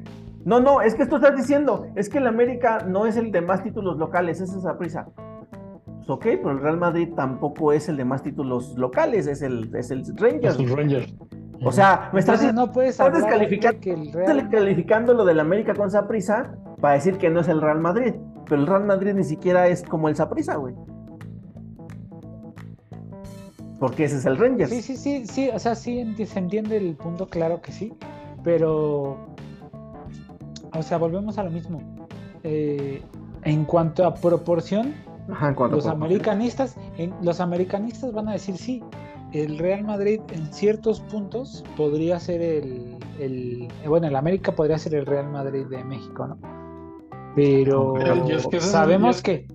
No, 0.45 0.59
no, 0.59 0.81
es 0.81 0.95
que 0.95 1.05
tú 1.05 1.17
estás 1.17 1.35
diciendo, 1.35 1.85
es 1.95 2.09
que 2.09 2.17
el 2.17 2.27
América 2.27 2.83
no 2.87 3.05
es 3.05 3.15
el 3.17 3.31
de 3.31 3.41
más 3.41 3.63
títulos 3.63 3.97
locales, 3.97 4.41
es 4.41 4.53
esa 4.53 4.77
prisa. 4.77 5.07
Pues 5.85 6.09
ok, 6.09 6.23
pero 6.23 6.51
el 6.51 6.61
Real 6.61 6.77
Madrid 6.77 7.09
tampoco 7.15 7.73
es 7.73 7.87
el 7.89 7.97
de 7.97 8.05
más 8.05 8.23
títulos 8.23 8.75
locales, 8.77 9.27
es 9.27 9.41
el, 9.43 9.69
es 9.75 9.91
el 9.91 10.03
Rangers. 10.17 10.55
Es 10.55 10.59
el 10.59 10.75
Rangers. 10.75 11.13
O 11.63 11.71
sea, 11.71 12.09
me 12.11 12.19
estás, 12.21 12.41
Entonces 12.41 12.55
no 12.55 12.71
puedes 12.71 12.91
estás 12.91 13.13
descalificando- 13.13 13.73
de 13.75 13.79
que 13.81 13.93
el 13.93 14.11
Real 14.11 14.49
calificando 14.49 15.13
lo 15.13 15.25
del 15.25 15.39
América 15.39 15.75
con 15.75 15.91
Saprisa 15.91 16.55
para 16.79 16.95
decir 16.95 17.19
que 17.19 17.29
no 17.29 17.41
es 17.41 17.47
el 17.47 17.61
Real 17.61 17.79
Madrid. 17.79 18.15
Pero 18.49 18.61
el 18.61 18.67
Real 18.67 18.83
Madrid 18.85 19.13
ni 19.13 19.23
siquiera 19.23 19.67
es 19.67 19.83
como 19.83 20.09
el 20.09 20.15
Saprisa, 20.15 20.55
güey. 20.55 20.73
Porque 23.81 24.03
ese 24.05 24.17
es 24.17 24.25
el 24.27 24.37
Rangers. 24.37 24.69
Sí, 24.69 24.81
sí, 24.83 24.95
sí, 24.95 25.25
sí, 25.25 25.49
o 25.51 25.57
sea, 25.57 25.73
sí 25.73 26.05
se 26.23 26.37
entiende 26.39 26.77
el 26.77 26.95
punto, 26.95 27.27
claro 27.27 27.61
que 27.63 27.71
sí, 27.71 27.91
pero, 28.43 29.17
o 30.73 30.81
sea, 30.83 30.99
volvemos 30.99 31.39
a 31.39 31.43
lo 31.43 31.49
mismo. 31.49 31.81
Eh, 32.43 33.01
en 33.43 33.65
cuanto 33.65 34.05
a 34.05 34.13
proporción, 34.13 34.93
Ajá, 35.31 35.49
en 35.49 35.55
cuanto 35.55 35.73
a 35.73 35.77
los 35.77 35.85
proporción. 35.85 36.03
americanistas, 36.03 36.77
en- 36.99 37.13
los 37.23 37.39
americanistas 37.39 38.13
van 38.13 38.29
a 38.29 38.33
decir 38.33 38.55
sí, 38.55 38.83
el 39.33 39.57
Real 39.57 39.83
Madrid 39.83 40.21
en 40.31 40.53
ciertos 40.53 40.99
puntos 40.99 41.63
podría 41.75 42.19
ser 42.19 42.41
el, 42.43 42.97
el- 43.19 43.67
bueno, 43.87 44.05
el 44.05 44.15
América 44.15 44.51
podría 44.51 44.77
ser 44.77 44.93
el 44.93 45.07
Real 45.07 45.27
Madrid 45.31 45.65
de 45.65 45.83
México, 45.83 46.27
¿no? 46.27 46.37
Pero 47.35 47.97
es 48.27 48.45
que 48.45 48.59
sabemos 48.59 49.15
es- 49.17 49.21
que, 49.23 49.47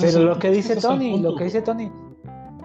pero 0.00 0.20
lo 0.22 0.38
que 0.38 0.50
dice 0.50 0.76
Tony, 0.76 1.18
lo 1.18 1.34
que 1.36 1.44
dice 1.44 1.62
Tony, 1.62 1.90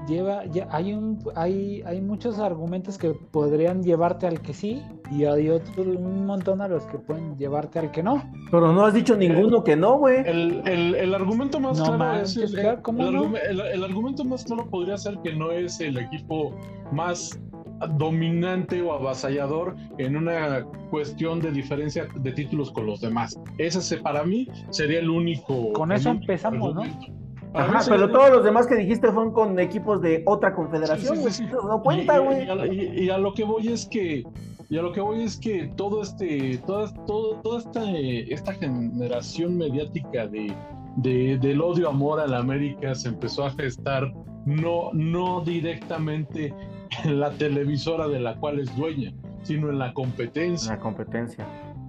lleva, 0.08 0.46
ya, 0.46 0.68
hay 0.72 0.94
un, 0.94 1.20
hay, 1.36 1.82
hay 1.86 2.02
muchos 2.02 2.40
argumentos 2.40 2.98
que 2.98 3.14
podrían 3.32 3.84
llevarte 3.84 4.28
al 4.28 4.42
que 4.42 4.54
sí, 4.54 4.82
y 5.12 5.26
hay 5.26 5.50
otro, 5.50 5.84
un 5.84 6.26
montón 6.26 6.62
a 6.62 6.68
los 6.68 6.86
que 6.86 6.98
pueden 6.98 7.38
llevarte 7.38 7.80
al 7.80 7.92
que 7.92 8.04
no. 8.04 8.24
Pero 8.52 8.72
no 8.74 8.86
has 8.86 8.94
dicho 8.94 9.16
ninguno 9.16 9.64
que 9.64 9.76
no, 9.76 9.98
güey. 9.98 10.18
El, 10.26 10.62
el- 10.66 10.96
el 10.96 11.14
argumento 11.14 11.60
más 11.60 11.78
No 11.78 11.86
claro 11.86 11.98
manches, 12.00 12.38
es 12.38 12.54
el, 12.54 12.82
¿cómo 12.82 13.08
el 13.08 13.14
no? 13.14 13.32
el- 13.38 13.60
el 13.62 13.84
argumento 13.84 14.24
más 14.24 14.44
claro 14.44 14.70
podría 14.70 14.98
ser 14.98 15.18
que 15.24 15.34
no 15.36 15.52
es 15.52 15.80
el 15.80 15.98
equipo 15.98 16.56
más 16.92 17.40
dominante 17.98 18.82
o 18.82 18.94
avasallador 18.94 19.76
en 19.98 20.16
una 20.16 20.66
cuestión 20.90 21.40
de 21.40 21.52
diferencia 21.52 22.08
de 22.16 22.32
títulos 22.32 22.72
con 22.72 22.86
los 22.86 23.02
demás. 23.02 23.38
Ese 23.58 23.82
se- 23.82 23.98
para 23.98 24.24
mí 24.24 24.48
sería 24.70 25.00
el 25.00 25.10
único. 25.10 25.74
Con 25.74 25.92
eso 25.92 26.10
único 26.12 26.24
empezamos, 26.24 26.74
¿no? 26.76 26.82
argumento. 26.82 27.12
Mí 27.12 27.23
Ajá, 27.54 27.82
pero 27.88 28.10
todos 28.12 28.30
los 28.32 28.44
demás 28.44 28.68
que 28.68 28.76
dijiste 28.76 29.12
fueron 29.12 29.32
con 29.34 29.60
equipos 29.60 30.02
de 30.02 30.24
otra 30.26 30.54
confederación, 30.56 31.16
Sí, 31.18 31.22
güey. 31.22 31.34
sí, 31.34 31.46
sí. 31.46 31.52
No 31.52 31.82
cuenta, 31.82 32.18
güey. 32.20 32.46
Y, 32.46 32.50
a- 32.50 32.66
y- 32.68 33.04
y 33.06 33.10
a 33.10 33.18
lo 33.18 33.34
que 33.34 33.44
voy 33.44 33.68
es 33.68 33.86
que 33.88 34.24
y 34.70 34.78
a 34.78 34.82
lo 34.82 34.92
que 34.92 35.02
voy 35.02 35.22
es 35.24 35.38
que 35.38 35.72
todo 35.76 36.02
este 36.02 36.58
toda, 36.66 36.92
todo, 37.06 37.36
toda 37.42 37.60
esta, 37.60 37.84
esta 37.92 38.54
generación 38.54 39.58
mediática 39.58 40.26
de, 40.28 40.54
de- 40.96 41.38
del 41.38 41.62
odio 41.62 41.90
amor 41.90 42.20
a 42.20 42.28
la 42.28 42.40
América 42.40 42.96
se 42.96 43.10
empezó 43.10 43.46
a 43.46 43.52
gestar 43.52 44.12
no 44.46 44.90
no 44.94 45.42
directamente 45.42 46.54
en 47.04 47.20
la 47.20 47.32
televisora 47.32 48.08
de 48.08 48.20
la 48.20 48.36
cual 48.36 48.60
es 48.60 48.76
dueña 48.76 49.12
sino 49.44 49.70
en 49.70 49.78
la 49.80 49.94
competencia 49.94 50.72
La 50.74 50.80
competencia. 50.80 51.46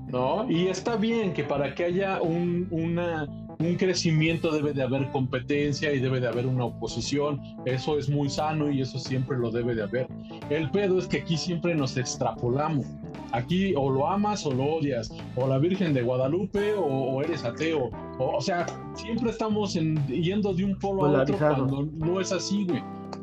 ¿no? 0.09 0.49
Y 0.51 0.67
está 0.69 0.97
bien 0.97 1.33
que 1.33 1.45
para 1.45 1.75
que 1.75 1.85
haya 1.85 2.21
un, 2.21 2.67
una- 2.71 3.27
un 3.59 3.77
crecimiento 3.77 4.51
debe 4.51 4.73
de 4.73 4.83
haber 4.83 5.11
competencia 5.11 5.93
y 5.93 6.01
debe 6.01 6.21
de 6.21 6.29
haber 6.29 6.47
una 6.47 6.65
oposición. 6.65 7.41
Eso 7.65 7.99
es 7.99 8.09
muy 8.09 8.29
sano 8.29 8.71
y 8.71 8.81
eso 8.81 8.99
siempre 8.99 9.39
lo 9.39 9.51
debe 9.51 9.75
de 9.75 9.83
haber. 9.85 10.09
El 10.51 10.71
pedo 10.71 10.99
es 10.99 11.07
que 11.07 11.19
aquí 11.19 11.37
siempre 11.37 11.75
nos 11.75 11.97
extrapolamos. 11.97 12.87
Aquí 13.33 13.75
o 13.77 13.91
lo 13.91 14.09
amas 14.09 14.47
o 14.47 14.53
lo 14.53 14.65
odias, 14.65 15.11
o 15.37 15.47
la 15.49 15.59
Virgen 15.59 15.93
de 15.95 16.03
Guadalupe 16.03 16.75
o, 16.75 16.85
o 16.85 17.23
eres 17.23 17.45
ateo. 17.45 17.91
O, 18.19 18.37
o 18.37 18.41
sea, 18.41 18.67
siempre 18.95 19.31
estamos 19.31 19.75
en- 19.77 20.05
yendo 20.07 20.53
de 20.55 20.65
un 20.65 20.79
polo 20.79 21.07
a 21.07 21.23
otro 21.23 21.37
cuando 21.39 21.89
no 21.97 22.21
es 22.21 22.31
así, 22.33 22.65
güey. 22.65 22.83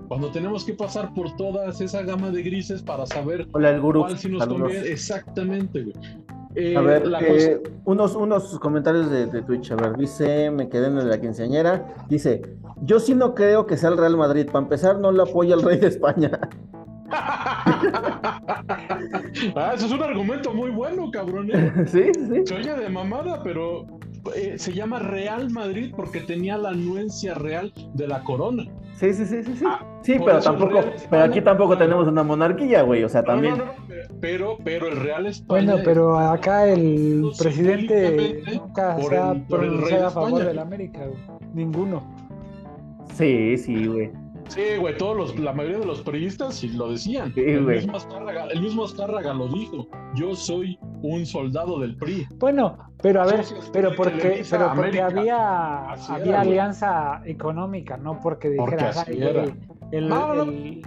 Cuando 0.09 0.29
tenemos 0.29 0.65
que 0.65 0.73
pasar 0.73 1.13
por 1.13 1.33
toda 1.37 1.69
esa 1.69 2.01
gama 2.01 2.31
de 2.31 2.43
grises 2.43 2.81
para 2.81 3.05
saber 3.05 3.47
Hola, 3.53 3.69
el 3.69 3.79
gurú. 3.79 4.01
cuál 4.01 4.17
sí 4.17 4.27
nos 4.27 4.39
Saludos. 4.43 4.61
conviene. 4.63 4.87
Exactamente, 4.89 5.83
güey. 5.83 5.95
Eh, 6.55 6.75
A 6.75 6.81
ver, 6.81 7.07
la 7.07 7.19
eh, 7.21 7.61
unos, 7.85 8.15
unos 8.15 8.59
comentarios 8.59 9.09
de, 9.09 9.25
de 9.27 9.41
Twitch. 9.41 9.71
A 9.71 9.75
ver, 9.75 9.95
dice, 9.95 10.51
me 10.51 10.69
quedé 10.69 10.87
en 10.87 11.09
la 11.09 11.19
quinceañera. 11.19 12.05
Dice, 12.09 12.41
yo 12.81 12.99
sí 12.99 13.15
no 13.15 13.33
creo 13.35 13.65
que 13.65 13.77
sea 13.77 13.89
el 13.89 13.97
Real 13.97 14.17
Madrid. 14.17 14.47
Para 14.47 14.63
empezar, 14.63 14.99
no 14.99 15.11
lo 15.11 15.23
apoya 15.23 15.55
el 15.55 15.61
rey 15.61 15.79
de 15.79 15.87
España. 15.87 16.31
ah, 19.55 19.71
eso 19.75 19.85
es 19.85 19.91
un 19.91 20.01
argumento 20.03 20.53
muy 20.53 20.69
bueno, 20.71 21.09
cabrón. 21.11 21.49
¿eh? 21.53 21.71
sí, 21.87 22.03
sí. 22.13 22.41
Se 22.45 22.55
oye 22.55 22.73
de 22.75 22.89
mamada, 22.89 23.41
pero 23.43 23.85
eh, 24.35 24.55
se 24.57 24.73
llama 24.73 24.99
Real 24.99 25.49
Madrid 25.49 25.93
porque 25.95 26.21
tenía 26.21 26.57
la 26.57 26.69
anuencia 26.69 27.33
real 27.33 27.73
de 27.93 28.07
la 28.07 28.23
corona. 28.23 28.63
Sí, 28.95 29.13
sí, 29.13 29.25
sí, 29.25 29.43
sí, 29.43 29.55
sí. 29.55 29.65
Ah, 29.67 29.83
Sí, 30.03 30.15
pero 30.23 30.39
tampoco, 30.39 30.73
Real 30.81 30.93
pero 31.09 31.23
aquí 31.23 31.39
España- 31.39 31.43
tampoco 31.43 31.77
tenemos 31.77 32.07
una 32.07 32.23
monarquía, 32.23 32.81
güey. 32.83 33.03
O 33.03 33.09
sea, 33.09 33.23
también. 33.23 33.57
no, 33.57 33.65
no, 33.65 33.71
no, 33.73 34.17
pero, 34.19 34.57
pero 34.63 34.87
el 34.87 34.97
Real 34.97 35.25
España. 35.27 35.47
Bueno, 35.73 35.81
pero 35.83 36.17
acá 36.19 36.67
el 36.67 37.23
presidente 37.37 38.41
nunca 38.51 38.95
por 38.95 39.09
se 39.09 39.17
ha 39.17 39.33
pronunciado 39.47 40.01
de 40.01 40.07
a 40.07 40.11
favor 40.11 40.29
España. 40.29 40.47
del 40.49 40.59
América, 40.59 40.99
güey. 41.05 41.19
Ninguno. 41.53 42.03
Sí, 43.13 43.57
sí, 43.57 43.85
güey. 43.87 44.11
Sí, 44.51 44.61
güey, 44.79 44.97
todos 44.97 45.15
los, 45.15 45.39
la 45.39 45.53
mayoría 45.53 45.79
de 45.79 45.85
los 45.85 46.01
periodistas 46.01 46.55
sí 46.55 46.67
lo 46.69 46.91
decían. 46.91 47.33
Sí, 47.33 47.39
el, 47.41 47.61
mismo 47.61 47.95
Azcárraga, 47.95 48.47
el 48.47 48.61
mismo 48.61 48.83
Azcárraga 48.83 49.33
lo 49.33 49.47
dijo. 49.47 49.87
Yo 50.15 50.35
soy 50.35 50.77
un 51.01 51.25
soldado 51.25 51.79
del 51.79 51.95
PRI. 51.95 52.27
Bueno, 52.35 52.77
pero 53.01 53.21
a 53.21 53.25
ver, 53.27 53.45
Socios 53.45 53.69
pero 53.71 53.95
porque, 53.95 54.43
pero 54.49 54.73
porque 54.75 55.01
había, 55.01 55.23
era, 55.23 55.93
había 55.93 56.17
güey. 56.25 56.33
alianza 56.33 57.21
económica, 57.25 57.95
no 57.95 58.19
porque 58.19 58.53
Porque 58.57 58.75
dijeras, 58.75 58.97
así 58.97 59.11
"Ay, 59.13 59.23
era". 59.23 59.41
güey, 59.43 59.53
el- 59.93 60.09
No, 60.09 60.33
no. 60.35 60.43
el- 60.43 60.81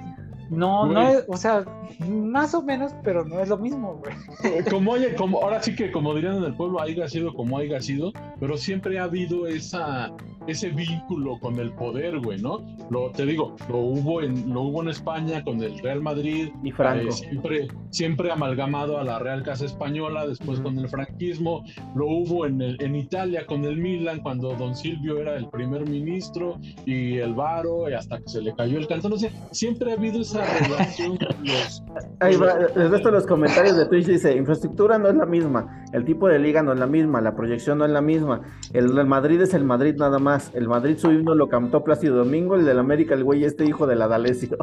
no, 0.54 0.86
no 0.86 0.92
Güey. 1.02 1.14
es, 1.16 1.24
o 1.28 1.36
sea, 1.36 1.64
más 2.08 2.54
o 2.54 2.62
menos, 2.62 2.92
pero 3.02 3.24
no 3.24 3.40
es 3.40 3.48
lo 3.48 3.56
mismo, 3.58 4.00
güey. 4.02 4.64
como 4.70 4.94
haya, 4.94 5.14
como 5.16 5.42
ahora 5.42 5.62
sí 5.62 5.74
que 5.74 5.90
como 5.92 6.14
dirían 6.14 6.36
en 6.36 6.44
el 6.44 6.54
pueblo 6.54 6.80
haya 6.80 7.08
sido 7.08 7.34
como 7.34 7.58
haya 7.58 7.80
sido, 7.80 8.12
pero 8.40 8.56
siempre 8.56 8.98
ha 8.98 9.04
habido 9.04 9.46
esa 9.46 10.12
ese 10.46 10.68
vínculo 10.68 11.38
con 11.40 11.58
el 11.58 11.72
poder, 11.72 12.18
güey, 12.20 12.38
¿no? 12.38 12.60
Lo 12.90 13.10
te 13.12 13.24
digo, 13.24 13.56
lo 13.70 13.78
hubo 13.78 14.20
en 14.20 14.52
lo 14.52 14.60
hubo 14.62 14.82
en 14.82 14.88
España 14.90 15.42
con 15.42 15.62
el 15.62 15.78
Real 15.78 16.02
Madrid, 16.02 16.50
Y 16.62 16.70
Franco. 16.70 17.08
eh, 17.08 17.12
siempre 17.12 17.68
siempre 17.90 18.30
amalgamado 18.30 18.98
a 18.98 19.04
la 19.04 19.18
Real 19.18 19.42
Casa 19.42 19.64
Española, 19.64 20.26
después 20.26 20.58
Ujú. 20.58 20.64
con 20.68 20.78
el 20.78 20.88
franquismo, 20.90 21.64
lo 21.94 22.06
hubo 22.08 22.44
en 22.44 22.60
el, 22.60 22.76
en 22.82 22.94
Italia 22.94 23.46
con 23.46 23.64
el 23.64 23.78
Milan 23.78 24.20
cuando 24.20 24.54
Don 24.54 24.74
Silvio 24.76 25.18
era 25.18 25.34
el 25.36 25.48
primer 25.48 25.88
ministro 25.88 26.58
y 26.84 27.16
el 27.18 27.32
Varo 27.34 27.88
y 27.88 27.94
hasta 27.94 28.18
que 28.18 28.28
se 28.28 28.42
le 28.42 28.54
cayó 28.54 28.76
el 28.78 28.86
cantón, 28.86 29.14
o 29.14 29.16
sea, 29.16 29.30
siempre 29.50 29.92
ha 29.92 29.94
habido 29.94 30.20
esa 30.20 30.43
relación 30.44 31.18
Ahí 32.20 32.36
va, 32.36 32.52
el 32.74 32.90
resto 32.90 33.08
de 33.08 33.12
los 33.12 33.26
comentarios 33.26 33.76
de 33.76 33.86
Twitch 33.86 34.06
dice, 34.06 34.36
infraestructura 34.36 34.98
no 34.98 35.08
es 35.08 35.14
la 35.16 35.26
misma, 35.26 35.84
el 35.92 36.04
tipo 36.04 36.28
de 36.28 36.38
liga 36.38 36.62
no 36.62 36.72
es 36.72 36.78
la 36.78 36.86
misma, 36.86 37.20
la 37.20 37.34
proyección 37.34 37.78
no 37.78 37.84
es 37.84 37.90
la 37.90 38.00
misma, 38.00 38.40
el, 38.72 38.96
el 38.98 39.06
Madrid 39.06 39.40
es 39.40 39.54
el 39.54 39.64
Madrid 39.64 39.94
nada 39.98 40.18
más, 40.18 40.50
el 40.54 40.68
Madrid 40.68 40.96
su 40.98 41.10
himno 41.10 41.34
lo 41.34 41.48
cantó 41.48 41.84
Plácido 41.84 42.16
Domingo, 42.16 42.54
el 42.56 42.64
del 42.64 42.78
América 42.78 43.14
el 43.14 43.24
güey 43.24 43.44
este 43.44 43.64
hijo 43.64 43.86
de 43.86 43.96
la 43.96 44.08
D'Alessio. 44.08 44.56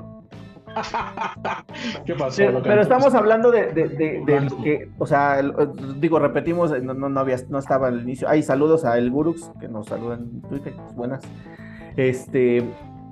¿Qué 2.06 2.16
pasó? 2.16 2.44
Pero, 2.64 2.82
estamos 2.82 3.14
hablando 3.14 3.52
de, 3.52 3.68
de- 3.74 3.90
de- 3.90 3.98
de 3.98 4.22
Blanco. 4.24 4.64
que, 4.64 4.90
o 4.98 5.06
sea, 5.06 5.40
el- 5.40 5.54
digo, 6.00 6.18
repetimos, 6.20 6.72
no, 6.82 6.94
no, 6.94 7.10
no 7.10 7.20
había, 7.20 7.36
no 7.50 7.60
estaba 7.60 7.88
al 7.88 8.02
inicio. 8.02 8.30
Hay 8.30 8.42
saludos 8.42 8.86
a 8.86 8.98
El 8.98 9.12
Gurux, 9.12 9.52
que 9.60 9.68
nos 9.68 9.88
saludan 9.88 10.22
en 10.22 10.42
Twitter, 10.44 10.74
buenas. 10.96 11.22
Este, 11.98 12.64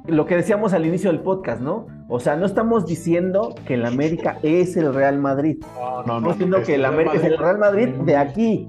lo 0.09 0.25
que 0.25 0.35
decíamos 0.35 0.73
al 0.73 0.85
inicio 0.85 1.11
del 1.11 1.21
podcast, 1.21 1.61
¿no? 1.61 1.87
O 2.07 2.19
sea, 2.19 2.35
no 2.35 2.45
estamos 2.45 2.85
diciendo 2.85 3.55
que 3.65 3.75
el 3.75 3.85
América 3.85 4.39
es 4.43 4.75
el 4.77 4.93
Real 4.93 5.17
Madrid. 5.19 5.57
No, 5.75 5.91
no, 5.91 5.99
Estamos 5.99 6.21
no. 6.23 6.29
diciendo 6.29 6.57
que 6.65 6.75
el 6.75 6.85
América 6.85 7.15
es 7.17 7.23
el 7.23 7.37
Real 7.37 7.57
Madrid 7.59 7.89
de 8.05 8.17
aquí. 8.17 8.67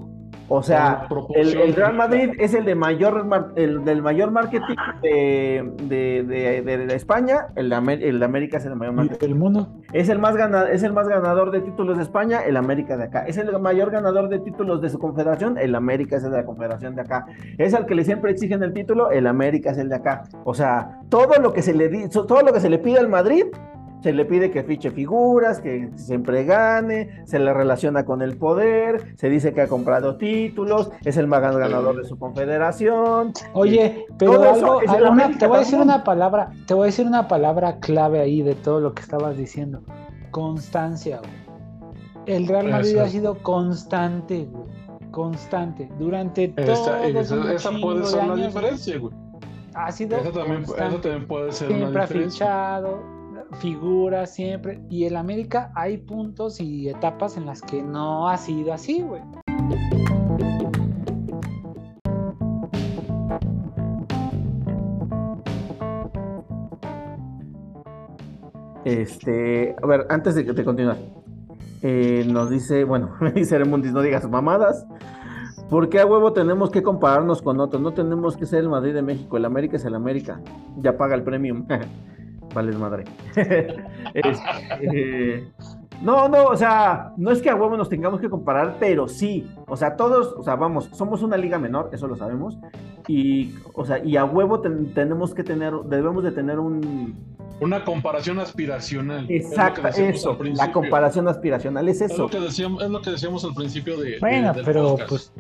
O 0.53 0.65
sea, 0.65 1.07
el, 1.35 1.57
el 1.57 1.75
Real 1.75 1.95
Madrid 1.95 2.31
es 2.41 2.55
el 2.55 2.65
de 2.65 2.75
mayor 2.75 3.25
el 3.55 3.85
del 3.85 4.03
mayor 4.03 4.33
marketing 4.33 4.75
de, 5.01 5.73
de- 5.85 6.25
de- 6.25 6.87
de- 6.87 6.95
España, 6.97 7.47
el 7.55 7.73
Amer- 7.73 8.03
el 8.03 8.19
de 8.19 8.25
América 8.25 8.57
es 8.57 8.65
el 8.65 8.71
de 8.71 8.77
mayor 8.77 8.95
marketing. 8.95 9.27
El 9.29 9.35
mundo. 9.37 9.69
Es 9.93 10.09
el, 10.09 10.19
más 10.19 10.37
gana- 10.37 10.69
es 10.71 10.83
el 10.83 10.93
más 10.93 11.07
ganador 11.07 11.53
de 11.53 11.61
títulos 11.61 11.97
de 11.99 12.03
España, 12.03 12.41
el 12.41 12.57
América 12.57 12.97
de 12.97 13.05
acá. 13.05 13.23
Es 13.27 13.37
el 13.37 13.57
mayor 13.61 13.93
ganador 13.93 14.29
de 14.29 14.41
títulos 14.41 14.81
de 14.83 14.89
su 14.91 14.99
confederación, 14.99 15.57
el 15.57 15.75
América 15.77 16.17
es 16.17 16.25
el 16.25 16.33
de 16.33 16.39
la 16.39 16.45
confederación 16.45 16.97
de 16.97 17.03
acá. 17.03 17.27
Es 17.57 17.73
al 17.73 17.87
que 17.87 17.95
le 17.95 18.03
siempre 18.05 18.33
exigen 18.33 18.63
el 18.65 18.73
título, 18.73 19.13
el 19.13 19.29
América 19.29 19.71
es 19.71 19.79
el 19.79 19.89
de 19.89 19.95
acá. 19.97 20.25
O 20.43 20.55
sea, 20.55 20.99
todo 21.09 21.41
lo 21.41 21.53
que 21.53 21.63
se 21.63 21.75
le 21.75 21.89
di- 21.89 22.09
todo 22.09 22.43
lo 22.43 22.53
que 22.53 22.59
se 22.61 22.69
le 22.71 22.79
pide 22.81 22.99
al 22.99 23.09
Madrid, 23.09 23.45
se 24.03 24.13
le 24.13 24.25
pide 24.25 24.51
que 24.51 24.63
fiche 24.63 24.91
figuras, 24.91 25.61
que 25.61 25.91
siempre 25.97 26.45
gane, 26.45 27.23
se 27.27 27.39
le 27.39 27.53
relaciona 27.53 28.05
con 28.05 28.23
el 28.23 28.37
poder, 28.37 29.15
se 29.17 29.29
dice 29.29 29.53
que 29.53 29.61
ha 29.63 29.69
comprado 29.69 30.17
títulos, 30.17 30.91
es 31.05 31.17
el 31.17 31.27
más 31.27 31.41
ganador 31.43 31.97
de 31.97 32.05
su 32.05 32.19
confederación. 32.19 33.33
Oye, 33.53 34.07
pero 34.19 34.33
Todo 34.35 34.45
eso 34.45 34.65
algo, 34.67 34.81
es 34.83 34.89
el 34.89 34.95
algo- 34.97 35.13
una- 35.13 35.25
América 35.25 35.39
te 35.41 35.47
voy 35.47 35.57
a 35.57 35.59
decir 35.61 35.79
también. 35.79 35.95
una 35.97 36.05
palabra, 36.05 36.51
te 36.67 36.75
voy 36.75 36.83
a 36.85 36.87
decir 36.87 37.07
una 37.07 37.29
palabra 37.29 37.79
clave 37.81 38.21
ahí 38.21 38.43
de 38.43 38.55
todo 38.55 38.81
lo 38.81 38.95
que 38.95 39.03
estabas 39.03 39.37
diciendo. 39.37 39.83
Constancia, 40.31 41.19
güey. 41.19 41.41
El 42.27 42.47
Real 42.47 42.69
Madrid 42.71 42.91
Eso. 42.93 43.03
ha 43.03 43.09
sido 43.09 43.35
constante, 43.43 44.45
güey. 44.51 44.65
Constante. 45.11 45.89
Durante 45.99 46.49
todo 46.49 46.73
esa- 46.73 47.53
esa 47.53 47.71
puede 47.81 48.05
ser 48.05 48.27
la 48.27 48.37
diferencia, 48.37 48.99
güey. 48.99 49.13
Ha 49.75 49.91
sido 49.93 50.17
Esa 50.19 50.31
también, 50.33 50.65
constante. 50.65 50.95
eso 50.95 51.01
también 51.01 51.27
puede 51.27 51.53
ser 51.53 51.69
siempre 51.69 51.89
una 51.91 52.01
diferencia. 52.03 52.47
fichado, 52.47 52.99
figuras 53.59 54.35
siempre. 54.35 54.81
Y 54.89 55.05
el 55.05 55.17
América 55.17 55.73
hay 55.75 55.99
puntos 55.99 56.61
y 56.61 56.89
etapas 56.89 57.37
en 57.37 57.47
las 57.47 57.63
que 57.63 57.83
no 57.83 58.29
ha 58.29 58.37
sido 58.37 58.73
así, 58.73 59.03
güey. 59.03 59.23
Este, 68.85 69.77
a 69.81 69.87
ver, 69.87 70.07
antes 70.09 70.35
de, 70.35 70.43
de 70.43 70.65
continuar, 70.65 70.97
eh, 71.83 72.25
nos 72.27 72.51
dice, 72.51 72.85
bueno, 72.85 73.15
me 73.21 73.33
dice 73.33 73.59
Remundis, 73.59 73.93
no 73.93 74.03
digas 74.03 74.29
mamadas. 74.29 74.87
¿Por 75.69 75.89
qué 75.89 76.01
a 76.01 76.07
huevo 76.07 76.33
tenemos 76.33 76.71
que 76.71 76.83
compararnos 76.83 77.43
con 77.43 77.61
otros? 77.61 77.81
No 77.81 77.93
tenemos 77.93 78.37
que 78.37 78.45
ser 78.45 78.61
el 78.61 78.69
Madrid 78.69 78.93
de 78.93 79.03
México, 79.03 79.37
el 79.37 79.45
América 79.45 79.77
es 79.77 79.85
el 79.85 79.95
América. 79.95 80.41
Ya 80.79 80.97
paga 80.97 81.15
el 81.15 81.23
premium. 81.23 81.67
vale 82.55 82.73
madre. 82.73 83.05
Este, 84.15 85.47
No, 86.03 86.29
no, 86.29 86.45
o 86.47 86.57
sea, 86.57 87.13
no 87.17 87.31
es 87.31 87.43
que 87.43 87.51
a 87.51 87.55
huevo 87.55 87.77
nos 87.77 87.89
tengamos 87.89 88.21
que 88.21 88.31
comparar, 88.31 88.77
pero 88.81 89.07
sí, 89.07 89.47
o 89.71 89.77
sea, 89.77 89.97
todos, 89.97 90.35
o 90.37 90.43
sea, 90.43 90.57
vamos, 90.57 90.91
somos 90.93 91.23
una 91.23 91.37
liga 91.37 91.59
menor, 91.59 91.89
eso 91.93 92.07
lo 92.07 92.17
sabemos, 92.17 92.59
y, 93.09 93.55
o 93.75 93.85
sea, 93.87 94.05
y 94.05 94.17
a 94.17 94.25
huevo 94.25 94.61
ten- 94.61 94.93
tenemos 94.93 95.33
que 95.35 95.43
tener, 95.45 95.73
debemos 95.87 96.23
de 96.25 96.33
tener 96.33 96.59
un, 96.59 97.15
Una 97.61 97.85
comparación 97.85 98.39
aspiracional. 98.39 99.27
Es 99.31 99.47
exacto, 99.47 99.83
decíamos 99.83 100.17
eso, 100.17 100.39
la 100.55 100.73
comparación 100.73 101.29
aspiracional 101.29 101.89
es 101.89 102.01
Es 102.01 102.11
eso. 102.13 102.23
lo, 102.25 102.29
que 102.31 102.41
decíamos, 102.41 102.83
es 102.83 102.91
lo 102.91 103.01
que 103.03 103.11
decíamos 103.11 103.45
al 103.45 103.55
principio 103.55 103.99
de. 103.99 104.19
Bueno, 104.19 104.53
pero 104.65 104.91
podcast. 104.97 105.09
pues 105.11 105.33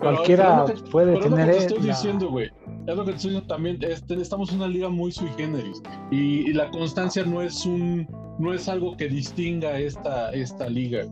cualquiera 0.00 0.64
pero 0.64 0.74
es 0.74 0.80
lo 0.80 0.84
que- 0.84 0.90
puede 0.90 1.12
pero 1.12 1.24
es 1.24 1.30
lo 1.30 1.36
que 1.36 1.42
tener 1.42 1.56
te 1.56 1.62
estoy 1.66 1.78
la- 1.78 1.86
diciendo, 1.94 2.30
güey. 2.30 2.50
Es 2.86 2.96
lo 2.96 3.04
que 3.04 3.10
te 3.12 3.16
estoy 3.16 3.30
diciendo 3.30 3.42
también. 3.46 3.78
estamos 4.20 4.50
en 4.50 4.56
una 4.56 4.66
liga 4.68 4.88
muy 4.88 5.12
sui 5.12 5.28
generis. 5.36 5.80
Y, 6.10 6.50
y 6.50 6.52
la 6.52 6.68
constancia 6.70 7.24
no 7.24 7.40
es 7.42 7.64
un 7.64 8.08
no 8.38 8.52
es 8.52 8.68
algo 8.68 8.96
que 8.96 9.08
distinga 9.08 9.78
esta, 9.78 10.32
esta 10.32 10.68
liga, 10.68 11.04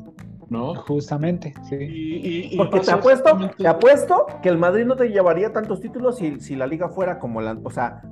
¿no? 0.51 0.75
Justamente, 0.75 1.55
sí. 1.69 1.77
Y, 1.77 2.17
y- 2.17 2.49
y 2.53 2.57
Porque 2.59 2.81
te 2.81 2.91
apuesto, 2.93 3.31
te 3.57 3.67
apuesto 3.69 4.27
que 4.43 4.49
el 4.51 4.59
Madrid 4.59 4.85
no 4.85 4.97
te 4.97 5.09
llevaría 5.09 5.53
tantos 5.53 5.81
títulos 5.81 6.19
si, 6.19 6.39
si 6.41 6.57
la 6.57 6.67
liga 6.67 6.89
fuera 6.91 7.19
como 7.19 7.41
la, 7.41 7.57
o 7.65 7.71
sea, 7.71 8.03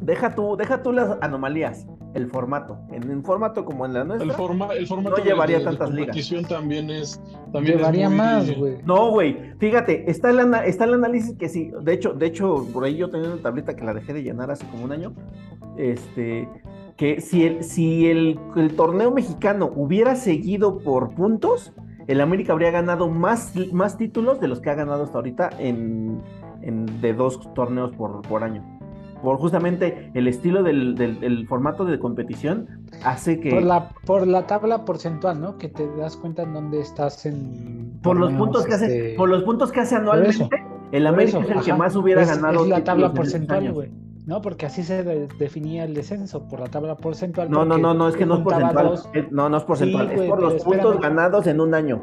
deja 0.00 0.34
tú, 0.34 0.56
deja 0.56 0.82
tú 0.82 0.92
las 0.92 1.18
anomalías, 1.20 1.86
el 2.14 2.28
formato. 2.28 2.78
En 2.92 3.10
un 3.10 3.24
formato 3.24 3.64
como 3.64 3.84
en 3.86 3.92
la 3.92 4.04
nuestra. 4.04 4.24
El, 4.30 4.32
forma, 4.36 4.72
el 4.72 4.86
formato 4.86 5.16
No 5.18 5.24
llevaría 5.24 5.58
de, 5.58 5.64
de 5.64 5.70
tantas 5.70 5.90
ligas. 5.90 6.06
competición 6.06 6.44
también 6.44 6.88
es. 6.90 7.20
También 7.52 7.74
es 7.74 7.78
Llevaría 7.80 8.08
muy- 8.08 8.18
más, 8.18 8.56
güey. 8.56 8.76
No, 8.84 9.10
güey. 9.10 9.36
Fíjate, 9.58 10.08
está 10.08 10.30
el, 10.30 10.38
ana- 10.40 10.64
está 10.64 10.84
el 10.84 10.94
análisis 10.94 11.36
que 11.36 11.48
sí. 11.48 11.72
De 11.82 11.92
hecho, 11.92 12.12
de 12.12 12.26
hecho, 12.26 12.66
por 12.72 12.84
ahí 12.84 12.96
yo 12.96 13.10
tenía 13.10 13.32
una 13.32 13.42
tableta 13.42 13.74
que 13.74 13.84
la 13.84 13.94
dejé 13.94 14.12
de 14.12 14.22
llenar 14.22 14.50
hace 14.52 14.64
como 14.68 14.84
un 14.84 14.92
año. 14.92 15.12
Este, 15.76 16.48
que 16.96 17.20
si 17.20 17.44
el, 17.44 17.64
si 17.64 18.06
el, 18.08 18.38
el 18.56 18.76
torneo 18.76 19.10
mexicano 19.10 19.70
hubiera 19.74 20.14
seguido 20.16 20.78
por 20.78 21.14
puntos, 21.14 21.72
el 22.06 22.20
América 22.20 22.52
habría 22.52 22.70
ganado 22.70 23.08
más, 23.08 23.52
más 23.72 23.96
títulos 23.96 24.40
de 24.40 24.48
los 24.48 24.60
que 24.60 24.70
ha 24.70 24.74
ganado 24.74 25.04
hasta 25.04 25.18
ahorita 25.18 25.50
en, 25.58 26.20
en- 26.62 26.86
de 27.00 27.14
dos 27.14 27.52
torneos 27.54 27.92
por, 27.96 28.22
por 28.22 28.44
año. 28.44 28.62
Por 29.22 29.38
justamente 29.38 30.10
el 30.12 30.28
estilo 30.28 30.62
del, 30.62 30.94
del- 30.96 31.18
del 31.18 31.48
formato 31.48 31.86
de 31.86 31.98
competición 31.98 32.68
hace 33.04 33.40
que 33.40 33.50
Por 33.50 33.62
la, 33.62 33.88
por 34.04 34.26
la 34.26 34.46
tabla 34.46 34.84
porcentual, 34.84 35.40
¿no? 35.40 35.56
Que 35.56 35.68
te 35.68 35.88
das 35.96 36.16
cuenta 36.18 36.42
en 36.42 36.52
dónde 36.52 36.80
estás 36.80 37.24
en. 37.24 37.98
por 38.02 38.18
los 38.18 38.30
puntos 38.34 38.66
que 38.66 38.74
hace, 38.74 38.84
este, 38.86 39.16
por 39.16 39.30
los 39.30 39.42
puntos 39.44 39.72
que 39.72 39.80
hace 39.80 39.96
anualmente, 39.96 40.30
eso, 40.36 40.48
el 40.92 41.06
América 41.06 41.38
eso, 41.38 41.50
es 41.50 41.56
el 41.56 41.62
que 41.64 41.72
más 41.72 41.96
hubiera 41.96 42.20
Es- 42.20 42.28
ganado. 42.36 42.64
Es 42.64 42.68
la 42.68 42.84
tabla 42.84 43.12
porcentual, 43.14 43.72
güey. 43.72 43.90
No, 44.26 44.40
porque 44.40 44.66
así 44.66 44.82
se 44.82 45.02
de- 45.04 45.26
definía 45.38 45.84
el 45.84 45.92
descenso, 45.94 46.48
por 46.48 46.60
la 46.60 46.66
tabla 46.66 46.96
porcentual. 46.96 47.50
No, 47.50 47.64
no, 47.64 47.76
no, 47.76 47.92
no, 47.92 48.08
es 48.08 48.16
que 48.16 48.24
no 48.24 48.36
es 48.36 48.40
porcentual. 48.40 48.86
dos- 48.88 49.08
Es- 49.12 49.30
no, 49.30 49.48
no 49.50 49.56
es 49.58 49.64
porcentual. 49.64 50.08
Sí, 50.08 50.20
es 50.20 50.28
por 50.30 50.40
los 50.42 50.64
puntos 50.64 51.00
ganados 51.00 51.46
en 51.46 51.60
un 51.60 51.74
año. 51.74 52.02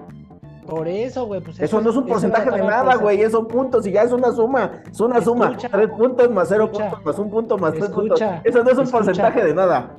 Por 0.67 0.87
eso, 0.87 1.25
güey. 1.25 1.41
Pues 1.41 1.59
Eso 1.59 1.81
no 1.81 1.89
es 1.89 1.95
un 1.97 2.05
porcentaje 2.05 2.49
de 2.51 2.59
nada, 2.59 2.95
güey. 2.95 3.17
porcentual. 3.17 3.31
Son 3.31 3.47
puntos 3.47 3.87
y 3.87 3.91
ya 3.91 4.03
es 4.03 4.11
una 4.11 4.31
suma. 4.31 4.83
Es 4.89 4.99
una 5.01 5.19
suma. 5.19 5.57
Tres 5.57 5.89
puntos 5.89 6.29
más 6.29 6.47
cero 6.47 6.65
escucha, 6.65 6.89
puntos 6.91 7.05
más 7.05 7.19
un 7.19 7.29
punto 7.31 7.57
más 7.57 7.73
tres 7.73 7.89
puntos. 7.89 8.21
Eso 8.43 8.63
no 8.63 8.69
es 8.69 8.77
un 8.77 8.87
porcentaje 8.89 9.43
de 9.43 9.53
nada. 9.55 9.97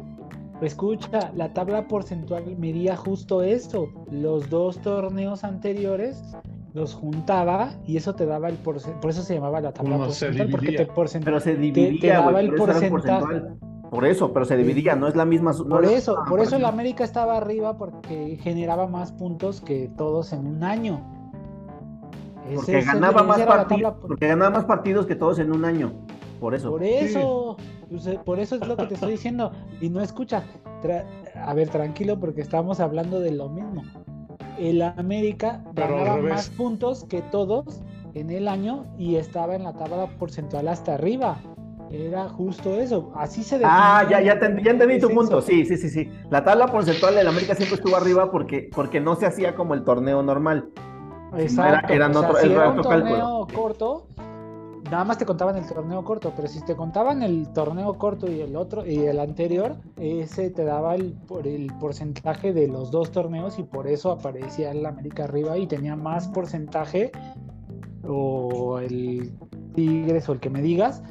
Escucha, 0.61 1.33
la 1.35 1.53
tabla 1.53 1.89
porcentual 1.89 2.45
medía 2.57 2.97
justo 2.97 3.43
esto. 3.43 3.89
Los 4.13 4.49
dos 4.49 4.79
torneos 4.79 5.43
anteriores 5.43 6.23
los 6.75 6.95
juntaba 6.95 7.75
y 7.87 7.97
eso 7.97 8.15
te 8.15 8.25
daba 8.27 8.49
el 8.49 8.57
porcentaje. 8.57 9.01
Por 9.01 9.11
eso 9.11 9.23
se 9.23 9.35
llamaba 9.35 9.61
la 9.61 9.73
tabla 9.73 9.97
Uno 9.97 10.11
se 10.11 10.27
porcentual, 10.27 10.51
porque 10.51 10.73
te 10.73 10.89
porcent- 10.89 11.25
Pero 11.25 11.41
se 11.41 11.55
te 11.55 11.61
dividía, 11.61 12.15
daba 12.21 12.33
güey. 12.33 12.47
el 12.47 12.55
porcentaje. 12.55 12.91
porcentual. 12.91 13.57
Por 13.91 14.07
eso, 14.07 14.33
pero 14.33 14.47
se 14.47 14.57
dividía, 14.57 14.97
no 14.97 15.07
es 15.07 15.15
la 15.17 15.27
misma. 15.27 15.53
no 15.53 15.69
Por 15.69 15.85
eso, 15.85 16.17
por 16.27 16.41
eso 16.41 16.57
el. 16.57 16.65
América 16.65 17.05
estaba 17.05 17.37
arriba 17.37 17.77
porque 17.77 18.39
generaba 18.41 18.87
más 18.87 19.13
puntos 19.13 19.61
que 19.61 19.91
todos 19.99 20.33
en 20.33 20.47
un 20.47 20.65
año. 20.65 21.01
Porque 22.55 22.81
ganaba, 22.81 23.23
más 23.23 23.41
partidos, 23.43 23.93
tabla- 23.93 23.95
porque 24.01 24.27
ganaba 24.29 24.51
más 24.51 24.65
partidos 24.65 25.07
que 25.07 25.15
todos 25.15 25.39
en 25.39 25.53
un 25.53 25.65
año. 25.65 25.93
Por 26.41 26.55
eso. 26.55 26.71
Por 26.71 26.83
eso, 26.83 27.57
pues, 27.89 28.07
eh, 28.07 28.19
por 28.25 28.41
eso 28.41 28.57
es 28.57 28.67
lo 28.67 28.77
que 28.77 28.87
te 28.87 28.95
estoy 28.95 29.13
diciendo. 29.13 29.53
Y 29.81 29.91
no 29.91 30.01
escucha. 30.01 30.43
Tra- 30.83 31.05
a 31.37 31.55
ver, 31.55 31.69
tranquilo, 31.69 32.19
porque 32.19 32.41
estamos 32.41 32.81
hablando 32.81 33.21
de 33.21 33.31
lo 33.33 33.49
mismo. 33.49 33.83
El 34.59 34.83
América 34.83 35.63
Pero 35.75 35.97
ganaba 35.97 36.23
más 36.23 36.49
puntos 36.51 37.05
que 37.05 37.23
todos 37.23 37.81
en 38.15 38.31
el 38.31 38.49
año 38.49 38.85
y 38.99 39.17
estaba 39.17 39.55
en 39.57 39.65
la 39.65 39.73
tabla 39.73 40.07
porcentual 40.19 40.69
hasta 40.69 40.95
arriba. 40.95 41.39
Era 41.91 42.29
justo 42.29 42.77
eso. 42.81 43.13
Así 43.15 43.43
se 43.43 43.61
Ah, 43.65 44.07
ya, 44.09 44.21
ya, 44.23 44.39
te- 44.39 44.63
ya 44.63 44.71
entendí 44.71 44.99
tu 44.99 45.11
punto. 45.11 45.43
Sí, 45.43 45.67
sí, 45.67 45.77
sí, 45.77 45.91
sí. 45.91 46.11
La 46.31 46.43
tabla 46.43 46.67
porcentual 46.69 47.15
del 47.15 47.27
América 47.29 47.55
siempre 47.55 47.77
estuvo 47.77 47.97
arriba 47.97 48.31
porque, 48.31 48.71
porque 48.75 48.99
no 49.01 49.15
se 49.15 49.27
hacía 49.27 49.55
como 49.55 49.75
el 49.75 49.85
torneo 49.85 50.23
normal. 50.23 50.71
Exacto. 51.37 51.93
eran 51.93 52.11
o 52.15 52.21
sea, 52.21 52.29
otro- 52.29 52.41
si 52.43 52.47
era 52.47 52.55
era 52.57 52.71
un 52.71 52.79
otro 52.79 52.91
cálculo. 52.91 53.19
torneo 53.19 53.47
corto, 53.55 54.07
nada 54.93 55.05
más 55.05 55.19
te 55.19 55.25
contaban 55.27 55.57
el 55.57 55.67
torneo 55.67 56.05
corto, 56.05 56.33
pero 56.37 56.47
si 56.47 56.61
te 56.65 56.77
contaban 56.77 57.23
el 57.23 57.49
torneo 57.53 57.99
corto 57.99 58.31
y 58.31 58.41
el 58.41 58.55
otro 58.55 58.87
y 58.87 58.99
el 59.01 59.19
anterior, 59.19 59.77
ese 59.99 60.51
te 60.51 60.65
daba 60.65 60.95
el, 60.95 61.15
por 61.27 61.47
el 61.49 61.73
porcentaje 61.81 62.53
de 62.53 62.69
los 62.69 62.91
dos 62.93 63.11
torneos 63.11 63.59
y 63.59 63.65
por 63.65 63.89
eso 63.89 64.13
aparecía 64.13 64.71
el 64.71 64.87
América 64.87 65.25
arriba 65.25 65.59
y 65.59 65.67
tenía 65.67 65.97
más 65.97 66.29
porcentaje 66.29 67.11
o 68.07 68.79
el 68.79 69.33
Tigres 69.75 70.29
o 70.29 70.33
el 70.33 70.41
que 70.41 70.51
me 70.51 70.63
digas. 70.63 71.03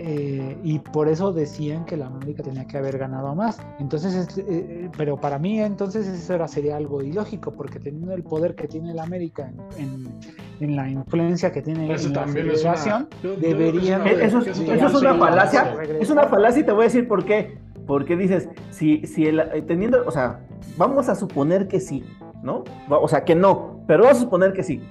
eh, 0.00 0.56
y 0.62 0.78
por 0.78 1.08
eso 1.08 1.32
decían 1.32 1.84
que 1.84 1.96
la 1.96 2.06
América 2.06 2.44
tenía 2.44 2.64
que 2.68 2.78
haber 2.78 2.98
ganado 2.98 3.34
más. 3.34 3.58
Entonces, 3.80 4.14
es- 4.14 4.38
eh, 4.38 4.44
eh, 4.48 4.90
pero 4.96 5.16
para 5.20 5.40
mí 5.40 5.58
entonces 5.60 6.06
eso 6.06 6.34
era, 6.34 6.46
sería 6.46 6.76
algo 6.76 7.02
ilógico, 7.02 7.50
porque 7.50 7.80
teniendo 7.80 8.12
el 8.12 8.22
poder 8.22 8.54
que 8.54 8.68
tiene 8.68 8.94
la 8.94 9.02
América 9.02 9.50
en, 9.76 9.82
en- 9.82 10.20
en 10.60 10.76
la 10.76 10.88
influencia 10.88 11.52
que 11.52 11.62
tiene 11.62 11.92
Eso 11.92 12.08
en 12.08 12.14
la 12.14 12.24
es 12.24 12.64
una- 12.64 13.08
yo- 13.22 13.36
deberían... 13.36 14.06
Eh, 14.06 14.18
Eso, 14.22 14.38
es- 14.38 14.46
eso 14.58 14.98
una 14.98 15.14
falacia. 15.14 15.76
Es 16.00 16.10
una 16.10 16.24
falacia 16.24 16.60
y 16.60 16.64
te 16.64 16.72
voy 16.72 16.82
a 16.82 16.84
decir 16.84 17.06
por 17.08 17.24
qué. 17.24 17.58
Porque 17.86 18.16
dices, 18.16 18.48
si, 18.70 19.06
si 19.06 19.26
el, 19.26 19.40
eh, 19.40 19.62
teniendo, 19.66 20.04
o 20.06 20.10
sea, 20.10 20.40
vamos 20.76 21.08
a 21.08 21.14
suponer 21.14 21.68
que 21.68 21.80
sí, 21.80 22.04
¿no? 22.42 22.64
O 22.88 23.08
sea, 23.08 23.24
que 23.24 23.34
no, 23.34 23.82
pero 23.86 24.02
vamos 24.04 24.18
a 24.18 24.20
suponer 24.22 24.52
que 24.52 24.62
sí. 24.62 24.82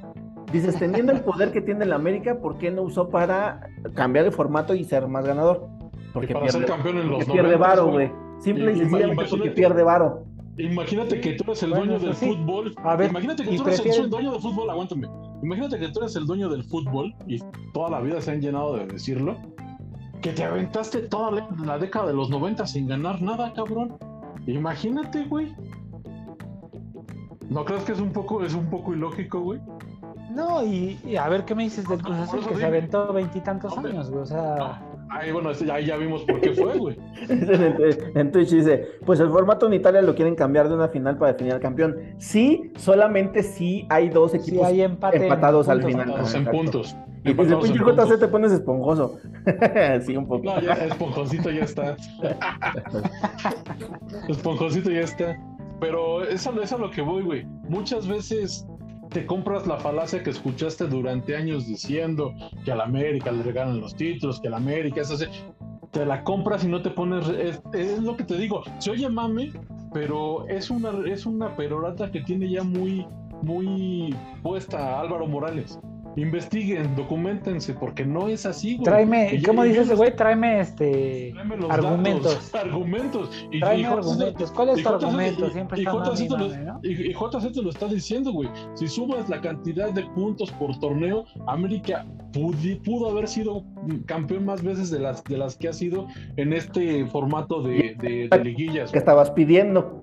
Dices, 0.51 0.79
teniendo 0.79 1.11
el 1.11 1.19
poder 1.21 1.51
que 1.51 1.61
tiene 1.61 1.83
el 1.85 1.91
América, 1.93 2.39
¿por 2.39 2.57
qué 2.57 2.71
no 2.71 2.81
usó 2.83 3.09
para 3.09 3.67
cambiar 3.93 4.25
el 4.25 4.31
formato 4.31 4.73
y 4.73 4.83
ser 4.85 5.07
más 5.07 5.25
ganador? 5.27 5.67
Porque 6.13 6.33
pierde, 6.33 6.65
porque 6.65 6.93
los 6.93 7.25
pierde 7.25 7.41
90, 7.43 7.57
varo, 7.57 7.87
güey. 7.91 8.11
Simple 8.39 8.71
y 8.71 8.75
Y- 8.75 8.79
sencillamente 8.79 9.25
porque 9.29 9.51
pierde 9.51 9.83
varo. 9.83 10.23
Imagínate 10.57 11.21
que 11.21 11.33
tú 11.33 11.43
eres 11.45 11.63
el 11.63 11.69
Bueno, 11.69 11.85
dueño 11.93 11.99
del 12.07 12.15
sí. 12.15 12.25
fútbol. 12.27 12.75
A 12.83 12.95
ver, 12.95 13.09
Imagínate 13.11 13.43
que 13.43 13.55
tú 13.57 13.63
eres 13.63 13.79
prefieres- 13.81 13.99
el 14.03 14.09
dueño 14.09 14.31
del 14.31 14.41
fútbol, 14.41 14.69
aguántame. 14.69 15.07
Imagínate 15.43 15.79
que 15.79 15.87
tú 15.89 15.99
eres 15.99 16.15
el 16.15 16.25
dueño 16.25 16.49
del 16.49 16.63
fútbol 16.63 17.13
y 17.27 17.39
toda 17.73 17.89
la 17.91 18.01
vida 18.01 18.19
se 18.21 18.31
han 18.31 18.41
llenado 18.41 18.75
de 18.75 18.87
decirlo. 18.87 19.37
Que 20.21 20.33
te 20.33 20.43
aventaste 20.43 21.03
toda 21.03 21.29
la, 21.31 21.47
la 21.63 21.77
década 21.77 22.07
de 22.07 22.13
los 22.13 22.29
90 22.31 22.65
sin 22.65 22.87
ganar 22.87 23.21
nada, 23.21 23.53
cabrón. 23.53 23.97
Imagínate, 24.47 25.25
güey. 25.25 25.53
¿No 27.49 27.63
crees 27.63 27.83
que 27.83 27.91
es 27.93 27.99
un 27.99 28.11
poco, 28.11 28.43
es 28.43 28.53
un 28.53 28.69
poco 28.69 28.93
ilógico, 28.93 29.39
güey? 29.41 29.59
No, 30.31 30.63
y, 30.65 30.99
y 31.05 31.15
a 31.15 31.29
ver 31.29 31.45
qué 31.45 31.55
me 31.55 31.63
dices 31.63 31.87
del 31.87 32.01
Cruz 32.01 32.17
Azul, 32.17 32.45
que 32.45 32.55
se 32.55 32.65
aventó 32.65 33.13
veintitantos 33.13 33.77
años, 33.77 34.09
güey. 34.09 34.23
O 34.23 34.25
sea, 34.25 34.81
Ahí, 35.09 35.31
bueno, 35.31 35.51
este- 35.51 35.71
ahí 35.71 35.85
ya 35.85 35.97
vimos 35.97 36.23
por 36.23 36.39
qué 36.41 36.53
fue, 36.53 36.77
güey. 36.77 36.97
en, 37.29 37.77
en 38.15 38.31
Twitch 38.31 38.51
dice, 38.51 38.87
pues 39.05 39.19
el 39.19 39.29
formato 39.29 39.67
en 39.67 39.73
Italia 39.73 40.01
lo 40.01 40.15
quieren 40.15 40.35
cambiar 40.35 40.67
de 40.67 40.75
una 40.75 40.89
final 40.89 41.17
para 41.17 41.33
definir 41.33 41.53
al 41.53 41.59
campión. 41.59 41.95
Sí, 42.17 42.71
solamente 42.75 43.43
sí 43.43 43.85
hay 43.89 44.09
dos 44.09 44.31
si 44.31 44.37
equipos 44.37 44.67
hay 44.67 44.81
empate 44.81 45.17
en 45.17 45.23
empatados 45.23 45.69
al 45.69 45.79
puntos, 45.81 45.91
final. 45.91 46.07
empatados. 46.07 46.33
En 46.33 46.39
Exacto. 46.41 46.57
puntos. 46.57 46.95
Y 47.23 47.29
dice, 47.29 47.31
Empatados 47.31 47.65
en 47.69 47.73
pinche 47.73 47.93
JC 48.15 48.19
te 48.19 48.27
pones 48.27 48.51
esponjoso. 48.51 49.19
sí, 50.01 50.15
un 50.15 50.27
poco. 50.27 50.43
No, 50.43 50.61
ya 50.61 50.73
esponjosito 50.73 51.51
ya 51.51 51.63
está. 51.63 51.95
esponjosito 54.29 54.91
ya 54.91 55.01
está. 55.01 55.37
Pero 55.79 56.23
eso 56.23 56.59
es 56.61 56.73
a 56.73 56.77
lo 56.77 56.89
que 56.89 57.01
voy, 57.01 57.23
güey. 57.23 57.45
Muchas 57.69 58.07
veces 58.07 58.65
te 59.17 59.25
compras 59.25 59.65
la 59.65 59.77
falacia 59.77 60.21
que 60.21 60.29
escuchaste 60.29 60.85
durante 60.85 61.35
años 61.35 61.65
diciendo 61.65 62.35
que 62.63 62.71
a 62.71 62.75
la 62.75 62.83
América 62.83 63.31
le 63.31 63.41
regalan 63.41 63.81
los 63.81 63.95
títulos, 63.95 64.39
que 64.39 64.47
a 64.47 64.51
la 64.51 64.57
América 64.57 65.01
es 65.01 65.09
así. 65.09 65.25
Te 65.89 66.05
la 66.05 66.23
compras 66.23 66.63
y 66.63 66.67
no 66.67 66.83
te 66.83 66.91
pones. 66.91 67.27
Es, 67.73 67.99
lo 67.99 68.15
que 68.15 68.23
te 68.23 68.37
digo. 68.37 68.61
Se 68.77 68.91
oye 68.91 69.09
mame, 69.09 69.53
pero 69.91 70.47
es 70.47 70.69
una, 70.69 70.91
es 71.07 71.25
una 71.25 71.55
perorata 71.55 72.11
que 72.11 72.21
tiene 72.21 72.47
ya 72.47 72.61
muy, 72.61 73.07
muy 73.41 74.15
puesta 74.43 74.99
Álvaro 74.99 75.25
Morales. 75.25 75.79
Investiguen, 76.17 76.95
documentense, 76.95 77.73
porque 77.75 78.03
no 78.05 78.27
es 78.27 78.45
así, 78.45 78.75
güey. 78.75 78.85
Tráeme, 78.85 79.35
Y- 79.35 79.41
¿cómo 79.43 79.63
dice 79.63 79.81
ese 79.81 79.95
güey? 79.95 80.15
Tráeme 80.15 80.59
este. 80.61 81.29
Tráeme 81.33 81.57
los 81.57 81.69
Argumentos. 81.71 82.51
datos, 82.51 82.55
argumentos. 82.55 83.47
Y, 83.51 83.59
Tráeme 83.59 83.81
y 83.81 83.85
argumentos. 83.85 84.51
¿Cuál 84.51 84.69
es 84.69 84.79
y 84.79 84.83
tu 84.83 84.89
argumento? 84.89 85.47
y- 85.47 85.51
Siempre 85.51 85.77
y 85.79 85.81
está 85.85 85.93
JC 85.93 86.03
mami, 86.05 86.27
te 86.27 86.29
lo- 86.37 86.49
mami, 86.49 86.65
¿no? 86.65 86.79
y- 86.83 87.09
y 87.09 87.13
JC 87.13 87.53
te 87.53 87.61
lo 87.61 87.69
está 87.69 87.87
diciendo, 87.87 88.31
güey. 88.33 88.49
Si 88.73 88.87
sumas 88.87 89.29
la 89.29 89.39
cantidad 89.41 89.91
de 89.91 90.03
puntos 90.15 90.51
por 90.53 90.77
torneo, 90.79 91.25
América 91.45 92.05
pudi- 92.33 92.81
pudo 92.83 93.09
haber 93.11 93.27
sido 93.27 93.63
campeón 94.05 94.45
más 94.45 94.63
veces 94.63 94.89
de 94.89 94.99
las, 94.99 95.23
de 95.23 95.37
las 95.37 95.55
que 95.55 95.67
ha 95.69 95.73
sido 95.73 96.07
en 96.35 96.51
este 96.53 97.05
formato 97.05 97.61
de, 97.61 97.95
de- 97.99 98.27
de 98.29 98.43
liguillas. 98.43 98.91
que 98.91 98.97
estabas 98.97 99.29
pidiendo. 99.31 99.99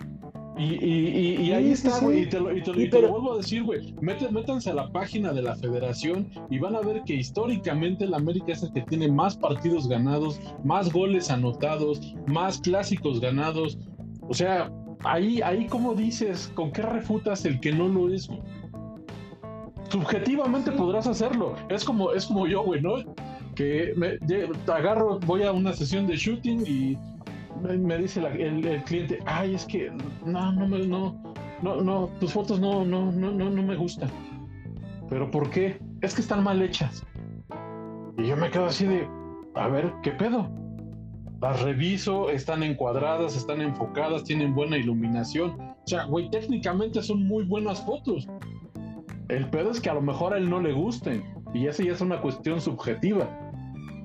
Y, 0.57 0.75
y, 0.85 1.37
y, 1.49 1.53
ahí 1.53 1.65
sí, 1.67 1.73
está, 1.73 1.99
sí. 1.99 2.05
güey. 2.05 2.23
Y 2.23 2.27
te 2.29 2.39
lo, 2.39 2.57
y 2.57 2.63
te 2.63 3.01
lo- 3.03 3.09
vuelvo 3.11 3.33
a 3.35 3.37
decir, 3.39 3.65
güey. 3.65 3.93
Métanse 4.01 4.71
a 4.71 4.75
la 4.75 4.91
página 4.93 5.33
de 5.33 5.43
la 5.43 5.57
federación 5.57 6.29
y 6.49 6.59
van 6.61 6.77
a 6.77 6.81
ver 6.81 7.03
que 7.05 7.15
históricamente 7.15 8.05
el 8.05 8.15
América 8.15 8.53
es 8.53 8.63
el 8.63 8.73
que 8.73 8.83
tiene 8.83 9.11
más 9.11 9.37
partidos 9.37 9.89
ganados, 9.89 10.41
más 10.63 10.93
goles 10.93 11.29
anotados, 11.31 12.15
más 12.29 12.61
clásicos 12.61 13.21
ganados. 13.21 13.79
O 14.29 14.33
sea, 14.35 14.71
ahí, 15.03 15.43
ahí 15.43 15.67
como 15.67 15.93
dices, 15.95 16.53
¿con 16.55 16.71
qué 16.71 16.83
refutas 16.83 17.45
el 17.45 17.59
que 17.59 17.73
no 17.73 17.89
lo 17.89 18.09
es, 18.15 18.29
güey? 18.29 18.41
Subjetivamente 19.91 20.73
podrás 20.73 21.07
hacerlo. 21.07 21.55
Es 21.69 21.85
como, 21.85 22.13
es 22.13 22.27
como 22.27 22.47
yo, 22.47 22.63
güey, 22.63 22.81
¿no? 22.81 22.95
Que 23.55 23.93
me, 23.97 24.19
agarro, 24.73 25.21
voy 25.27 25.43
a 25.43 25.53
una 25.53 25.73
sesión 25.73 26.07
de 26.07 26.17
shooting 26.17 26.65
y 26.67 26.99
me, 27.61 27.99
dice 27.99 28.21
la- 28.21 28.31
el, 28.31 28.65
el 28.67 28.83
cliente, 28.85 29.19
ay, 29.27 29.55
es 29.55 29.65
que 29.65 29.91
no, 30.25 30.53
no 30.53 30.69
me, 30.69 30.87
no, 30.87 31.21
no, 31.63 31.81
no, 31.81 32.07
tus 32.21 32.33
fotos 32.33 32.61
no, 32.61 32.85
no, 32.85 33.11
no, 33.13 33.31
no, 33.33 33.51
no 33.51 33.63
me 33.63 33.77
gustan. 33.77 34.11
¿Pero 35.09 35.31
por 35.31 35.51
qué? 35.51 35.79
Es 36.03 36.15
que 36.15 36.21
están 36.23 36.43
mal 36.45 36.61
hechas. 36.63 37.05
Y 38.19 38.27
yo 38.27 38.37
me 38.37 38.51
quedo 38.51 38.67
así 38.67 38.87
de, 38.87 39.09
a 39.55 39.69
ver, 39.69 39.93
¿qué 40.03 40.13
pedo? 40.13 40.51
Las 41.41 41.61
reviso, 41.63 42.31
están 42.31 42.63
encuadradas, 42.63 43.37
están 43.37 43.61
enfocadas, 43.61 44.25
tienen 44.25 44.55
buena 44.55 44.79
iluminación. 44.79 45.51
O 45.61 45.87
sea, 45.87 46.05
güey, 46.05 46.31
técnicamente 46.31 47.03
son 47.03 47.27
muy 47.27 47.45
buenas 47.45 47.85
fotos. 47.85 48.27
El 49.29 49.49
pedo 49.51 49.71
es 49.71 49.81
que 49.81 49.91
a 49.91 49.95
lo 49.95 50.01
mejor 50.03 50.33
a 50.33 50.39
él 50.39 50.49
no 50.49 50.61
le 50.61 50.73
gusten. 50.73 51.23
Y 51.53 51.67
esa 51.67 51.83
ya 51.85 51.93
es 51.93 52.01
una 52.01 52.21
cuestión 52.21 52.61
subjetiva. 52.61 53.29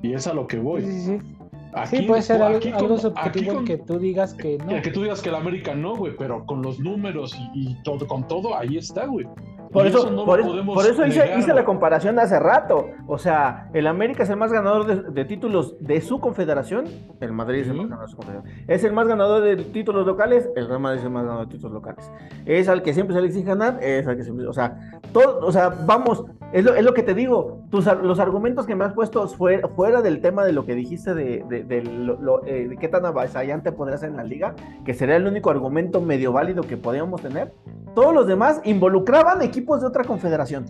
Y 0.01 0.13
es 0.13 0.27
a 0.27 0.33
lo 0.33 0.47
que 0.47 0.59
voy. 0.59 0.81
Sí, 0.83 0.91
sí, 0.91 1.17
sí. 1.19 1.35
Aquí, 1.73 1.97
Sí, 1.97 2.03
puede 2.03 2.21
ser 2.23 2.41
algo, 2.41 2.57
aquí 2.57 2.69
algo 2.69 2.87
con- 2.89 2.99
subjetivo 2.99 3.53
con- 3.55 3.65
que 3.65 3.77
tú 3.77 3.99
digas 3.99 4.33
que 4.33 4.57
no. 4.57 4.81
que 4.81 4.89
tú 4.91 5.03
digas 5.03 5.21
que 5.21 5.29
el 5.29 5.35
América 5.35 5.75
no, 5.75 5.95
güey, 5.95 6.15
pero 6.17 6.45
con 6.45 6.61
los 6.61 6.79
números 6.79 7.35
y, 7.53 7.69
y 7.71 7.83
todo, 7.83 8.07
con 8.07 8.27
todo, 8.27 8.57
ahí 8.57 8.77
está, 8.77 9.05
güey. 9.05 9.27
Por 9.71 9.85
Y 9.85 9.89
eso, 9.89 10.09
no 10.09 10.25
por 10.25 10.39
eso, 10.39 10.51
por 10.65 10.85
eso 10.85 11.05
hice, 11.05 11.37
hice 11.37 11.53
la 11.53 11.63
comparación 11.63 12.17
hace 12.17 12.39
rato. 12.39 12.87
O 13.07 13.17
sea, 13.19 13.69
el 13.73 13.85
América 13.87 14.23
es 14.23 14.29
el 14.29 14.37
más 14.37 14.51
ganador 14.51 14.85
de, 14.87 15.11
de 15.11 15.25
títulos 15.25 15.75
de 15.79 16.01
su 16.01 16.19
confederación. 16.19 16.85
El 17.19 17.31
Madrid 17.33 17.59
es 17.61 17.67
el 17.67 17.75
más 17.75 17.85
ganador 17.87 18.05
de 18.07 18.11
su 18.11 18.17
confederación. 18.17 18.53
Es 18.67 18.83
el 18.83 18.93
más 18.93 19.07
ganador 19.07 19.43
de 19.43 19.57
títulos 19.57 20.07
locales. 20.07 20.49
El 20.55 20.67
Real 20.67 20.79
Madrid 20.79 20.99
es 20.99 21.05
el 21.05 21.11
más 21.11 21.23
ganador 21.23 21.47
de 21.47 21.53
títulos 21.53 21.73
locales. 21.73 22.11
Es 22.45 22.67
al 22.67 22.81
que 22.81 22.93
siempre 22.93 23.15
se 23.15 23.21
le 23.21 23.27
exige 23.27 23.45
ganar. 23.45 23.77
Es 23.83 24.07
al 24.07 24.17
que 24.17 24.23
siempre. 24.23 24.47
O 24.47 24.53
sea, 24.53 24.77
todo, 25.13 25.45
o 25.45 25.51
sea, 25.51 25.69
vamos. 25.85 26.25
Es 26.51 26.65
lo, 26.65 26.73
es 26.73 26.83
lo 26.83 26.95
que 26.95 27.03
te 27.03 27.13
digo. 27.13 27.61
Tus, 27.69 27.85
los 28.01 28.19
argumentos 28.19 28.65
que 28.65 28.75
me 28.75 28.85
has 28.85 28.93
puesto 28.93 29.27
fuera, 29.27 29.67
fuera 29.67 30.01
del 30.01 30.19
tema 30.19 30.43
de 30.45 30.51
lo 30.53 30.65
que 30.65 30.73
dijiste 30.73 31.13
de, 31.13 31.45
de, 31.47 31.63
de 31.63 31.83
lo- 31.83 32.19
lo, 32.19 32.43
eh, 32.47 32.75
qué 32.79 32.87
tan 32.87 33.05
avasallante 33.05 33.71
podría 33.71 33.97
ser 33.99 34.09
en 34.09 34.17
la 34.17 34.23
liga, 34.23 34.55
que 34.83 34.95
sería 34.95 35.15
el 35.15 35.27
único 35.27 35.51
argumento 35.51 36.01
medio 36.01 36.31
válido 36.31 36.63
que 36.63 36.75
podíamos 36.75 37.21
tener. 37.21 37.53
Todos 37.93 38.13
los 38.15 38.25
demás 38.25 38.61
involucraban 38.63 39.43
equipos 39.43 39.58
de 39.61 39.87
otra 39.87 40.03
confederación. 40.03 40.65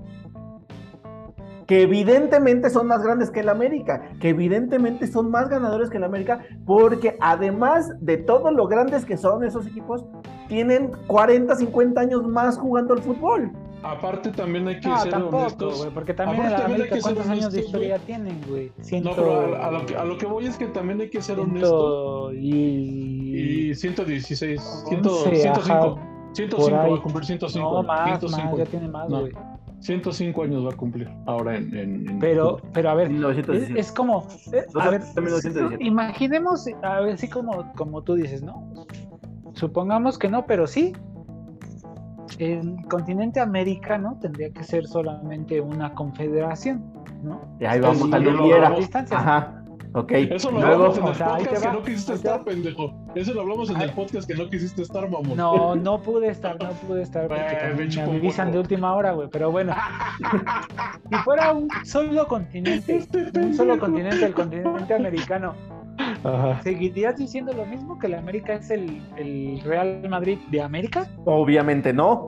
Que 1.67 1.83
evidentemente 1.83 2.69
son 2.71 2.87
más 2.87 3.03
grandes 3.03 3.29
que 3.29 3.41
el 3.41 3.49
América, 3.49 4.01
que 4.19 4.29
evidentemente 4.29 5.05
son 5.05 5.29
más 5.29 5.49
ganadores 5.49 5.89
que 5.91 5.97
el 5.97 6.03
América, 6.03 6.43
porque 6.65 7.15
además 7.21 7.91
de 8.01 8.17
todo 8.17 8.49
lo 8.51 8.67
grandes 8.67 9.05
que 9.05 9.17
son 9.17 9.43
esos 9.43 9.67
equipos, 9.67 10.03
tienen 10.47 10.91
40, 11.05 11.55
50 11.55 12.01
años 12.01 12.27
más 12.27 12.57
jugando 12.57 12.95
al 12.95 13.01
fútbol. 13.03 13.51
Aparte 13.83 14.31
también 14.31 14.67
hay 14.67 14.79
que 14.79 14.89
No, 14.89 14.99
ser 14.99 15.11
tampoco, 15.11 15.37
honestos. 15.37 15.87
porque 15.93 16.13
también 16.13 16.39
Aparte 16.41 16.53
en 16.55 16.59
la 16.59 16.59
también 16.65 16.81
hay 16.81 16.87
América 16.89 16.95
que 16.95 17.01
cuántos 17.01 17.27
años 17.27 17.39
de 17.53 17.59
honestos, 17.59 17.65
historia 17.65 17.97
tienen, 17.99 18.41
güey. 18.49 18.71
Ciento, 18.81 19.09
No, 19.11 19.15
pero 19.15 19.55
a, 19.55 19.67
a 19.67 19.71
lo 19.71 19.85
que, 19.85 19.95
a 19.95 20.03
lo 20.05 20.17
que 20.17 20.25
voy 20.25 20.47
es 20.47 20.57
que 20.57 20.65
también 20.67 20.99
hay 21.01 21.09
que 21.09 21.21
ser 21.21 21.39
honesto. 21.39 22.31
ciento 22.31 22.33
y... 22.33 23.69
Y 23.69 23.75
116, 23.75 24.59
100, 24.89 24.99
11, 25.07 25.35
105. 25.35 25.59
ajá, 25.73 26.08
105 26.33 26.57
por 26.57 26.73
ahí. 26.73 26.91
va 26.91 26.97
a 26.97 27.01
cumplir 27.01 27.25
105. 27.25 27.71
No, 27.73 27.83
más, 27.83 28.03
105, 28.19 28.49
más, 28.49 28.57
ya 28.57 28.65
tiene 28.65 28.87
más, 28.87 29.09
No. 29.09 29.19
güey. 29.21 29.33
105 29.79 30.43
años 30.43 30.65
va 30.65 30.71
a 30.71 30.75
cumplir 30.75 31.09
ahora 31.25 31.55
en. 31.55 31.75
en- 31.75 32.09
en- 32.09 32.19
Pero, 32.19 32.57
pero 32.73 32.89
a 32.89 32.95
ver, 32.95 33.07
es, 33.07 33.13
1917. 33.13 33.79
es 33.79 33.91
como, 33.91 34.27
eh, 34.51 34.65
a 34.79 34.89
ver, 34.89 35.01
1917. 35.01 35.77
imaginemos, 35.85 36.65
a 36.83 36.99
ver, 37.01 37.17
sí 37.17 37.29
como, 37.29 37.71
como 37.73 38.01
tú 38.01 38.15
dices, 38.15 38.43
¿no? 38.43 38.85
Supongamos 39.53 40.17
que 40.19 40.29
no, 40.29 40.45
pero 40.45 40.67
sí. 40.67 40.93
El 42.37 42.77
continente 42.89 43.39
americano 43.39 44.17
tendría 44.21 44.49
que 44.51 44.63
ser 44.63 44.85
solamente 44.87 45.59
una 45.59 45.93
confederación, 45.93 46.83
¿no? 47.23 47.41
Y 47.59 47.65
ahí 47.65 47.79
vamos 47.81 47.97
Sí, 48.03 48.09
al 48.13 48.23
lo 48.23 48.43
Hubiera. 48.45 48.69
Ok. 49.93 50.11
Eso 50.11 50.51
lo 50.51 50.59
Luego, 50.59 50.73
hablamos 50.73 50.97
en 50.97 51.03
el 51.03 51.09
o 51.09 51.13
sea, 51.15 51.35
ahí 51.35 51.43
te 51.43 51.49
podcast 51.49 51.65
que 51.65 51.71
no 51.71 51.83
quisiste 51.83 52.13
estar, 52.13 52.43
pendejo. 52.43 52.93
Eso 53.15 53.33
lo 53.33 53.41
hablamos 53.41 53.69
en 53.69 53.81
el 53.81 53.91
podcast 53.91 54.27
que 54.27 54.35
no 54.35 54.49
quisiste 54.49 54.81
estar, 54.81 55.09
mamón. 55.09 55.37
No, 55.37 55.75
no 55.75 56.01
pude 56.01 56.29
estar, 56.29 56.61
no 56.61 56.69
pude 56.87 57.03
estar 57.03 57.27
porque 57.27 57.43
Eh, 57.43 58.05
me 58.07 58.17
avisan 58.17 58.51
de 58.51 58.59
última 58.59 58.93
hora, 58.93 59.11
güey. 59.13 59.29
Pero 59.31 59.51
bueno, 59.51 59.73
si 61.09 61.15
fuera 61.17 61.53
un 61.53 61.69
solo 61.83 62.27
continente, 62.27 62.97
Este 62.97 63.39
un 63.39 63.53
solo 63.53 63.79
continente, 63.79 64.25
el 64.25 64.33
continente 64.33 64.93
americano, 64.93 65.55
Ajá. 66.23 66.61
¿seguirías 66.61 67.17
diciendo 67.17 67.53
lo 67.53 67.65
mismo 67.65 67.97
que 67.99 68.07
la 68.07 68.19
América 68.19 68.53
es 68.53 68.69
el, 68.69 69.01
el 69.17 69.61
Real 69.63 70.07
Madrid 70.09 70.37
de 70.49 70.61
América? 70.61 71.07
Obviamente 71.25 71.93
no. 71.93 72.27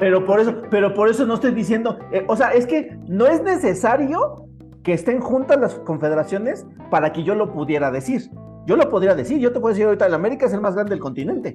Pero 0.00 0.24
por 0.24 0.40
eso, 0.40 0.62
pero 0.70 0.94
por 0.94 1.08
eso 1.08 1.24
no 1.24 1.34
estoy 1.34 1.52
diciendo, 1.52 1.98
eh, 2.12 2.24
o 2.26 2.36
sea, 2.36 2.48
es 2.48 2.66
que 2.66 2.96
no 3.06 3.26
es 3.26 3.42
necesario 3.42 4.47
que 4.88 4.94
estén 4.94 5.20
juntas 5.20 5.60
las 5.60 5.74
confederaciones 5.74 6.66
para 6.88 7.12
que 7.12 7.22
yo 7.22 7.34
lo 7.34 7.52
pudiera 7.52 7.90
decir. 7.90 8.30
Yo 8.64 8.74
lo 8.74 8.88
podría 8.88 9.14
decir, 9.14 9.38
yo 9.38 9.52
te 9.52 9.60
puedo 9.60 9.74
decir 9.74 9.84
ahorita, 9.84 10.06
el 10.06 10.14
América 10.14 10.46
es 10.46 10.54
el 10.54 10.62
más 10.62 10.74
grande 10.74 10.92
del 10.92 10.98
continente, 10.98 11.52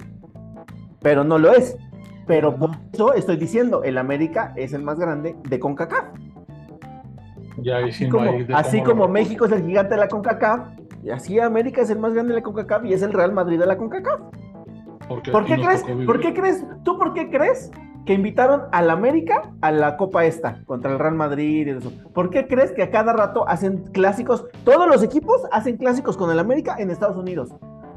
pero 1.02 1.24
no 1.24 1.36
lo 1.36 1.52
es. 1.52 1.76
Pero 2.28 2.54
por 2.54 2.70
eso 2.92 3.12
estoy 3.12 3.36
diciendo, 3.36 3.82
el 3.82 3.98
América 3.98 4.52
es 4.54 4.72
el 4.72 4.84
más 4.84 5.00
grande 5.00 5.34
de 5.48 5.58
CONCACAF. 5.58 6.04
Ya 7.56 7.78
Así 7.78 8.08
como, 8.08 8.24
de 8.24 8.54
así 8.54 8.80
México 9.10 9.46
es 9.46 9.50
el 9.50 9.66
gigante 9.66 9.94
de 9.94 10.00
la 10.00 10.06
CONCACAF, 10.06 10.68
y 11.02 11.10
así 11.10 11.40
América 11.40 11.82
es 11.82 11.90
el 11.90 11.98
más 11.98 12.12
grande 12.12 12.34
de 12.34 12.38
la 12.38 12.44
CONCACAF 12.44 12.84
y 12.84 12.92
es 12.92 13.02
el 13.02 13.12
Real 13.12 13.32
Madrid 13.32 13.58
de 13.58 13.66
la 13.66 13.76
CONCACAF. 13.76 14.20
¿Por 15.08 15.44
qué 15.44 15.56
crees? 15.56 15.82
¿Por 16.06 16.20
qué 16.20 16.32
crees? 16.32 16.64
¿Tú 16.84 16.96
por 16.98 17.12
qué 17.14 17.28
crees 17.28 17.72
que 18.06 18.12
invitaron 18.12 18.62
al 18.72 18.90
América 18.90 19.52
a 19.60 19.70
la 19.72 19.96
Copa 19.96 20.24
esta 20.24 20.62
contra 20.66 20.92
el 20.92 20.98
Real 20.98 21.14
Madrid 21.14 21.66
y 21.66 21.70
eso? 21.70 21.92
¿Por 22.12 22.30
qué 22.30 22.46
crees 22.46 22.72
que 22.72 22.82
a 22.82 22.90
cada 22.90 23.12
rato 23.12 23.48
hacen 23.48 23.84
clásicos? 23.92 24.46
Todos 24.64 24.86
los 24.86 25.02
equipos 25.02 25.42
hacen 25.52 25.76
clásicos 25.76 26.16
con 26.16 26.30
el 26.30 26.38
América 26.38 26.76
en 26.78 26.90
Estados 26.90 27.16
Unidos. 27.16 27.50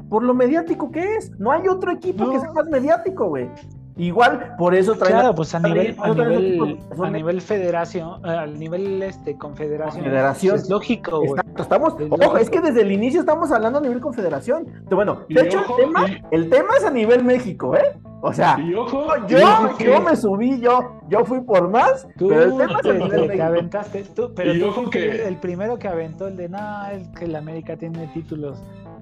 Por 0.08 0.22
lo 0.22 0.32
mediático 0.34 0.90
que 0.90 1.16
es. 1.16 1.30
No 1.38 1.52
hay 1.52 1.68
otro 1.68 1.92
equipo 1.92 2.24
No. 2.24 2.30
que 2.32 2.40
sea 2.40 2.52
más 2.52 2.66
mediático, 2.68 3.26
güey. 3.26 3.50
Igual, 3.98 4.54
por 4.56 4.74
eso 4.76 4.94
traen 4.94 5.16
Claro, 5.16 5.34
pues 5.34 5.54
a 5.54 5.58
nivel, 5.60 5.96
a 5.98 6.08
nivel, 6.14 6.78
a 7.02 7.10
nivel 7.10 7.40
federación, 7.40 8.24
eh, 8.24 8.28
al 8.30 8.58
nivel 8.58 9.02
este 9.02 9.36
confederación, 9.36 10.04
Confederación. 10.04 10.54
es 10.56 10.70
lógico, 10.70 11.18
güey. 11.18 11.30
Exacto, 11.32 11.62
estamos, 11.62 11.94
Es 11.98 12.06
ojo, 12.06 12.16
lógico. 12.16 12.38
es 12.38 12.50
que 12.50 12.60
desde 12.60 12.82
el 12.82 12.92
inicio 12.92 13.20
estamos 13.20 13.50
hablando 13.50 13.80
a 13.80 13.82
nivel 13.82 14.00
confederación. 14.00 14.66
Bueno, 14.88 15.22
Y 15.28 15.34
de 15.34 15.42
hecho, 15.42 15.58
ojo, 15.60 15.76
el, 15.78 15.84
tema, 15.86 16.08
y- 16.08 16.22
el 16.30 16.48
tema 16.48 16.68
es 16.78 16.84
a 16.84 16.90
nivel 16.90 17.24
México, 17.24 17.76
¿eh? 17.76 17.98
O 18.20 18.32
sea, 18.32 18.58
Y 18.58 18.74
ojo, 18.74 19.06
yo, 19.28 19.38
y 19.38 19.42
ojo 19.42 19.76
que- 19.76 19.84
yo 19.84 20.00
me 20.00 20.16
subí, 20.16 20.60
yo, 20.60 21.00
yo 21.08 21.24
fui 21.24 21.40
por 21.40 21.68
más, 21.68 22.06
Tú 22.18 22.28
pero 22.28 22.42
el 22.42 22.50
tema 22.56 22.72
es 22.76 22.82
te, 22.82 22.90
a 22.90 22.92
nivel 22.94 23.10
te- 23.10 23.16
te 23.16 23.26
México. 23.28 23.44
aventaste, 23.44 24.04
tú, 24.14 24.32
pero 24.34 24.54
Y 24.54 24.58
tú 24.60 24.66
ojo 24.66 24.74
fuiste 24.82 24.98
que- 25.10 25.28
el 25.28 25.36
primero 25.36 25.78
que 25.78 25.86
aventó 25.88 26.26
el 26.26 26.36
de 26.36 26.48
nada, 26.48 26.92
el 26.92 27.10
que 27.12 27.28
la 27.28 27.38
América 27.38 27.76
tiene 27.76 28.08
títulos 28.08 28.58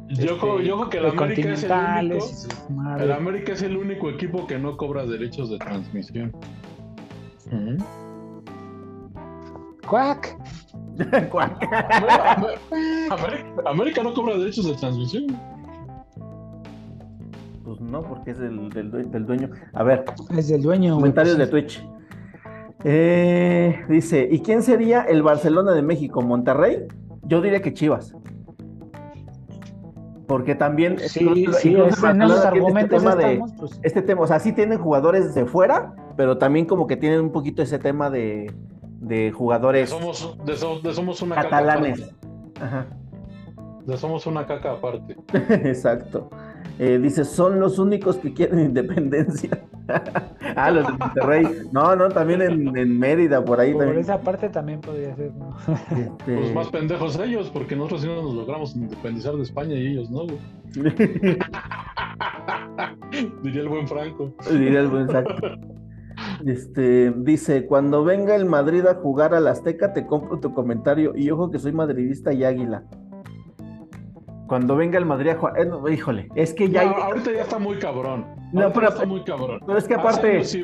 y 0.08 0.28
ojo- 0.28 0.60
y 0.60 0.70
ojo 0.70 0.88
que 0.90 0.98
el 0.98 1.06
este, 1.06 1.18
América 1.22 1.52
es 1.52 1.64
el 1.64 1.72
único. 2.12 2.26
El 3.00 3.12
América 3.12 3.52
es 3.52 3.62
el 3.62 3.76
único 3.76 4.10
equipo 4.10 4.46
que 4.46 4.58
no 4.58 4.76
cobra 4.76 5.04
derechos 5.06 5.50
de 5.50 5.58
transmisión. 5.58 6.32
Ujú. 7.46 7.76
Cuac. 9.88 10.36
América, 13.10 13.46
América 13.66 14.02
no 14.02 14.14
cobra 14.14 14.36
derechos 14.38 14.66
de 14.66 14.74
transmisión. 14.74 15.26
Pues 17.64 17.80
no, 17.80 18.02
porque 18.02 18.30
es 18.30 18.38
del, 18.38 18.68
del 18.70 18.90
due- 18.92 19.04
del 19.10 19.26
dueño. 19.26 19.50
A 19.74 19.82
ver, 19.82 20.04
Es 20.36 20.48
del 20.48 20.62
dueño. 20.62 20.94
comentarios 20.94 21.36
de 21.36 21.46
pues, 21.46 21.66
Twitch. 21.66 21.86
Eh, 22.84 23.84
dice, 23.88 24.28
¿y 24.30 24.40
quién 24.40 24.62
sería 24.62 25.02
el 25.02 25.22
Barcelona 25.22 25.72
de 25.72 25.82
México? 25.82 26.22
¿Monterrey? 26.22 26.84
Yo 27.24 27.40
diría 27.40 27.60
que 27.60 27.72
Chivas. 27.74 28.14
Porque 30.26 30.54
también... 30.54 30.98
Sí, 30.98 31.20
incluso- 31.24 31.58
sí, 31.60 31.68
incluso 31.70 31.88
es- 32.08 32.14
en 32.14 32.22
esos 32.22 32.44
argumentos 32.44 32.98
este 33.02 33.10
tema 33.10 33.14
de- 33.16 33.32
estamos, 33.34 33.52
pues, 33.58 33.80
este 33.82 34.02
tema, 34.02 34.22
o 34.22 34.26
sea, 34.26 34.40
sí 34.40 34.52
tienen 34.52 34.78
jugadores 34.78 35.34
de 35.34 35.46
fuera, 35.46 35.94
pero 36.16 36.36
también 36.38 36.66
como 36.66 36.86
que 36.86 36.96
tienen 36.96 37.20
un 37.20 37.30
poquito 37.30 37.62
ese 37.62 37.78
tema 37.78 38.10
de, 38.10 38.52
de 39.00 39.30
jugadores 39.32 39.90
Somos, 39.90 40.36
de, 40.44 40.56
so- 40.56 40.80
de 40.80 40.92
somos 40.94 41.22
una 41.22 41.36
caca 41.36 41.48
catalanes. 41.50 42.02
aparte. 42.02 42.64
Ajá, 42.64 42.86
De 43.84 43.96
somos 43.96 44.26
una 44.26 44.46
caca 44.46 44.72
aparte. 44.72 45.16
exacto. 45.68 46.28
Eh, 46.78 46.98
dice, 46.98 47.24
son 47.24 47.58
los 47.58 47.78
únicos 47.78 48.16
que 48.16 48.32
quieren 48.34 48.60
independencia. 48.66 49.62
ah, 50.56 50.70
los 50.70 50.86
de 50.86 50.92
Monterrey. 50.92 51.46
No, 51.72 51.94
no, 51.96 52.08
también 52.08 52.42
en, 52.42 52.76
en 52.76 52.98
Mérida, 52.98 53.44
por 53.44 53.60
ahí 53.60 53.72
Por 53.72 53.82
también. 53.82 54.00
esa 54.00 54.20
parte 54.20 54.48
también 54.48 54.80
podría 54.80 55.14
ser, 55.14 55.32
¿no? 55.34 55.56
Este, 55.96 56.36
Pues 56.36 56.54
más 56.54 56.68
pendejos 56.68 57.18
ellos, 57.18 57.50
porque 57.52 57.76
nosotros 57.76 58.02
sí 58.02 58.08
no 58.08 58.22
nos 58.22 58.34
logramos 58.34 58.74
independizar 58.76 59.34
de 59.36 59.42
España 59.42 59.74
y 59.74 59.86
ellos 59.88 60.10
no, 60.10 60.24
güey. 60.24 60.38
Diría 63.42 63.62
el 63.62 63.68
buen 63.68 63.86
Franco. 63.88 64.34
diría 64.50 64.80
el 64.80 64.88
buen 64.88 65.08
saco. 65.08 65.34
Este, 66.44 67.12
dice, 67.12 67.66
cuando 67.66 68.04
venga 68.04 68.34
el 68.34 68.44
Madrid 68.46 68.86
a 68.86 68.94
jugar 68.94 69.34
al 69.34 69.46
Azteca, 69.48 69.92
te 69.92 70.06
compro 70.06 70.38
tu 70.40 70.52
comentario. 70.52 71.12
Y 71.16 71.30
ojo 71.30 71.50
que 71.50 71.58
soy 71.58 71.72
madridista 71.72 72.32
y 72.32 72.44
águila. 72.44 72.84
Cuando 74.46 74.76
venga 74.76 74.96
el 74.98 75.04
Madrid 75.06 75.30
a 75.30 75.34
jugar, 75.36 75.58
eh, 75.58 75.66
no, 75.66 75.88
híjole, 75.88 76.28
es 76.36 76.54
que 76.54 76.68
ya... 76.70 76.84
No, 76.84 76.90
ahorita 76.96 77.32
ya 77.32 77.42
está 77.42 77.58
muy 77.58 77.78
cabrón. 77.78 78.26
No, 78.52 78.72
pero- 78.72 78.88
ya 78.88 78.94
está 78.94 79.06
muy 79.06 79.24
cabrón. 79.24 79.60
Pero 79.66 79.76
es 79.78 79.88
que 79.88 79.94
aparte, 79.94 80.44
sí 80.44 80.62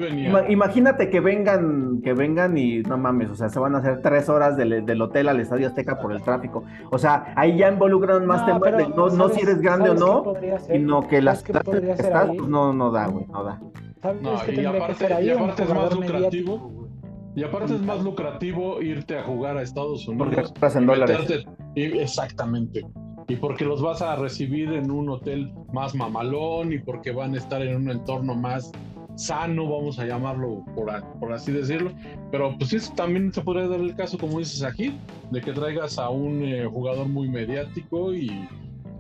imagínate 0.49 1.11
que 1.11 1.19
vengan, 1.21 2.01
que 2.03 2.13
vengan 2.13 2.57
y 2.57 2.81
no 2.83 2.97
mames, 2.97 3.31
o 3.31 3.35
sea, 3.35 3.49
se 3.49 3.59
van 3.59 3.75
a 3.75 3.79
hacer 3.79 4.01
tres 4.03 4.29
horas 4.29 4.57
del, 4.57 4.87
del 4.87 5.03
hotel 5.03 5.29
al 5.29 5.41
Estadio 5.41 5.67
Azteca 5.67 5.99
por 5.99 6.13
el 6.13 6.23
tráfico. 6.23 6.63
O 6.91 6.99
sea, 6.99 7.33
ahí 7.37 7.59
ya 7.59 7.71
involucran 7.71 8.25
más 8.25 8.47
temas 8.47 8.61
pero 8.63 8.77
de 8.79 8.89
no, 8.89 9.09
no 9.09 9.11
¿sabes- 9.11 9.35
si 9.35 9.41
eres 9.43 9.61
grande 9.61 9.91
o 9.91 9.95
no, 9.95 10.35
sino 10.69 11.09
que 11.09 11.21
las 11.21 11.41
¿Sabes 11.41 11.45
qué 11.45 11.53
clases 11.53 11.75
podría 11.75 11.95
que 11.97 12.03
estás, 12.03 12.29
ahí? 12.31 12.37
pues 12.37 12.49
no, 12.49 12.73
no 12.73 12.91
da, 12.93 13.07
güey, 13.09 13.27
no 13.27 13.45
da. 13.45 13.61
¿Sabes 14.01 14.23
No, 14.23 14.35
y 14.35 14.55
que 14.55 14.67
aparte- 14.67 14.95
ser 14.95 15.13
ahí? 15.13 15.29
y 15.29 15.33
Un 15.33 15.39
aparte 15.43 15.63
es 15.65 15.69
más 15.75 15.95
lucrativo. 15.95 16.17
mediático. 16.21 16.89
Y 17.35 17.45
aparte 17.45 17.75
es 17.75 17.83
más 17.83 18.03
lucrativo 18.05 18.83
irte 18.83 19.19
a 19.19 19.23
jugar 19.23 19.57
a 19.57 19.63
Estados 19.63 20.05
Porque 20.07 20.23
Unidos. 20.35 20.53
compras 20.53 20.77
en 20.77 20.83
y 20.83 20.87
dólares. 20.87 21.19
meterte- 21.21 21.49
y- 21.75 21.99
exactamente. 21.99 22.85
Y 23.33 23.37
porque 23.37 23.65
los 23.65 23.81
vas 23.81 24.03
a 24.03 24.15
recibir 24.17 24.71
en 24.75 24.91
un 24.91 25.09
hotel 25.09 25.51
más 25.73 25.95
mamalón 25.95 26.71
y 26.75 26.79
porque 26.79 27.13
van 27.13 27.35
a 27.35 27.39
estar 27.39 27.63
en 27.63 27.77
un 27.77 27.91
entorno 27.91 28.35
más 28.35 28.71
sano, 29.15 29.65
vamos 29.71 29.99
a 29.99 30.05
llamarlo 30.05 30.63
por, 30.75 30.91
a- 30.91 31.03
por 31.19 31.33
así 31.33 31.51
decirlo. 31.51 31.93
Pero 32.31 32.55
pues 32.59 32.69
sí, 32.71 32.77
también 32.95 33.33
se 33.33 33.41
podría 33.41 33.69
dar 33.69 33.81
el 33.81 33.95
caso, 33.97 34.19
como 34.19 34.39
dices 34.39 34.63
aquí, 34.63 34.99
de 35.31 35.41
que 35.41 35.53
traigas 35.53 35.99
a 35.99 36.11
un 36.11 36.43
eh, 36.43 36.67
jugador 36.71 37.09
muy 37.09 37.29
mediático 37.31 38.13
y 38.13 38.29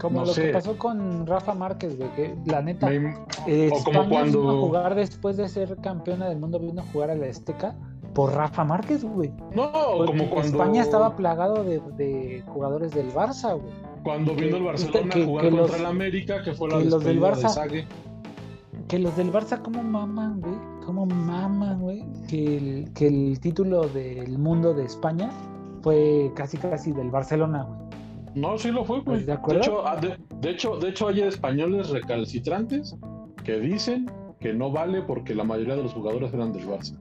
Como 0.00 0.20
No 0.20 0.26
lo 0.26 0.32
sé. 0.32 0.46
que 0.46 0.52
pasó 0.54 0.78
con 0.78 1.26
Rafa 1.26 1.54
Márquez, 1.54 1.96
güey, 1.98 2.10
que 2.16 2.34
la 2.46 2.62
neta, 2.62 2.88
me- 2.88 3.14
eh, 3.46 3.68
o 3.70 3.84
como 3.84 4.00
España 4.02 4.08
cuando- 4.08 4.40
vino 4.40 4.50
a 4.50 4.60
jugar 4.60 4.94
después 4.94 5.36
de 5.36 5.46
ser 5.48 5.76
campeona 5.76 6.28
del 6.30 6.38
mundo, 6.40 6.58
vino 6.58 6.80
a 6.80 6.84
jugar 6.90 7.10
a 7.10 7.14
la 7.14 7.26
Azteca 7.26 7.74
por 8.14 8.32
Rafa 8.34 8.64
Márquez, 8.64 9.04
güey. 9.04 9.30
no, 9.54 9.70
Porque 9.98 10.12
como 10.18 10.30
cuando 10.30 10.48
España 10.58 10.80
estaba 10.82 11.16
plagado 11.16 11.62
de, 11.64 11.80
de 11.98 12.42
jugadores 12.48 12.92
del 12.94 13.12
Barça, 13.12 13.52
güey. 13.60 13.91
Cuando 14.02 14.34
vino 14.34 14.56
el 14.56 14.62
Barcelona 14.64 15.08
que- 15.10 15.22
a 15.22 15.26
jugar 15.26 15.44
que 15.44 15.50
contra 15.50 15.68
los- 15.72 15.80
el 15.80 15.86
América, 15.86 16.42
que 16.42 16.52
fue 16.52 16.68
la 16.70 16.78
que 16.78 16.84
los 16.86 17.04
del 17.04 17.20
de 17.20 17.26
Barça- 17.26 17.48
Sague. 17.48 17.86
Que 18.88 18.98
los 18.98 19.16
del 19.16 19.32
Barça 19.32 19.60
como 19.62 19.82
maman, 19.82 20.40
güey. 20.40 20.54
Como 20.84 21.06
maman, 21.06 21.80
güey. 21.80 22.04
Que 22.28 22.56
el, 22.56 22.92
que 22.92 23.06
el 23.06 23.40
título 23.40 23.88
del 23.88 24.38
mundo 24.38 24.74
de 24.74 24.84
España 24.84 25.30
fue 25.82 26.30
casi 26.34 26.58
casi 26.58 26.92
del 26.92 27.10
Barcelona, 27.10 27.62
güey. 27.62 27.78
No, 28.34 28.58
sí 28.58 28.70
lo 28.70 28.84
fue, 28.84 29.00
güey. 29.00 29.24
¿De 29.24 29.32
acuerdo? 29.32 29.60
hecho, 29.60 29.86
ah, 29.86 29.96
de, 29.96 30.16
de 30.40 30.50
hecho, 30.50 30.76
de 30.78 30.88
hecho, 30.88 31.08
hay 31.08 31.20
españoles 31.20 31.90
recalcitrantes 31.90 32.96
que 33.44 33.60
dicen 33.60 34.10
que 34.40 34.52
no 34.52 34.70
vale 34.72 35.02
porque 35.02 35.34
la 35.34 35.44
mayoría 35.44 35.76
de 35.76 35.82
los 35.84 35.92
jugadores 35.92 36.32
eran 36.34 36.52
del 36.52 36.66
Barça. 36.66 36.96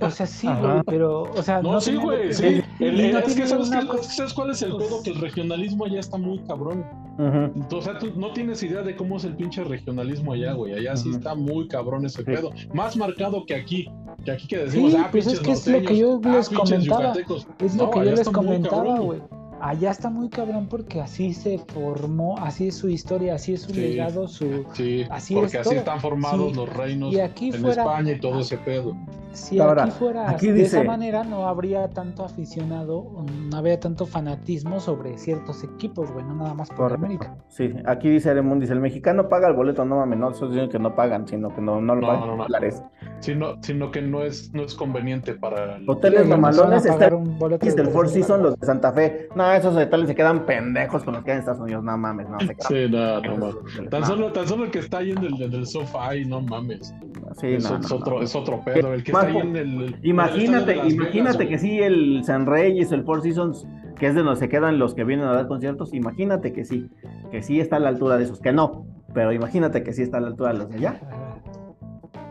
O 0.00 0.10
sea, 0.10 0.26
sí, 0.26 0.46
güey, 0.48 0.82
pero, 0.86 1.22
o 1.24 1.42
sea, 1.42 1.60
No, 1.60 1.80
sí, 1.80 1.90
tiene- 1.90 2.04
güey, 2.04 2.32
sí. 2.32 2.62
el- 2.80 3.12
no 3.12 3.18
es, 3.18 3.34
que 3.34 3.46
¿sabes, 3.46 3.70
es 3.70 3.86
que 3.86 3.98
¿sabes 4.04 4.32
cuál 4.32 4.50
es 4.50 4.62
el 4.62 4.76
pedo? 4.76 5.02
Que 5.02 5.10
el 5.10 5.20
regionalismo 5.20 5.84
allá 5.84 6.00
está 6.00 6.16
muy 6.16 6.38
cabrón. 6.44 6.84
Ujú. 7.18 7.76
O 7.76 7.82
sea, 7.82 7.98
tú 7.98 8.10
no 8.16 8.32
tienes 8.32 8.62
idea 8.62 8.82
de 8.82 8.96
cómo 8.96 9.16
es 9.18 9.24
el 9.24 9.36
pinche 9.36 9.62
regionalismo 9.64 10.32
allá, 10.32 10.52
güey. 10.54 10.74
Allá 10.74 10.96
sí 10.96 11.10
está 11.10 11.34
muy 11.34 11.68
cabrón 11.68 12.04
ese 12.06 12.18
Sí. 12.18 12.24
pedo. 12.24 12.50
Más 12.72 12.96
marcado 12.96 13.44
que 13.46 13.54
aquí. 13.54 13.88
Que 14.24 14.32
aquí 14.32 14.46
que 14.48 14.58
decimos, 14.58 14.92
Sí, 14.92 14.98
ah, 15.00 15.08
pues 15.12 15.26
es 15.26 15.40
pinches 15.40 15.64
que 15.64 15.72
es 15.72 15.82
lo 15.82 15.88
que 15.88 15.96
yo 15.98 16.20
ah, 16.24 16.40
comentaba. 16.54 17.12
Es 17.60 17.76
lo 17.76 17.84
No, 17.84 17.90
que 17.90 17.98
yo 18.06 18.12
les 18.12 18.28
comentaba, 18.28 18.98
güey. 18.98 19.20
Allá 19.66 19.90
está 19.90 20.10
muy 20.10 20.28
cabrón 20.28 20.68
porque 20.68 21.00
así 21.00 21.34
se 21.34 21.58
formó, 21.58 22.38
así 22.38 22.68
es 22.68 22.76
su 22.76 22.88
historia, 22.88 23.34
así 23.34 23.54
es 23.54 23.62
su 23.62 23.72
Sí. 23.72 23.80
legado, 23.80 24.28
su... 24.28 24.64
Sí, 24.74 25.04
Así 25.10 25.34
porque 25.34 25.48
es 25.56 25.60
así 25.60 25.70
todo. 25.70 25.78
están 25.78 26.00
formados 26.00 26.50
Sí, 26.52 26.56
los 26.56 26.72
reinos 26.76 27.12
Y 27.12 27.18
aquí 27.20 27.48
en 27.48 27.60
fuera, 27.62 27.82
España 27.82 28.12
y 28.12 28.20
todo 28.20 28.38
ese 28.40 28.58
pedo. 28.58 28.96
si 29.32 29.58
Ahora, 29.58 29.82
aquí 29.82 29.90
fuera 29.92 30.30
aquí 30.30 30.46
de 30.46 30.52
dice- 30.52 30.78
esa 30.78 30.84
manera 30.86 31.24
no 31.24 31.46
habría 31.48 31.88
tanto 31.90 32.24
aficionado, 32.24 33.24
no 33.50 33.56
habría 33.56 33.78
tanto 33.80 34.06
fanatismo 34.06 34.78
sobre 34.80 35.18
ciertos 35.18 35.62
equipos, 35.64 36.10
güey, 36.12 36.24
no 36.24 36.34
nada 36.36 36.54
más 36.54 36.68
por 36.68 36.76
Correcto. 36.78 37.04
América. 37.04 37.36
Sí, 37.48 37.74
aquí 37.86 38.08
dice 38.08 38.34
dice, 38.34 38.72
el 38.72 38.80
mexicano 38.80 39.28
paga 39.28 39.48
el 39.48 39.54
boleto, 39.54 39.84
no 39.84 39.96
mames, 39.96 40.18
no, 40.18 40.30
esos 40.30 40.50
dicen 40.52 40.68
que 40.70 40.78
no 40.78 40.94
pagan, 40.94 41.26
sino 41.26 41.54
que 41.54 41.60
no, 41.60 41.80
no 41.80 41.94
lo 41.96 42.00
No, 42.02 42.06
pagan 42.06 42.28
no, 42.36 42.42
dólares. 42.44 42.82
Sino, 43.20 43.56
sino 43.62 43.90
que 43.90 44.00
no 44.02 44.22
es, 44.22 44.52
no 44.54 44.62
es 44.62 44.74
conveniente 44.74 45.34
para 45.34 45.76
el- 45.76 45.88
Hoteles 45.90 46.22
Sí, 46.22 46.28
mamalones 46.28 46.86
pagar 46.86 47.14
un 47.14 47.38
boleto 47.38 47.66
de 47.66 47.72
del 47.72 47.86
Four 47.88 48.04
300 48.06 48.12
Seasons, 48.12 48.42
los 48.42 48.60
de 48.60 48.66
Santa 48.66 48.92
Fe. 48.92 49.28
No, 49.34 49.52
esos 49.56 49.76
hoteles 49.76 50.08
se 50.08 50.14
quedan 50.14 50.46
pendejos 50.46 51.04
con 51.04 51.14
los 51.14 51.24
que 51.24 51.30
hay 51.30 51.36
en 51.36 51.40
Estados 51.40 51.60
Unidos, 51.60 51.84
no 51.84 51.96
mames, 51.96 52.28
no 52.28 52.38
se 52.40 52.54
quedan. 52.54 52.68
Sí, 52.68 52.88
no, 52.90 53.20
no 53.20 53.36
mames. 53.36 53.90
Tan 53.90 54.04
solo, 54.04 54.32
tan 54.32 54.46
solo 54.46 54.64
el 54.64 54.70
que 54.70 54.78
está 54.80 54.98
ahí 54.98 55.10
en 55.10 55.24
el, 55.24 55.66
sofá 55.66 56.14
y 56.16 56.24
no 56.24 56.40
mames. 56.40 56.94
sí, 57.40 57.48
es, 57.48 57.70
no, 57.70 57.78
es 57.78 57.90
no, 57.90 57.96
otro, 57.96 58.16
no. 58.16 58.22
es 58.22 58.34
otro 58.34 58.62
pedo. 58.64 58.92
El 58.94 59.02
que 59.02 59.12
Más 59.12 59.26
está 59.26 59.38
ahí 59.38 59.46
en 59.46 59.56
el. 59.56 59.72
en 59.72 59.80
el 59.80 59.84
estadio 59.84 60.10
Imagínate, 60.10 60.88
imagínate 60.88 61.38
Vegas, 61.38 61.48
que 61.48 61.58
sí, 61.58 61.78
el 61.80 62.24
San 62.24 62.46
Reyes, 62.46 62.92
el 62.92 63.04
Four 63.04 63.22
Seasons, 63.22 63.66
que 63.98 64.06
es 64.06 64.14
de 64.14 64.22
donde 64.22 64.38
se 64.38 64.48
quedan 64.48 64.78
los 64.78 64.94
que 64.94 65.04
vienen 65.04 65.26
a 65.26 65.32
dar 65.32 65.48
conciertos, 65.48 65.94
imagínate 65.94 66.52
que 66.52 66.64
sí, 66.64 66.90
que 67.30 67.42
sí 67.42 67.60
está 67.60 67.76
a 67.76 67.80
la 67.80 67.88
altura 67.88 68.16
de 68.16 68.24
esos, 68.24 68.40
que 68.40 68.52
no, 68.52 68.86
pero 69.14 69.32
imagínate 69.32 69.82
que 69.82 69.92
sí 69.92 70.02
está 70.02 70.18
a 70.18 70.20
la 70.20 70.28
altura 70.28 70.52
de 70.52 70.58
los 70.58 70.68
de 70.68 70.76
allá. 70.76 71.00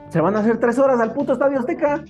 Se 0.09 0.21
van 0.21 0.35
a 0.35 0.39
hacer 0.39 0.59
tres 0.59 0.79
horas 0.79 0.99
al 0.99 1.13
puto 1.13 1.33
Estadio 1.33 1.59
Azteca. 1.59 2.03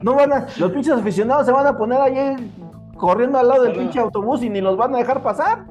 No 0.00 0.14
van 0.14 0.32
a, 0.32 0.46
los 0.58 0.70
pinches 0.72 0.92
aficionados 0.92 1.46
se 1.46 1.52
van 1.52 1.66
a 1.66 1.76
poner 1.76 2.00
ahí 2.00 2.36
corriendo 2.98 3.38
al 3.38 3.48
lado 3.48 3.62
del 3.62 3.72
pinche 3.76 3.98
autobús 4.00 4.42
y 4.42 4.50
ni 4.50 4.60
los 4.60 4.76
van 4.76 4.94
a 4.94 4.98
dejar 4.98 5.22
pasar. 5.22 5.66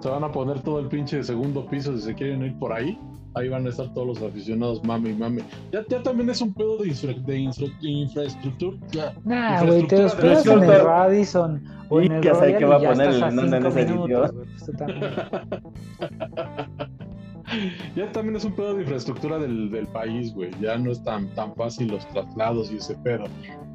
Se 0.00 0.08
van 0.08 0.22
a 0.24 0.30
poner 0.30 0.60
todo 0.62 0.78
el 0.80 0.86
pinche 0.88 1.22
segundo 1.24 1.66
piso 1.66 1.94
si 1.96 2.02
se 2.02 2.14
quieren 2.14 2.42
ir 2.44 2.56
por 2.58 2.72
ahí. 2.72 2.98
Ahí 3.34 3.48
van 3.48 3.66
a 3.66 3.70
estar 3.70 3.92
todos 3.94 4.06
los 4.06 4.22
aficionados, 4.22 4.82
mame 4.84 5.10
y 5.10 5.14
mame. 5.14 5.42
Ya, 5.70 5.84
ya 5.88 6.02
también 6.02 6.30
es 6.30 6.40
un 6.40 6.52
pedo 6.54 6.78
de, 6.78 6.88
infra- 6.88 7.14
de 7.24 7.38
infra- 7.38 7.80
de 7.80 7.88
infraestructura. 7.88 8.76
Ya. 8.90 9.12
Nah, 9.24 9.64
güey, 9.64 9.86
te 9.86 9.96
de 9.96 10.02
en 10.42 10.62
el. 10.64 10.80
Radisson 10.84 11.62
o 11.88 12.00
Y 12.00 12.06
en 12.06 12.12
el 12.12 12.22
ya 12.22 12.34
sé 12.34 12.40
Royal 12.40 12.58
que 12.58 12.64
va 12.64 12.76
a 12.76 12.78
poner 12.80 13.08
el 13.10 13.22
en 13.54 13.66
ese 13.66 13.84
minutos, 13.84 14.34
pues. 14.34 14.70
Ya 17.96 18.12
también 18.12 18.36
es 18.36 18.44
un 18.44 18.52
pedo 18.52 18.74
de 18.74 18.82
infraestructura 18.82 19.38
del, 19.38 19.70
del 19.70 19.86
país, 19.88 20.34
güey. 20.34 20.50
Ya 20.60 20.76
no 20.76 20.90
es 20.92 21.02
tan, 21.02 21.28
tan 21.34 21.54
fácil 21.54 21.88
los 21.88 22.06
traslados 22.08 22.70
y 22.70 22.76
ese 22.76 22.94
pedo. 22.96 23.24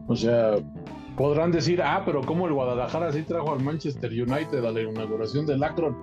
O 0.07 0.15
sea, 0.15 0.55
podrán 1.17 1.51
decir, 1.51 1.81
ah, 1.81 2.01
pero 2.05 2.21
como 2.21 2.47
el 2.47 2.53
Guadalajara 2.53 3.11
sí 3.11 3.23
trajo 3.23 3.53
al 3.53 3.63
Manchester 3.63 4.11
United 4.11 4.63
a 4.65 4.71
la 4.71 4.81
inauguración 4.81 5.45
del 5.45 5.63
Akron. 5.63 5.95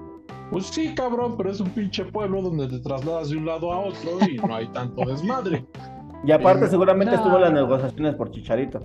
Pues 0.51 0.67
sí, 0.67 0.95
cabrón, 0.95 1.37
pero 1.37 1.51
es 1.51 1.61
un 1.61 1.71
pinche 1.71 2.05
pueblo 2.05 2.43
donde 2.43 2.67
te 2.69 2.79
trasladas 2.81 3.31
de 3.31 3.37
un 3.37 3.47
lado 3.47 3.73
a 3.73 3.79
otro 3.81 4.11
y 4.29 4.37
no 4.37 4.55
hay 4.55 4.67
tanto 4.69 5.05
desmadre. 5.05 5.65
Y 6.23 6.33
aparte 6.33 6.67
Sí. 6.67 6.73
seguramente 6.73 7.13
No. 7.13 7.17
estuvo 7.23 7.37
en 7.37 7.43
las 7.45 7.53
negociaciones 7.55 8.15
por 8.15 8.31
Chicharito. 8.31 8.81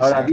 Ahora, 0.00 0.26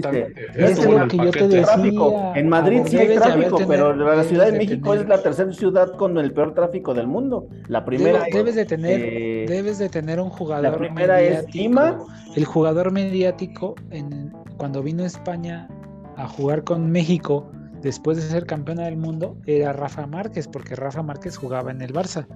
es 0.56 0.86
lo 0.86 1.02
el 1.03 1.07
que 1.07 1.18
yo 1.18 1.31
te 1.31 1.48
decía. 1.48 1.64
Tráfico. 1.64 2.31
En 2.36 2.49
Madrid 2.49 2.81
sí 2.86 2.98
hay 2.98 3.15
tráfico, 3.15 3.57
tener- 3.57 3.68
pero 3.68 3.95
la 3.95 4.23
Ciudad 4.23 4.45
de 4.45 4.52
de 4.52 4.57
México 4.57 4.90
tener- 4.91 5.03
es 5.03 5.10
la 5.10 5.22
tercera 5.22 5.52
ciudad 5.53 5.91
con 5.94 6.18
el 6.18 6.31
peor 6.34 6.53
tráfico 6.53 6.94
del 6.94 7.07
mundo. 7.07 7.48
La 7.68 7.86
primera 7.86 8.19
Debe- 8.26 8.31
debes 8.38 8.56
de 8.56 8.65
tener, 8.65 8.99
eh, 9.03 9.45
debes 9.48 9.77
de 9.80 9.90
tener 9.90 10.19
un 10.19 10.30
jugador 10.30 10.72
la 10.72 10.77
primera 10.77 11.22
es. 11.22 11.53
Lima. 11.53 11.99
El 12.36 12.45
jugador 12.45 12.91
mediático 12.91 13.76
en, 13.91 14.31
cuando 14.57 14.84
vino 14.84 15.03
a 15.03 15.07
España 15.07 15.68
a 16.15 16.27
jugar 16.27 16.64
con 16.64 16.91
México 16.91 17.49
después 17.81 18.18
de 18.18 18.23
ser 18.23 18.45
campeona 18.45 18.84
del 18.85 18.97
mundo 18.97 19.38
era 19.45 19.73
Rafa 19.73 20.06
Márquez, 20.07 20.47
porque 20.47 20.76
Rafa 20.76 21.01
Márquez 21.03 21.38
jugaba 21.38 21.72
en 21.72 21.81
el 21.81 21.93
Barça. 21.93 22.27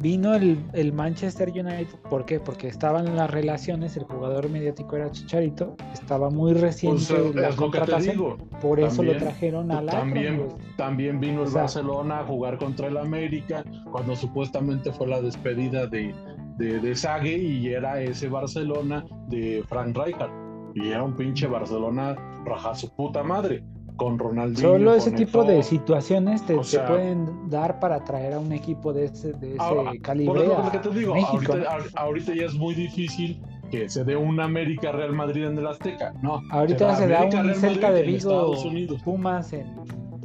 Vino 0.00 0.34
el, 0.34 0.58
el 0.72 0.92
Manchester 0.92 1.48
United, 1.50 1.94
¿por 2.10 2.24
qué? 2.24 2.40
Porque 2.40 2.66
estaban 2.66 3.14
las 3.14 3.30
relaciones, 3.30 3.96
el 3.96 4.02
jugador 4.04 4.48
mediático 4.50 4.96
era 4.96 5.10
Chicharito, 5.12 5.76
estaba 5.92 6.30
muy 6.30 6.52
reciente 6.54 7.04
Pues, 7.08 7.34
la 7.36 7.48
es 7.48 7.56
lo 7.56 7.70
que 7.70 7.78
te 7.78 7.78
contratación, 7.78 8.16
digo. 8.16 8.36
por 8.60 8.80
eso 8.80 9.02
lo 9.04 9.16
trajeron 9.16 9.70
a 9.70 9.80
la 9.82 9.92
También, 9.92 10.48
también 10.76 11.20
vino 11.20 11.42
el 11.42 11.48
O 11.48 11.50
sea- 11.50 11.62
Barcelona 11.62 12.20
a 12.20 12.24
jugar 12.26 12.58
contra 12.58 12.88
el 12.88 12.96
América 12.96 13.62
cuando 13.92 14.16
supuestamente 14.16 14.92
fue 14.92 15.06
la 15.06 15.20
despedida 15.20 15.86
de, 15.86 16.12
de, 16.58 16.80
de 16.80 16.94
Sague 16.96 17.36
y 17.38 17.68
era 17.68 18.00
ese 18.00 18.28
Barcelona 18.28 19.04
de 19.28 19.62
Frank 19.68 19.96
Rijkaard. 19.96 20.32
Y 20.74 20.88
era 20.88 21.02
un 21.04 21.14
pinche 21.14 21.46
Barcelona 21.46 22.16
raja 22.44 22.74
su 22.74 22.90
puta 22.96 23.22
madre. 23.22 23.62
Con 23.96 24.18
Ronaldinho. 24.18 24.60
Solo 24.68 24.94
ese 24.94 25.12
tipo 25.12 25.44
de 25.44 25.62
situaciones 25.62 26.44
te, 26.46 26.54
O 26.54 26.60
te 26.62 26.64
sea- 26.64 26.86
pueden 26.86 27.48
dar 27.50 27.78
para 27.78 28.02
traer 28.04 28.32
a 28.34 28.38
un 28.40 28.52
equipo 28.52 28.92
de 28.92 29.04
ese, 29.04 29.32
de 29.34 29.50
ese 29.50 29.60
Ahora, 29.62 29.90
Por 29.90 30.00
calibre 30.00 30.44
es 30.44 30.50
a 30.58 30.70
que 30.72 30.78
te 30.78 30.90
digo, 30.90 31.14
México. 31.14 31.52
ahorita, 31.52 31.70
ahor- 31.70 31.90
ahorita 31.96 32.34
ya 32.34 32.46
es 32.46 32.54
muy 32.54 32.74
difícil 32.74 33.40
que 33.70 33.88
se 33.88 34.04
dé 34.04 34.16
un 34.16 34.40
América 34.40 34.92
Real 34.92 35.12
Madrid 35.12 35.44
en 35.44 35.56
el 35.58 35.66
Azteca. 35.66 36.12
No. 36.22 36.40
Ahorita 36.50 36.96
se 36.96 37.06
da 37.06 37.18
América, 37.20 37.40
un 37.40 37.46
Madrid 37.46 37.80
de 37.80 38.02
Vigo. 38.02 38.98
Pumas 39.04 39.52
en 39.52 39.66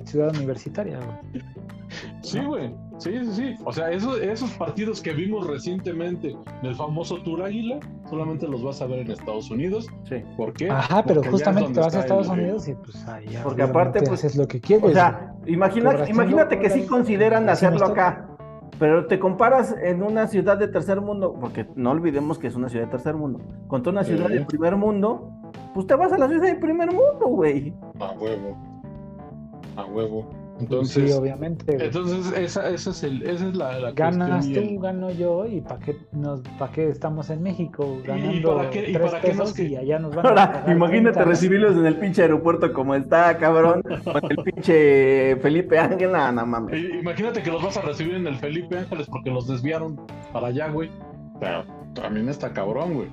Ciudad 0.05 0.35
Universitaria. 0.35 0.99
güey. 0.99 1.43
Sí, 2.21 2.39
güey. 2.39 2.73
Sí, 2.97 3.11
sí, 3.25 3.31
sí. 3.33 3.55
O 3.63 3.71
sea, 3.71 3.91
eso- 3.91 4.17
esos 4.17 4.51
partidos 4.53 5.01
que 5.01 5.13
vimos 5.13 5.45
recientemente 5.45 6.35
del 6.63 6.75
famoso 6.75 7.21
Tour 7.21 7.43
Águila, 7.43 7.79
solamente 8.09 8.47
los 8.47 8.63
vas 8.63 8.81
a 8.81 8.87
ver 8.87 8.99
en 8.99 9.11
Estados 9.11 9.51
Unidos. 9.51 9.87
Sí. 10.09 10.15
¿por 10.35 10.53
qué? 10.53 10.69
Ajá, 10.69 11.03
pero 11.03 11.21
Porque 11.21 11.27
allá 11.27 11.27
es 11.27 11.31
justamente 11.31 11.73
te 11.73 11.79
vas 11.79 11.95
a 11.95 11.99
Estados 11.99 12.27
el- 12.27 12.33
Unidos 12.39 12.67
y 12.67 12.73
pues 12.73 13.07
ahí 13.07 13.27
ya 13.27 13.43
Porque 13.43 13.61
aparte, 13.61 13.99
pues, 13.99 14.11
haces 14.25 14.35
lo 14.35 14.47
que 14.47 14.59
quieres. 14.59 14.83
O 14.89 14.93
sea, 14.93 15.35
imagina, 15.45 16.07
imagínate 16.09 16.59
que 16.59 16.69
sí 16.71 16.85
consideran 16.87 17.47
hacerlo 17.49 17.85
acá, 17.85 18.29
pero 18.79 19.05
te 19.05 19.19
comparas 19.19 19.75
en 19.81 20.01
una 20.01 20.27
ciudad 20.27 20.57
de 20.57 20.67
tercer 20.67 20.99
mundo, 21.01 21.35
porque 21.39 21.67
no 21.75 21.91
olvidemos 21.91 22.39
que 22.39 22.47
es 22.47 22.55
una 22.55 22.67
ciudad 22.69 22.85
de 22.85 22.91
tercer 22.91 23.15
mundo, 23.15 23.39
contra 23.67 23.91
una 23.91 24.03
ciudad 24.03 24.27
Sí. 24.27 24.33
de 24.33 24.45
primer 24.45 24.75
mundo, 24.75 25.29
pues 25.75 25.85
te 25.85 25.95
vas 25.95 26.11
a 26.13 26.17
la 26.17 26.27
ciudad 26.27 26.43
de 26.47 26.55
primer 26.55 26.87
mundo, 26.91 27.27
güey. 27.27 27.73
A 27.99 28.11
huevo. 28.13 28.57
A 29.75 29.85
huevo. 29.85 30.25
Sí, 30.57 30.63
Entonces, 30.65 31.15
obviamente. 31.15 31.73
güey. 31.75 31.85
entonces 31.85 32.37
esa, 32.37 32.69
esa 32.69 32.89
es, 32.91 33.03
el, 33.03 33.21
esa 33.23 33.47
es 33.47 33.55
la, 33.55 33.79
la 33.79 33.91
Ganas 33.91 34.45
cuestión. 34.45 34.65
y 34.65 34.75
tú, 34.75 34.81
gano 34.81 35.11
yo, 35.11 35.45
y 35.45 35.61
¿para 35.61 35.79
qué, 35.79 35.97
nos, 36.11 36.41
pa' 36.57 36.71
qué 36.71 36.89
estamos 36.89 37.29
en 37.29 37.43
México 37.43 37.97
ganando 38.05 38.55
para 38.57 38.69
qué- 38.69 38.89
y 38.89 38.93
para 38.93 39.21
qué 39.21 39.33
nos 39.33 39.57
y 39.59 39.75
allá 39.75 39.99
nos 39.99 40.15
van 40.15 40.25
a 40.25 40.29
Ahora, 40.29 40.51
pagar 40.53 40.75
imagínate 40.75 41.13
30? 41.13 41.29
recibirlos 41.29 41.75
en 41.77 41.85
el 41.85 41.95
pinche 41.97 42.21
aeropuerto 42.23 42.73
como 42.73 42.95
está, 42.95 43.37
cabrón, 43.37 43.81
con 44.03 44.21
el 44.31 44.37
pinche 44.43 45.35
Felipe 45.37 45.77
Ángel, 45.79 46.11
nada, 46.11 46.31
no 46.31 46.45
mames. 46.45 46.75
I- 46.79 46.99
Imagínate 46.99 47.41
que 47.43 47.51
los 47.51 47.63
vas 47.63 47.77
a 47.77 47.81
recibir 47.81 48.15
en 48.15 48.27
el 48.27 48.35
Felipe 48.35 48.77
Ángeles 48.77 49.07
porque 49.07 49.29
los 49.29 49.47
desviaron 49.47 49.99
para 50.33 50.47
allá, 50.47 50.69
güey. 50.69 50.89
Pero 51.39 51.63
también 51.93 52.27
está 52.29 52.51
cabrón, 52.51 52.93
güey. 52.95 53.07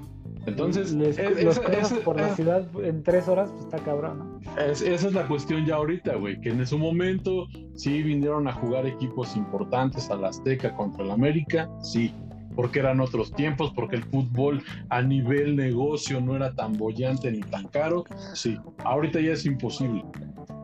Entonces, 0.46 0.92
Les- 0.92 1.18
es- 1.18 1.42
los 1.44 1.58
cruzas 1.58 1.92
esa- 1.92 2.04
por 2.04 2.16
la 2.16 2.26
esa- 2.26 2.36
ciudad 2.36 2.66
en 2.82 3.02
tres 3.02 3.28
horas, 3.28 3.50
pues 3.50 3.64
está 3.64 3.78
cabrón, 3.78 4.40
¿no? 4.44 4.60
es- 4.62 4.82
esa 4.82 5.08
es 5.08 5.14
la 5.14 5.26
cuestión 5.26 5.64
ya 5.66 5.76
ahorita, 5.76 6.16
güey. 6.16 6.40
Que 6.40 6.50
en 6.50 6.66
su 6.66 6.78
momento 6.78 7.46
sí 7.74 8.02
vinieron 8.02 8.46
a 8.48 8.52
jugar 8.52 8.86
equipos 8.86 9.36
importantes 9.36 10.10
a 10.10 10.16
la 10.16 10.28
Azteca 10.28 10.74
contra 10.76 11.04
el 11.04 11.10
América, 11.10 11.68
sí. 11.80 12.12
Porque 12.56 12.78
eran 12.78 13.00
otros 13.00 13.32
tiempos, 13.32 13.72
porque 13.74 13.96
el 13.96 14.04
fútbol 14.04 14.62
a 14.88 15.02
nivel 15.02 15.56
negocio 15.56 16.20
no 16.20 16.36
era 16.36 16.54
tan 16.54 16.74
bollante 16.74 17.32
ni 17.32 17.40
tan 17.40 17.66
caro, 17.66 18.04
sí. 18.34 18.56
Ahorita 18.84 19.20
ya 19.20 19.32
es 19.32 19.44
imposible. 19.44 20.04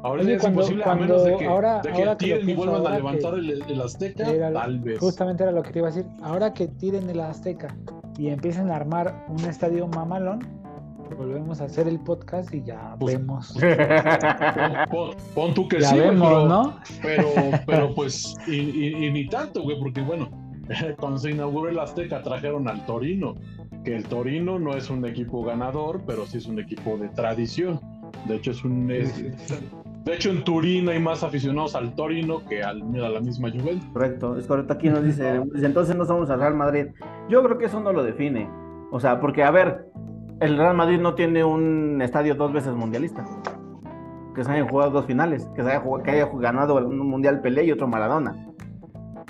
Ahorita 0.05 0.24
Oye, 0.24 0.31
ya 0.31 0.36
es 0.36 0.40
cuando- 0.40 0.61
imposible 0.61 0.82
a 0.82 0.85
cuando- 0.85 1.05
menos 1.07 1.24
de 1.24 1.36
que, 1.36 1.47
ahora- 1.47 1.81
de 1.82 1.90
que 1.90 1.98
ahora 1.98 2.16
que 2.16 2.24
tiren 2.27 2.40
y 2.43 2.44
pienso, 2.44 2.62
vuelvan 2.62 2.77
a 2.77 2.85
ahora 2.85 2.97
levantar 2.97 3.35
que 3.35 3.39
el, 3.40 3.62
el 3.69 3.81
Azteca, 3.81 4.31
era- 4.31 4.52
tal 4.52 4.78
vez. 4.78 4.98
Justamente 5.01 5.43
era 5.43 5.51
lo 5.52 5.62
que 5.62 5.70
te 5.73 5.78
iba 5.81 5.89
a 5.89 5.90
decir. 5.90 6.07
Ahora 6.23 6.55
que 6.55 6.69
tiren 6.69 7.11
el 7.11 7.20
Azteca 7.20 7.77
y 8.20 8.28
empiecen 8.28 8.70
a 8.70 8.76
armar 8.76 9.24
un 9.28 9.40
estadio 9.47 9.88
mamalón, 9.88 10.40
volvemos 11.16 11.60
a 11.60 11.64
hacer 11.64 11.88
el 11.88 11.98
podcast 12.01 12.52
y 12.55 12.62
ya 12.62 12.94
Pues, 13.01 13.16
vemos. 13.18 13.56
Pon, 14.90 15.10
pon- 15.34 15.55
tú 15.55 15.66
que 15.68 15.80
Ya 15.80 15.88
sí, 15.88 15.98
vemos, 15.98 16.28
pero, 16.28 16.47
¿no? 16.47 16.76
pero, 17.02 17.28
pero 17.66 17.94
pues, 17.94 18.36
y, 18.47 18.56
y- 18.56 19.06
y 19.06 19.10
ni 19.10 19.26
tanto, 19.28 19.62
güey, 19.62 19.78
porque 19.78 20.02
bueno, 20.02 20.28
cuando 21.01 21.18
se 21.18 21.30
inauguró 21.30 21.70
el 21.70 21.78
Azteca 21.78 22.22
trajeron 22.22 22.68
al 22.68 22.84
Torino, 22.86 23.34
que 23.84 23.97
el 23.97 24.05
Torino 24.05 24.59
no 24.59 24.76
es 24.76 24.90
un 24.90 25.05
equipo 25.06 25.42
ganador, 25.42 26.02
pero 26.06 26.26
sí 26.26 26.36
es 26.38 26.47
un 26.47 26.59
equipo 26.60 26.98
de 26.98 27.09
tradición. 27.09 27.80
De 28.28 28.36
hecho, 28.36 28.51
es 28.51 28.62
un. 28.64 28.90
es- 28.90 29.24
de 30.05 30.14
hecho, 30.14 30.31
en 30.31 30.43
Turín 30.44 30.89
hay 30.89 30.98
más 30.98 31.22
aficionados 31.22 31.74
al 31.74 31.94
Torino 31.94 32.44
que 32.47 32.62
al, 32.62 32.82
a 33.02 33.09
la 33.09 33.20
misma 33.20 33.51
Juventus. 33.51 33.85
Correcto, 33.93 34.36
es 34.39 34.47
correcto. 34.47 34.72
Aquí 34.72 34.89
nos 34.89 35.05
dice, 35.05 35.43
entonces 35.62 35.94
no 35.97 36.05
somos 36.05 36.31
al 36.31 36.40
Real 36.40 36.55
Madrid. 36.55 36.86
Yo 37.28 37.43
creo 37.43 37.59
que 37.59 37.66
eso 37.66 37.81
no 37.81 37.93
lo 37.93 38.02
define. 38.02 38.48
O 38.90 38.98
sea, 38.98 39.20
porque, 39.20 39.43
a 39.44 39.51
ver, 39.51 39.86
el 40.40 40.56
Real 40.56 40.74
Madrid 40.77 40.98
no 41.01 41.14
tiene 41.14 41.44
un 41.44 42.01
estadio 42.02 42.35
dos 42.35 42.52
veces 42.52 42.74
mundialista. 42.74 43.24
Que 44.35 44.43
se 44.44 44.51
hayan 44.52 44.68
jugado 44.68 44.90
dos 44.93 45.06
finales, 45.06 45.48
que, 45.55 45.62
se 45.62 45.68
haya, 45.70 45.81
jugado- 45.81 46.02
que 46.05 46.10
haya 46.12 46.28
ganado 46.35 46.77
un 46.77 46.98
mundial 46.98 47.40
Pelé 47.40 47.64
y 47.64 47.72
otro 47.72 47.86
Maradona. 47.89 48.47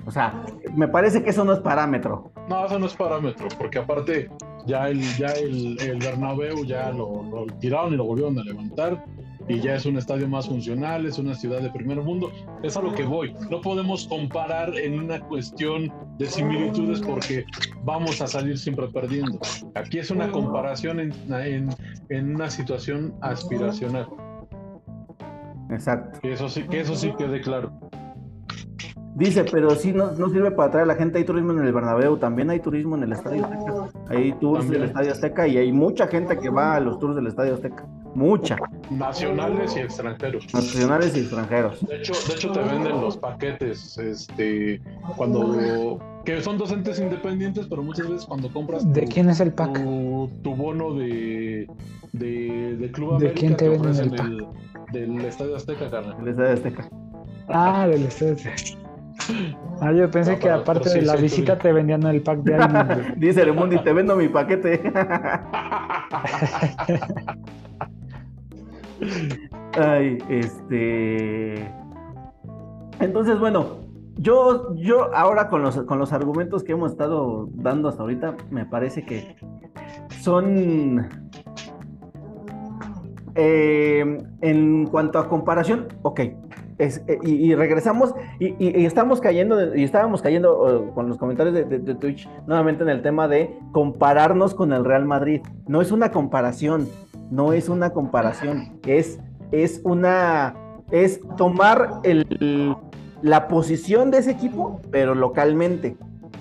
O 0.07 0.11
sea, 0.11 0.43
me 0.77 0.89
parece 0.89 1.23
que 1.23 1.31
eso 1.31 1.45
no 1.45 1.53
es 1.53 1.59
parámetro. 1.61 2.33
No, 2.49 2.65
eso 2.65 2.79
no 2.79 2.87
es 2.87 2.95
parámetro, 2.95 3.49
porque 3.59 3.79
aparte 3.79 4.31
ya 4.67 4.89
el, 4.89 5.01
ya 5.17 5.29
el, 5.33 5.79
el 5.81 5.99
Bernabéu 5.99 6.65
ya 6.65 6.91
lo, 6.91 7.23
lo 7.25 7.47
tiraron 7.59 7.93
y 7.93 7.97
lo 7.97 8.05
volvieron 8.05 8.39
a 8.39 8.43
levantar 8.43 9.05
y 9.49 9.61
ya 9.61 9.75
es 9.75 9.87
un 9.87 9.97
estadio 9.97 10.29
más 10.29 10.49
funcional, 10.49 11.07
es 11.07 11.19
una 11.19 11.35
ciudad 11.35 11.61
de 11.61 11.71
primer 11.71 12.01
mundo. 12.03 12.31
Es 12.63 12.77
a 12.77 12.83
lo 12.83 12.93
que 12.95 13.05
voy. 13.05 13.35
No 13.51 13.61
podemos 13.61 14.07
comparar 14.07 14.77
en 14.79 15.01
una 15.01 15.21
cuestión 15.21 15.93
de 16.19 16.27
similitudes 16.27 17.01
porque 17.01 17.45
vamos 17.85 18.21
a 18.21 18.27
salir 18.27 18.59
siempre 18.59 18.89
perdiendo. 18.89 19.39
Aquí 19.75 19.99
es 19.99 20.11
una 20.11 20.31
comparación 20.31 21.01
en, 21.01 21.13
en, 21.33 21.69
en 22.11 22.35
una 22.35 22.51
situación 22.51 23.15
aspiracional. 23.23 24.07
Exacto. 25.71 26.21
Que 26.21 26.33
eso 26.33 26.49
sí, 26.49 26.63
que 26.65 26.81
eso 26.81 26.95
sí 26.95 27.13
quede 27.17 27.41
claro. 27.41 27.73
Dice, 29.17 29.45
pero 29.51 29.71
sí 29.71 29.93
no, 29.93 30.13
no 30.13 30.29
sirve 30.31 30.51
para 30.53 30.69
atraer 30.69 30.85
a 30.85 30.87
la 30.87 30.95
gente. 30.95 31.19
Hay 31.19 31.25
turismo 31.25 31.53
en 31.53 31.59
el 31.59 31.73
Bernabéu, 31.73 32.17
también 32.17 32.49
hay 32.51 32.61
turismo 32.61 32.97
en 32.97 33.03
el 33.03 33.13
Estadio 33.13 33.45
Azteca. 33.45 33.89
Hay 34.09 34.33
tours 34.35 34.61
También. 34.61 34.83
del 34.83 34.91
Estadio 34.91 35.13
Azteca 35.13 35.49
y 35.49 35.59
hay 35.59 35.73
mucha 35.73 36.07
gente 36.07 36.39
que 36.39 36.49
va 36.49 36.77
a 36.77 36.81
los 36.81 36.99
tours 36.99 37.17
del 37.17 37.27
Estadio 37.27 37.55
Azteca. 37.55 37.87
Mucha. 38.15 38.57
Nacionales 38.91 39.77
y 39.77 39.81
extranjeros. 39.81 40.47
Nacionales 40.53 41.17
y 41.17 41.21
extranjeros. 41.21 41.87
De 41.87 41.97
hecho, 41.97 42.13
de 42.29 42.35
hecho 42.35 42.53
te 42.53 42.61
venden 42.61 43.01
los 43.01 43.17
paquetes, 43.17 43.97
este, 43.99 44.81
cuando 45.17 45.99
que 46.25 46.41
son 46.43 46.59
docentes 46.59 47.01
independientes, 47.01 47.67
pero 47.69 47.83
muchas 47.83 48.09
veces 48.09 48.27
cuando 48.27 48.53
compras 48.53 48.91
¿De 48.93 49.03
tu, 49.03 49.09
quién 49.09 49.31
es 49.31 49.41
el 49.41 49.53
pack? 49.53 49.83
tu, 49.83 50.31
tu 50.43 50.55
bono 50.55 50.95
de, 50.95 51.67
de, 52.13 52.77
de 52.77 52.93
Club 52.93 53.13
¿De 53.13 53.17
América 53.31 53.35
quién 53.41 53.57
te 53.57 53.69
venden 53.69 53.97
el 53.97 54.21
el, 54.21 54.47
del 54.93 55.25
Estadio 55.25 55.57
Azteca, 55.57 55.91
carnal. 55.91 56.17
El 56.21 56.29
Estadio 56.29 56.53
Azteca. 56.53 56.89
Ah, 57.49 57.87
del 57.89 58.05
estadio. 58.05 58.37
Ah, 59.81 59.93
yo 59.93 60.11
pensé 60.11 60.33
No, 60.33 60.39
que 60.39 60.43
pero- 60.45 60.55
aparte 60.57 60.81
pero 60.85 60.95
sí, 60.95 61.01
de 61.01 61.07
la 61.07 61.17
sí, 61.17 61.23
visita 61.23 61.59
te 61.59 61.73
vendían 61.73 62.03
el 62.05 62.23
pack 62.23 62.41
de. 62.43 63.15
Dice 63.17 63.43
el 63.43 63.55
Mundi, 63.55 63.79
te 63.83 63.93
vendo 63.93 64.15
mi 64.17 64.29
paquete. 64.29 64.81
Ay, 69.79 70.19
este. 70.29 71.55
Entonces, 73.01 73.39
bueno, 73.39 73.67
yo, 74.17 74.75
yo 74.77 75.15
ahora 75.15 75.49
con 75.49 75.63
los, 75.63 75.77
con 75.85 75.99
los 75.99 76.13
argumentos 76.13 76.63
que 76.65 76.73
hemos 76.73 76.93
estado 76.93 77.49
dando 77.55 77.89
hasta 77.89 78.03
ahorita, 78.03 78.37
me 78.51 78.67
parece 78.67 79.05
que 79.05 79.37
son. 80.21 81.09
eh, 83.37 84.19
en 84.41 84.87
cuanto 84.87 85.19
a 85.19 85.29
comparación, 85.29 85.87
ok. 86.03 86.21
es- 86.79 87.03
eh, 87.09 87.19
y, 87.23 87.55
regresamos 87.55 88.15
y, 88.39 88.85
estamos 88.87 89.21
cayendo 89.21 89.77
y 89.77 89.85
estábamos 89.85 90.23
cayendo 90.23 90.87
eh, 90.89 90.91
con 90.95 91.09
los 91.09 91.19
comentarios 91.19 91.55
de- 91.55 91.79
de 91.79 91.95
Twitch 91.95 92.27
nuevamente 92.47 92.83
en 92.83 92.89
el 92.89 93.03
tema 93.03 93.29
de 93.29 93.55
compararnos 93.73 94.55
con 94.55 94.73
el 94.73 94.85
Real 94.85 95.05
Madrid. 95.05 95.43
No 95.69 95.83
es 95.83 95.93
una 95.93 96.11
comparación, 96.11 96.89
no 97.31 97.53
es 97.53 97.69
una 97.69 97.91
comparación, 97.91 98.79
es, 98.87 99.19
es 99.53 99.81
una 99.85 100.55
es 100.91 101.21
tomar 101.37 102.01
el, 102.03 102.77
la 103.23 103.49
posición 103.49 104.11
de 104.11 104.19
ese 104.19 104.33
equipo, 104.33 104.81
pero 104.91 105.15
localmente, 105.15 105.97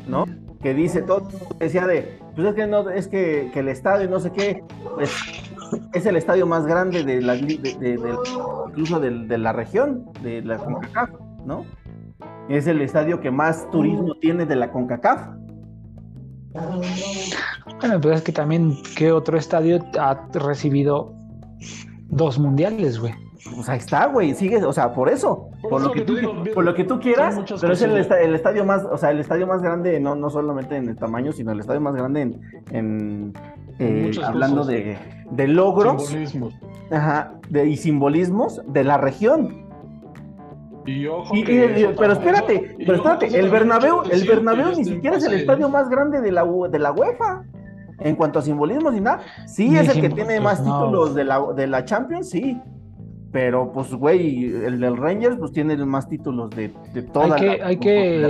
¿no? 0.07 0.25
Que 0.61 0.73
dice 0.73 1.01
todo, 1.01 1.27
decía 1.59 1.87
de, 1.87 2.19
pues 2.35 2.47
es 2.47 2.55
que 2.55 2.67
no, 2.67 2.89
es 2.89 3.07
que, 3.07 3.51
el 3.53 3.67
estadio 3.67 4.09
no 4.09 4.19
sé 4.19 4.31
qué, 4.31 4.63
pues 4.95 5.11
es 5.93 6.05
el 6.05 6.15
estadio 6.15 6.47
más 6.47 6.65
grande 6.65 7.03
de 7.03 7.21
la 7.21 7.35
incluso 7.35 8.99
de, 8.99 9.37
la 9.37 9.53
región, 9.53 10.05
de 10.21 10.41
la 10.41 10.57
CONCACAF, 10.57 11.09
¿no? 11.45 11.65
Es 12.49 12.67
el 12.67 12.81
estadio 12.81 13.21
que 13.21 13.29
más 13.29 13.69
turismo 13.69 14.15
tiene 14.15 14.45
de 14.45 14.55
la 14.55 14.71
CONCACAF. 14.71 15.27
Bueno, 16.53 18.01
pues 18.01 18.17
es 18.17 18.21
que 18.23 18.31
también, 18.31 18.75
¿qué 18.97 19.11
otro 19.11 19.37
estadio 19.37 19.79
ha 19.99 20.27
recibido 20.33 21.13
dos 22.09 22.39
mundiales, 22.39 22.99
güey? 22.99 23.13
Pues 23.55 23.69
ahí 23.69 23.77
está, 23.77 24.07
güey, 24.07 24.33
sigue, 24.35 24.63
o 24.65 24.73
sea, 24.73 24.93
por 24.93 25.09
eso, 25.09 25.47
Por 25.61 25.69
por, 25.69 25.79
eso 25.81 25.87
lo 25.89 25.93
que 25.93 26.01
tú, 26.01 26.15
digo, 26.17 26.33
por 26.53 26.65
lo 26.65 26.73
que 26.75 26.83
tú 26.83 26.99
quieras, 26.99 27.35
pero 27.61 27.73
es 27.73 27.81
el, 27.81 27.89
cosillas. 27.91 27.99
esta- 28.01 28.19
el 28.19 28.35
estadio 28.35 28.65
más, 28.65 28.83
o 28.83 28.97
sea, 28.97 29.11
el 29.11 29.19
estadio 29.19 29.47
más 29.47 29.61
grande, 29.61 29.97
no, 29.99 30.15
no 30.15 30.29
solamente 30.29 30.75
en 30.75 30.89
el 30.89 30.97
tamaño, 30.97 31.31
sino 31.31 31.51
el 31.53 31.59
estadio 31.61 31.79
más 31.79 31.93
grande 31.95 32.21
en, 32.21 32.41
en, 32.71 33.33
eh, 33.79 34.11
hablando 34.23 34.57
cosas. 34.57 34.73
de, 34.73 34.97
de 35.31 35.47
logros 35.47 36.05
Simbolismos. 36.07 36.53
ajá, 36.91 37.33
de, 37.49 37.69
y 37.69 37.77
simbolismos 37.77 38.61
de 38.67 38.83
la 38.83 38.97
región. 38.97 39.68
Y 40.89 41.05
ojo, 41.07 41.35
Y- 41.35 41.43
que 41.43 41.53
y- 41.53 41.83
eso 41.83 41.93
pero 41.97 42.13
espérate, 42.13 42.75
y 42.79 42.85
pero 42.85 42.97
espérate, 42.97 43.25
el 43.39 43.49
Bernabéu, 43.49 44.01
el 44.11 44.27
Bernabéu 44.27 44.69
ni 44.75 44.85
siquiera 44.85 45.17
es 45.17 45.23
el 45.25 45.33
estadio 45.33 45.69
más 45.69 45.89
grande 45.89 46.21
de 46.21 46.31
la, 46.31 46.43
U- 46.43 46.67
de 46.69 46.79
la 46.79 46.91
UEFA. 46.91 47.43
En 47.99 48.15
cuanto 48.15 48.39
a 48.39 48.41
simbolismos 48.41 48.95
y 48.95 49.01
nada, 49.01 49.19
sí 49.45 49.75
es 49.77 49.89
el 49.89 50.01
que 50.01 50.09
tiene 50.09 50.35
pues 50.35 50.41
más 50.41 50.63
títulos 50.63 51.13
de 51.15 51.25
la, 51.25 51.41
de 51.53 51.67
la 51.67 51.83
Champions, 51.83 52.29
sí. 52.29 52.57
Pero 53.31 53.71
pues, 53.71 53.93
güey, 53.93 54.45
el 54.45 54.79
del 54.79 54.97
Rangers 54.97 55.35
pues 55.37 55.51
tiene 55.51 55.75
más 55.85 56.07
títulos 56.07 56.49
de, 56.51 56.71
de 56.93 57.01
toda 57.03 57.35
Hay 57.35 57.41
que- 57.41 57.57
la 57.59 57.65
hay 57.67 57.77
que-. 57.77 58.21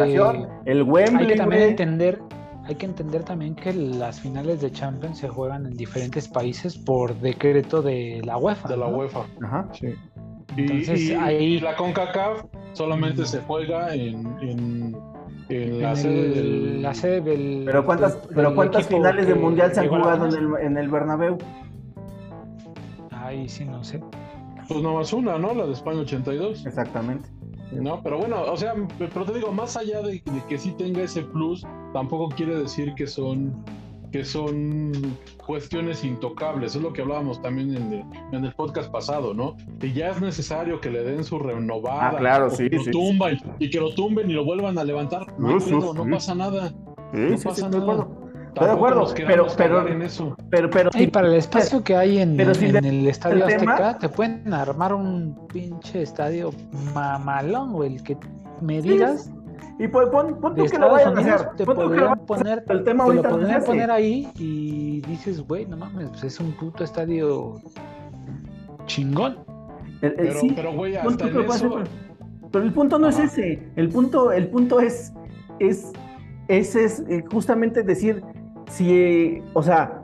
El 0.66 0.84
Wembley, 0.84 1.22
Hay 1.22 1.28
que 1.28 1.36
también 1.36 1.62
güey. 1.62 1.70
entender, 1.72 2.20
hay 2.66 2.76
que 2.76 2.86
entender 2.86 3.24
también 3.24 3.56
que 3.56 3.72
las 3.74 4.20
finales 4.20 4.60
de 4.60 4.72
Champions 4.72 5.20
se 5.20 5.30
juegan 5.30 5.66
en 5.68 5.78
diferentes 5.78 6.28
países 6.28 6.78
por 6.78 7.14
decreto 7.20 7.82
de 7.82 8.22
la 8.26 8.38
UEFA. 8.38 8.68
de 8.70 8.76
la 8.78 8.90
¿no? 8.90 8.98
UEFA. 8.98 9.22
Ajá. 9.44 9.68
Sí. 9.72 9.94
Y, 10.58 10.62
Entonces, 10.62 11.02
y- 11.02 11.14
ahí- 11.14 11.44
y 11.56 11.60
la 11.60 11.76
CONCACAF 11.76 12.46
solamente 12.74 13.22
Mm. 13.22 13.26
se 13.26 13.40
juega 13.42 13.94
en, 13.94 14.26
en, 14.42 14.98
en 15.50 15.82
la 15.82 15.90
en 15.92 15.98
sede 15.98 16.26
el- 16.26 16.34
del... 16.34 16.82
la 16.82 16.94
sede 16.94 17.22
del. 17.22 17.64
Pero 17.66 17.86
cuántas, 17.86 18.14
del- 18.22 18.36
pero 18.36 18.48
del 18.50 18.56
cuántas 18.56 18.88
finales 18.88 19.28
de 19.28 19.36
mundial 19.36 19.74
se 19.74 19.82
han 19.82 19.88
jugado 19.90 20.26
en 20.26 20.32
final. 20.32 20.56
el, 20.60 20.66
en 20.66 20.78
el 20.78 20.90
Bernabéu. 20.90 21.38
Ahí 23.12 23.48
sí, 23.50 23.66
no 23.66 23.84
sé. 23.84 24.00
Pues 24.68 24.82
nomás 24.82 25.12
una, 25.14 25.38
¿no? 25.38 25.54
La 25.54 25.66
de 25.66 25.74
España 25.74 26.00
82. 26.02 26.66
Exactamente. 26.66 27.30
No, 27.72 28.02
pero 28.02 28.18
bueno, 28.18 28.42
o 28.44 28.58
sea, 28.58 28.74
pero 28.98 29.26
te 29.26 29.34
digo, 29.34 29.52
más 29.52 29.78
allá 29.78 30.02
de, 30.02 30.14
de 30.14 30.44
que 30.48 30.58
sí 30.58 30.72
tenga 30.72 31.02
ese 31.04 31.22
plus, 31.22 31.66
tampoco 31.94 32.30
quiere 32.30 32.56
decir 32.56 32.94
que 32.96 33.06
son 33.06 33.64
que 34.12 34.24
son 34.26 34.92
cuestiones 35.46 36.04
intocables, 36.04 36.76
es 36.76 36.82
lo 36.82 36.94
que 36.94 37.02
hablábamos 37.02 37.42
también 37.42 37.76
en 37.76 37.94
el, 37.94 38.04
en 38.32 38.46
el 38.46 38.54
podcast 38.54 38.92
pasado, 38.92 39.34
¿no? 39.34 39.56
Que 39.80 39.92
ya 39.94 40.10
es 40.10 40.22
necesario 40.22 40.80
que 40.82 40.90
le 40.90 41.04
den 41.04 41.24
su 41.24 41.40
renovada, 41.40 42.10
Ah, 42.10 42.18
claro, 42.18 42.50
sí, 42.50 42.70
que 42.70 42.78
lo 42.78 42.84
sí. 42.84 42.92
y 43.60 43.70
que 43.70 43.80
lo 43.80 43.94
tumben 43.94 44.30
y 44.30 44.34
lo 44.34 44.46
vuelvan 44.46 44.78
a 44.78 44.84
levantar, 44.84 45.26
no, 45.40 45.56
Uf, 45.58 45.72
uf, 45.72 45.96
no 45.96 46.06
pasa 46.10 46.36
nada, 46.36 46.70
Sí, 46.70 46.76
no 47.14 47.30
sí, 47.30 47.38
sí, 47.38 47.44
pasa 47.48 47.66
estoy 47.66 47.80
de 47.80 47.86
nada. 47.86 47.94
acuerdo. 48.04 48.20
Estoy 48.50 48.66
de 48.66 48.74
acuerdo, 48.74 49.14
pero, 49.28 49.48
pero, 49.56 49.88
en 49.88 50.02
eso. 50.02 50.36
pero, 50.50 50.70
pero, 50.72 50.90
Y 50.96 51.06
para 51.08 51.28
el 51.28 51.36
espacio 51.36 51.84
que 51.84 51.96
hay 51.96 52.18
en, 52.18 52.36
pero 52.36 52.56
si 52.56 52.66
en 52.66 52.84
el 52.84 53.08
Estadio 53.08 53.46
el 53.48 53.58
tema- 53.58 53.74
Azteca, 53.76 54.00
te 54.00 54.10
pueden 54.10 54.52
armar 54.54 54.94
un 54.94 55.38
pinche 55.54 56.02
estadio 56.02 56.50
mamalón, 56.96 57.74
güey. 57.74 57.96
El 57.98 58.04
que 58.04 58.18
me 58.62 58.82
digas 58.82 59.32
y 59.80 59.88
pon, 59.88 60.12
pon, 60.12 60.40
pon 60.42 60.56
tú 60.56 60.66
que 60.66 60.78
lo 60.78 60.92
vayan 60.92 61.18
a 61.18 61.22
hacer. 61.22 61.50
te 61.56 61.66
Pon 61.66 61.76
tú 61.78 61.90
que 61.90 62.02
poner. 62.28 62.64
El 62.68 62.84
tema 62.84 63.06
te 63.06 63.14
lo 63.14 63.22
ahorita 63.22 63.30
es 63.30 63.34
podrían 63.34 63.64
poner 63.64 63.92
ahí 63.92 64.30
y 64.38 65.02
dices, 65.08 65.42
güey, 65.42 65.66
no 65.66 65.78
mames, 65.78 66.10
pues 66.10 66.24
es 66.26 66.40
un 66.40 66.52
puto 66.52 66.84
estadio 66.84 67.56
chingón. 68.86 69.38
El- 70.02 70.12
el- 70.12 70.16
Pero, 70.18 70.40
sí, 70.40 70.54
pero 70.56 70.74
güey, 70.74 70.96
hasta 70.96 71.28
en 71.28 71.38
eso, 71.42 71.52
hacer, 71.52 71.70
Pero 72.52 72.66
el 72.66 72.74
punto 72.74 73.00
no 73.00 73.08
Ajá. 73.08 73.24
es 73.24 73.32
ese. 73.34 73.72
El 73.76 73.90
punto, 73.90 74.32
el 74.32 74.48
punto 74.50 74.80
es, 74.80 75.14
es, 75.60 75.92
ese 76.48 76.84
es 76.84 77.00
eh, 77.08 77.24
justamente 77.32 77.84
decir 77.84 78.24
si, 78.70 78.94
eh, 78.94 79.44
o 79.54 79.64
sea, 79.64 80.02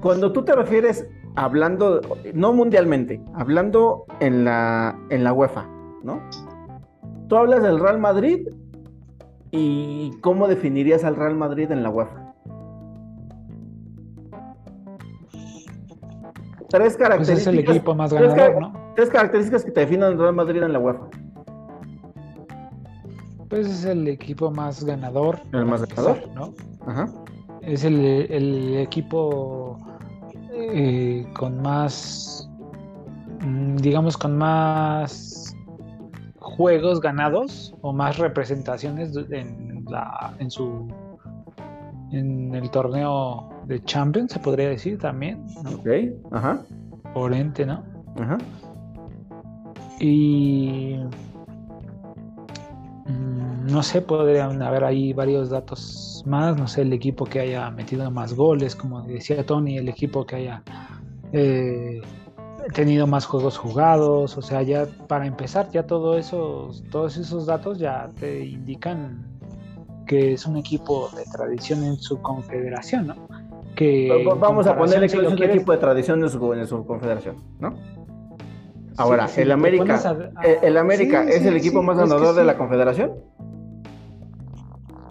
cuando 0.00 0.32
tú 0.32 0.42
te 0.44 0.52
refieres 0.54 1.08
hablando, 1.34 2.00
no 2.34 2.52
mundialmente, 2.52 3.20
hablando 3.34 4.04
en 4.20 4.44
la, 4.44 4.98
en 5.10 5.22
la 5.24 5.32
UEFA, 5.32 5.68
¿no? 6.02 6.20
Tú 7.28 7.36
hablas 7.36 7.62
del 7.62 7.78
Real 7.80 7.98
Madrid 7.98 8.48
y 9.50 10.12
cómo 10.20 10.48
definirías 10.48 11.04
al 11.04 11.16
Real 11.16 11.34
Madrid 11.36 11.70
en 11.70 11.82
la 11.82 11.90
UEFA. 11.90 12.22
Tres 16.68 16.94
Pues 16.94 16.96
características. 16.96 17.40
es 17.40 17.46
el 17.46 17.58
equipo 17.60 17.94
más 17.94 18.10
tres 18.10 18.34
ganador, 18.34 18.52
car- 18.52 18.60
¿no? 18.60 18.92
Tres 18.96 19.08
características 19.10 19.64
que 19.64 19.70
te 19.70 19.80
definen 19.80 20.02
al 20.04 20.18
Real 20.18 20.34
Madrid 20.34 20.62
en 20.62 20.72
la 20.72 20.78
UEFA. 20.78 21.06
Pues 23.48 23.68
es 23.68 23.84
el 23.84 24.08
equipo 24.08 24.50
más 24.50 24.82
ganador. 24.84 25.38
El 25.52 25.64
más 25.66 25.86
ganador. 25.86 26.16
empezar, 26.16 26.34
¿no? 26.34 26.52
Ajá. 26.86 27.08
Es 27.62 27.84
el, 27.84 28.04
el 28.04 28.76
equipo 28.78 29.78
eh, 30.52 31.24
con 31.38 31.62
más, 31.62 32.50
mm, 33.44 33.76
digamos, 33.76 34.16
con 34.16 34.36
más 34.36 35.45
juegos 36.46 37.00
ganados 37.00 37.74
o 37.82 37.92
más 37.92 38.18
representaciones 38.18 39.16
en, 39.30 39.84
la, 39.88 40.34
en 40.38 40.50
su 40.50 40.88
en 42.12 42.54
el 42.54 42.70
torneo 42.70 43.48
de 43.66 43.82
Champions, 43.82 44.32
se 44.32 44.38
podría 44.38 44.68
decir 44.68 44.98
también, 44.98 45.44
¿no? 45.64 45.70
Ok. 45.70 45.88
Ajá. 46.30 46.62
por 47.12 47.34
ente, 47.34 47.66
¿no? 47.66 47.82
Ajá. 48.16 48.38
Y 49.98 50.96
mm, 53.06 53.66
no 53.66 53.82
sé, 53.82 54.02
podrían 54.02 54.62
haber 54.62 54.84
ahí 54.84 55.12
varios 55.12 55.50
datos 55.50 56.22
más, 56.26 56.56
no 56.56 56.68
sé, 56.68 56.82
el 56.82 56.92
equipo 56.92 57.24
que 57.24 57.40
haya 57.40 57.70
metido 57.70 58.08
más 58.10 58.34
goles, 58.34 58.76
como 58.76 59.02
decía 59.02 59.44
Tony, 59.44 59.78
el 59.78 59.88
equipo 59.88 60.24
que 60.24 60.36
haya 60.36 60.62
eh, 61.32 62.00
tenido 62.72 63.06
más 63.06 63.26
juegos 63.26 63.58
jugados, 63.58 64.36
o 64.36 64.42
sea, 64.42 64.62
ya 64.62 64.86
para 65.06 65.26
empezar, 65.26 65.70
ya 65.70 65.84
todo 65.86 66.16
esos, 66.18 66.82
todos 66.90 67.16
esos 67.16 67.46
datos 67.46 67.78
ya 67.78 68.08
te 68.18 68.44
indican 68.44 69.24
que 70.06 70.32
es 70.34 70.46
un 70.46 70.56
equipo 70.56 71.08
de 71.16 71.24
tradición 71.24 71.82
en 71.84 71.96
su 71.96 72.20
confederación, 72.22 73.08
¿no? 73.08 73.14
Que 73.74 74.24
Vamos 74.38 74.66
a 74.66 74.76
ponerle 74.76 75.08
si 75.08 75.16
que 75.16 75.22
lo 75.22 75.28
es 75.28 75.32
un 75.32 75.38
quieres- 75.38 75.56
equipo 75.56 75.72
de 75.72 75.78
tradición 75.78 76.22
en 76.22 76.30
su, 76.30 76.52
en 76.54 76.66
su 76.66 76.86
confederación, 76.86 77.36
¿no? 77.60 77.74
Ahora, 78.98 79.28
Sí, 79.28 79.42
¿el 79.42 79.48
sí, 79.48 79.52
América, 79.52 80.00
a- 80.36 80.46
el, 80.46 80.58
el 80.62 80.76
América 80.78 81.24
Sí, 81.24 81.32
es 81.32 81.44
el 81.44 81.56
equipo 81.56 81.82
más 81.82 81.98
ganador 81.98 82.34
de 82.34 82.44
la 82.44 82.56
confederación? 82.56 83.12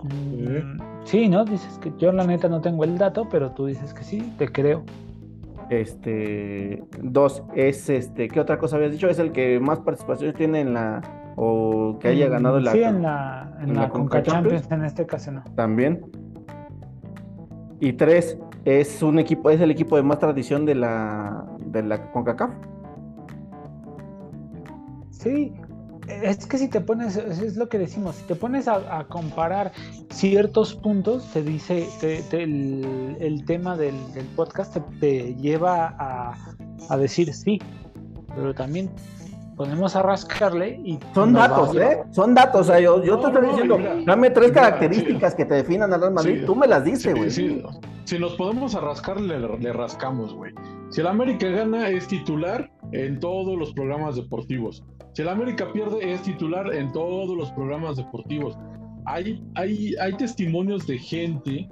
Mm, 0.03 0.81
Sí, 1.05 1.29
¿no? 1.29 1.45
Dices 1.45 1.77
que 1.77 1.93
yo 1.99 2.11
la 2.11 2.23
neta 2.25 2.47
no 2.47 2.61
tengo 2.61 2.83
el 2.83 2.97
dato, 2.97 3.27
pero 3.29 3.51
tú 3.51 3.67
dices 3.67 3.93
que 3.93 4.03
sí, 4.03 4.33
te 4.39 4.51
creo. 4.51 4.83
Este, 5.69 6.83
dos, 7.01 7.43
es 7.55 7.89
este, 7.89 8.27
¿qué 8.27 8.39
otra 8.39 8.57
cosa 8.59 8.75
habías 8.75 8.91
dicho? 8.91 9.07
Es 9.09 9.19
el 9.19 9.31
que 9.31 9.59
más 9.59 9.79
participaciones 9.79 10.35
tiene 10.35 10.61
en 10.61 10.73
la, 10.73 11.01
o 11.35 11.97
que 11.99 12.09
haya 12.09 12.27
Mm, 12.27 12.31
ganado 12.31 12.59
la, 12.59 12.71
Sí, 12.71 12.83
en 12.83 13.01
la, 13.01 13.55
en 13.61 13.69
en 13.69 13.75
la 13.75 13.81
la 13.83 13.89
Conca 13.89 14.21
Conca 14.21 14.23
Champions. 14.23 14.61
Champions, 14.61 14.71
en 14.71 14.85
este 14.85 15.05
caso 15.05 15.31
no. 15.31 15.43
también. 15.55 16.05
Y 17.79 17.93
tres, 17.93 18.37
es 18.63 19.01
un 19.03 19.19
equipo, 19.19 19.49
es 19.49 19.59
el 19.59 19.71
equipo 19.71 19.95
de 19.95 20.03
más 20.03 20.19
tradición 20.19 20.65
de 20.65 20.75
la, 20.75 21.45
de 21.59 21.83
la 21.83 22.11
CONCACAF. 22.11 22.51
Sí, 25.09 25.53
es 26.07 26.45
que 26.45 26.57
si 26.57 26.67
te 26.69 26.81
pones, 26.81 27.15
es 27.17 27.55
lo 27.57 27.67
que 27.69 27.77
decimos, 27.77 28.15
si 28.15 28.23
te 28.23 28.35
pones 28.35 28.67
a, 28.67 28.99
a 28.99 29.07
comparar 29.07 29.71
ciertos 30.11 30.75
puntos, 30.75 31.25
te 31.33 31.43
dice, 31.43 31.87
te- 31.99 32.21
te- 32.23 32.43
el, 32.43 33.17
el 33.19 33.45
tema 33.45 33.75
del, 33.77 33.95
del 34.13 34.25
podcast 34.27 34.73
te, 34.73 34.81
te 34.99 35.35
lleva 35.35 35.95
a, 35.99 36.33
a 36.89 36.97
decir 36.97 37.33
sí, 37.33 37.59
pero 38.35 38.53
también 38.53 38.89
ponemos 39.55 39.95
a 39.95 40.01
rascarle 40.01 40.81
y 40.83 40.99
Son 41.13 41.33
va 41.35 41.47
datos, 41.47 41.75
¿eh? 41.77 42.03
Son 42.11 42.33
datos. 42.35 42.61
O 42.61 42.63
sea, 42.65 42.79
yo, 42.79 43.01
yo 43.03 43.17
te 43.19 43.27
estoy 43.27 43.41
no, 43.41 43.47
diciendo, 43.49 43.77
mira, 43.77 43.95
dame 44.05 44.29
tres 44.29 44.49
mira, 44.49 44.61
características 44.63 45.31
sí. 45.31 45.37
que 45.37 45.45
te 45.45 45.53
definan 45.55 45.93
al 45.93 46.01
Real 46.01 46.13
Madrid. 46.13 46.39
Sí. 46.41 46.45
Tú 46.45 46.55
me 46.55 46.67
las 46.67 46.83
diste, 46.83 47.11
Sí, 47.13 47.17
güey. 47.17 47.31
sí. 47.31 47.63
Si 48.03 48.19
nos 48.19 48.35
podemos 48.35 48.75
a 48.75 48.81
rascar, 48.81 49.19
le, 49.19 49.39
le 49.39 49.73
rascamos, 49.73 50.33
güey. 50.33 50.53
Si 50.89 50.99
el 51.01 51.07
América 51.07 51.47
gana, 51.47 51.89
es 51.89 52.07
titular 52.07 52.69
en 52.91 53.19
todos 53.19 53.57
los 53.57 53.71
programas 53.73 54.15
deportivos. 54.17 54.83
Si 55.15 55.21
el 55.21 55.29
América 55.29 55.71
pierde, 55.71 56.11
es 56.13 56.21
titular 56.23 56.73
en 56.75 56.91
todos 56.91 57.35
los 57.37 57.49
programas 57.51 57.95
deportivos. 57.95 58.57
Hay, 59.05 59.41
hay, 59.55 59.95
hay 60.01 60.11
testimonios 60.17 60.85
de 60.87 60.97
gente 60.99 61.69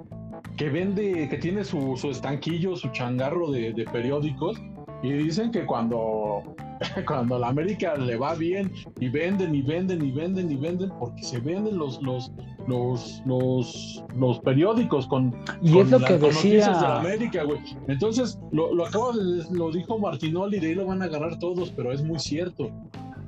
que 0.56 0.70
vende, 0.70 1.28
que 1.28 1.36
tiene 1.36 1.62
su, 1.62 1.94
su 1.96 2.10
estanquillo, 2.10 2.74
su 2.74 2.88
changarro 2.88 3.50
de, 3.50 3.74
de 3.74 3.84
periódicos, 3.84 4.56
y 5.02 5.12
dicen 5.12 5.50
que 5.50 5.66
cuando, 5.66 6.54
cuando 7.06 7.38
la 7.38 7.48
América 7.48 7.96
le 7.96 8.16
va 8.16 8.34
bien, 8.34 8.72
y 8.98 9.10
venden, 9.10 9.54
y 9.54 9.60
venden, 9.60 10.02
y 10.02 10.10
venden, 10.10 10.50
y 10.50 10.56
venden, 10.56 10.90
porque 10.98 11.22
se 11.22 11.38
venden 11.40 11.76
los, 11.76 12.00
los, 12.00 12.32
los, 12.66 13.20
los, 13.26 14.04
los 14.16 14.38
periódicos 14.38 15.06
con, 15.06 15.34
Y 15.60 15.72
con 15.72 15.82
es 15.82 15.90
lo 15.90 15.98
la- 15.98 16.08
que 16.08 16.18
noticias 16.18 16.80
de 16.80 16.86
la 16.86 16.94
decía, 16.94 16.96
América, 16.98 17.42
güey. 17.44 17.58
Entonces, 17.88 18.38
lo, 18.52 18.72
lo 18.74 18.86
acaba 18.86 19.12
de, 19.12 19.44
lo 19.50 19.70
dijo 19.70 19.98
Martinoli, 19.98 20.60
de 20.60 20.68
ahí 20.68 20.74
lo 20.74 20.86
van 20.86 21.02
a 21.02 21.06
agarrar 21.06 21.38
todos, 21.38 21.70
pero 21.72 21.92
es 21.92 22.02
muy 22.02 22.18
cierto. 22.18 22.70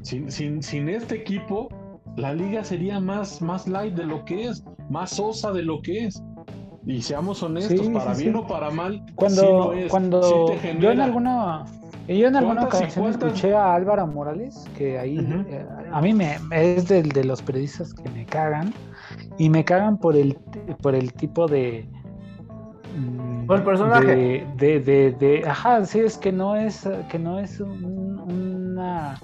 Sin, 0.06 0.30
sin, 0.30 0.62
sin 0.62 0.88
este 0.88 1.16
equipo, 1.16 1.68
la 2.16 2.32
liga 2.32 2.62
sería 2.62 3.00
más, 3.00 3.42
más 3.42 3.66
light 3.66 3.92
de 3.94 4.06
lo 4.06 4.24
que 4.24 4.46
es, 4.46 4.62
más 4.88 5.10
sosa 5.10 5.50
de 5.50 5.64
lo 5.64 5.82
que 5.82 6.04
es. 6.06 6.22
Y 6.86 7.02
seamos 7.02 7.42
honestos, 7.42 7.80
Sí, 7.88 7.92
para 7.92 8.14
sí, 8.14 8.22
bien 8.22 8.36
sí. 8.36 8.40
o 8.44 8.46
para 8.46 8.70
mal, 8.70 9.04
cuando, 9.16 9.40
sí 9.40 9.46
lo 9.48 9.72
es, 9.72 9.90
cuando 9.90 10.44
te 10.62 10.78
yo 10.78 10.92
en 10.92 11.00
alguna 11.00 11.64
yo 12.06 12.28
en 12.28 12.36
alguna 12.36 12.60
¿Cuántas 12.60 12.80
y 12.80 12.84
ocasión 12.84 13.04
cuántas? 13.04 13.28
escuché 13.32 13.54
a 13.56 13.74
Álvaro 13.74 14.06
Morales 14.06 14.70
que 14.78 14.96
ahí 14.96 15.18
eh, 15.50 15.66
a 15.90 16.00
mí 16.00 16.14
me 16.14 16.38
es 16.52 16.86
del 16.86 17.08
de 17.08 17.24
los 17.24 17.42
periodistas 17.42 17.92
que 17.92 18.08
me 18.10 18.24
cagan 18.26 18.72
y 19.38 19.50
me 19.50 19.64
cagan 19.64 19.98
por 19.98 20.14
el 20.14 20.38
por 20.82 20.94
el 20.94 21.12
tipo 21.14 21.48
de 21.48 21.84
mm, 22.96 23.46
Por 23.48 23.56
el 23.56 23.64
personaje. 23.64 24.14
de, 24.14 24.46
de, 24.56 24.78
de- 24.78 25.10
de- 25.18 25.48
ajá 25.48 25.84
sí 25.84 25.98
es 25.98 26.16
que 26.16 26.30
no 26.30 26.54
es 26.54 26.88
que 27.10 27.18
no 27.18 27.40
es 27.40 27.58
un- 27.58 28.20
una 28.20 29.18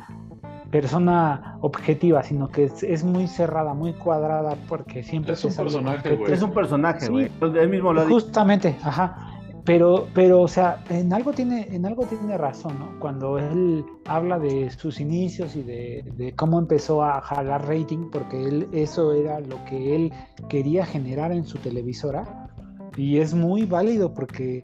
persona 0.73 1.59
objetiva 1.61 2.23
sino 2.24 2.49
que 2.49 2.65
es, 2.65 2.82
es 2.82 3.05
muy 3.05 3.28
cerrada 3.28 3.74
muy 3.74 3.93
cuadrada 3.93 4.57
porque 4.69 5.05
siempre 5.05 5.35
Es 5.35 5.44
un 5.44 5.55
personaje, 5.55 6.16
güey. 6.16 6.32
Es 6.32 6.43
un 6.43 6.51
personaje, 6.53 7.07
Sí. 7.07 7.12
güey. 7.12 7.31
Él 7.59 7.69
mismo 7.69 7.93
lo 7.93 8.01
ha 8.01 8.05
dicho. 8.05 8.15
Justamente, 8.15 8.77
ajá. 8.82 9.28
Pero, 9.65 10.09
pero, 10.12 10.40
o 10.40 10.49
sea, 10.49 10.82
en 10.90 11.12
algo 11.12 11.32
tiene, 11.32 11.69
en 11.70 11.86
algo 11.86 12.05
tiene 12.07 12.36
razón, 12.36 12.81
¿no? 12.81 12.99
Cuando 12.99 13.39
él 13.39 13.85
habla 14.07 14.40
de 14.40 14.70
sus 14.70 14.99
inicios 14.99 15.55
y 15.55 15.62
de, 15.62 16.05
de 16.16 16.35
cómo 16.35 16.59
empezó 16.59 17.05
a 17.05 17.20
jalar 17.20 17.69
rating, 17.69 18.11
porque 18.11 18.43
él, 18.44 18.69
eso 18.73 19.12
era 19.12 19.39
lo 19.39 19.65
que 19.66 19.94
él 19.94 20.12
quería 20.49 20.85
generar 20.85 21.31
en 21.31 21.44
su 21.44 21.59
televisora. 21.59 22.49
Y 22.97 23.19
es 23.19 23.35
muy 23.35 23.65
válido 23.65 24.12
porque 24.12 24.62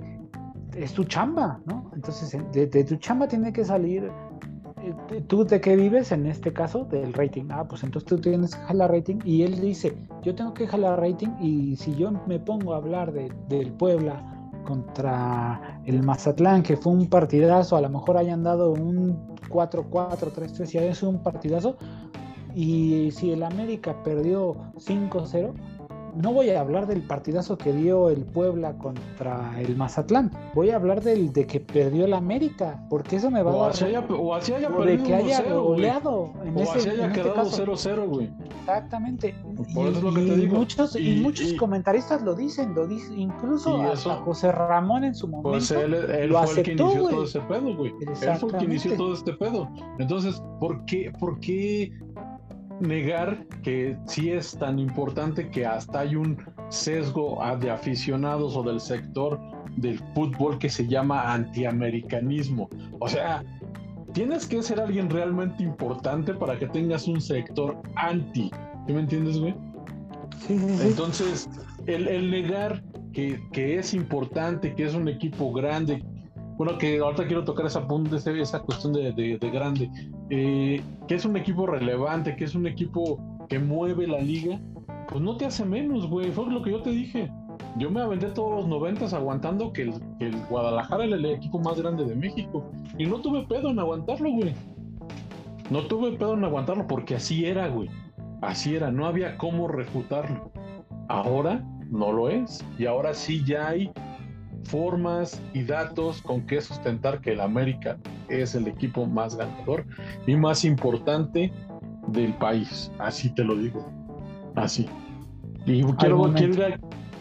es 0.76 0.92
tu 0.94 1.04
chamba, 1.04 1.60
¿no? 1.66 1.92
Entonces, 1.94 2.36
de, 2.52 2.66
de 2.66 2.82
tu 2.82 2.96
chamba 2.96 3.28
tiene 3.28 3.52
que 3.52 3.64
salir 3.64 4.10
¿tú 5.26 5.44
de 5.44 5.60
qué 5.60 5.76
vives 5.76 6.12
en 6.12 6.26
este 6.26 6.52
caso? 6.52 6.84
Del 6.84 7.12
rating. 7.12 7.46
Ah, 7.50 7.66
pues 7.68 7.82
entonces 7.82 8.08
tú 8.08 8.18
tienes 8.18 8.54
que 8.54 8.62
jalar 8.62 8.90
rating. 8.90 9.18
Y 9.24 9.42
él 9.42 9.60
dice, 9.60 9.96
yo 10.22 10.34
tengo 10.34 10.54
que 10.54 10.66
jalar 10.66 11.00
rating 11.00 11.30
y 11.40 11.76
si 11.76 11.94
yo 11.94 12.10
me 12.26 12.38
pongo 12.38 12.74
a 12.74 12.78
hablar 12.78 13.12
de, 13.12 13.32
del 13.48 13.72
Puebla 13.72 14.22
contra 14.64 15.80
el 15.86 16.02
Mazatlán, 16.02 16.62
que 16.62 16.76
fue 16.76 16.92
un 16.92 17.06
partidazo, 17.06 17.76
a 17.76 17.80
lo 17.80 17.88
mejor 17.88 18.18
hayan 18.18 18.42
dado 18.42 18.72
un 18.72 19.18
4-4, 19.48 19.90
3-3, 19.90 20.66
si 20.66 20.78
es 20.78 21.02
un 21.02 21.22
partidazo, 21.22 21.76
y 22.54 23.10
si 23.12 23.30
el 23.30 23.44
América 23.44 24.02
perdió 24.02 24.56
5-0, 24.76 25.52
no 26.20 26.32
voy 26.32 26.50
a 26.50 26.60
hablar 26.60 26.86
del 26.86 27.02
partidazo 27.02 27.56
que 27.56 27.72
dio 27.72 28.10
el 28.10 28.24
Puebla 28.24 28.76
contra 28.78 29.58
el 29.60 29.76
Mazatlán. 29.76 30.30
Voy 30.54 30.70
a 30.70 30.76
hablar 30.76 31.02
del 31.02 31.32
de 31.32 31.46
que 31.46 31.60
perdió 31.60 32.04
el 32.04 32.12
América, 32.14 32.84
porque 32.90 33.16
eso 33.16 33.30
me 33.30 33.42
va 33.42 33.52
O 33.54 33.64
a 33.64 33.68
así 33.70 33.84
dar. 33.84 34.04
haya, 34.04 34.14
o 34.14 34.34
así 34.34 34.52
haya 34.52 34.68
o 34.68 34.84
de 34.84 35.02
que 35.02 35.14
haya 35.14 35.40
1-0, 35.40 35.44
güey. 35.48 35.62
goleado. 35.62 36.32
En 36.44 36.56
O 36.56 36.60
ese, 36.60 36.78
así 36.78 36.88
haya 36.90 37.04
en 37.04 37.10
este 37.10 37.22
quedado 37.22 37.34
caso. 37.36 37.56
0-0, 37.64 38.06
güey. 38.08 38.30
Exactamente. 38.60 39.34
Por 39.74 39.86
y, 39.86 39.88
eso 39.88 39.98
es 39.98 40.02
lo 40.02 40.12
que 40.14 40.20
te 40.22 40.36
digo. 40.36 40.56
muchos, 40.56 40.96
y, 40.96 41.12
Y- 41.18 41.20
muchos 41.22 41.52
y- 41.52 41.56
comentaristas 41.56 42.22
lo 42.22 42.34
dicen, 42.34 42.74
lo 42.74 42.86
dicen, 42.86 43.18
incluso 43.18 43.80
hasta 43.82 44.16
José 44.16 44.52
Ramón 44.52 45.04
en 45.04 45.14
su 45.14 45.28
momento. 45.28 45.50
Pues 45.50 45.70
él, 45.70 45.94
él 45.94 46.30
lo 46.30 46.42
fue 46.42 46.58
el 46.60 46.62
que 46.64 46.72
aceptó, 46.72 46.84
inició 46.92 47.08
todo 47.08 47.24
ese 47.24 47.40
pedo, 47.40 47.76
güey. 47.76 47.92
Él 48.00 48.36
fue 48.36 48.50
el 48.50 48.56
que 48.58 48.64
inició 48.64 48.96
todo 48.96 49.14
este 49.14 49.32
pedo. 49.34 49.68
Entonces, 49.98 50.42
¿por 50.60 50.84
qué, 50.84 51.12
por 51.18 51.38
qué 51.40 51.92
negar 52.80 53.44
que 53.62 53.96
sí 54.06 54.30
es 54.30 54.56
tan 54.58 54.78
importante 54.78 55.50
que 55.50 55.66
hasta 55.66 56.00
hay 56.00 56.16
un 56.16 56.36
sesgo 56.68 57.38
de 57.60 57.70
aficionados 57.70 58.56
o 58.56 58.62
del 58.62 58.80
sector 58.80 59.38
del 59.76 59.98
fútbol 60.14 60.58
que 60.58 60.68
se 60.68 60.86
llama 60.86 61.32
antiamericanismo? 61.32 62.68
O 63.00 63.08
sea, 63.08 63.44
tienes 64.12 64.46
que 64.46 64.62
ser 64.62 64.80
alguien 64.80 65.08
realmente 65.10 65.62
importante 65.62 66.34
para 66.34 66.58
que 66.58 66.66
tengas 66.66 67.06
un 67.08 67.20
sector 67.20 67.80
anti. 67.96 68.50
¿Sí 68.86 68.92
me 68.92 69.00
entiendes, 69.00 69.38
güey? 69.38 69.54
Sí, 70.46 70.58
sí, 70.58 70.76
sí. 70.78 70.82
Entonces, 70.88 71.50
el, 71.86 72.08
el 72.08 72.30
negar 72.30 72.82
que, 73.12 73.40
que 73.52 73.78
es 73.78 73.94
importante, 73.94 74.74
que 74.74 74.84
es 74.84 74.94
un 74.94 75.08
equipo 75.08 75.52
grande, 75.52 76.02
bueno, 76.56 76.76
que 76.78 76.98
ahorita 76.98 77.26
quiero 77.26 77.44
tocar 77.44 77.66
esa, 77.66 77.86
esa 78.40 78.60
cuestión 78.60 78.92
de, 78.92 79.12
de- 79.12 79.38
de 79.38 79.50
grande, 79.50 79.90
eh, 80.30 80.82
que 81.06 81.14
es 81.14 81.24
un 81.24 81.36
equipo 81.36 81.66
relevante, 81.66 82.36
que 82.36 82.44
es 82.44 82.54
un 82.54 82.66
equipo 82.66 83.18
que 83.48 83.58
mueve 83.58 84.06
la 84.06 84.18
liga, 84.18 84.60
pues 85.08 85.22
no 85.22 85.36
te 85.36 85.46
hace 85.46 85.64
menos, 85.64 86.08
güey. 86.08 86.30
Fue 86.30 86.46
lo 86.50 86.62
que 86.62 86.70
yo 86.70 86.82
te 86.82 86.90
dije. 86.90 87.30
Yo 87.76 87.90
me 87.90 88.00
aventé 88.00 88.26
todos 88.28 88.60
los 88.60 88.68
noventas 88.68 89.14
aguantando 89.14 89.72
que 89.72 89.82
el, 89.82 90.36
Guadalajara 90.48 91.04
era 91.04 91.16
el 91.16 91.24
equipo 91.26 91.58
más 91.58 91.80
grande 91.80 92.04
de 92.04 92.14
México. 92.14 92.70
Y 92.98 93.06
no 93.06 93.20
tuve 93.20 93.46
pedo 93.46 93.70
en 93.70 93.78
aguantarlo, 93.78 94.30
güey. 94.30 94.54
No 95.70 95.82
tuve 95.86 96.12
pedo 96.12 96.34
en 96.34 96.44
aguantarlo 96.44 96.86
porque 96.86 97.16
así 97.16 97.46
era, 97.46 97.68
güey. 97.68 97.88
Así 98.42 98.74
era, 98.74 98.90
no 98.90 99.06
había 99.06 99.36
cómo 99.38 99.68
refutarlo. 99.68 100.50
Ahora 101.08 101.64
no 101.90 102.12
lo 102.12 102.28
es. 102.28 102.64
Y 102.78 102.86
ahora 102.86 103.14
sí 103.14 103.42
ya 103.44 103.68
hay 103.68 103.90
formas 104.68 105.40
y 105.54 105.62
datos 105.64 106.22
con 106.22 106.46
que 106.46 106.60
sustentar 106.60 107.20
que 107.20 107.32
el 107.32 107.40
América 107.40 107.96
es 108.28 108.54
el 108.54 108.68
equipo 108.68 109.06
más 109.06 109.36
ganador 109.36 109.84
y 110.26 110.36
más 110.36 110.64
importante 110.64 111.52
del 112.08 112.34
país. 112.34 112.90
Así 112.98 113.34
te 113.34 113.44
lo 113.44 113.56
digo. 113.56 113.90
Así. 114.54 114.86
Y 115.66 115.82
quiero, 115.94 116.32
quiero 116.34 116.54
ir 116.54 116.62
a- 116.64 116.80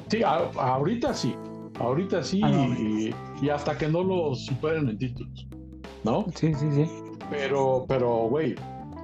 Sí, 0.09 0.23
a- 0.23 0.49
ahorita 0.57 1.13
sí. 1.13 1.35
Ahorita 1.79 2.23
sí. 2.23 2.41
Al 2.43 2.53
y, 2.79 3.13
y 3.41 3.49
hasta 3.49 3.77
que 3.77 3.87
no 3.87 4.03
lo 4.03 4.33
superen 4.35 4.89
en 4.89 4.97
títulos. 4.97 5.47
¿No? 6.03 6.25
Sí, 6.35 6.53
sí, 6.53 6.67
sí. 6.71 6.89
Pero, 7.29 7.85
pero, 7.89 8.27
güey, 8.29 8.55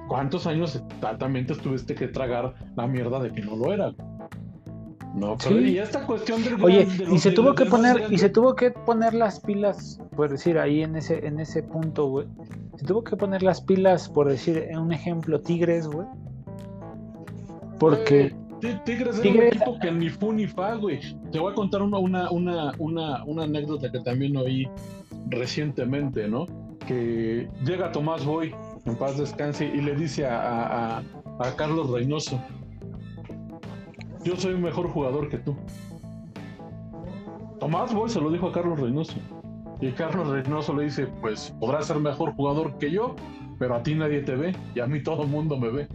¿cuántos 0.08 0.46
años 0.46 0.76
exactamente 0.76 1.54
tuviste 1.56 1.94
que 1.94 2.08
tragar 2.08 2.54
la 2.76 2.86
mierda 2.86 3.20
de 3.20 3.30
que 3.32 3.42
no 3.42 3.56
lo 3.56 3.72
era? 3.72 3.92
No, 5.14 5.36
pero 5.42 5.58
Sí. 5.60 5.64
y 5.74 5.78
esta 5.78 6.04
cuestión 6.06 6.42
del 6.42 6.62
Oye, 6.62 6.84
gran- 6.86 6.98
de 7.08 7.14
y 7.14 7.18
se 7.18 7.30
tuvo 7.30 7.54
que 7.54 7.66
poner, 7.66 8.06
y 8.10 8.18
se 8.18 8.28
tuvo 8.28 8.56
que 8.56 8.72
poner 8.72 9.14
las 9.14 9.38
pilas, 9.40 10.00
por 10.16 10.28
decir, 10.30 10.58
ahí 10.58 10.82
en 10.82 10.96
ese, 10.96 11.24
en 11.26 11.38
ese 11.38 11.62
punto, 11.62 12.08
güey. 12.08 12.26
Se 12.76 12.84
tuvo 12.84 13.04
que 13.04 13.16
poner 13.16 13.42
las 13.44 13.60
pilas, 13.60 14.08
por 14.08 14.28
decir, 14.28 14.58
en 14.68 14.78
un 14.78 14.92
ejemplo, 14.92 15.40
Tigres, 15.40 15.86
güey. 15.86 16.06
Porque, 17.78 18.34
Ti- 18.60 18.78
Tigres 18.84 19.20
Tigres- 19.20 19.52
un 19.52 19.58
equipo 19.62 19.78
que 19.80 19.92
ni 19.92 20.08
fu 20.08 20.32
ni 20.32 20.46
fa, 20.46 20.74
güey. 20.74 21.00
Te 21.30 21.38
voy 21.38 21.52
a 21.52 21.54
contar 21.54 21.82
una, 21.82 21.98
una, 21.98 22.30
una, 22.30 22.72
una, 22.78 23.24
una 23.24 23.44
anécdota 23.44 23.90
que 23.92 24.00
también 24.00 24.36
oí 24.36 24.68
recientemente, 25.28 26.28
¿no? 26.28 26.46
Que 26.86 27.48
llega 27.64 27.92
Tomás 27.92 28.24
Boy, 28.24 28.54
en 28.84 28.96
paz 28.96 29.18
descanse, 29.18 29.66
y 29.66 29.80
le 29.80 29.94
dice 29.94 30.26
a- 30.26 30.96
a- 30.98 31.02
a 31.40 31.56
Carlos 31.56 31.90
Reynoso, 31.90 32.40
yo 34.24 34.36
soy 34.36 34.54
un 34.54 34.62
mejor 34.62 34.88
jugador 34.88 35.28
que 35.28 35.38
tú. 35.38 35.54
Tomás 37.60 37.94
Boy 37.94 38.08
se 38.08 38.20
lo 38.20 38.30
dijo 38.30 38.48
a 38.48 38.52
Carlos 38.52 38.80
Reynoso. 38.80 39.14
Y 39.80 39.90
Carlos 39.92 40.28
Reynoso 40.28 40.74
le 40.74 40.84
dice, 40.84 41.06
pues 41.20 41.54
podrás 41.60 41.86
ser 41.86 41.98
mejor 41.98 42.34
jugador 42.34 42.78
que 42.78 42.90
yo, 42.90 43.14
pero 43.58 43.74
a 43.74 43.82
ti 43.82 43.94
nadie 43.94 44.22
te 44.22 44.34
ve 44.34 44.56
y 44.74 44.80
a 44.80 44.86
mí 44.86 45.02
todo 45.02 45.22
el 45.22 45.28
mundo 45.28 45.58
me 45.58 45.68
ve. 45.68 45.88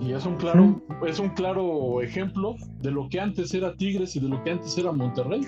Y 0.00 0.12
es 0.12 0.24
un 0.24 0.36
claro, 0.36 0.80
es 1.06 1.18
un 1.18 1.28
claro 1.30 2.00
ejemplo 2.00 2.56
de 2.80 2.90
lo 2.90 3.08
que 3.08 3.20
antes 3.20 3.52
era 3.52 3.74
Tigres 3.76 4.16
y 4.16 4.20
de 4.20 4.28
lo 4.28 4.42
que 4.42 4.52
antes 4.52 4.76
era 4.78 4.92
Monterrey. 4.92 5.42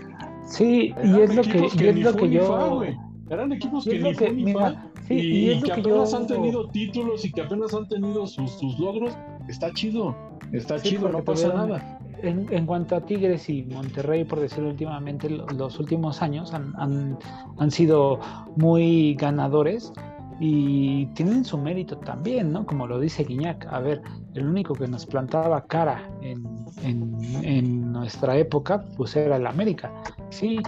sí, 0.44 0.94
y 1.02 1.20
es 1.20 1.34
lo 1.34 1.42
que, 1.42 1.50
equipos 1.50 1.80
y 1.80 1.86
es 1.86 2.04
lo 2.04 2.12
que 2.14 2.38
fa, 2.40 2.68
yo... 2.68 2.82
Eran 3.30 3.52
equipos 3.52 3.84
que 3.84 3.98
ni 3.98 4.14
que, 4.14 4.30
ni 4.30 4.44
mira, 4.44 4.72
fa. 4.72 4.90
sí, 5.08 5.14
y, 5.14 5.20
y 5.20 5.50
es 5.52 5.64
que 5.64 5.72
que 5.72 5.80
apenas 5.80 6.10
yo... 6.10 6.16
han 6.18 6.26
tenido 6.26 6.68
títulos 6.68 7.24
y 7.24 7.32
que 7.32 7.40
apenas 7.40 7.72
han 7.72 7.88
tenido 7.88 8.26
sus, 8.26 8.50
sus 8.52 8.78
logros, 8.78 9.16
está 9.48 9.72
chido, 9.72 10.14
está 10.52 10.78
Sí, 10.78 10.90
chido, 10.90 11.02
porque 11.02 11.18
no 11.18 11.24
pasa 11.24 11.48
nada. 11.48 11.98
En, 12.22 12.46
en 12.52 12.66
cuanto 12.66 12.94
a 12.96 13.00
Tigres 13.00 13.48
y 13.48 13.64
Monterrey, 13.64 14.24
por 14.24 14.38
decirlo 14.40 14.70
últimamente, 14.70 15.28
lo- 15.28 15.46
los 15.48 15.78
últimos 15.80 16.22
años 16.22 16.52
han, 16.54 16.72
han, 16.76 17.18
han 17.58 17.70
sido 17.70 18.20
muy 18.56 19.14
ganadores 19.14 19.92
y 20.40 21.06
tienen 21.14 21.44
su 21.44 21.58
mérito 21.58 21.98
también, 21.98 22.52
¿no? 22.52 22.64
Como 22.64 22.86
lo 22.86 22.98
dice 23.00 23.24
Guiñac. 23.24 23.66
A 23.72 23.80
ver, 23.80 24.02
el 24.34 24.46
único 24.46 24.74
que 24.74 24.86
nos 24.88 25.04
plantaba 25.06 25.66
cara 25.66 26.08
en, 26.20 26.44
en, 26.84 27.44
en 27.44 27.92
nuestra 27.92 28.36
época, 28.36 28.84
pues 28.96 29.16
era 29.16 29.36
el 29.36 29.46
América. 29.46 29.92
Sí, 30.30 30.60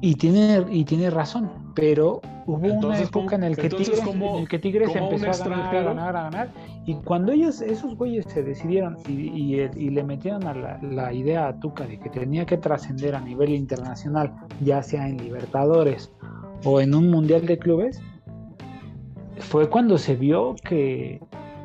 y 0.00 0.14
tiene, 0.14 0.64
y 0.70 0.84
tiene 0.84 1.10
razón, 1.10 1.50
pero 1.76 2.20
hubo 2.46 2.56
una 2.56 2.74
Entonces, 2.74 3.08
época 3.08 3.24
¿cómo- 3.26 3.36
en 3.36 3.44
el 3.44 3.56
que 3.56 3.62
entonces, 3.66 3.90
Tigres, 4.00 4.14
en 4.14 4.22
el 4.22 4.48
que 4.48 4.58
Tigres 4.58 4.96
empezó 4.96 5.44
a 5.44 5.48
ganar, 5.48 5.76
a 5.76 5.82
ganar, 5.82 6.16
a 6.16 6.22
ganar, 6.22 6.48
y 6.86 6.94
cuando 6.94 7.30
ellos, 7.32 7.60
esos 7.60 7.94
güeyes 7.96 8.24
se 8.28 8.42
decidieron 8.42 8.96
y, 9.06 9.12
y- 9.12 9.60
y 9.76 9.90
le 9.90 10.02
metieron 10.02 10.46
a 10.46 10.54
la, 10.54 10.78
la 10.82 11.12
idea 11.12 11.46
a 11.48 11.60
Tuca 11.60 11.86
de 11.86 11.98
que 12.00 12.08
tenía 12.10 12.46
que 12.46 12.56
trascender 12.56 13.14
a 13.14 13.20
nivel 13.20 13.50
internacional, 13.50 14.32
ya 14.64 14.82
sea 14.82 15.06
en 15.08 15.18
Libertadores 15.18 16.10
o 16.64 16.80
en 16.80 16.94
un 16.94 17.10
Mundial 17.10 17.44
de 17.46 17.58
Clubes, 17.58 18.00
fue 19.38 19.68
cuando 19.68 19.98
se 19.98 20.16
vio 20.16 20.56
que, 20.64 21.20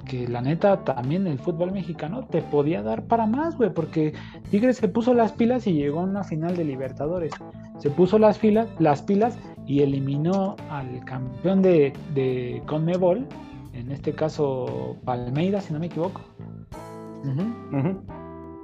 que 0.06 0.28
la 0.28 0.42
neta 0.42 0.84
también 0.84 1.26
el 1.26 1.40
fútbol 1.40 1.72
mexicano 1.72 2.26
te 2.26 2.42
podía 2.42 2.82
dar 2.84 3.04
para 3.04 3.26
más, 3.28 3.56
güey, 3.56 3.74
porque 3.74 4.14
Tigres 4.50 4.78
se 4.78 4.90
puso 4.90 5.14
las 5.14 5.32
pilas 5.32 5.66
y 5.68 5.74
llegó 5.74 6.02
a 6.02 6.04
una 6.04 6.24
final 6.26 6.56
de 6.58 6.66
Libertadores. 6.66 7.32
Se 7.78 7.90
puso 7.90 8.20
las, 8.20 8.38
filas, 8.38 8.68
las 8.78 9.02
pilas 9.02 9.38
y 9.72 9.82
eliminó 9.82 10.58
al 10.70 11.00
campeón 11.06 11.62
de, 11.62 11.94
de 12.14 12.62
Conmebol, 12.66 13.26
en 13.72 13.90
este 13.90 14.12
caso 14.12 14.98
Palmeiras, 15.06 15.64
si 15.64 15.74
no 15.74 15.80
me 15.80 15.86
equivoco, 15.86 16.20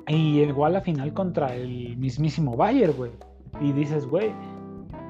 y 0.06 0.34
llegó 0.34 0.66
a 0.66 0.70
la 0.70 0.82
final 0.82 1.14
contra 1.14 1.56
el 1.56 1.96
mismísimo 1.96 2.58
Bayern, 2.58 2.92
güey. 2.98 3.12
Y 3.62 3.72
dices, 3.72 4.06
güey, 4.06 4.34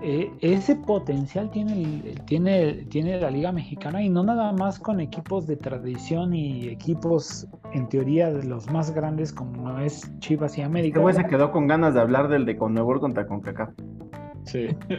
eh, 0.04 0.32
ese 0.42 0.76
potencial 0.76 1.50
tiene, 1.50 2.14
tiene, 2.28 2.86
tiene 2.90 3.20
la 3.20 3.32
Liga 3.32 3.52
Mexicana 3.52 4.04
y 4.04 4.10
no 4.10 4.24
nada 4.24 4.52
más 4.52 4.78
con 4.78 5.00
equipos 5.00 5.48
de 5.48 5.56
tradición 5.56 6.36
y 6.36 6.68
equipos 6.68 7.48
en 7.74 7.90
teoría 7.90 8.32
de 8.32 8.44
los 8.44 8.70
más 8.70 8.92
grandes 8.92 9.34
como 9.34 9.80
es 9.80 10.12
Chivas 10.20 10.60
y 10.60 10.62
América. 10.62 11.00
Este 11.00 11.02
güey 11.02 11.16
se 11.16 11.26
quedó 11.26 11.52
con 11.52 11.66
ganas 11.66 11.96
de 11.96 12.02
hablar 12.02 12.28
del 12.28 12.46
de 12.46 12.56
Conmebol 12.56 13.00
contra 13.00 13.26
CONCACAF. 13.26 13.72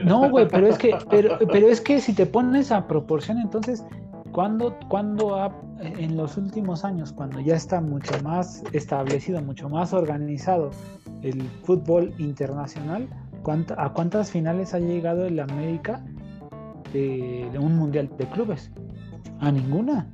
No, 0.05 0.29
güey, 0.31 0.47
pero 0.49 0.66
es 0.66 0.79
que, 0.79 0.97
pero, 1.11 1.39
pero 1.51 1.69
es 1.69 1.81
que 1.81 2.01
si 2.01 2.12
te 2.12 2.27
pones 2.27 2.70
a 2.73 2.87
proporción, 2.87 3.39
entonces, 3.39 3.85
cuando, 4.33 4.77
cuando 4.89 5.37
ha- 5.37 5.53
en 5.81 6.16
los 6.16 6.37
últimos 6.37 6.85
años, 6.85 7.12
cuando 7.12 7.41
ya 7.41 7.55
está 7.55 7.81
mucho 7.81 8.12
más 8.23 8.62
establecido, 8.73 9.41
mucho 9.43 9.69
más 9.69 9.93
organizado 9.93 10.70
el 11.23 11.41
fútbol 11.65 12.12
internacional, 12.19 13.09
¿cuánta- 13.43 13.75
¿a 13.83 13.93
cuántas 13.93 14.31
finales 14.31 14.75
ha 14.75 14.81
llegado 14.81 15.25
el 15.27 15.39
América 15.41 16.05
de 16.93 17.49
un 17.61 17.77
mundial 17.77 18.09
de 18.19 18.25
clubes? 18.27 18.70
A 19.41 19.53
ninguna. 19.53 20.07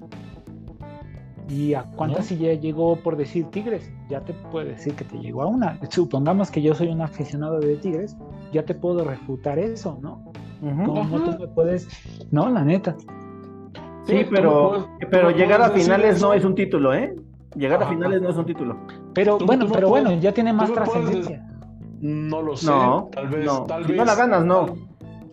¿Y 1.49 1.75
a 1.75 1.83
cuántas 1.97 2.21
No. 2.21 2.25
si 2.25 2.39
ya 2.39 2.55
llegó 2.55 2.97
por 2.97 3.17
decir 3.17 3.45
Tigres? 3.51 3.93
Ya 4.09 4.21
te 4.21 4.33
puedo 4.33 4.65
decir 4.67 4.95
que 4.95 5.05
te 5.05 5.19
llegó 5.19 5.43
a 5.43 5.47
una. 5.47 5.79
Supongamos 5.91 6.51
que 6.51 6.63
yo 6.63 6.75
soy 6.75 6.89
un 6.89 7.03
aficionado 7.03 7.61
de 7.61 7.77
Tigres, 7.77 8.17
ya 8.53 8.65
te 8.65 8.75
puedo 8.75 9.05
refutar 9.05 9.59
eso, 9.59 9.99
¿no? 10.01 10.23
Ujú. 10.63 10.85
¿Cómo 10.87 11.01
Ajá. 11.19 11.37
tú 11.37 11.43
me 11.43 11.49
puedes? 11.49 11.87
No, 12.31 12.49
la 12.49 12.65
neta. 12.65 12.97
Sí, 14.05 14.25
pero, 14.31 14.69
puedes- 14.71 15.11
pero 15.11 15.31
llegar 15.31 15.61
a 15.63 15.71
finales 15.71 16.17
eso. 16.17 16.29
no 16.29 16.35
es 16.35 16.45
un 16.45 16.55
título, 16.55 16.95
¿eh? 16.95 17.15
Llegar 17.57 17.83
a 17.83 17.87
finales 17.89 18.21
no 18.21 18.31
es 18.31 18.37
un 18.37 18.45
título. 18.47 18.77
Pero 19.15 19.37
Tú- 19.39 19.47
bueno, 19.47 19.67
tú 19.67 19.73
pero 19.73 19.89
puedes- 19.89 20.05
bueno, 20.07 20.21
ya 20.21 20.33
tiene 20.33 20.53
más 20.53 20.73
trascendencia. 20.73 21.47
No 22.01 22.43
lo 22.43 22.57
sé. 22.57 22.67
No, 22.67 23.09
tal 23.13 23.29
vez, 23.29 23.47
no. 23.47 23.65
tal 23.65 23.83
Si 23.85 23.93
vez. 23.93 23.99
no 23.99 24.05
la 24.05 24.15
ganas, 24.15 24.45
no. 24.45 24.67
Tal, 24.67 24.77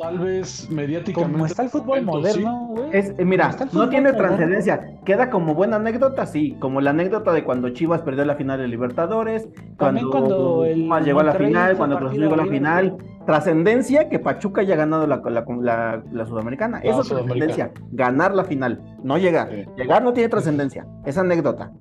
tal 0.02 0.20
vez 0.20 0.70
mediáticamente. 0.70 1.32
Como 1.34 1.46
está 1.46 1.64
el 1.64 1.70
fútbol 1.70 2.02
momento, 2.04 2.30
sí. 2.34 2.40
moderno, 2.44 2.68
güey. 2.70 2.90
Es, 2.92 3.14
eh, 3.18 3.26
mira, 3.26 3.52
no 3.72 3.90
tiene 3.90 4.12
moderno. 4.12 4.28
trascendencia. 4.30 5.00
Queda 5.06 5.30
como 5.30 5.54
buena 5.54 5.76
anécdota, 5.78 6.26
sí. 6.26 6.58
Como 6.60 6.82
la 6.82 6.90
anécdota 6.90 7.32
de 7.32 7.44
cuando 7.44 7.70
Chivas 7.70 8.02
perdió 8.02 8.26
la 8.26 8.36
final 8.36 8.60
de 8.60 8.68
Libertadores. 8.68 9.48
También 9.78 10.10
Cuando, 10.10 10.36
cuando 10.58 10.66
el 10.66 11.06
llegó 11.06 11.20
a 11.20 11.24
la 11.24 11.34
final, 11.34 11.78
cuando 11.78 11.98
Cruz 11.98 12.14
llegó 12.14 12.34
a 12.34 12.38
la 12.38 12.46
final. 12.46 12.98
Trascendencia 13.26 14.10
que 14.10 14.18
Pachuca 14.18 14.62
haya 14.62 14.76
ganado 14.76 15.06
la, 15.06 15.18
la, 15.24 15.46
la- 15.62 16.04
la 16.12 16.26
Sudamericana. 16.26 16.82
La 16.84 16.90
Eso 16.90 17.02
es 17.02 17.08
trascendencia. 17.10 17.72
Ganar 17.92 18.34
la 18.34 18.44
final, 18.46 18.82
no 19.04 19.18
llegar. 19.20 19.50
Sí. 19.50 19.66
Llegar 19.78 20.04
no 20.04 20.12
tiene 20.12 20.28
trascendencia. 20.30 20.88
Es 21.06 21.18
anécdota. 21.20 21.72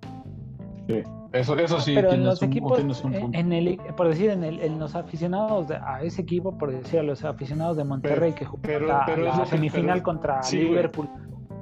Eso, 1.33 1.57
eso 1.59 1.81
sí, 1.81 1.93
pero 1.95 2.13
en 2.13 2.25
los 2.25 2.43
un, 2.43 2.49
equipos, 2.49 2.79
en- 2.81 3.35
en 3.35 3.53
el, 3.53 3.79
por 3.97 4.09
decir, 4.09 4.31
en, 4.31 4.43
el, 4.43 4.61
en 4.61 4.81
los 4.81 4.97
aficionados 4.97 5.69
de- 5.69 5.77
a 5.77 6.03
ese 6.03 6.23
equipo, 6.23 6.59
por 6.59 6.73
decir, 6.73 6.99
a 6.99 7.03
los 7.05 7.25
aficionados 7.25 7.77
de 7.77 7.85
Monterrey 7.85 8.33
que 8.33 8.45
jugó 8.45 8.63
pero- 8.63 8.87
la, 8.87 9.05
pero 9.07 9.23
es 9.23 9.29
la 9.29 9.37
lo 9.37 9.43
que- 9.45 9.51
semifinal 9.51 9.99
pero- 9.99 10.03
contra 10.03 10.43
sí, 10.43 10.57
güey. 10.57 10.69
Liverpool 10.71 11.09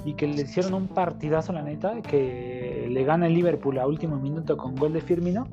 y 0.07 0.15
que 0.15 0.27
le 0.27 0.43
hicieron 0.43 0.73
un 0.73 0.89
partidazo, 0.89 1.53
la 1.53 1.61
neta, 1.62 2.01
que 2.01 2.86
le 2.90 3.05
gana 3.05 3.27
el 3.27 3.35
Liverpool 3.35 3.78
a 3.78 3.86
último 3.86 4.16
minuto 4.16 4.57
con 4.57 4.74
gol 4.74 4.93
de 4.95 5.01
Firmino. 5.03 5.47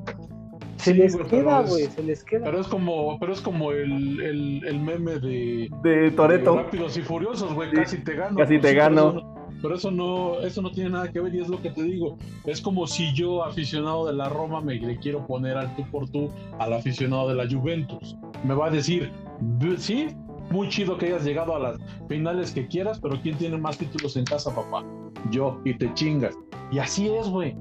Se 0.76 0.92
Sí, 0.92 0.98
les 0.98 1.14
güey, 1.16 1.26
queda, 1.28 1.62
güey, 1.62 1.84
se 1.86 2.02
les 2.02 2.22
queda. 2.24 2.44
Pero 2.44 2.60
es 2.60 2.68
como, 2.68 3.18
pero 3.18 3.32
es 3.32 3.40
como 3.40 3.72
el, 3.72 4.20
el, 4.20 4.62
el 4.66 4.80
meme 4.80 5.18
de, 5.18 5.68
De 5.82 5.90
de 5.90 6.10
Toreto. 6.12 6.54
Rápidos 6.56 6.96
y 6.96 7.02
Furiosos, 7.02 7.52
güey, 7.54 7.70
Sí, 7.70 7.76
casi 7.76 7.98
te 8.04 8.14
gano. 8.14 8.36
casi 8.36 8.54
te 8.54 8.60
pero 8.60 8.80
gano. 8.80 9.35
Pero 9.66 9.74
eso 9.78 9.90
no, 9.90 10.38
eso 10.42 10.62
no 10.62 10.70
tiene 10.70 10.90
nada 10.90 11.10
que 11.10 11.18
ver 11.20 11.34
y 11.34 11.40
es 11.40 11.48
lo 11.48 11.60
que 11.60 11.70
te 11.70 11.82
digo. 11.82 12.16
Es 12.44 12.60
como 12.60 12.86
si 12.86 13.12
yo, 13.14 13.42
aficionado 13.42 14.06
de 14.06 14.12
la 14.12 14.28
Roma, 14.28 14.60
me 14.60 14.76
le 14.76 14.96
quiero 14.98 15.26
poner 15.26 15.56
al 15.56 15.74
tú 15.74 15.82
por 15.90 16.08
tú 16.08 16.30
al 16.60 16.72
aficionado 16.72 17.28
de 17.28 17.34
la 17.34 17.50
Juventus. 17.50 18.16
Me 18.44 18.54
va 18.54 18.68
a 18.68 18.70
decir, 18.70 19.10
"B- 19.40 19.76
sí, 19.76 20.06
muy 20.52 20.68
chido 20.68 20.96
que 20.96 21.06
hayas 21.06 21.24
llegado 21.24 21.56
a 21.56 21.58
las 21.58 21.78
finales 22.08 22.52
que 22.52 22.68
quieras, 22.68 23.00
pero 23.00 23.20
¿quién 23.20 23.36
tiene 23.38 23.56
más 23.58 23.76
títulos 23.76 24.16
en 24.16 24.24
casa, 24.24 24.54
papá? 24.54 24.84
Yo, 25.32 25.60
y 25.64 25.74
te 25.74 25.92
chingas. 25.94 26.36
Y 26.70 26.78
así 26.78 27.08
es, 27.08 27.28
güey. 27.28 27.56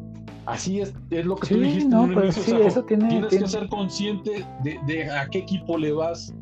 Así 0.46 0.82
es, 0.82 0.94
es 1.10 1.26
lo 1.26 1.36
que 1.38 1.48
tú 1.48 1.56
Sí, 1.56 1.60
dijiste. 1.60 1.90
no, 1.90 2.04
en 2.04 2.10
un 2.10 2.14
pero 2.14 2.26
inicio, 2.26 2.44
sí, 2.44 2.52
Sajo. 2.52 2.64
eso 2.66 2.84
tiene- 2.84 3.08
Tienes 3.08 3.30
tiene- 3.30 3.46
que 3.46 3.50
ser 3.50 3.68
consciente 3.68 4.46
de, 4.64 4.80
de 4.86 5.10
a 5.10 5.26
qué 5.28 5.40
equipo 5.40 5.76
le 5.80 5.92
vas. 5.92 6.36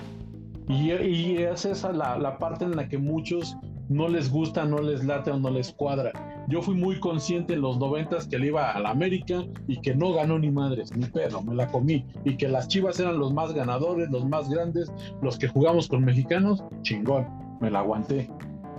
Y, 0.67 0.91
y 0.91 1.37
es 1.37 1.63
esa 1.63 1.93
la, 1.93 2.17
la 2.17 2.37
parte 2.37 2.65
en 2.65 2.75
la 2.75 2.89
que 2.89 2.97
muchos 2.97 3.55
no 3.89 4.07
les 4.07 4.31
gusta, 4.31 4.65
no 4.65 4.79
les 4.79 5.03
late 5.05 5.31
o 5.31 5.39
no 5.39 5.49
les 5.49 5.71
cuadra. 5.73 6.11
Yo 6.49 6.61
fui 6.61 6.75
muy 6.75 6.99
consciente 6.99 7.53
en 7.53 7.61
los 7.61 7.77
noventas 7.77 8.27
que 8.27 8.37
le 8.37 8.47
iba 8.47 8.71
a 8.71 8.79
la 8.79 8.89
América 8.89 9.43
y 9.67 9.79
que 9.81 9.95
no 9.95 10.13
ganó 10.13 10.39
ni 10.39 10.51
madres, 10.51 10.95
ni 10.95 11.05
pedo, 11.05 11.41
me 11.41 11.55
la 11.55 11.67
comí. 11.67 12.05
Y 12.25 12.35
que 12.37 12.47
las 12.47 12.67
chivas 12.67 12.99
eran 12.99 13.17
los 13.19 13.33
más 13.33 13.53
ganadores, 13.53 14.09
los 14.11 14.25
más 14.25 14.49
grandes, 14.49 14.91
los 15.21 15.37
que 15.37 15.47
jugamos 15.47 15.87
con 15.87 16.03
mexicanos, 16.03 16.63
chingón, 16.81 17.27
me 17.61 17.69
la 17.71 17.79
aguanté. 17.79 18.29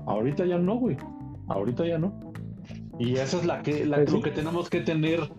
Ahorita 0.06 0.44
ya 0.44 0.58
no, 0.58 0.76
güey. 0.76 0.96
Ahorita 1.48 1.86
ya 1.86 1.98
no. 1.98 2.12
Y 2.98 3.14
esa 3.14 3.38
es 3.38 3.44
la 3.44 3.62
que, 3.62 3.84
la, 3.86 3.96
Pues 3.96 4.12
lo 4.12 4.20
que 4.22 4.30
tenemos 4.30 4.68
que 4.70 4.80
tener 4.80 5.20
Sí, 5.24 5.30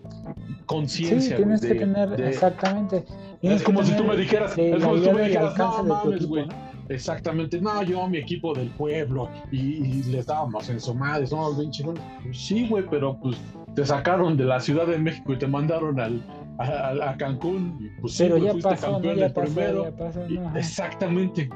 conciencia. 0.66 1.36
tienes 1.36 1.60
que 1.60 1.68
de- 1.68 1.74
tener, 1.76 2.10
de- 2.16 2.28
exactamente. 2.28 3.04
Tienes 3.40 3.60
es 3.60 3.66
que 3.66 3.72
como 3.72 3.84
si 3.84 3.96
tú 3.96 4.04
me 4.04 4.16
dijeras, 4.16 4.56
es 4.58 4.82
como 4.84 4.96
si 4.98 5.04
tú 5.08 5.12
me 5.12 5.22
dijeras, 5.28 5.56
no 5.58 5.82
mames, 5.84 6.26
güey. 6.26 6.46
¿no? 6.46 6.54
Exactamente, 6.88 7.60
no, 7.60 7.82
yo 7.82 8.06
mi 8.08 8.18
equipo 8.18 8.54
del 8.54 8.68
pueblo 8.70 9.28
y, 9.50 9.58
y 9.84 10.02
les 10.04 10.26
dábamos 10.26 10.68
en 10.68 10.78
su 10.80 10.94
madre, 10.94 11.26
somos 11.26 11.58
bien 11.58 11.70
chingones. 11.70 12.02
Pues 12.22 12.38
sí, 12.38 12.68
güey, 12.68 12.84
pero 12.90 13.18
pues 13.20 13.36
te 13.74 13.84
sacaron 13.84 14.36
de 14.36 14.44
la 14.44 14.60
Ciudad 14.60 14.86
de 14.86 14.98
México 14.98 15.32
y 15.32 15.38
te 15.38 15.46
mandaron 15.46 15.98
al, 16.00 16.22
a, 16.58 17.10
a- 17.10 17.16
Cancún. 17.16 17.76
y, 17.80 18.00
pues 18.00 18.16
Pero 18.18 18.38
ya 18.38 18.52
fuiste 18.52 18.70
pasó, 18.70 18.86
¿no? 18.86 18.92
campeón 18.94 19.16
Ya 19.16 19.26
el 19.26 19.32
pasó, 19.32 19.46
primero. 19.54 19.84
ya 19.84 19.96
pasó, 19.96 20.20
¿no? 20.28 20.48
Ajá. 20.48 20.58
exactamente, 20.58 21.48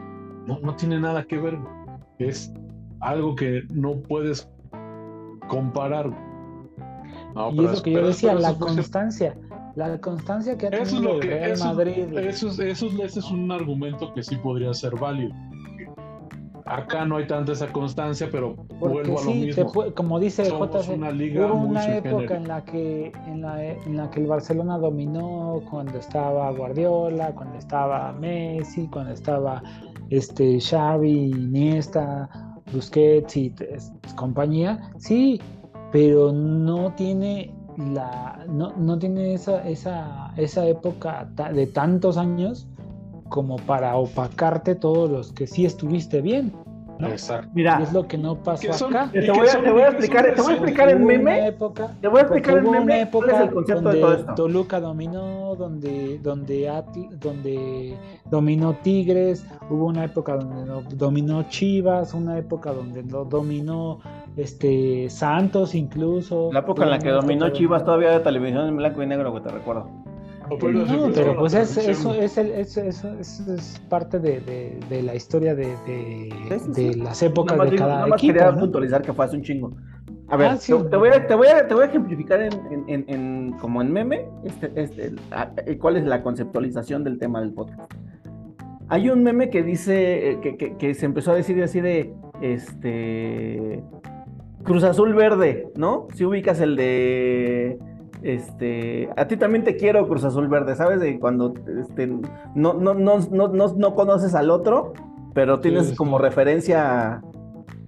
no, 0.47 0.59
no 0.61 0.75
tiene 0.77 0.99
nada 1.01 1.23
que 1.25 1.39
ver. 1.39 1.59
Es 2.19 2.53
algo 3.01 3.35
que 3.35 3.63
no 3.73 4.01
puedes 4.03 4.49
comparar. 5.49 6.11
No, 7.35 7.51
Y 7.53 7.65
es 7.65 7.73
lo 7.73 7.83
que 7.83 7.93
yo 7.93 8.07
decía, 8.07 8.35
la 8.35 8.55
constancia. 8.59 9.37
La 9.77 9.99
constancia 10.01 10.57
que 10.59 10.67
ha 10.67 10.71
eso 10.71 10.83
es 10.83 10.91
tenido 10.91 11.15
lo 11.15 11.21
que 11.21 11.29
Real 11.29 11.51
eso, 11.53 11.65
Madrid. 11.65 12.19
eso 12.19 12.49
es, 12.49 12.59
eso 12.59 12.87
es- 12.87 12.99
ese 13.01 13.19
es 13.21 13.31
un 13.31 13.51
argumento 13.53 14.13
que 14.15 14.23
sí 14.23 14.37
podría 14.37 14.73
ser 14.75 14.97
válido. 14.97 15.33
Acá 16.67 17.05
no 17.05 17.17
hay 17.17 17.27
tanta 17.27 17.53
esa 17.53 17.67
constancia, 17.73 18.29
pero 18.31 18.55
Porque 18.79 19.11
vuelvo 19.11 19.19
a 19.19 19.25
lo 19.25 19.31
mismo. 19.33 19.73
como 19.95 20.21
dice 20.21 20.45
Somos 20.45 20.71
JC, 20.71 20.95
una 20.95 21.11
liga 21.11 21.47
hubo 21.47 21.57
muy 21.57 21.71
una 21.71 21.97
época 21.97 22.37
en 22.37 22.47
la 22.47 22.65
que 22.65 23.13
en 23.27 23.41
la, 23.41 23.65
en 23.65 23.97
la 23.97 24.09
que 24.11 24.21
el 24.21 24.27
Barcelona 24.27 24.79
dominó 24.79 25.61
cuando 25.69 25.99
estaba 25.99 26.51
Guardiola, 26.53 27.35
cuando 27.35 27.57
estaba 27.59 28.13
Messi, 28.13 28.87
cuando 28.89 29.13
estaba 29.13 29.63
este 30.11 30.61
Xavi, 30.61 31.31
Iniesta, 31.31 32.29
Busquets 32.73 33.37
y 33.37 33.53
compañía, 34.15 34.93
sí, 34.99 35.41
pero 35.91 36.31
no 36.31 36.93
tiene 36.95 37.53
la 37.95 38.45
no, 38.49 38.73
no 38.77 38.99
tiene 38.99 39.35
esa 39.35 39.67
esa 39.69 40.33
esa 40.37 40.67
época 40.67 41.29
de 41.55 41.67
tantos 41.67 42.17
años 42.17 42.67
como 43.29 43.57
para 43.57 43.97
opacarte 43.97 44.75
todos 44.75 45.09
los 45.11 45.33
que 45.33 45.47
sí 45.47 45.65
estuviste 45.65 46.21
bien. 46.21 46.53
¿no? 46.99 47.09
Exacto. 47.09 47.49
Mira, 47.55 47.81
es 47.83 47.95
lo 47.95 48.07
que 48.07 48.19
no 48.19 48.35
pasó 48.43 48.71
son- 48.75 48.95
acá. 48.95 49.11
te 49.11 49.31
voy 49.31 49.47
a- 49.47 49.53
son- 49.53 49.65
te 49.65 49.71
voy 49.71 49.81
a 49.81 49.89
explicar- 49.89 50.35
te 50.35 50.43
voy 50.43 50.51
a 50.53 50.57
explicar 50.57 50.89
en 50.91 51.05
meme. 51.07 51.47
época, 51.47 51.97
te 51.99 52.09
voy 52.09 52.19
a 52.19 52.21
explicar 52.25 52.53
porque 52.57 52.67
en 52.67 52.73
meme 52.73 52.85
una 52.85 53.11
cuál 53.11 53.25
época 53.25 53.37
es 53.37 53.41
el 53.49 53.55
concepto 53.55 53.83
donde 53.83 53.97
de 53.97 54.05
todo 54.05 54.15
esto. 54.15 54.35
Toluca 54.35 54.81
dominó, 54.81 55.55
donde, 55.57 56.19
donde, 56.19 56.69
Atl- 56.71 57.09
donde 57.19 57.97
dominó 58.31 58.75
Tigres, 58.83 59.47
hubo 59.71 59.87
una 59.87 60.05
época 60.05 60.37
donde 60.37 60.65
do- 60.71 60.83
dominó 60.95 61.45
Chivas, 61.45 62.13
una 62.13 62.37
época 62.37 62.71
donde 62.73 63.03
lo 63.05 63.25
dominó 63.25 64.01
este 64.37 65.09
Santos 65.11 65.75
incluso. 65.75 66.51
La 66.53 66.61
época 66.61 66.85
en 66.85 66.91
la 66.91 66.99
que 66.99 67.11
dominó 67.11 67.49
Chivas 67.51 67.85
todavía 67.85 68.11
de 68.11 68.21
televisión 68.21 68.69
en 68.69 68.77
blanco 68.77 69.03
y 69.03 69.07
negro, 69.07 69.35
que 69.35 69.41
te 69.41 69.49
recuerdo. 69.51 69.89
Pero 70.59 70.73
No, 71.35 71.39
pues 71.39 71.55
es, 71.55 71.77
eso, 71.77 72.13
es 72.13 72.37
el, 72.37 72.51
eso, 72.51 72.81
eso- 72.81 73.15
eso 73.21 73.55
es 73.55 73.81
parte 73.89 74.19
de, 74.19 74.41
de- 74.41 74.81
de 74.89 75.03
la 75.03 75.15
historia 75.15 75.55
de, 75.55 75.67
de, 75.87 76.29
Sí, 76.49 76.59
sí, 76.59 76.69
de 76.89 76.93
sí. 76.95 77.01
las 77.01 77.23
épocas 77.23 77.57
Nada 77.57 77.59
más 77.59 77.67
de 77.67 77.71
digo- 77.77 77.85
cada 77.85 77.95
nada 77.95 78.07
más 78.09 78.19
equipo. 78.19 78.33
quería 78.35 78.51
¿no? 78.51 78.59
puntualizar 78.59 79.03
que 79.03 79.13
fue 79.13 79.25
hace 79.27 79.37
un 79.37 79.43
chingo. 79.43 79.71
A 80.29 80.37
ver, 80.37 80.49
Ah, 80.49 80.57
sí. 80.57 80.73
te, 80.73 80.85
te 80.89 80.97
voy 80.97 81.09
a, 81.11 81.25
te, 81.27 81.35
voy 81.37 81.47
a, 81.47 81.69
te 81.69 81.75
voy 81.75 81.85
a 81.85 81.87
ejemplificar 81.87 82.41
en, 82.43 82.53
en- 82.73 82.85
en- 82.89 83.05
en- 83.09 83.53
como 83.61 83.81
en 83.81 83.93
meme 83.93 84.27
este, 84.45 84.73
este, 84.75 85.13
a- 85.31 85.53
eh, 85.67 85.79
cuál 85.79 85.97
es 85.99 86.05
la 86.05 86.21
conceptualización 86.23 87.05
del 87.05 87.19
tema 87.19 87.41
del 87.41 87.53
podcast. 87.53 87.93
Hay 88.89 89.09
un 89.09 89.23
meme 89.23 89.51
que 89.51 89.63
dice, 89.63 90.33
eh, 90.33 90.41
que, 90.41 90.57
que- 90.57 90.77
que 90.77 90.95
se 90.95 91.07
empezó 91.07 91.31
a 91.31 91.35
decir 91.37 91.63
así 91.63 91.81
de, 91.81 92.13
este, 92.43 93.85
Cruz 94.65 94.85
Azul 94.85 95.15
Verde, 95.15 95.69
¿no? 95.77 96.07
Si 96.15 96.25
ubicas 96.25 96.61
el 96.61 96.77
de, 96.77 97.79
este, 98.23 99.09
a 99.17 99.27
ti 99.27 99.37
también 99.37 99.65
te 99.65 99.77
quiero 99.77 100.07
Cruz 100.07 100.25
Azul 100.25 100.49
Verde, 100.49 100.77
¿sabes? 100.77 101.01
De 101.01 101.19
cuando, 101.19 101.55
este, 101.81 102.07
no, 102.07 102.75
no, 102.75 102.95
no, 102.95 103.19
no, 103.19 103.49
no, 103.49 103.75
no 103.75 103.95
conoces 103.95 104.35
al 104.35 104.51
otro, 104.51 104.93
pero 105.35 105.61
tienes 105.61 105.89
sí. 105.89 105.97
como 105.97 106.19
referencia 106.19 107.15
a, 107.15 107.23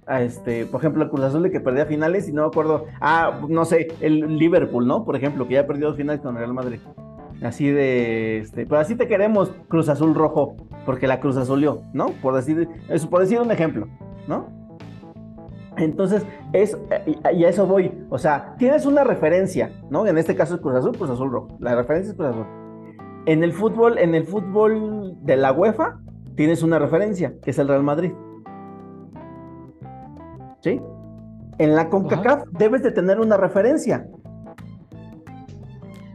a 0.07 0.21
este, 0.23 0.65
por 0.65 0.81
ejemplo, 0.81 1.03
el 1.03 1.09
Cruz 1.09 1.23
Azul 1.23 1.43
de 1.43 1.51
que 1.51 1.59
perdía 1.59 1.85
finales 1.85 2.27
y 2.27 2.33
no 2.33 2.43
me 2.43 2.47
acuerdo, 2.47 2.85
ah, 2.99 3.41
no 3.47 3.65
sé, 3.65 3.89
el 4.01 4.37
Liverpool, 4.37 4.87
¿no? 4.87 5.05
Por 5.05 5.15
ejemplo, 5.15 5.47
que 5.47 5.55
ya 5.55 5.67
perdió 5.67 5.87
dos 5.87 5.97
finales 5.97 6.21
con 6.21 6.35
Real 6.35 6.53
Madrid. 6.53 6.79
Así 7.43 7.69
de, 7.69 8.39
este, 8.39 8.65
pero 8.65 8.79
así 8.79 8.95
te 8.95 9.07
queremos 9.07 9.51
Cruz 9.67 9.89
Azul 9.89 10.15
rojo, 10.15 10.55
porque 10.85 11.07
la 11.07 11.19
Cruz 11.19 11.37
Azulió, 11.37 11.81
¿no? 11.93 12.07
Por 12.21 12.35
decir, 12.35 12.69
eso, 12.89 13.09
por 13.09 13.21
decir 13.21 13.39
un 13.39 13.51
ejemplo, 13.51 13.87
¿no? 14.27 14.47
Entonces, 15.83 16.25
es, 16.53 16.77
y, 17.05 17.43
a 17.43 17.49
eso 17.49 17.67
voy. 17.67 17.91
O 18.09 18.17
sea, 18.17 18.55
tienes 18.57 18.85
una 18.85 19.03
referencia, 19.03 19.71
¿no? 19.89 20.05
En 20.07 20.17
este 20.17 20.35
caso 20.35 20.55
es 20.55 20.61
Cruz 20.61 20.75
Azul, 20.75 20.97
Cruz 20.97 21.09
Azul 21.09 21.31
rojo. 21.31 21.57
La 21.59 21.75
referencia 21.75 22.11
es 22.11 22.17
Cruz 22.17 22.29
Azul. 22.29 22.45
En 23.25 23.43
el 23.43 23.53
fútbol, 23.53 23.97
en 23.97 24.15
el 24.15 24.25
fútbol 24.25 25.15
de 25.21 25.37
la 25.37 25.51
UEFA, 25.51 25.99
tienes 26.35 26.63
una 26.63 26.79
referencia, 26.79 27.33
que 27.41 27.51
es 27.51 27.59
el 27.59 27.67
Real 27.67 27.83
Madrid. 27.83 28.11
¿Sí? 30.61 30.81
En 31.57 31.75
la 31.75 31.89
CONCACAF 31.89 32.45
debes 32.51 32.83
de 32.83 32.91
tener 32.91 33.19
una 33.19 33.37
referencia. 33.37 34.07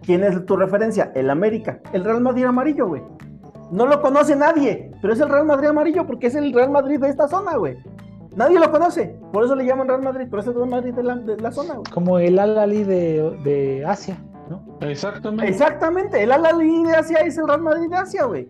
¿Quién 0.03 0.25
es 0.25 0.45
tu 0.47 0.57
referencia? 0.57 1.13
El 1.15 1.31
América. 1.31 1.81
El 1.93 2.05
Real 2.05 2.21
Madrid 2.21 2.45
amarillo, 2.45 2.89
güey. 2.89 3.03
No 3.71 3.87
lo 3.87 4.01
conoce 4.01 4.35
nadie, 4.35 4.91
pero 5.03 5.13
es 5.13 5.21
el 5.21 5.29
Real 5.29 5.45
Madrid 5.45 5.69
amarillo 5.69 6.07
porque 6.07 6.29
es 6.29 6.35
el 6.35 6.53
Real 6.53 6.71
Madrid 6.71 6.99
de 6.99 7.11
esta 7.11 7.29
zona, 7.29 7.57
güey. 7.57 7.77
Nadie 8.39 8.61
lo 8.61 8.71
conoce, 8.71 9.17
por 9.33 9.45
eso 9.45 9.57
le 9.57 9.67
llaman 9.67 9.89
Real 9.89 10.01
Madrid, 10.01 10.29
pero 10.31 10.41
es 10.41 10.47
el 10.47 10.55
Real 10.55 10.69
Madrid 10.69 10.95
de 10.95 11.03
la, 11.03 11.17
de 11.17 11.37
la 11.39 11.51
zona, 11.51 11.75
güey. 11.75 11.93
Como 11.93 12.21
el 12.21 12.39
Al-Ali 12.39 12.85
de, 12.85 13.37
de 13.43 13.85
Asia, 13.85 14.17
¿no? 14.49 14.79
Exactamente. 14.81 15.51
Exactamente, 15.51 16.23
el 16.23 16.31
Al-Ali 16.31 16.85
de 16.85 16.95
Asia 16.95 17.19
es 17.19 17.37
el 17.37 17.49
Real 17.49 17.63
Madrid 17.63 17.91
de 17.91 17.97
Asia, 17.97 18.27
güey. 18.27 18.49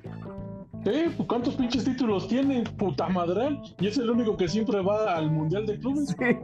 Pues, 0.85 1.11
¿Cuántos 1.27 1.55
pinches 1.55 1.85
títulos 1.85 2.29
tiene? 2.29 2.65
Puta 2.77 3.09
madre. 3.09 3.59
Y 3.81 3.87
es 3.87 3.97
el 3.97 4.11
único 4.11 4.37
que 4.37 4.47
siempre 4.47 4.83
va 4.83 5.17
al 5.17 5.31
Mundial 5.31 5.65
de 5.67 5.79
Clubes. 5.79 6.09
Sí. 6.09 6.37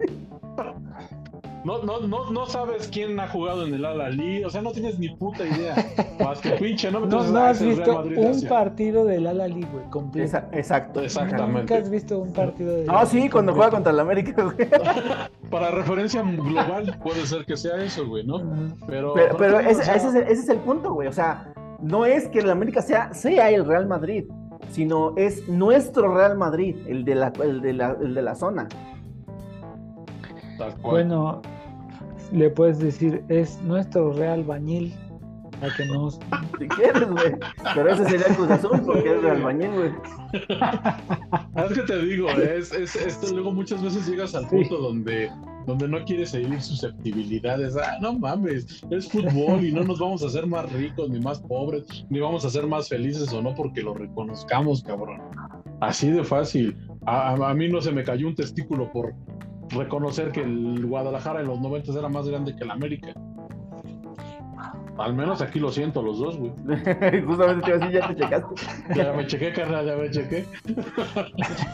No, 1.64 1.82
no, 1.82 2.00
no, 2.00 2.30
no 2.30 2.46
sabes 2.46 2.88
quién 2.88 3.18
ha 3.18 3.26
jugado 3.26 3.66
en 3.66 3.72
el 3.72 3.84
Al-Ali, 3.86 4.44
o 4.44 4.50
sea, 4.50 4.60
no 4.60 4.70
tienes 4.72 4.98
ni 4.98 5.08
puta 5.08 5.46
idea. 5.46 5.74
Más 6.22 6.38
que 6.40 6.50
pinche, 6.50 6.90
no 6.90 7.08
ah, 7.10 7.48
has 7.48 7.62
visto 7.62 7.94
Madrid 7.94 8.18
un 8.18 8.26
Asia. 8.26 8.48
partido 8.50 9.04
del 9.06 9.26
Al-Ali, 9.26 9.66
güey, 9.72 9.88
completo. 9.88 10.26
Esa- 10.26 10.48
exacto. 10.52 11.00
Exactamente. 11.00 11.60
Nunca 11.60 11.76
has 11.78 11.88
visto 11.88 12.18
un 12.18 12.34
partido 12.34 12.76
del 12.76 12.86
No, 12.86 13.06
sí, 13.06 13.30
cuando 13.30 13.54
juega 13.54 13.70
contra 13.70 13.92
el 13.92 14.00
América, 14.00 14.42
güey. 14.42 14.68
Para 15.50 15.70
referencia 15.70 16.22
global 16.22 16.98
puede 17.02 17.26
ser 17.26 17.46
que 17.46 17.56
sea 17.56 17.82
eso, 17.82 18.06
güey, 18.06 18.26
¿no? 18.26 18.42
Pero, 18.86 19.14
Pero, 19.14 19.58
ese, 19.60 19.82
ese 19.82 20.08
es 20.08 20.14
el, 20.14 20.22
ese 20.24 20.32
es 20.42 20.48
el 20.50 20.58
punto, 20.58 20.92
güey. 20.92 21.08
O 21.08 21.12
sea, 21.12 21.50
no 21.80 22.04
es 22.04 22.28
que 22.28 22.40
el 22.40 22.50
América 22.50 22.82
sea, 22.82 23.14
sea 23.14 23.50
el 23.50 23.64
Real 23.64 23.86
Madrid, 23.86 24.24
sino 24.70 25.16
es 25.16 25.48
nuestro 25.48 26.14
Real 26.14 26.36
Madrid, 26.36 26.76
el 26.86 27.04
de 27.04 27.14
la, 27.14 27.32
el 27.42 27.62
de 27.62 27.72
la, 27.72 27.96
el 28.02 28.14
de 28.14 28.22
la 28.22 28.34
zona. 28.34 28.68
Tal 30.58 30.74
cual. 30.80 30.92
Bueno, 30.92 31.42
le 32.32 32.50
puedes 32.50 32.78
decir, 32.78 33.22
es 33.28 33.60
nuestro 33.62 34.12
Real 34.12 34.42
Bañil, 34.44 34.94
para 35.60 35.74
que 35.76 35.86
nos... 35.86 36.18
Si 36.58 36.68
quieres, 36.68 37.10
güey. 37.10 37.34
Pero 37.74 37.88
ese 37.90 38.04
sería 38.04 38.26
Cruz 38.36 38.48
Azul, 38.50 38.80
porque 38.86 39.12
es 39.16 39.22
Real 39.22 39.42
Bañil, 39.42 39.70
güey. 39.72 39.90
Es 41.56 41.72
que 41.72 41.82
te 41.82 41.98
digo, 42.02 42.28
es, 42.30 42.72
es, 42.72 42.94
esto 42.96 43.32
luego 43.32 43.52
muchas 43.52 43.82
veces 43.82 44.06
llegas 44.08 44.34
al 44.34 44.42
Sí. 44.48 44.56
punto 44.56 44.78
donde, 44.78 45.30
donde 45.66 45.88
no 45.88 46.04
quieres 46.04 46.30
seguir 46.30 46.60
susceptibilidades. 46.60 47.76
Ah, 47.76 47.96
no 48.00 48.12
mames, 48.18 48.84
es 48.90 49.08
fútbol 49.10 49.64
y 49.64 49.72
no 49.72 49.82
nos 49.84 49.98
vamos 50.00 50.22
a 50.22 50.26
hacer 50.26 50.46
más 50.46 50.70
ricos 50.72 51.08
ni 51.10 51.20
más 51.20 51.40
pobres, 51.40 51.84
ni 52.10 52.18
vamos 52.20 52.44
a 52.44 52.50
ser 52.50 52.66
más 52.66 52.88
felices 52.88 53.32
o 53.32 53.40
no 53.42 53.54
porque 53.54 53.82
lo 53.82 53.94
reconozcamos, 53.94 54.82
cabrón. 54.82 55.20
Así 55.80 56.10
de 56.10 56.24
fácil. 56.24 56.76
A, 57.06 57.30
a- 57.34 57.50
a 57.50 57.54
mí 57.54 57.68
no 57.68 57.80
se 57.80 57.92
me 57.92 58.02
cayó 58.04 58.26
un 58.28 58.34
testículo 58.34 58.90
por 58.92 59.12
reconocer 59.70 60.30
que 60.32 60.42
el 60.42 60.84
Guadalajara 60.86 61.40
en 61.40 61.46
los 61.46 61.60
90 61.60 61.92
era 61.98 62.08
más 62.08 62.28
grande 62.28 62.54
que 62.56 62.64
el 62.64 62.70
América. 62.70 63.12
Al 64.96 65.12
menos 65.12 65.42
aquí 65.42 65.58
lo 65.58 65.72
siento 65.72 66.02
los 66.02 66.20
dos, 66.20 66.38
güey. 66.38 66.52
Justamente 67.26 67.64
te 67.64 67.70
iba 67.76 67.76
a 67.76 67.88
decir, 67.88 67.90
ya 67.90 68.08
te 68.08 68.14
checaste. 68.14 68.54
Ya 68.94 69.12
me 69.12 69.26
chequé, 69.26 69.52
carnal, 69.52 69.84
ya 69.86 69.96
me 69.96 70.08
chequé. 70.10 70.44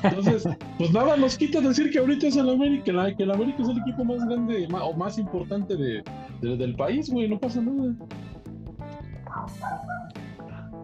Entonces, 0.02 0.48
pues 0.78 0.90
nada 0.92 1.16
nos 1.18 1.36
quita 1.36 1.60
decir 1.60 1.90
que 1.90 1.98
ahorita 1.98 2.28
es 2.28 2.36
el 2.36 2.48
América, 2.48 2.84
que 2.84 2.92
la- 2.94 3.14
que 3.14 3.22
el 3.24 3.30
América 3.30 3.62
es 3.62 3.68
el 3.68 3.78
equipo 3.78 4.04
más 4.04 4.26
grande 4.26 4.66
o 4.72 4.94
más 4.94 5.18
importante 5.18 5.76
de, 5.76 6.02
de- 6.40 6.56
del 6.56 6.74
país, 6.76 7.10
güey, 7.12 7.28
no 7.28 7.38
pasa 7.38 7.60
nada. 7.60 7.92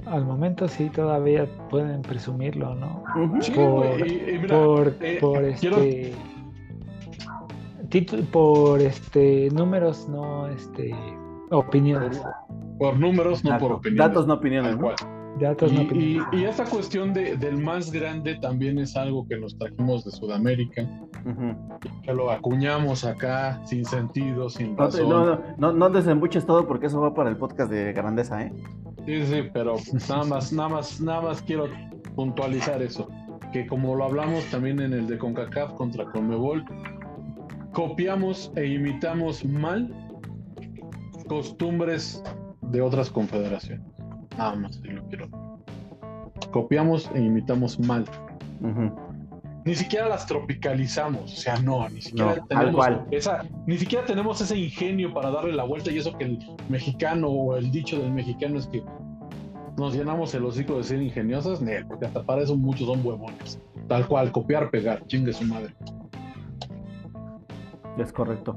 Al 0.06 0.24
momento 0.24 0.68
sí 0.68 0.88
todavía 0.90 1.46
pueden 1.68 2.02
presumirlo, 2.02 2.74
¿no? 2.74 3.02
Sí, 3.40 3.52
Por- 3.52 3.98
güey, 3.98 4.12
y, 4.30 4.34
y 4.34 4.38
mira, 4.38 4.56
por, 4.62 4.94
eh, 5.00 5.18
por 5.20 5.42
este 5.44 6.12
por 8.32 8.80
este 8.80 9.50
números 9.52 10.08
no 10.08 10.48
este 10.48 10.94
opiniones 11.50 12.22
por 12.78 12.98
números, 12.98 13.44
no 13.44 13.58
por 13.58 13.72
opinión. 13.72 13.98
datos, 14.08 14.26
no 14.26 14.34
opiniones. 14.34 14.76
¿no? 14.78 14.90
datos 15.40 15.72
no 15.72 15.80
Y, 15.80 15.84
y, 15.84 15.86
opiniones 15.86 16.26
y 16.32 16.44
esta 16.44 16.64
cuestión 16.64 17.14
de, 17.14 17.36
del 17.36 17.58
más 17.58 17.90
grande 17.90 18.34
también 18.36 18.78
es 18.78 18.96
algo 18.96 19.26
que 19.28 19.36
nos 19.38 19.56
trajimos 19.56 20.04
de 20.04 20.10
Sudamérica, 20.10 20.82
que 22.02 22.12
lo 22.12 22.30
acuñamos 22.30 23.04
acá 23.04 23.60
sin 23.64 23.84
sentido, 23.84 24.48
sin 24.50 24.74
No, 24.76 24.84
razón. 24.84 25.08
no, 25.08 25.26
no, 25.26 25.40
no, 25.58 25.72
no 25.72 25.90
desembuches 25.90 26.44
todo 26.46 26.66
porque 26.66 26.86
eso 26.86 27.00
va 27.00 27.14
para 27.14 27.30
el 27.30 27.36
podcast 27.36 27.70
de 27.70 27.92
Grandeza, 27.92 28.42
¿eh? 28.44 28.52
Sí, 29.06 29.24
sí, 29.26 29.42
pero 29.54 29.76
nada 30.08 30.24
más, 30.24 30.52
nada 30.52 30.68
más, 30.68 31.00
nada 31.00 31.20
más 31.22 31.42
quiero 31.42 31.68
puntualizar 32.14 32.82
eso. 32.82 33.08
Que 33.52 33.66
como 33.66 33.94
lo 33.94 34.04
hablamos 34.04 34.44
también 34.50 34.80
en 34.80 34.92
el 34.92 35.06
de 35.06 35.16
CONCACAF 35.18 35.72
contra 35.74 36.04
CONMEBOL, 36.06 36.64
copiamos 37.76 38.50
e 38.56 38.64
imitamos 38.64 39.44
mal 39.44 39.90
costumbres 41.28 42.22
de 42.62 42.80
otras 42.80 43.10
confederaciones. 43.10 43.86
Nada 44.38 44.54
más, 44.54 44.76
si 44.76 44.88
lo 44.88 45.06
quiero. 45.08 45.28
Copiamos 46.52 47.10
e 47.14 47.20
imitamos 47.20 47.78
mal. 47.78 48.06
Ni 49.66 49.74
siquiera 49.74 50.08
las 50.08 50.26
tropicalizamos, 50.26 51.30
o 51.30 51.36
sea, 51.36 51.58
no, 51.58 51.86
ni 51.90 52.00
siquiera 52.00 52.36
No, 52.36 52.46
tenemos 52.46 52.86
esa, 53.10 53.44
ni 53.66 53.76
siquiera 53.76 54.06
tenemos 54.06 54.40
ese 54.40 54.56
ingenio 54.56 55.12
para 55.12 55.30
darle 55.30 55.52
la 55.52 55.64
vuelta 55.64 55.90
y 55.90 55.98
eso 55.98 56.16
que 56.16 56.24
el 56.24 56.38
mexicano 56.70 57.28
o 57.28 57.56
el 57.56 57.70
dicho 57.70 57.98
del 57.98 58.10
mexicano 58.10 58.58
es 58.58 58.68
que 58.68 58.82
nos 59.76 59.94
llenamos 59.94 60.34
el 60.34 60.46
hocico 60.46 60.78
de 60.78 60.84
ser 60.84 61.02
ingeniosas, 61.02 61.60
porque 61.88 62.06
hasta 62.06 62.22
para 62.22 62.40
eso 62.40 62.56
muchos 62.56 62.86
son 62.86 63.04
huevones. 63.04 63.60
Tal 63.86 64.08
cual, 64.08 64.32
copiar, 64.32 64.70
pegar, 64.70 65.06
chingue 65.08 65.34
su 65.34 65.44
madre. 65.44 65.74
Es 67.96 68.12
correcto. 68.12 68.56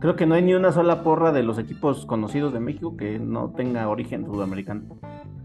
Creo 0.00 0.16
que 0.16 0.26
no 0.26 0.34
hay 0.34 0.42
ni 0.42 0.54
una 0.54 0.72
sola 0.72 1.02
porra 1.02 1.32
de 1.32 1.42
los 1.42 1.58
equipos 1.58 2.04
conocidos 2.04 2.52
de 2.52 2.60
México 2.60 2.96
que 2.96 3.18
no 3.18 3.50
tenga 3.50 3.88
origen 3.88 4.26
sudamericano. 4.26 4.82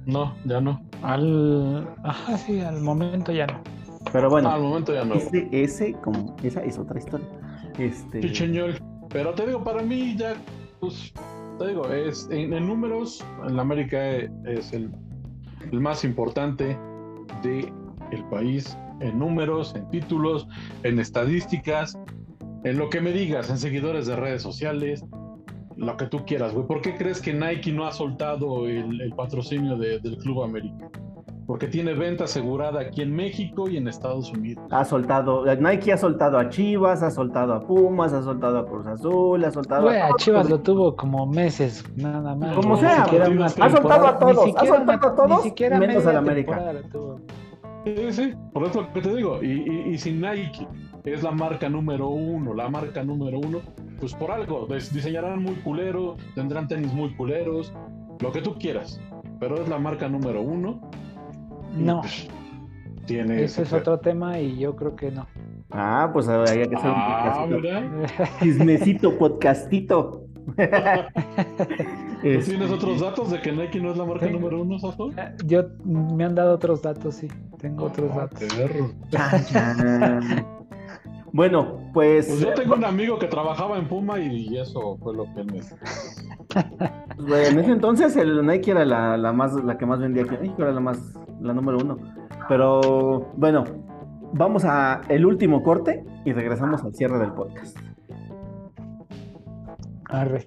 No, 0.06 0.35
ya 0.45 0.60
no. 0.60 0.81
al 1.03 1.88
ajá 2.03 2.38
sí 2.38 2.60
al 2.60 2.81
momento 2.81 3.31
ya 3.31 3.45
no 3.45 3.61
Pero 4.11 4.31
bueno, 4.31 4.49
al 4.49 4.61
momento 4.61 4.93
ya 4.93 5.06
no. 5.06 5.14
ese, 5.14 5.48
ese, 5.52 5.93
como, 5.93 6.35
esa 6.43 6.61
es 6.64 6.77
otra 6.77 6.98
historia. 6.98 7.27
Este. 7.77 8.19
Pero 9.10 9.34
te 9.34 9.45
digo, 9.45 9.64
para 9.64 9.84
mí 9.84 10.15
ya, 10.18 10.34
pues, 10.80 11.14
te 11.60 11.68
digo, 11.68 11.88
es 11.89 12.27
en, 12.31 12.53
en 12.53 12.68
números, 12.68 13.23
el 13.48 13.60
América 13.60 14.15
es 14.45 14.73
el, 14.73 14.89
el 15.72 15.80
más 15.80 16.03
importante 16.03 16.77
de 17.43 17.72
el 18.11 18.23
país, 18.26 18.77
en 18.99 19.19
números, 19.19 19.76
en 19.76 19.89
títulos, 19.89 20.48
en 20.84 20.99
estadísticas, 20.99 21.98
en 22.63 22.77
lo 22.77 22.89
que 22.89 23.01
me 23.01 23.11
digas, 23.11 23.49
en 23.49 23.57
seguidores 23.57 24.05
de 24.07 24.15
redes 24.15 24.41
sociales, 24.41 25.03
lo 25.77 25.97
que 25.97 26.05
tú 26.05 26.25
quieras, 26.25 26.53
güey. 26.53 26.67
¿Por 26.67 26.81
qué 26.81 26.95
crees 26.95 27.21
que 27.21 27.33
Nike 27.33 27.71
no 27.71 27.85
ha 27.88 27.91
soltado 27.91 28.67
el, 28.67 29.01
el 29.01 29.13
patrocinio 29.13 29.77
de- 29.77 29.99
del 29.99 30.17
Club 30.17 30.43
América? 30.43 30.89
Porque 31.47 31.67
tiene 31.67 31.93
venta 31.93 32.25
asegurada 32.25 32.79
aquí 32.79 33.01
en 33.01 33.13
México 33.15 33.67
y 33.67 33.75
en 33.75 33.88
Estados 33.88 34.31
Unidos. 34.31 34.63
ha 34.69 34.85
soltado, 34.85 35.43
Nike 35.55 35.91
ha 35.91 35.97
soltado 35.97 36.38
a 36.38 36.47
Chivas, 36.49 37.01
ha 37.03 37.09
soltado 37.11 37.53
a 37.53 37.59
Pumas, 37.67 38.13
ha 38.13 38.21
soltado 38.21 38.59
a 38.59 38.65
Cruz 38.67 38.85
Azul, 38.88 39.43
ha 39.43 39.51
soltado 39.51 39.83
Güey, 39.88 39.97
a 39.97 40.05
a 40.07 40.09
Chivas 40.17 40.49
lo 40.49 40.59
tuvo 40.61 40.95
como 40.95 41.25
meses 41.25 41.83
nada 41.97 42.35
más 42.35 42.55
Como 42.55 42.77
sea, 42.77 43.03
ha 43.03 43.69
soltado 43.69 44.07
a 44.07 44.19
todos, 44.19 44.38
ha 44.55 44.65
soltado 44.65 44.75
a 44.75 44.81
una- 44.81 44.93
ni 44.95 44.99
todos, 45.15 45.43
siquiera 45.43 45.79
menos 45.79 46.05
al 46.05 46.17
América. 46.17 46.73
Sí, 47.83 47.95
sí, 48.11 48.33
por 48.53 48.63
eso 48.65 48.88
que 48.93 49.01
te 49.01 49.15
digo. 49.15 49.39
Y, 49.41 49.47
y, 49.51 49.89
y 49.93 49.97
si 49.97 50.13
Nike 50.13 50.67
es 51.03 51.23
la 51.23 51.32
marca 51.32 51.69
número 51.69 52.10
uno, 52.10 52.53
la 52.53 52.69
marca 52.69 53.03
número 53.03 53.40
uno, 53.40 53.60
pues 53.99 54.14
por 54.14 54.32
algo, 54.32 54.68
diseñarán 54.68 55.41
muy 55.41 55.56
culero, 55.56 56.18
tendrán 56.36 56.68
tenis 56.68 56.94
muy 56.94 57.14
culeros, 57.15 57.73
lo 58.19 58.32
que 58.32 58.41
tú 58.41 58.56
quieras, 58.60 58.99
pero 59.40 59.61
es 59.61 59.68
la 59.69 59.80
marca 59.80 60.07
número 60.07 60.41
uno. 60.41 60.82
No. 61.76 62.02
pues, 62.02 62.28
tiene 63.06 63.44
Ese 63.44 63.64
es 63.64 63.73
otro 63.73 63.99
tema 63.99 64.40
y 64.40 64.57
yo 64.60 64.76
creo 64.76 64.95
que 64.95 65.11
no. 65.11 65.26
Ah, 65.72 66.10
pues 66.14 66.28
habría 66.28 66.68
que 66.68 66.76
hacer 66.76 66.90
un 66.90 66.95
Ah, 66.98 67.45
podcastito. 67.49 68.40
Chismecito, 68.44 69.18
podcastito. 69.18 70.23
¿Tú 70.57 72.28
Este, 72.28 72.52
tienes 72.52 72.72
otros 72.72 72.99
datos 72.99 73.32
de 73.32 73.41
que 73.41 73.52
Nike 73.52 73.80
no 73.80 73.91
es 73.91 73.98
la 73.98 74.06
marca 74.06 74.28
número 74.28 74.61
uno, 74.61 74.78
Safo? 74.80 75.10
Yo 75.45 75.64
me 75.86 76.23
han 76.26 76.36
dado 76.36 76.53
otros 76.56 76.82
datos, 76.82 77.15
sí. 77.15 77.28
Tengo 77.57 77.86
otros 77.86 78.11
Ah, 78.14 78.28
datos. 78.30 78.44
perro. 78.53 78.91
Bueno, 81.33 81.79
pues, 81.93 82.27
Pues 82.27 82.39
yo 82.41 82.53
tengo 82.53 82.75
un 82.75 82.83
amigo 82.83 83.17
que 83.17 83.27
trabajaba 83.27 83.77
en 83.77 83.87
Puma 83.87 84.19
y 84.19 84.57
eso 84.57 84.97
fue 84.97 85.15
lo 85.15 85.25
que 85.33 85.43
me. 85.43 85.61
Güey, 87.17 87.45
en 87.47 87.59
ese 87.59 87.71
entonces 87.71 88.17
el 88.17 88.45
Nike 88.45 88.71
era 88.71 88.83
la, 88.83 89.15
la 89.15 89.31
más, 89.31 89.53
la 89.63 89.77
que 89.77 89.85
más 89.85 89.99
vendía 89.99 90.23
aquí 90.23 90.35
en 90.35 90.41
México, 90.41 90.63
era 90.63 90.73
la 90.73 90.81
más, 90.81 90.99
la 91.39 91.53
número 91.53 91.77
uno. 91.77 91.97
Pero 92.49 93.31
bueno, 93.37 93.63
vamos 94.33 94.65
a 94.65 95.01
el 95.07 95.25
último 95.25 95.63
corte 95.63 96.03
y 96.25 96.33
regresamos 96.33 96.83
al 96.83 96.93
cierre 96.93 97.19
del 97.19 97.31
podcast. 97.31 97.77
Arre. 100.05 100.43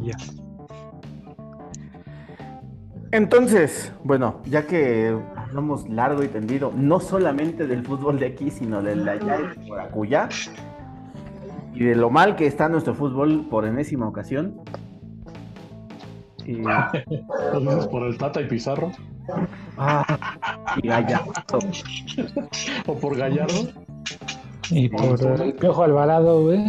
Ya. 0.00 0.41
Entonces, 3.12 3.92
bueno, 4.04 4.40
ya 4.46 4.66
que 4.66 5.14
hablamos 5.36 5.86
largo 5.86 6.22
y 6.22 6.28
tendido, 6.28 6.72
no 6.74 6.98
solamente 6.98 7.66
del 7.66 7.84
fútbol 7.84 8.18
de 8.18 8.26
aquí, 8.26 8.50
sino 8.50 8.82
del 8.82 9.04
de 9.04 9.10
allá 9.10 9.38
y 9.54 9.68
por 9.68 9.80
acullá, 9.80 10.28
y 11.74 11.84
de 11.84 11.94
lo 11.94 12.08
mal 12.08 12.36
que 12.36 12.46
está 12.46 12.70
nuestro 12.70 12.94
fútbol 12.94 13.46
por 13.50 13.66
enésima 13.66 14.08
ocasión. 14.08 14.62
Y, 16.46 16.62
¿Lo 16.62 17.60
dices 17.60 17.86
por 17.88 18.02
el 18.04 18.16
Tata 18.16 18.40
y 18.40 18.48
Pizarro? 18.48 18.90
ah, 19.76 20.04
y 20.82 20.88
Gallardo. 20.88 21.32
¿O 22.86 22.94
por 22.96 23.16
Gallardo? 23.16 23.68
Y 24.70 24.88
por 24.88 25.20
el 25.42 25.52
Piojo 25.54 25.82
Alvarado, 25.82 26.44
güey. 26.44 26.64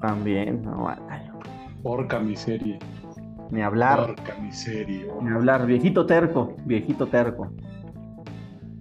También, 0.00 0.64
no, 0.64 0.92
Porca 1.84 2.18
miseria. 2.18 2.78
Ni 3.50 3.62
hablar, 3.62 4.06
Porca 4.06 4.34
miseria. 4.40 5.06
ni 5.22 5.28
hablar. 5.30 5.66
Viejito 5.66 6.06
terco, 6.06 6.54
viejito 6.64 7.06
terco. 7.06 7.48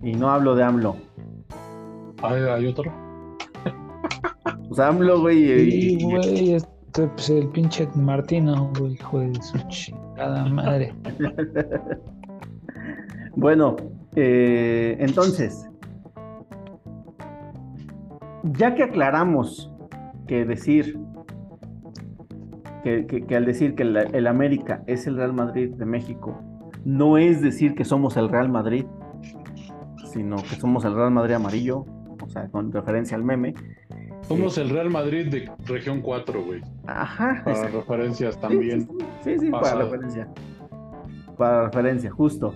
Y 0.04 0.14
no 0.14 0.30
hablo 0.30 0.56
de 0.56 0.64
AMLO. 0.64 0.96
¿Hay, 2.22 2.42
hay 2.44 2.68
otro? 2.68 2.92
Pues 4.68 4.80
AMLO, 4.80 5.22
güey. 5.22 5.72
Sí, 5.72 5.98
y- 6.00 6.04
güey, 6.04 6.54
este, 6.54 7.08
pues 7.08 7.30
el 7.30 7.48
pinche 7.50 7.88
Martino, 7.96 8.72
güey, 8.78 8.94
hijo 8.94 9.20
de 9.20 9.42
su 9.42 9.58
chingada 9.70 10.46
madre. 10.46 10.94
Bueno, 13.36 13.76
eh, 14.16 14.98
entonces, 15.00 15.70
ya 18.44 18.76
que 18.76 18.84
aclaramos 18.84 19.72
que 20.28 20.44
decir 20.46 21.00
que, 22.84 23.06
que- 23.06 23.26
que 23.26 23.36
al 23.36 23.46
decir 23.46 23.76
que 23.76 23.84
el 23.84 24.28
América 24.28 24.84
es 24.88 25.08
el 25.08 25.16
Real 25.18 25.34
Madrid 25.34 25.70
de 25.76 25.86
México, 25.86 26.42
no 26.86 27.18
es 27.18 27.42
decir 27.42 27.76
que 27.76 27.84
somos 27.86 28.16
el 28.18 28.30
Real 28.30 28.50
Madrid, 28.50 28.86
sino 30.12 30.38
que 30.38 30.56
somos 30.56 30.86
el 30.86 30.96
Real 30.96 31.12
Madrid 31.12 31.34
amarillo, 31.36 31.86
o 32.24 32.30
sea, 32.30 32.48
con 32.50 32.72
referencia 32.72 33.16
al 33.18 33.24
meme. 33.24 33.54
Somos 34.22 34.58
el 34.58 34.70
Real 34.70 34.90
Madrid 34.90 35.28
de 35.30 35.50
región 35.66 36.02
4, 36.02 36.44
güey. 36.44 36.62
Ajá, 36.88 37.42
Para 37.44 37.56
exacto. 37.58 37.80
referencias 37.80 38.40
también. 38.40 38.82
Sí, 38.82 38.88
sí, 39.24 39.32
sí, 39.32 39.40
sí, 39.46 39.50
para 39.52 39.76
referencia. 39.76 40.28
Para 41.38 41.66
referencia, 41.66 42.12
justo. 42.12 42.54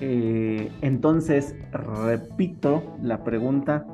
Eh, 0.00 0.70
entonces, 0.82 1.54
repito 1.72 2.82
la 3.02 3.22
pregunta 3.24 3.86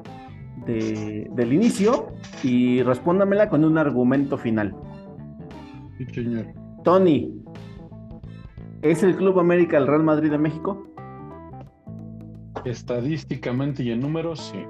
de- 0.67 1.29
del 1.33 1.53
inicio 1.53 2.09
y 2.43 2.83
respóndamela 2.83 3.49
con 3.49 3.65
un 3.65 3.79
argumento 3.79 4.37
final. 4.39 4.75
Sí, 5.99 6.07
señor. 6.13 6.47
Tony, 6.85 7.33
¿es 8.83 9.03
el 9.03 9.17
Club 9.17 9.41
América 9.41 9.79
el 9.79 9.87
Real 9.87 10.03
Madrid 10.03 10.31
de 10.31 10.39
México? 10.39 10.87
Estadísticamente 12.65 13.83
y 13.83 13.91
en 13.93 14.01
números, 14.01 14.53
sí. 14.53 14.65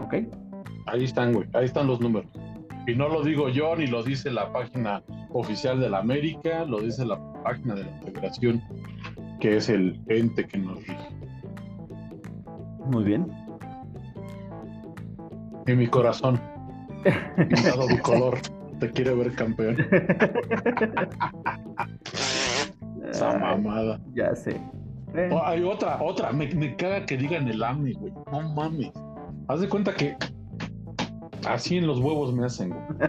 ¿Ok? 0.00 0.14
Ahí 0.86 1.04
están, 1.04 1.32
güey. 1.32 1.48
Ahí 1.54 1.64
están 1.64 1.86
los 1.86 2.00
números. 2.00 2.30
Y 2.86 2.94
no 2.94 3.08
lo 3.08 3.22
digo 3.22 3.50
yo, 3.50 3.76
ni 3.76 3.86
lo 3.86 4.02
dice 4.02 4.30
la 4.30 4.50
página 4.52 5.02
oficial 5.30 5.78
de 5.80 5.90
la 5.90 5.98
América, 5.98 6.64
lo 6.64 6.80
dice 6.80 7.04
la 7.04 7.18
página 7.42 7.74
de 7.74 7.84
la 7.84 7.92
Federación, 8.00 8.62
que 9.40 9.58
es 9.58 9.68
el 9.68 10.00
ente 10.08 10.46
que 10.46 10.58
nos 10.58 10.78
rige. 10.78 11.08
Muy 12.86 13.04
bien. 13.04 13.26
Y 15.66 15.72
mi 15.74 15.86
corazón, 15.86 16.40
pintado 17.36 17.86
de 17.86 17.98
color, 18.00 18.38
te 18.80 18.90
quiere 18.90 19.14
ver 19.14 19.34
campeón. 19.34 19.76
Esa 23.10 23.38
mamada. 23.38 24.00
ya 24.14 24.34
sé. 24.34 24.60
Eh, 25.14 25.30
Oh, 25.32 25.42
hay 25.44 25.62
otra, 25.62 25.98
otra. 26.02 26.32
Me, 26.32 26.46
me 26.54 26.76
caga 26.76 27.06
que 27.06 27.16
digan 27.16 27.48
el 27.48 27.62
AME, 27.62 27.92
güey. 27.94 28.12
No 28.30 28.42
mames. 28.54 28.92
Haz 29.48 29.60
de 29.60 29.68
cuenta 29.68 29.94
que 29.94 30.16
así 31.46 31.78
en 31.78 31.86
los 31.86 31.98
huevos 31.98 32.34
me 32.34 32.44
hacen, 32.44 32.70
güey. 32.70 33.08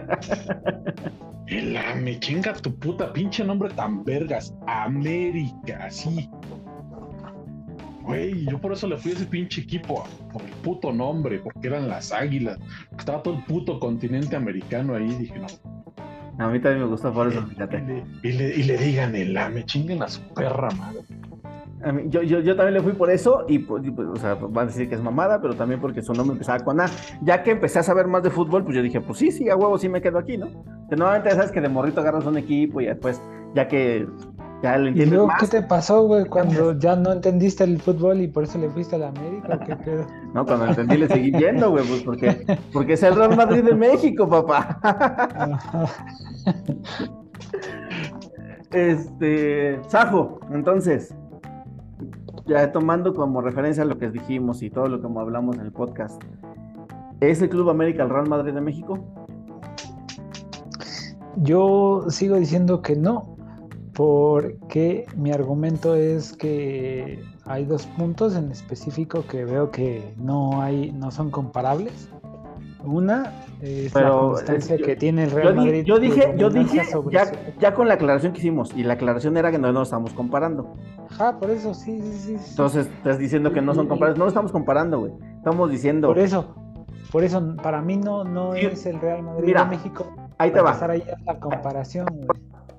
El 1.46 1.76
AME, 1.76 2.18
chinga 2.20 2.54
tu 2.54 2.74
puta 2.78 3.12
pinche 3.12 3.44
nombre 3.44 3.68
tan 3.74 4.02
vergas. 4.04 4.54
América, 4.66 5.84
así. 5.84 6.30
Güey, 8.02 8.44
yo 8.46 8.58
por 8.58 8.72
eso 8.72 8.86
le 8.86 8.96
fui 8.96 9.12
a 9.12 9.14
ese 9.14 9.26
pinche 9.26 9.60
equipo, 9.60 10.04
por 10.32 10.42
el 10.42 10.50
puto 10.62 10.92
nombre, 10.92 11.38
porque 11.38 11.68
eran 11.68 11.88
las 11.88 12.12
águilas. 12.12 12.58
Estaba 12.98 13.22
todo 13.22 13.34
el 13.34 13.44
puto 13.44 13.78
continente 13.78 14.34
americano 14.36 14.94
ahí. 14.94 15.06
Dije, 15.08 15.38
no. 15.38 15.46
a 16.44 16.48
mí 16.48 16.58
también 16.60 16.80
me 16.84 16.86
gusta 16.88 17.12
por 17.12 17.28
eso, 17.28 17.46
fíjate. 17.46 18.04
y 18.22 18.32
le- 18.32 18.54
y 18.56 18.62
le 18.62 18.76
digan 18.78 19.14
el 19.14 19.36
AME, 19.36 19.64
chinguen 19.64 20.02
a 20.02 20.08
su 20.08 20.22
perra 20.34 20.68
madre. 20.70 21.00
A 21.82 21.92
mí- 21.92 22.04
yo, 22.08 22.22
yo, 22.22 22.40
yo 22.40 22.56
también 22.56 22.74
le 22.74 22.80
fui 22.82 22.92
por 22.92 23.10
eso 23.10 23.44
y, 23.48 23.58
pues, 23.60 23.84
y, 23.86 23.90
pues, 23.90 24.06
o 24.08 24.16
sea, 24.16 24.34
van 24.34 24.64
a 24.64 24.66
decir 24.70 24.88
que 24.88 24.94
es 24.94 25.02
mamada, 25.02 25.40
pero 25.40 25.54
también 25.54 25.80
porque 25.80 26.02
su 26.02 26.12
nombre 26.12 26.32
empezaba 26.34 26.58
con 26.60 26.80
A. 26.80 26.86
Ya 27.22 27.42
que 27.42 27.50
empecé 27.52 27.78
a 27.78 27.82
saber 27.82 28.06
más 28.06 28.22
de 28.22 28.30
fútbol, 28.30 28.64
pues 28.64 28.76
yo 28.76 28.82
dije, 28.82 29.00
pues 29.00 29.18
sí, 29.18 29.30
sí, 29.30 29.48
a 29.48 29.56
huevo, 29.56 29.78
sí 29.78 29.88
me 29.88 30.00
quedo 30.02 30.18
aquí, 30.18 30.36
¿no? 30.36 30.48
Que 30.90 30.96
normalmente 30.96 31.30
sabes 31.30 31.50
que 31.52 31.60
de 31.60 31.68
morrito 31.70 32.00
agarras 32.00 32.26
un 32.26 32.36
equipo 32.36 32.80
y 32.82 32.86
después, 32.86 33.20
ya 33.54 33.66
que 33.68 34.06
ya 34.62 34.76
lo 34.76 34.90
¿Y 34.90 35.06
luego 35.06 35.26
más, 35.26 35.40
qué 35.40 35.46
te 35.46 35.62
pasó, 35.62 36.02
güey, 36.06 36.26
cuando 36.26 36.78
ya 36.78 36.96
no 36.96 37.12
entendiste 37.12 37.64
el 37.64 37.80
fútbol 37.80 38.20
y 38.20 38.28
por 38.28 38.44
eso 38.44 38.58
le 38.58 38.68
fuiste 38.70 38.96
a 38.96 38.98
la 38.98 39.08
América? 39.08 39.58
¿o 39.60 39.66
¿Qué 39.66 39.76
pedo? 39.84 40.06
¿no? 40.34 40.44
Cuando 40.44 40.66
entendí 40.66 40.96
le 40.98 41.08
seguí 41.08 41.32
yendo, 41.32 41.70
güey, 41.70 41.84
pues 41.86 42.02
porque, 42.02 42.58
porque 42.72 42.92
es 42.94 43.02
el 43.02 43.14
Real 43.14 43.36
Madrid 43.36 43.64
de 43.64 43.74
México, 43.74 44.28
papá. 44.28 44.78
Este, 48.72 49.80
Sajo, 49.88 50.38
entonces, 50.52 51.12
ya 52.46 52.70
tomando 52.70 53.14
como 53.14 53.40
referencia 53.40 53.84
lo 53.84 53.98
que 53.98 54.10
dijimos 54.10 54.62
y 54.62 54.70
todo 54.70 54.88
lo 54.88 55.00
que 55.00 55.06
hablamos 55.18 55.56
en 55.56 55.62
el 55.62 55.72
podcast, 55.72 56.22
¿es 57.20 57.42
el 57.42 57.48
Club 57.48 57.70
América 57.70 58.04
el 58.04 58.10
Real 58.10 58.28
Madrid 58.28 58.52
de 58.52 58.60
México? 58.60 58.98
Yo 61.36 62.04
sigo 62.08 62.36
diciendo 62.36 62.82
que 62.82 62.94
no, 62.94 63.29
porque 64.04 65.04
mi 65.14 65.30
argumento 65.30 65.94
es 65.94 66.32
que 66.32 67.22
hay 67.44 67.66
dos 67.66 67.84
puntos 67.86 68.34
en 68.34 68.50
específico 68.50 69.24
que 69.28 69.44
veo 69.44 69.70
que 69.70 70.14
no 70.16 70.62
hay, 70.62 70.90
no 70.92 71.10
son 71.10 71.30
comparables. 71.30 72.08
Una 72.82 73.44
es 73.60 73.92
la 73.92 74.00
Pero, 74.00 74.20
constancia 74.30 74.74
es- 74.76 74.80
yo- 74.80 74.86
que 74.86 74.96
tiene 74.96 75.24
el 75.24 75.30
Real 75.32 75.54
Madrid. 75.54 75.84
yo 75.84 75.98
dije, 75.98 76.32
yo 76.38 76.48
dije, 76.48 76.78
ya, 77.10 77.26
su- 77.26 77.34
ya 77.60 77.74
con 77.74 77.88
la 77.88 77.94
aclaración 77.94 78.32
que 78.32 78.38
hicimos, 78.38 78.72
y 78.74 78.84
la 78.84 78.94
aclaración 78.94 79.36
era 79.36 79.50
que 79.50 79.58
no 79.58 79.70
nos 79.70 79.88
estamos 79.88 80.14
comparando. 80.14 80.72
Ajá, 81.10 81.38
por 81.38 81.50
eso, 81.50 81.74
sí, 81.74 82.00
sí, 82.00 82.38
sí. 82.38 82.50
Entonces, 82.52 82.86
estás 82.86 83.18
diciendo 83.18 83.52
que 83.52 83.60
no 83.60 83.74
son 83.74 83.86
comparables. 83.86 84.18
No 84.18 84.24
lo 84.24 84.28
estamos 84.30 84.50
comparando, 84.50 84.98
güey. 85.00 85.12
Estamos 85.36 85.70
diciendo, 85.70 86.08
Por 86.08 86.18
eso, 86.20 86.54
por 87.12 87.22
eso, 87.22 87.54
para 87.62 87.82
mí 87.82 87.98
no, 87.98 88.24
no 88.24 88.54
Sí. 88.54 88.60
es 88.64 88.86
el 88.86 88.98
Real 88.98 89.22
Madrid 89.24 89.44
Mira, 89.44 89.64
de 89.64 89.70
México. 89.76 90.06
ahí 90.38 90.50
te 90.50 90.62
va. 90.62 90.72
ahí 90.88 91.02
la 91.26 91.38
comparación, 91.38 92.06
güey. 92.10 92.28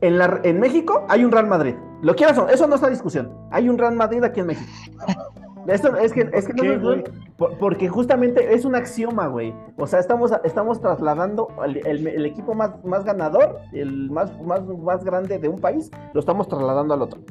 En, 0.01 0.17
la, 0.17 0.39
en 0.43 0.59
México 0.59 1.05
hay 1.07 1.23
un 1.23 1.31
Real 1.31 1.47
Madrid. 1.47 1.75
Lo 2.01 2.15
quieras 2.15 2.37
o 2.39 2.47
eso 2.49 2.67
no 2.67 2.75
está 2.75 2.89
discusión. 2.89 3.31
Hay 3.51 3.69
un 3.69 3.77
Real 3.77 3.95
Madrid 3.95 4.23
aquí 4.23 4.39
en 4.39 4.47
México. 4.47 4.69
Esto 5.67 5.95
es 5.95 6.11
que, 6.11 6.27
es 6.33 6.47
que 6.47 6.53
no 6.53 6.81
güey? 6.81 7.03
por- 7.37 7.55
porque 7.59 7.87
justamente 7.87 8.51
es 8.55 8.65
un 8.65 8.73
axioma, 8.75 9.27
güey. 9.27 9.53
O 9.77 9.85
sea, 9.85 9.99
estamos, 9.99 10.31
estamos 10.43 10.81
trasladando 10.81 11.49
el, 11.63 11.85
el- 11.85 12.07
el 12.07 12.25
equipo 12.25 12.55
más, 12.55 12.83
más 12.83 13.05
ganador, 13.05 13.59
el 13.71 14.09
más, 14.09 14.31
más, 14.41 14.65
más 14.65 15.03
grande 15.05 15.37
de 15.37 15.47
un 15.47 15.59
país, 15.59 15.91
lo 16.13 16.19
estamos 16.19 16.47
trasladando 16.47 16.95
al 16.95 17.03
otro. 17.03 17.21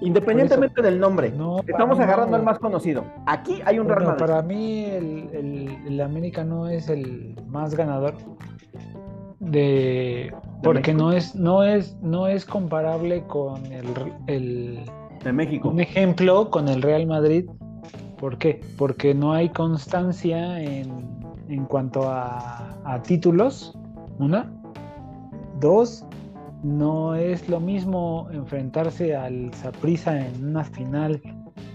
Independientemente 0.00 0.80
del 0.80 1.00
nombre, 1.00 1.32
No, 1.32 1.58
estamos 1.66 1.98
mí 1.98 2.04
no, 2.04 2.04
agarrando 2.04 2.36
al 2.36 2.44
más 2.44 2.60
conocido. 2.60 3.02
Aquí 3.26 3.60
hay 3.64 3.80
un 3.80 3.88
Real 3.88 4.04
Bueno, 4.04 4.10
Madrid. 4.12 4.26
para 4.26 4.42
mí 4.42 4.84
el- 4.84 5.76
el 5.88 6.00
América 6.00 6.44
no 6.44 6.68
es 6.68 6.88
el 6.88 7.34
más 7.48 7.74
ganador 7.74 8.14
de 9.40 10.34
porque 10.62 10.94
no 10.94 11.12
es 11.12 11.34
no 11.34 11.62
es 11.62 11.96
no 12.02 12.26
es 12.26 12.44
comparable 12.44 13.22
con 13.24 13.64
el, 13.66 13.86
el 14.26 14.80
De 15.24 15.32
México. 15.32 15.68
un 15.68 15.80
ejemplo 15.80 16.50
con 16.50 16.68
el 16.68 16.82
Real 16.82 17.06
Madrid 17.06 17.48
¿por 18.18 18.38
qué? 18.38 18.60
porque 18.76 19.14
no 19.14 19.32
hay 19.32 19.48
constancia 19.50 20.60
en, 20.60 20.90
en 21.48 21.64
cuanto 21.66 22.08
a, 22.08 22.76
a 22.84 23.02
títulos 23.02 23.78
una 24.18 24.52
dos 25.60 26.04
no 26.64 27.14
es 27.14 27.48
lo 27.48 27.60
mismo 27.60 28.28
enfrentarse 28.32 29.14
al 29.14 29.54
Saprissa 29.54 30.26
en 30.26 30.44
una 30.44 30.64
final 30.64 31.22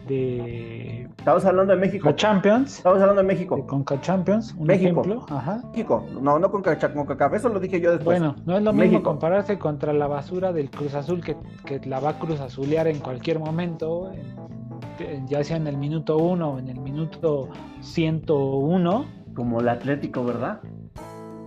de 0.07 1.03
Estamos 1.18 1.45
hablando 1.45 1.73
de 1.73 1.80
México. 1.80 2.11
Champions 2.14 2.77
Estamos 2.77 2.99
hablando 3.01 3.22
de 3.22 3.27
de 3.27 3.34
México. 3.34 3.65
Conca 3.68 3.99
Champions, 4.01 4.53
un 4.57 4.68
México. 4.68 5.01
ejemplo, 5.01 5.26
ajá. 5.30 5.61
México. 5.72 6.05
No, 6.22 6.38
no 6.39 6.51
con 6.51 6.61
CACAF. 6.61 7.34
Eso 7.34 7.49
lo 7.49 7.60
dije 7.60 7.80
yo 7.80 7.91
después. 7.91 8.19
Bueno, 8.19 8.35
no 8.45 8.57
es 8.57 8.64
lo 8.64 8.73
mismo 8.73 9.01
compararse 9.03 9.57
contra 9.57 9.93
la 9.93 10.07
basura 10.07 10.51
del 10.51 10.69
Cruz 10.69 10.93
Azul 10.95 11.22
que, 11.23 11.38
que 11.65 11.80
la 11.88 11.99
va 11.99 12.10
a 12.11 12.19
Cruz 12.19 12.39
Azulear 12.41 12.88
en 12.88 12.99
cualquier 12.99 13.39
momento, 13.39 14.11
en- 14.11 15.05
en- 15.07 15.27
ya 15.27 15.43
sea 15.43 15.57
en 15.57 15.68
el 15.68 15.77
minuto 15.77 16.18
1 16.18 16.49
o 16.51 16.60
en 16.60 16.68
el 16.69 16.80
minuto 16.80 17.49
101. 17.81 19.05
Como 19.35 19.60
el 19.61 19.69
Atlético, 19.69 20.23
¿verdad? 20.23 20.60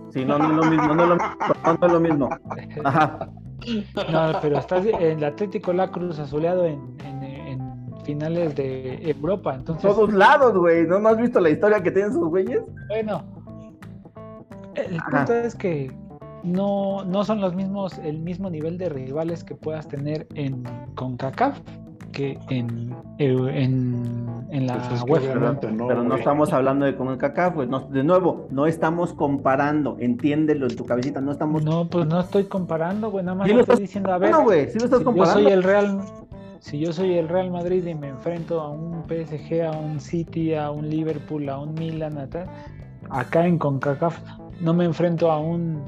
Sí, 0.09 0.25
no, 0.25 0.37
no 0.37 0.49
es 0.49 0.55
lo 0.55 0.63
mismo. 0.71 0.95
No 0.95 1.03
es 1.03 1.09
lo 1.09 1.15
mismo. 1.15 1.29
No, 1.79 1.87
es 1.87 1.93
lo 1.93 1.99
mismo. 1.99 2.29
Ajá. 2.83 3.29
No, 4.11 4.31
pero 4.41 4.59
estás, 4.59 4.85
el 4.85 5.21
Atlético 5.23 5.73
la 5.73 5.83
ha 5.83 5.91
Cruz 5.91 6.19
Azuleado 6.19 6.63
en, 6.65 6.79
en- 7.03 7.16
en 7.16 7.16
finales 8.07 8.55
de 8.55 9.11
Europa, 9.11 9.53
entonces, 9.53 9.83
Todos 9.83 10.11
lados, 10.13 10.57
güey. 10.57 10.87
¿No, 10.87 10.97
¿No 10.99 11.09
has 11.09 11.17
visto 11.17 11.39
la 11.39 11.49
historia 11.51 11.83
que 11.83 11.91
tienen 11.91 12.11
sus 12.13 12.27
güeyes? 12.27 12.61
bueno, 12.87 13.23
el 14.75 14.97
Ajá. 14.99 15.09
punto 15.25 15.33
es 15.33 15.53
que 15.55 15.91
no, 16.43 17.03
no 17.05 17.23
son 17.25 17.41
los 17.41 17.53
mismos, 17.53 17.97
el 17.99 18.19
mismo 18.19 18.49
nivel 18.49 18.77
de 18.77 18.89
rivales 18.89 19.43
que 19.43 19.53
puedas 19.55 19.87
tener 19.87 20.27
en 20.35 20.63
CONCACAF 20.95 21.59
que 22.13 22.39
en, 22.49 22.95
en, 23.19 24.45
en 24.49 24.65
la 24.67 24.73
Pues 24.75 24.91
es 24.93 25.03
que 25.03 25.11
UEFA. 25.11 25.33
realmente 25.33 25.71
no, 25.71 25.87
Pero 25.87 26.03
no 26.03 26.15
estamos 26.15 26.53
hablando 26.53 26.85
de 26.85 26.95
con 26.95 27.09
el 27.09 27.17
CACAF, 27.17 27.53
pues 27.55 27.69
no, 27.69 27.81
de 27.81 28.03
nuevo, 28.03 28.47
no 28.49 28.65
estamos 28.65 29.13
comparando, 29.13 29.97
entiéndelo 29.99 30.67
en 30.67 30.75
tu 30.75 30.85
cabecita, 30.85 31.21
no 31.21 31.31
estamos... 31.33 31.63
No, 31.63 31.87
pues 31.89 32.07
no 32.07 32.19
estoy 32.21 32.45
comparando, 32.45 33.11
güey, 33.11 33.25
nada 33.25 33.37
más 33.37 33.47
Sí 33.47 33.53
lo 33.53 33.59
estoy 33.59 33.73
estás 33.73 33.79
diciendo, 33.79 34.13
a 34.13 34.17
ver, 34.19 34.31
No, 34.31 34.43
güey, 34.43 34.67
sí 34.69 34.79
lo 34.79 34.85
estás 34.85 34.99
si 34.99 35.05
yo 35.05 35.11
comparando. 35.11 35.41
soy 35.43 35.51
el 35.51 35.63
Real, 35.63 35.99
si 36.59 36.79
yo 36.79 36.91
soy 36.91 37.13
el 37.17 37.27
Real 37.29 37.51
Madrid 37.51 37.85
y 37.85 37.95
me 37.95 38.09
enfrento 38.09 38.59
a 38.61 38.69
un 38.69 39.03
PSG, 39.07 39.61
a 39.65 39.71
un 39.71 39.99
City, 39.99 40.53
a 40.53 40.71
un 40.71 40.89
Liverpool, 40.89 41.47
a 41.49 41.59
un 41.59 41.73
Milan, 41.73 42.17
a 42.17 42.27
tal, 42.27 42.47
acá 43.09 43.45
en 43.45 43.57
CONCACAF 43.57 44.17
no 44.61 44.73
me 44.73 44.85
enfrento 44.85 45.31
a 45.31 45.39
un 45.39 45.81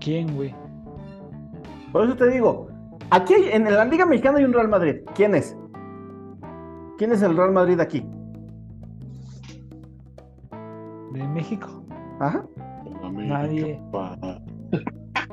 ¿Quién, 0.00 0.34
güey? 0.36 0.54
Por 1.92 2.04
eso 2.04 2.16
te 2.16 2.30
digo, 2.30 2.68
aquí 3.10 3.34
hay- 3.34 3.48
en 3.52 3.64
la 3.64 3.84
Liga 3.84 4.06
Mexicana 4.06 4.38
hay 4.38 4.44
un 4.44 4.52
Real 4.52 4.68
Madrid. 4.68 4.96
¿Quién 5.14 5.34
es? 5.34 5.56
¿Quién 6.96 7.12
es 7.12 7.20
el 7.22 7.36
Real 7.36 7.52
Madrid 7.52 7.78
aquí? 7.80 8.06
¿De 11.12 11.26
México? 11.28 11.82
Ajá. 12.20 12.44
América, 13.02 13.34
Nadie. 13.38 13.80
pa. 13.90 14.16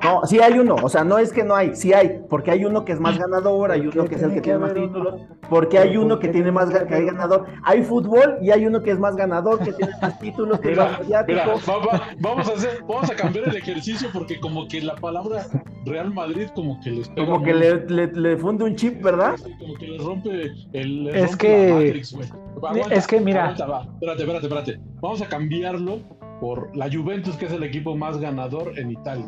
No, 0.06 0.26
sí 0.26 0.40
hay 0.40 0.58
uno, 0.58 0.76
o 0.82 0.88
sea, 0.88 1.04
no 1.04 1.18
es 1.18 1.32
que 1.32 1.44
no 1.44 1.54
hay, 1.54 1.74
sí 1.76 1.92
hay, 1.92 2.20
porque 2.30 2.50
hay 2.50 2.64
uno 2.64 2.84
que 2.84 2.92
es 2.92 3.00
más 3.00 3.18
ganador, 3.18 3.70
hay 3.70 3.82
¿Por 3.82 3.94
uno 3.98 4.08
que 4.08 4.14
es 4.14 4.22
el 4.22 4.32
que 4.34 4.40
tiene 4.40 4.58
más 4.58 4.74
títulos, 4.74 5.20
porque 5.50 5.78
hay 5.78 5.88
¿Pero 5.90 6.02
uno 6.02 6.18
que 6.18 6.28
tiene 6.28 6.50
más 6.52 6.70
que 6.70 6.94
hay 6.94 7.04
ganador. 7.04 7.46
Hay 7.64 7.82
fútbol 7.82 8.38
y 8.42 8.50
hay 8.50 8.66
uno 8.66 8.82
que 8.82 8.90
es 8.92 8.98
más 8.98 9.16
ganador, 9.16 9.58
que 9.58 9.72
tiene 9.72 9.92
más 10.00 10.18
títulos, 10.18 10.60
que 10.60 10.72
es 10.72 10.78
Mira, 10.78 10.90
más 10.90 11.00
mediático. 11.00 11.40
mira, 11.44 11.54
va- 11.68 11.86
va- 11.86 12.02
vamos 12.20 12.48
a 12.48 12.52
hacer, 12.54 12.78
vamos 12.88 13.10
a 13.10 13.14
cambiar 13.14 13.48
el 13.48 13.56
ejercicio 13.56 14.08
porque 14.12 14.40
como 14.40 14.66
que 14.68 14.80
la 14.80 14.94
palabra 14.96 15.46
Real 15.84 16.12
Madrid 16.12 16.48
como 16.54 16.80
que 16.80 16.90
les 16.90 17.08
pega 17.08 17.26
Como 17.26 17.44
que 17.44 17.54
le, 17.54 17.86
le, 17.86 18.06
le 18.12 18.36
funde 18.36 18.64
un 18.64 18.74
chip, 18.76 19.02
¿verdad? 19.02 19.36
Sí, 19.36 19.52
como 19.58 19.74
que 19.74 19.86
les 19.86 20.02
rompe 20.04 20.50
el 20.72 21.04
les 21.04 21.14
Es 21.14 21.30
rompe 21.30 21.38
que- 21.46 21.68
la 21.68 21.74
Matrix, 21.74 22.12
güey. 22.14 22.28
Aguanta, 22.56 22.94
es 22.94 23.06
que 23.06 23.20
mira. 23.20 23.42
aguanta, 23.44 23.66
va. 23.66 23.82
Espérate, 23.94 24.22
espérate, 24.22 24.46
espérate. 24.46 24.80
Vamos 25.00 25.20
a 25.22 25.26
cambiarlo 25.28 25.98
por 26.40 26.74
la 26.76 26.90
Juventus, 26.90 27.36
que 27.36 27.46
es 27.46 27.52
el 27.52 27.62
equipo 27.62 27.96
más 27.96 28.18
ganador 28.18 28.78
en 28.78 28.90
Italia. 28.90 29.26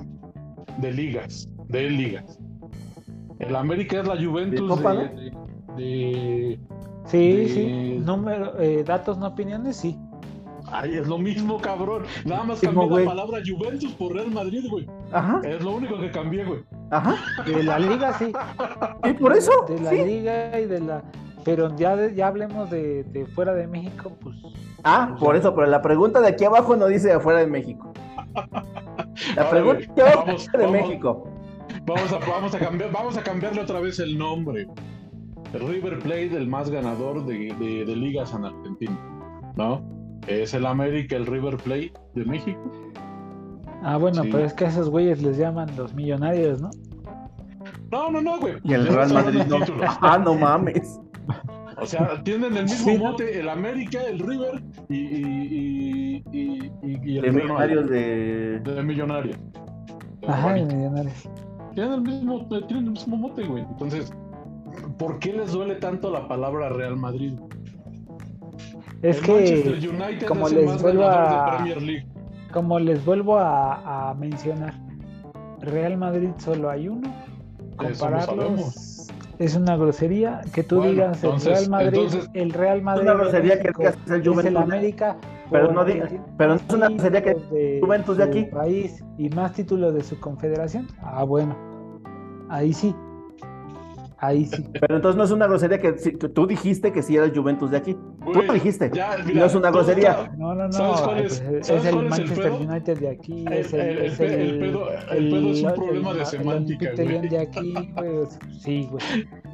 De 0.79 0.93
ligas. 0.93 1.49
De 1.69 1.91
ligas. 1.91 2.39
El 3.39 3.55
América 3.55 4.01
es 4.01 4.07
la 4.09 4.17
Juventus 4.17 4.61
¿De 4.69 4.75
Copa, 4.77 4.95
de, 4.95 5.05
no? 5.05 5.77
de- 5.77 5.83
de- 5.85 6.61
Sí, 7.07 7.49
sí. 7.49 8.03
Número, 8.05 8.59
eh, 8.61 8.85
datos, 8.85 9.17
no 9.19 9.29
opiniones, 9.29 9.77
sí. 9.77 9.97
Ay, 10.71 10.97
es 10.97 11.07
lo 11.09 11.17
mismo, 11.17 11.59
cabrón. 11.59 12.03
Nada 12.27 12.43
más 12.45 12.61
cambié 12.61 13.05
la 13.05 13.05
palabra 13.07 13.39
Juventus 13.47 13.91
por 13.93 14.13
Real 14.13 14.31
Madrid, 14.31 14.65
güey. 14.69 14.87
Ajá, 15.13 15.41
Es 15.45 15.63
lo 15.65 15.77
único 15.77 15.99
que 15.99 16.11
cambié, 16.11 16.45
güey. 16.45 16.61
ajá. 16.91 17.15
De 17.47 17.63
la 17.63 17.79
liga, 17.79 18.13
sí. 18.19 18.31
Y 19.09 19.13
por 19.15 19.35
eso, 19.35 19.51
De 19.67 19.81
la 19.81 19.91
sí. 19.91 20.05
liga 20.05 20.61
y 20.61 20.67
de 20.67 20.81
la. 20.81 21.03
Pero 21.45 21.75
ya, 21.77 21.97
de- 21.97 22.15
ya 22.15 22.27
hablemos 22.27 22.69
de, 22.69 23.05
de 23.05 23.25
fuera 23.25 23.55
de 23.55 23.67
México, 23.67 24.13
pues. 24.21 24.37
Ah, 24.85 25.17
por 25.19 25.35
eso, 25.37 25.55
pero 25.55 25.67
la 25.69 25.81
pregunta 25.81 26.21
de 26.21 26.29
aquí 26.29 26.45
abajo 26.45 26.77
no 26.77 26.87
dice 26.87 27.09
de 27.09 27.15
afuera 27.15 27.39
de 27.39 27.47
México. 27.47 27.91
La 29.37 29.43
A 29.43 29.51
pregunta 29.51 29.81
es 30.33 30.53
de 30.53 30.59
vamos. 30.59 30.73
México. 30.73 31.31
Vamos 31.87 32.13
a, 32.13 32.19
vamos 32.19 32.55
a 32.55 32.59
cambiar, 32.59 32.91
vamos 32.93 33.17
a 33.17 33.23
cambiarle 33.23 33.61
otra 33.63 33.81
vez 33.81 33.99
el 33.99 34.17
nombre. 34.19 34.67
River 35.53 35.99
Plate, 36.01 36.37
el 36.37 36.47
más 36.47 36.71
ganador 36.71 37.25
de, 37.27 37.55
de- 37.59 37.85
de 37.85 37.97
ligas 37.97 38.33
en 38.35 38.45
Argentina. 38.45 38.99
¿No? 39.57 39.83
Es 40.27 40.53
el 40.55 40.67
América, 40.67 41.17
el 41.17 41.27
River 41.27 41.57
Plate 41.57 41.93
de 42.15 42.25
México. 42.25 42.61
Ah, 43.83 43.97
bueno, 43.97 44.23
Sí. 44.25 44.29
pero 44.33 44.45
es 44.45 44.53
que 44.53 44.65
a 44.67 44.69
esos 44.69 44.91
güeyes 44.91 45.23
les 45.23 45.39
llaman 45.39 45.69
los 45.77 45.95
millonarios, 45.95 46.61
¿no? 46.61 46.71
No, 47.91 48.11
no, 48.11 48.21
no, 48.21 48.39
güey. 48.39 48.55
Y 48.65 48.75
el 48.75 48.87
Real 48.87 49.13
Madrid 49.13 49.43
no. 49.49 49.59
Ah, 50.03 50.19
no 50.19 50.35
mames. 50.35 51.01
O 51.81 51.87
sea, 51.87 52.23
tienen 52.25 52.57
el 52.57 52.65
mismo 52.65 52.91
Sí, 52.93 52.99
¿no? 52.99 53.13
mote, 53.13 53.39
el 53.41 53.49
América, 53.49 54.01
el 54.03 54.19
River 54.19 54.63
y, 54.89 54.97
y, 54.97 55.23
y, 56.33 56.39
y- 56.39 56.73
y- 56.83 57.01
y 57.13 57.17
el 57.19 57.23
De 57.23 57.31
Real 57.31 57.35
millonarios 57.35 57.85
Madrid. 57.85 57.97
de. 58.61 58.61
de 58.75 58.83
millonario. 58.83 59.35
Ajá, 60.27 60.53
de 60.55 60.65
millonarios. 60.65 61.29
Tienen 61.75 61.93
el 61.95 62.01
mismo, 62.03 62.47
tienen 62.49 62.85
el 62.87 62.91
mismo 62.91 63.17
mote, 63.17 63.45
güey. 63.45 63.63
Entonces, 63.65 64.13
¿por 64.99 65.19
qué 65.19 65.33
les 65.33 65.53
duele 65.53 65.77
tanto 65.77 66.11
la 66.11 66.27
palabra 66.29 66.69
Real 66.71 66.97
Madrid? 66.97 67.35
Es 69.03 69.19
el 69.19 69.25
que, 69.25 69.89
United 69.89 70.27
como 70.27 70.47
es 70.47 70.53
el 70.53 70.59
les 70.59 70.67
más 70.67 70.83
vuelvo 70.83 71.05
a- 71.05 71.51
de 71.51 71.57
Premier 71.57 71.83
League. 71.83 72.07
como 72.53 72.79
les 72.81 73.05
vuelvo 73.05 73.39
a, 73.39 74.11
a 74.11 74.15
mencionar, 74.15 74.75
Real 75.61 75.97
Madrid 75.97 76.31
solo 76.39 76.69
hay 76.71 76.89
uno. 76.89 77.09
Compararlos 77.77 79.07
es 79.39 79.55
una 79.55 79.77
grosería 79.77 80.41
que 80.53 80.65
tú 80.65 80.77
Bueno, 80.79 80.91
digas 80.91 81.23
el 81.23 81.31
entonces- 81.31 81.53
Real 81.59 81.71
Madrid, 81.71 81.87
entonces- 82.03 82.31
el 82.35 82.53
Real 82.53 82.83
Madrid 82.83 83.03
una 83.05 83.15
grosería 83.15 83.61
que 83.61 83.69
es 83.69 83.79
el 83.79 83.87
es 83.87 84.11
el 84.21 84.29
Juventus. 84.29 84.57
América, 84.63 85.17
Pero 85.51 85.73
no 85.73 85.85
diga- 85.85 86.09
pero 86.37 86.51
no 86.51 86.57
es 86.57 86.75
una 86.75 86.89
grosería 86.89 87.23
que 87.23 87.35
de 87.35 87.81
Juventus 87.83 88.17
de 88.17 88.25
aquí. 88.25 88.45
país 88.45 89.05
y 89.17 89.29
más 89.31 89.53
títulos 89.53 89.95
de 89.95 90.03
su 90.03 90.19
confederación. 90.21 90.87
Ah, 91.03 91.25
bueno, 91.25 91.57
ahí 92.51 92.73
sí, 92.73 92.95
ahí 94.19 94.45
sí. 94.47 94.65
Pero 94.81 94.97
entonces 94.97 95.17
no 95.17 95.25
es 95.25 95.31
una 95.31 95.47
grosería 95.47 95.79
que 95.79 95.97
si- 95.99 96.13
tú 96.13 96.29
tú 96.29 96.47
dijiste 96.47 96.93
que 96.93 97.03
sí 97.03 97.17
era 97.17 97.25
el 97.27 97.37
Juventus 97.37 97.71
de 97.71 97.77
aquí. 97.77 97.95
Tú 97.95 98.33
Güey, 98.35 98.47
lo 98.47 98.53
dijiste. 98.53 98.91
ya, 98.93 99.17
no 99.33 99.45
es 99.47 99.55
una 99.55 99.71
grosería. 99.71 100.31
No, 100.37 100.55
no, 100.55 100.67
no. 100.67 100.73
¿Sabes 100.73 101.01
cuál 101.01 101.19
es- 101.21 101.41
pues, 101.41 101.67
sabes 101.67 101.85
es 101.87 101.93
cuál 101.93 102.07
el 102.07 102.13
es 102.13 102.19
el 102.19 102.27
Manchester? 102.27 102.53
United 102.53 102.99
de 102.99 103.09
aquí. 103.09 103.45
El- 103.47 103.53
es 103.55 103.73
el, 103.73 103.81
el- 103.81 103.99
el 103.99 104.05
es 104.05 104.19
pe- 104.19 104.43
el 104.43 104.59
pedo- 104.59 104.89
el 105.13 105.31
pedo 105.31 105.51
es 105.51 105.63
un 105.63 105.73
problema 105.73 106.13
de 106.15 106.21
el 106.21 106.27
semántica, 106.27 106.91
Olympique 106.91 106.91
de 106.91 107.05
güey. 107.05 107.09
Lyon 107.09 107.29
de 107.31 107.39
aquí, 107.39 107.75
güey. 107.95 108.27
Sí, 108.59 108.89
güey. 108.91 109.05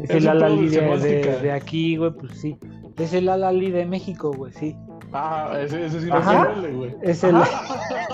Es, 0.01 0.11
Es 0.11 0.17
el 0.17 0.29
Alali 0.29 0.57
de 0.57 0.63
de, 0.63 0.69
de, 0.69 0.81
semántica. 0.81 1.37
de 1.43 1.53
aquí, 1.53 1.97
güey. 1.97 2.11
Pues 2.13 2.33
sí. 2.33 2.57
Es 2.97 3.13
el 3.13 3.29
Alali 3.29 3.71
de 3.71 3.87
México, 3.87 4.33
güey. 4.33 4.53
Sí. 4.53 4.77
Ah, 5.17 5.57
ese, 5.61 5.87
ese 5.87 6.01
sí 6.01 6.09
no 6.09 6.17
Ajá. 6.17 6.53
se 6.55 6.61
duele, 6.61 6.77
güey. 6.77 6.97
Es 7.03 7.23
el. 7.23 7.37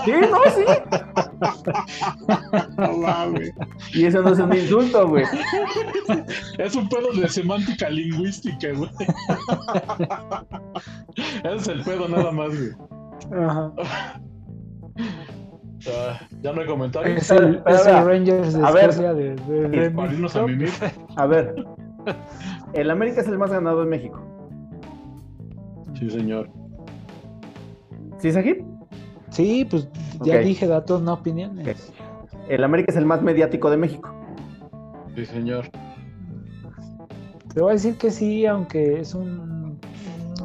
Sí, 0.05 0.11
no, 0.29 0.37
sí. 0.53 0.65
No 2.77 2.93
mames. 2.97 3.51
Y 3.93 4.05
eso 4.05 4.21
no 4.21 4.29
es 4.29 4.37
un 4.39 4.53
insulto, 4.53 5.07
güey. 5.07 5.23
Es 6.59 6.75
un 6.75 6.87
pedo 6.87 7.11
de 7.13 7.27
semántica 7.27 7.89
lingüística, 7.89 8.67
güey. 8.73 8.91
Ese 11.43 11.55
es 11.55 11.67
el 11.69 11.81
pedo 11.81 12.07
nada 12.07 12.31
más, 12.31 12.49
güey. 12.49 12.69
Ajá. 13.43 13.71
Ah, 15.87 16.19
ya 16.41 16.53
no 16.53 16.61
hay 16.61 16.67
comentarios. 16.67 17.17
Es 17.17 17.31
el, 17.31 17.63
Pero, 17.63 17.75
es 17.75 17.81
pero, 17.81 17.97
el 17.97 18.05
Rangers 18.05 18.53
de 18.53 18.63
a 18.63 18.71
ver. 18.71 18.93
De, 18.93 19.35
de, 19.35 19.69
de 19.69 19.89
Para 19.89 20.13
irnos 20.13 20.35
a. 20.35 20.45
A 21.15 21.25
ver. 21.25 21.55
El 22.73 22.91
América 22.91 23.21
es 23.21 23.27
el 23.27 23.39
más 23.39 23.49
ganado 23.51 23.81
en 23.81 23.89
México. 23.89 24.21
Sí, 25.97 26.11
señor. 26.11 26.60
¿Sí 28.21 28.27
es 28.29 28.37
aquí? 28.37 28.57
Sí, 29.29 29.65
pues 29.69 29.89
ya 30.23 30.37
dije 30.39 30.67
datos, 30.67 31.01
no 31.01 31.13
opiniones. 31.13 31.91
El 32.47 32.63
América 32.63 32.91
es 32.91 32.97
el 32.97 33.05
más 33.05 33.21
mediático 33.21 33.69
de 33.69 33.77
México. 33.77 34.09
Sí, 35.15 35.25
señor. 35.25 35.65
Te 37.53 37.61
voy 37.61 37.71
a 37.71 37.73
decir 37.73 37.95
que 37.97 38.11
sí, 38.11 38.45
aunque 38.45 38.99
es 39.01 39.13
un 39.15 39.79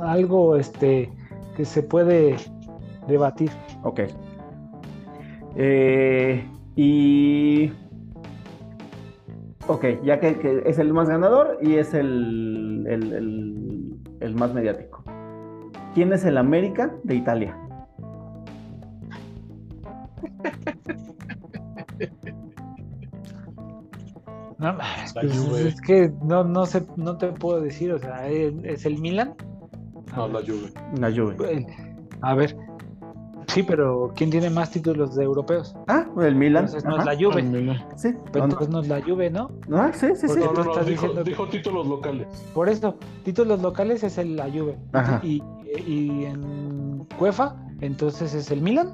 algo 0.03 0.57
este 0.57 1.11
que 1.57 1.65
se 1.65 1.83
puede 1.83 2.37
debatir. 3.09 3.51
Ok. 3.83 4.01
Eh, 5.57 6.45
y. 6.77 7.73
Ok, 9.69 9.85
ya 10.05 10.21
que, 10.21 10.39
que 10.39 10.63
es 10.67 10.79
el 10.79 10.93
más 10.93 11.09
ganador 11.09 11.59
y 11.61 11.75
es 11.75 11.93
el, 11.93 12.85
el, 12.89 13.13
el- 13.13 13.97
el 14.21 14.35
más 14.35 14.55
mediático. 14.55 15.03
¿Quién 15.95 16.13
es 16.13 16.25
el 16.25 16.39
América 16.39 16.95
de 17.03 17.15
Italia? 17.17 17.57
No, 24.59 24.75
pues, 25.13 25.67
es 25.67 25.81
que 25.83 26.11
no, 26.23 26.43
no 26.43 26.65
sé, 26.65 26.83
no 26.97 27.19
te 27.19 27.29
puedo 27.29 27.61
decir, 27.61 27.93
o 27.93 27.99
sea, 27.99 28.27
¿es 28.29 28.55
es 28.65 28.87
el 28.87 28.99
Milan? 28.99 29.35
No, 30.17 30.29
la 30.29 30.41
Juve. 30.41 30.73
La 30.99 31.11
Juve. 31.11 31.37
El- 31.53 31.67
A 32.23 32.35
ver, 32.35 32.57
sí, 33.49 33.63
pero 33.63 34.11
¿quién 34.17 34.31
tiene 34.31 34.49
más 34.49 34.71
títulos 34.71 35.15
de 35.15 35.25
europeos? 35.25 35.77
Ah, 35.89 36.07
el 36.23 36.35
Milan. 36.35 36.65
Entonces 36.65 36.85
no 36.89 36.97
Ajá. 36.97 37.13
es 37.13 37.19
la 37.21 37.29
Juve. 37.29 37.79
Sí. 37.97 38.15
pero 38.33 38.47
No, 38.47 38.53
entonces 38.53 38.69
no 38.71 38.81
es 38.81 38.89
la 38.89 39.03
Juve, 39.03 39.29
¿no? 39.31 39.51
no, 39.69 39.77
ah, 39.77 39.93
sí, 39.93 40.07
sí, 40.15 40.27
sí. 40.27 40.27
Porque 40.29 40.41
No, 40.45 40.47
no, 40.47 40.55
tú 40.55 40.65
no, 40.65 40.71
estás 40.71 40.87
dijo, 40.87 41.03
diciendo 41.03 41.25
que- 41.25 41.31
dijo 41.31 41.49
títulos 41.49 41.87
locales. 41.87 42.27
Por 42.55 42.69
eso, 42.71 42.97
títulos 43.25 43.61
locales 43.61 44.03
es 44.05 44.17
el 44.17 44.37
la 44.37 44.45
Juve. 44.45 44.79
Ajá. 44.95 45.21
Y, 45.23 45.43
y 45.87 46.25
en 46.25 47.07
UEFA, 47.21 47.57
entonces 47.83 48.33
es 48.33 48.51
el 48.51 48.63
Milan. 48.63 48.89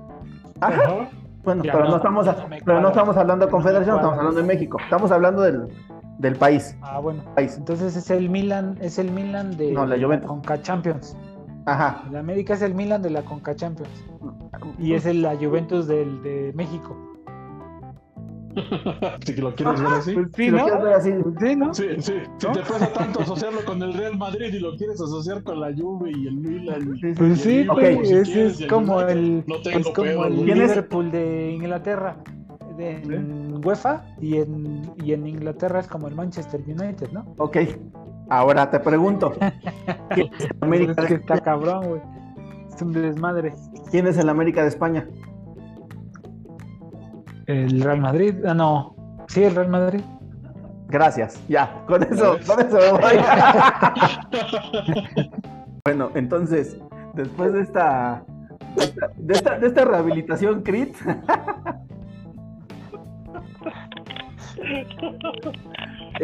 Ajá. 0.60 0.82
Ajá. 0.82 1.08
Bueno, 1.44 1.64
Ya, 1.64 1.73
pero 1.73 1.85
no, 1.85 1.90
no 1.90 1.97
estamos, 1.97 2.27
no 2.27 2.35
pero 2.64 2.81
no 2.81 2.89
estamos 2.89 3.16
hablando 3.16 3.47
de 3.47 3.51
confederación, 3.51 3.97
estamos 3.97 4.19
hablando 4.19 4.40
de 4.40 4.47
México. 4.47 4.78
Estamos 4.82 5.10
hablando 5.10 5.43
del, 5.43 5.69
del 6.19 6.36
país. 6.36 6.77
Ah, 6.82 6.98
bueno. 7.01 7.23
país. 7.35 7.56
Entonces 7.56 7.97
es 7.97 8.10
el 8.10 8.31
Milan, 8.31 8.78
es 8.81 8.98
el 8.98 9.10
Milan 9.10 9.56
de 9.56 9.73
No, 9.73 9.85
la 9.86 9.98
Juventus. 9.98 10.28
Conca 10.28 10.60
Champions. 10.62 11.16
Ajá. 11.66 12.02
El 12.09 12.16
América 12.16 12.55
es 12.55 12.62
el 12.62 12.74
Milan 12.74 13.02
de 13.02 13.10
la 13.10 13.23
Conca 13.23 13.55
Champions. 13.55 13.90
Y 14.78 14.94
es 14.94 15.06
el, 15.06 15.23
la 15.23 15.36
Juventus 15.36 15.86
del, 15.86 16.23
de 16.23 16.52
México. 16.55 16.97
si 19.24 19.34
lo 19.36 19.54
quieres 19.54 19.80
ver 19.82 19.92
así. 19.92 20.14
Pues 20.14 20.26
sí, 20.34 20.44
Si 20.44 20.50
lo 20.50 20.58
¿no? 20.58 20.64
quieres 20.64 20.82
ver 20.84 20.92
así, 20.94 21.10
Sí, 21.40 21.56
¿no? 21.56 21.74
Sí, 21.74 21.84
sí. 21.98 22.12
Si 22.38 22.46
te 22.48 22.60
pesa 22.60 22.92
tanto 22.92 23.20
asociarlo 23.20 23.64
con 23.64 23.82
el 23.82 23.94
Real 23.94 24.16
Madrid 24.18 24.52
y 24.52 24.58
lo 24.60 24.76
quieres 24.76 25.00
asociar 25.00 25.42
con 25.42 25.60
la 25.60 25.72
Juve 25.76 26.10
y 26.10 26.26
el 26.26 26.34
Milan. 26.36 26.94
y- 27.02 27.14
Pues 27.14 27.40
sí, 27.40 27.66
Ok. 27.68 27.74
güey, 27.80 28.04
Si 28.06 28.14
ese 28.14 28.32
quieres, 28.32 28.60
es 28.60 28.66
como 28.66 29.00
el, 29.00 29.44
no 29.46 29.60
tengo 29.62 29.78
es 29.78 29.84
como 29.86 30.06
pedo, 30.06 30.26
el. 30.26 30.44
Liverpool 30.46 31.10
de 31.10 31.52
Inglaterra 31.52 32.16
de- 32.76 32.92
en 33.02 33.60
UEFA 33.64 34.04
y 34.20 34.36
en, 34.38 34.90
y 35.04 35.12
en 35.12 35.26
Inglaterra 35.26 35.80
es 35.80 35.86
como 35.88 36.08
el 36.08 36.14
Manchester 36.14 36.60
United, 36.66 37.10
¿no? 37.12 37.24
Ok, 37.38 37.58
ahora 38.30 38.70
te 38.70 38.80
pregunto. 38.80 39.32
¿Quién 40.14 40.30
es 40.38 40.44
el 40.44 40.56
América 40.60 40.92
es 41.02 41.08
que 41.08 41.14
de 41.14 41.20
está 41.20 41.38
cabrón, 41.40 41.86
güey. 41.88 42.00
Es 42.74 42.80
un 42.82 42.92
desmadre. 42.92 43.54
¿Quién 43.90 44.06
es 44.06 44.16
el 44.18 44.28
América 44.30 44.62
de 44.62 44.68
España? 44.68 45.06
El 47.47 47.81
Real 47.81 48.01
Madrid, 48.01 48.35
ah, 48.47 48.55
no. 48.55 48.97
Sí, 49.28 49.44
el 49.44 49.55
Real 49.55 49.69
Madrid. 49.69 50.01
Gracias, 50.89 51.40
ya, 51.48 51.85
con 51.86 52.02
eso, 52.02 52.36
con 52.47 52.60
eso 52.60 52.77
me 52.77 52.93
voy. 52.93 53.02
bueno, 55.85 56.10
entonces, 56.14 56.77
después 57.14 57.55
de 57.55 57.62
esta, 57.62 58.23
de 58.77 58.85
esta, 58.85 59.10
de 59.16 59.35
esta, 59.35 59.59
de 59.59 59.66
esta 59.69 59.85
rehabilitación 59.86 60.62
crit, 60.62 60.94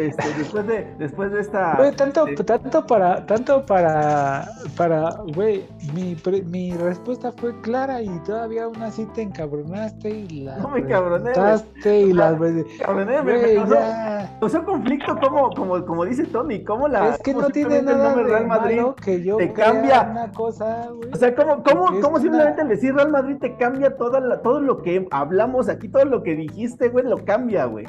este, 0.07 0.33
después 0.37 0.67
de, 0.67 0.93
después 0.97 1.31
de 1.31 1.41
esta, 1.41 1.75
Güey, 1.77 1.91
tanto, 1.95 2.25
sí. 2.27 2.35
tanto 2.35 2.85
para, 2.85 3.25
tanto 3.25 3.65
para, 3.65 4.47
para, 4.77 5.09
güey, 5.35 5.65
mi, 5.93 6.15
mi 6.45 6.71
respuesta 6.73 7.31
fue 7.31 7.59
clara 7.61 8.01
y 8.01 8.09
todavía 8.19 8.63
aún 8.65 8.81
así 8.81 9.05
te 9.13 9.21
encabronaste 9.21 10.09
y 10.09 10.41
la 10.41 10.57
No 10.57 10.69
me 10.69 10.81
preguntaste 10.81 11.99
y 12.01 12.13
la 12.13 12.29
cabrón, 12.31 13.09
eh, 13.09 13.21
me- 13.23 13.55
causó- 14.39 14.65
conflicto 14.65 15.15
como, 15.19 15.49
como, 15.51 15.85
como 15.85 16.05
dice 16.05 16.25
Tony, 16.25 16.63
como 16.63 16.87
la, 16.87 17.09
Es 17.09 17.17
que 17.21 17.33
cómo 17.33 17.47
no 17.47 17.49
tiene 17.51 17.81
nada 17.81 18.15
de 18.15 18.23
Real 18.23 18.47
Madrid 18.47 18.75
malo 18.77 18.95
que 18.95 19.23
yo 19.23 19.37
te 19.37 19.51
cambia. 19.53 20.07
una 20.11 20.31
cosa, 20.31 20.87
güey. 20.93 21.11
O 21.11 21.15
sea, 21.15 21.33
¿cómo, 21.35 21.63
cómo, 21.63 21.99
cómo 22.01 22.19
simplemente 22.19 22.63
decir 22.65 22.93
Real 22.93 23.09
Madrid 23.09 23.37
te 23.39 23.55
cambia 23.57 23.95
toda 23.97 24.19
la- 24.19 24.41
todo 24.41 24.59
lo 24.59 24.81
que 24.81 25.07
hablamos 25.11 25.69
aquí, 25.69 25.87
todo 25.89 26.05
lo 26.05 26.23
que 26.23 26.35
dijiste, 26.35 26.89
güey, 26.89 27.05
lo 27.05 27.23
cambia, 27.25 27.65
güey? 27.65 27.85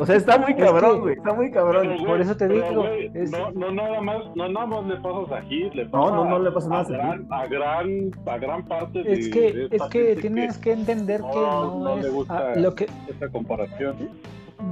O 0.00 0.06
sea, 0.06 0.16
está 0.16 0.38
muy 0.38 0.52
Es 0.52 0.56
cabrón, 0.58 0.94
que- 0.94 1.00
güey, 1.00 1.14
está 1.16 1.32
muy 1.34 1.50
cabrón. 1.50 1.88
Pero, 1.88 2.04
Por 2.06 2.20
eso 2.22 2.36
te 2.36 2.48
pero, 2.48 2.68
digo, 2.70 2.86
es- 3.14 3.30
no, 3.30 3.50
no 3.52 3.70
nada 3.70 4.00
más, 4.00 4.24
no 4.34 4.48
nada 4.48 4.66
más 4.66 4.86
le 4.86 4.96
pasas 4.96 5.32
a 5.32 5.42
Hit, 5.42 5.74
le 5.74 5.84
No, 5.84 5.90
pasa 5.90 6.14
no, 6.16 6.24
no 6.24 6.38
le 6.38 6.50
pasa 6.50 6.68
nada 6.70 6.80
a 6.80 6.84
gran, 6.88 7.26
a 7.30 7.46
gran, 7.46 8.10
a 8.26 8.38
gran 8.38 8.64
parte 8.64 9.02
de, 9.02 9.12
es 9.12 9.24
de 9.26 9.30
que, 9.30 9.68
es 9.70 9.82
que 9.90 10.16
tienes 10.16 10.56
que 10.58 10.72
entender 10.72 11.20
que 11.20 11.26
no- 11.36 11.64
no, 11.78 11.78
no 11.84 11.96
le 11.96 12.08
es 12.08 12.12
gusta 12.14 12.52
ah, 12.54 12.58
lo 12.58 12.74
que 12.74 12.86
esta 13.08 13.28
comparación. 13.28 13.96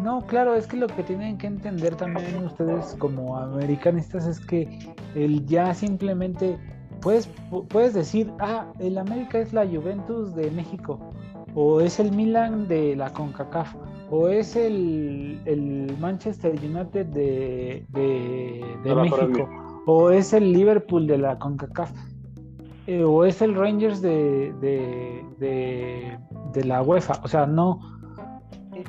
No, 0.03 0.23
claro, 0.27 0.55
es 0.55 0.67
que 0.67 0.77
lo 0.77 0.87
que 0.87 1.03
tienen 1.03 1.39
que 1.39 1.47
entender 1.47 1.95
también 1.95 2.45
ustedes 2.45 2.95
como 2.99 3.37
americanistas 3.39 4.27
es 4.27 4.39
que 4.41 4.79
el 5.15 5.47
ya 5.47 5.73
simplemente 5.75 6.59
puedes, 7.01 7.31
pu- 7.51 7.67
puedes 7.69 7.95
decir, 7.95 8.31
ah, 8.39 8.67
el 8.81 8.99
América 8.99 9.39
es 9.39 9.53
la 9.53 9.67
Juventus 9.67 10.35
de 10.35 10.51
México, 10.51 10.99
o 11.61 11.81
es 11.81 11.99
el 11.99 12.13
Milan 12.13 12.69
de 12.69 12.95
la 12.95 13.13
CONCACAF, 13.13 13.75
o 14.11 14.29
es 14.29 14.55
el, 14.55 15.41
el 15.45 15.93
Manchester 15.99 16.53
United 16.53 17.07
de, 17.07 17.85
de, 17.89 18.65
de 18.85 18.95
México, 18.95 19.49
o 19.85 20.13
es 20.13 20.33
el 20.33 20.53
Liverpool 20.53 21.09
de 21.09 21.19
la 21.19 21.37
CONCACAF, 21.37 21.91
eh, 22.87 23.03
o 23.03 23.25
es 23.25 23.43
el 23.43 23.57
Rangers 23.57 24.01
de, 24.01 24.55
de, 24.61 25.25
de, 25.41 26.17
de 26.53 26.65
la 26.65 26.81
UEFA, 26.81 27.21
o 27.25 27.29
sea, 27.29 27.45
no. 27.45 27.81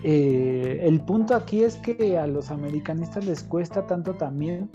Eh, 0.04 0.82
el 0.84 1.02
punto 1.02 1.34
aquí 1.34 1.64
es 1.64 1.76
que 1.78 2.20
a 2.20 2.28
los 2.28 2.52
americanistas 2.52 3.26
les 3.26 3.42
cuesta 3.42 3.88
tanto 3.88 4.14
también 4.14 4.70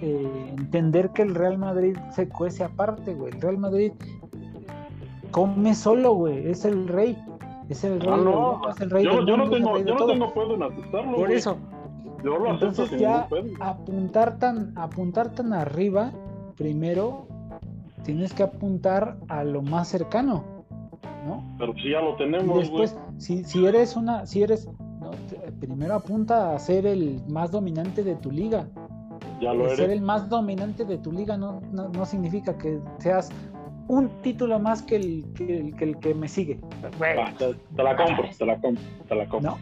eh, 0.00 0.54
entender 0.56 1.10
que 1.10 1.22
el 1.22 1.34
Real 1.34 1.58
Madrid 1.58 1.96
se 2.14 2.28
cuece 2.28 2.62
aparte, 2.62 3.14
güey. 3.14 3.32
El 3.32 3.40
Real 3.40 3.58
Madrid 3.58 3.90
come 5.30 5.74
solo, 5.74 6.14
güey. 6.14 6.48
Es 6.50 6.64
el 6.64 6.88
rey. 6.88 7.16
Es 7.68 7.84
el 7.84 8.00
rey. 8.00 8.10
Ah, 8.12 8.16
no, 8.16 8.68
es 8.70 8.80
el 8.80 8.90
rey 8.90 9.04
yo, 9.04 9.16
del 9.16 9.26
yo 9.26 9.36
no 9.36 9.44
mundo, 9.44 9.56
tengo, 9.56 9.78
yo 9.78 9.94
no 9.94 10.06
tengo 10.06 10.32
pedo 10.34 10.54
en 10.54 10.62
aceptarlo. 10.62 11.16
Por 11.16 11.30
eso, 11.30 11.56
Yo 12.24 12.38
lo 12.38 12.50
entonces 12.50 12.88
sin 12.88 12.98
ya 12.98 13.28
pedo. 13.28 13.44
apuntar 13.60 14.38
tan, 14.38 14.72
apuntar 14.76 15.30
tan 15.32 15.52
arriba, 15.52 16.12
primero 16.56 17.26
tienes 18.04 18.32
que 18.32 18.42
apuntar 18.42 19.18
a 19.28 19.44
lo 19.44 19.60
más 19.62 19.88
cercano, 19.88 20.42
¿no? 21.26 21.44
Pero 21.58 21.74
si 21.74 21.90
ya 21.90 22.00
lo 22.00 22.16
tenemos, 22.16 22.48
güey. 22.48 22.60
después, 22.60 22.98
si, 23.18 23.44
si 23.44 23.66
eres 23.66 23.96
una, 23.96 24.24
si 24.26 24.42
eres, 24.42 24.66
no, 25.00 25.10
te- 25.28 25.52
primero 25.52 25.94
apunta 25.94 26.54
a 26.54 26.58
ser 26.58 26.86
el 26.86 27.20
más 27.28 27.50
dominante 27.50 28.02
de 28.02 28.14
tu 28.16 28.30
liga. 28.30 28.66
Ya 29.42 29.52
lo 29.52 29.64
El 29.66 29.76
ser 29.76 29.84
eres. 29.86 29.98
el 29.98 30.02
más 30.02 30.28
dominante 30.30 30.84
de 30.86 30.96
tu 30.98 31.12
liga 31.12 31.36
no, 31.36 31.60
no, 31.70 31.88
no 31.90 32.06
significa 32.06 32.56
que 32.56 32.80
seas 32.98 33.30
un 33.88 34.08
título 34.22 34.58
más 34.58 34.82
que 34.82 34.96
el 34.96 35.24
que, 35.34 35.58
el, 35.58 35.76
que, 35.76 35.84
el 35.84 35.98
que 35.98 36.14
me 36.14 36.28
sigue. 36.28 36.60
Va, 37.02 37.32
te, 37.38 37.54
te 37.76 37.82
la 37.82 37.96
compro, 37.96 38.28
te 38.38 38.46
la 38.46 38.56
compro, 38.60 38.82
te 39.08 39.14
la 39.14 39.26
compro, 39.26 39.50
¿no? 39.50 39.58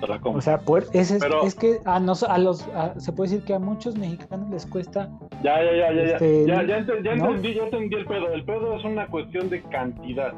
te 0.00 0.08
la 0.08 0.18
compro. 0.20 0.38
O 0.38 0.42
sea, 0.42 0.58
por, 0.58 0.82
ese 0.92 1.16
es, 1.16 1.22
Pero- 1.22 1.44
es 1.44 1.54
que 1.54 1.78
a, 1.84 2.00
nos, 2.00 2.24
a 2.24 2.36
los, 2.38 2.66
a- 2.74 2.98
se 2.98 3.12
puede 3.12 3.30
decir 3.30 3.44
que 3.46 3.54
a 3.54 3.58
muchos 3.60 3.96
mexicanos 3.96 4.50
les 4.50 4.66
cuesta 4.66 5.08
Ya, 5.44 5.62
ya, 5.62 5.72
ya, 5.72 5.92
ya, 5.92 6.04
ya. 6.04 6.12
Este, 6.14 6.46
ya, 6.46 6.62
ya, 6.64 6.80
¿no? 7.16 7.26
entendí, 7.26 7.54
ya 7.54 7.62
entendí 7.64 7.94
el 7.96 8.04
pedo. 8.06 8.32
El 8.32 8.44
pedo 8.44 8.76
es 8.76 8.84
una 8.84 9.06
cuestión 9.06 9.48
de 9.48 9.62
cantidad. 9.62 10.32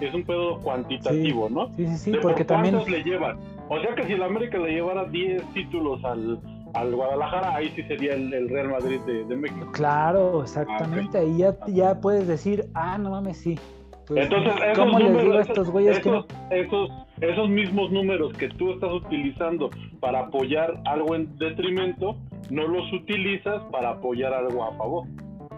Es 0.00 0.14
un 0.14 0.22
pedo 0.22 0.60
cuantitativo, 0.60 1.48
¿no? 1.50 1.66
Sí, 1.76 1.86
sí, 1.88 1.96
sí, 1.98 2.10
De 2.12 2.18
porque 2.18 2.44
por 2.44 2.54
también. 2.54 2.74
¿Cuántos 2.76 2.92
le 2.92 3.02
llevan? 3.02 3.38
O 3.68 3.80
sea 3.80 3.94
que 3.96 4.04
si 4.06 4.12
el 4.12 4.22
América 4.22 4.56
le 4.58 4.70
llevara 4.72 5.04
10 5.06 5.42
títulos 5.52 6.04
al, 6.04 6.38
al 6.74 6.94
Guadalajara, 6.94 7.54
ahí 7.56 7.70
sí 7.74 7.82
sería 7.84 8.14
el, 8.14 8.32
el 8.32 8.48
Real 8.48 8.68
Madrid 8.70 9.00
de, 9.06 9.24
de 9.24 9.36
México. 9.36 9.68
Claro, 9.72 10.42
exactamente. 10.42 11.18
Ahí 11.18 11.38
ya, 11.38 11.56
ya 11.66 12.00
puedes 12.00 12.26
decir, 12.28 12.66
ah, 12.74 12.98
no 12.98 13.10
mames, 13.10 13.38
sí. 13.38 13.58
Pues, 14.06 14.24
Entonces, 14.24 14.54
esos 14.72 14.78
¿Cómo 14.78 14.98
les 14.98 15.08
números, 15.08 15.22
digo 15.24 15.38
a 15.38 15.42
estos 15.42 15.70
güeyes 15.70 15.98
que 16.00 16.10
no? 16.10 16.18
esos, 16.18 16.26
esos, 16.50 16.90
esos 17.20 17.48
mismos 17.50 17.90
números 17.90 18.32
que 18.34 18.48
tú 18.48 18.72
estás 18.72 18.90
utilizando 18.92 19.68
para 20.00 20.20
apoyar 20.20 20.80
algo 20.86 21.14
en 21.14 21.36
detrimento, 21.38 22.16
no 22.50 22.66
los 22.68 22.90
utilizas 22.92 23.62
para 23.70 23.90
apoyar 23.90 24.32
algo 24.32 24.64
a 24.64 24.72
favor. 24.76 25.06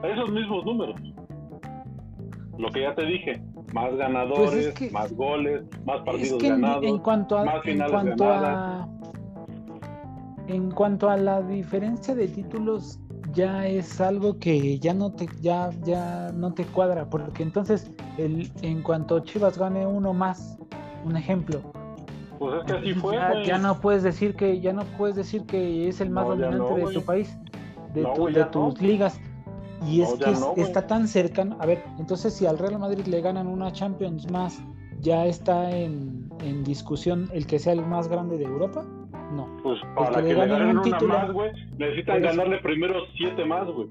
Esos 0.03 0.33
mismos 0.33 0.65
números. 0.65 0.97
Lo 2.59 2.69
que 2.71 2.83
ya 2.83 2.95
te 2.95 3.05
dije, 3.07 3.41
más 3.73 3.95
ganadores, 3.97 4.51
Pues 4.51 4.75
que- 4.75 4.91
más 4.91 5.13
goles, 5.15 5.63
más 5.87 5.99
Es 5.99 6.03
partidos 6.05 6.39
que 6.43 6.47
en, 6.49 6.61
ganados. 6.61 6.85
en 6.85 6.99
cuanto 6.99 7.39
a, 7.39 7.45
más 7.45 7.55
en 7.57 7.63
finales 7.63 7.93
cuanto 7.93 8.25
a 8.25 8.41
ganadas. 8.41 8.89
En 10.51 10.71
cuanto 10.71 11.09
a 11.09 11.17
la 11.17 11.43
diferencia 11.43 12.15
de 12.15 12.29
títulos 12.29 12.99
ya 13.33 13.67
es 13.67 14.01
algo 14.01 14.39
que 14.39 14.79
ya 14.81 14.93
no 14.95 15.13
te 15.13 15.29
ya 15.41 15.71
ya 15.85 16.33
no 16.35 16.53
te 16.53 16.65
cuadra 16.65 17.09
porque 17.09 17.43
entonces 17.43 17.91
el 18.19 18.51
en 18.63 18.83
cuanto 18.83 19.21
Chivas 19.21 19.57
gane 19.59 19.87
uno 19.87 20.13
más 20.13 20.59
un 21.05 21.17
ejemplo 21.17 21.61
Pues 22.39 22.59
es 22.59 22.65
que 22.65 22.73
así 22.73 22.95
fue, 22.95 23.19
ya, 23.45 23.59
no 23.59 23.81
puedes 23.81 24.03
decir 24.03 24.35
que 24.35 24.61
ya 24.61 24.73
no 24.73 24.85
puedes 24.99 25.15
decir 25.17 25.45
que 25.45 25.89
es 25.89 26.01
el 26.01 26.11
más 26.11 26.25
No, 26.25 26.31
dominante 26.31 26.71
no, 26.73 26.77
de 26.77 26.93
tu 26.93 27.05
país 27.05 27.39
de, 27.95 28.03
No, 28.03 28.13
tu- 28.15 28.27
de 28.27 28.45
tus 28.47 28.81
ligas. 28.81 29.21
Y 29.87 30.03
es 30.03 30.13
que 30.15 30.61
está 30.61 30.87
tan 30.87 31.09
cercano 31.09 31.57
a 31.59 31.67
ver 31.67 31.83
entonces 31.99 32.35
si 32.35 32.47
al 32.47 32.59
Real 32.59 32.79
Madrid 32.79 33.07
le 33.07 33.21
ganan 33.21 33.47
una 33.47 33.73
Champions 33.73 34.31
más 34.31 34.61
ya 35.01 35.25
está 35.27 35.71
en, 35.71 36.29
en 36.43 36.63
discusión 36.65 37.29
el 37.33 37.47
que 37.47 37.59
sea 37.59 37.73
el 37.73 37.87
más 37.87 38.09
grande 38.09 38.37
de 38.37 38.45
Europa 38.45 38.85
no 39.33 39.49
Pues 39.63 39.81
para 39.97 40.23
que 40.23 40.29
que, 40.29 40.35
le 40.35 40.47
ganen 40.47 40.63
un 40.69 40.71
una 40.79 40.83
título. 40.83 41.15
más, 41.19 41.33
güey, 41.33 41.51
necesitan 41.79 42.19
eso. 42.25 42.27
ganarle 42.37 42.59
primero 42.59 43.01
siete 43.17 43.45
más, 43.45 43.67
güey. 43.69 43.89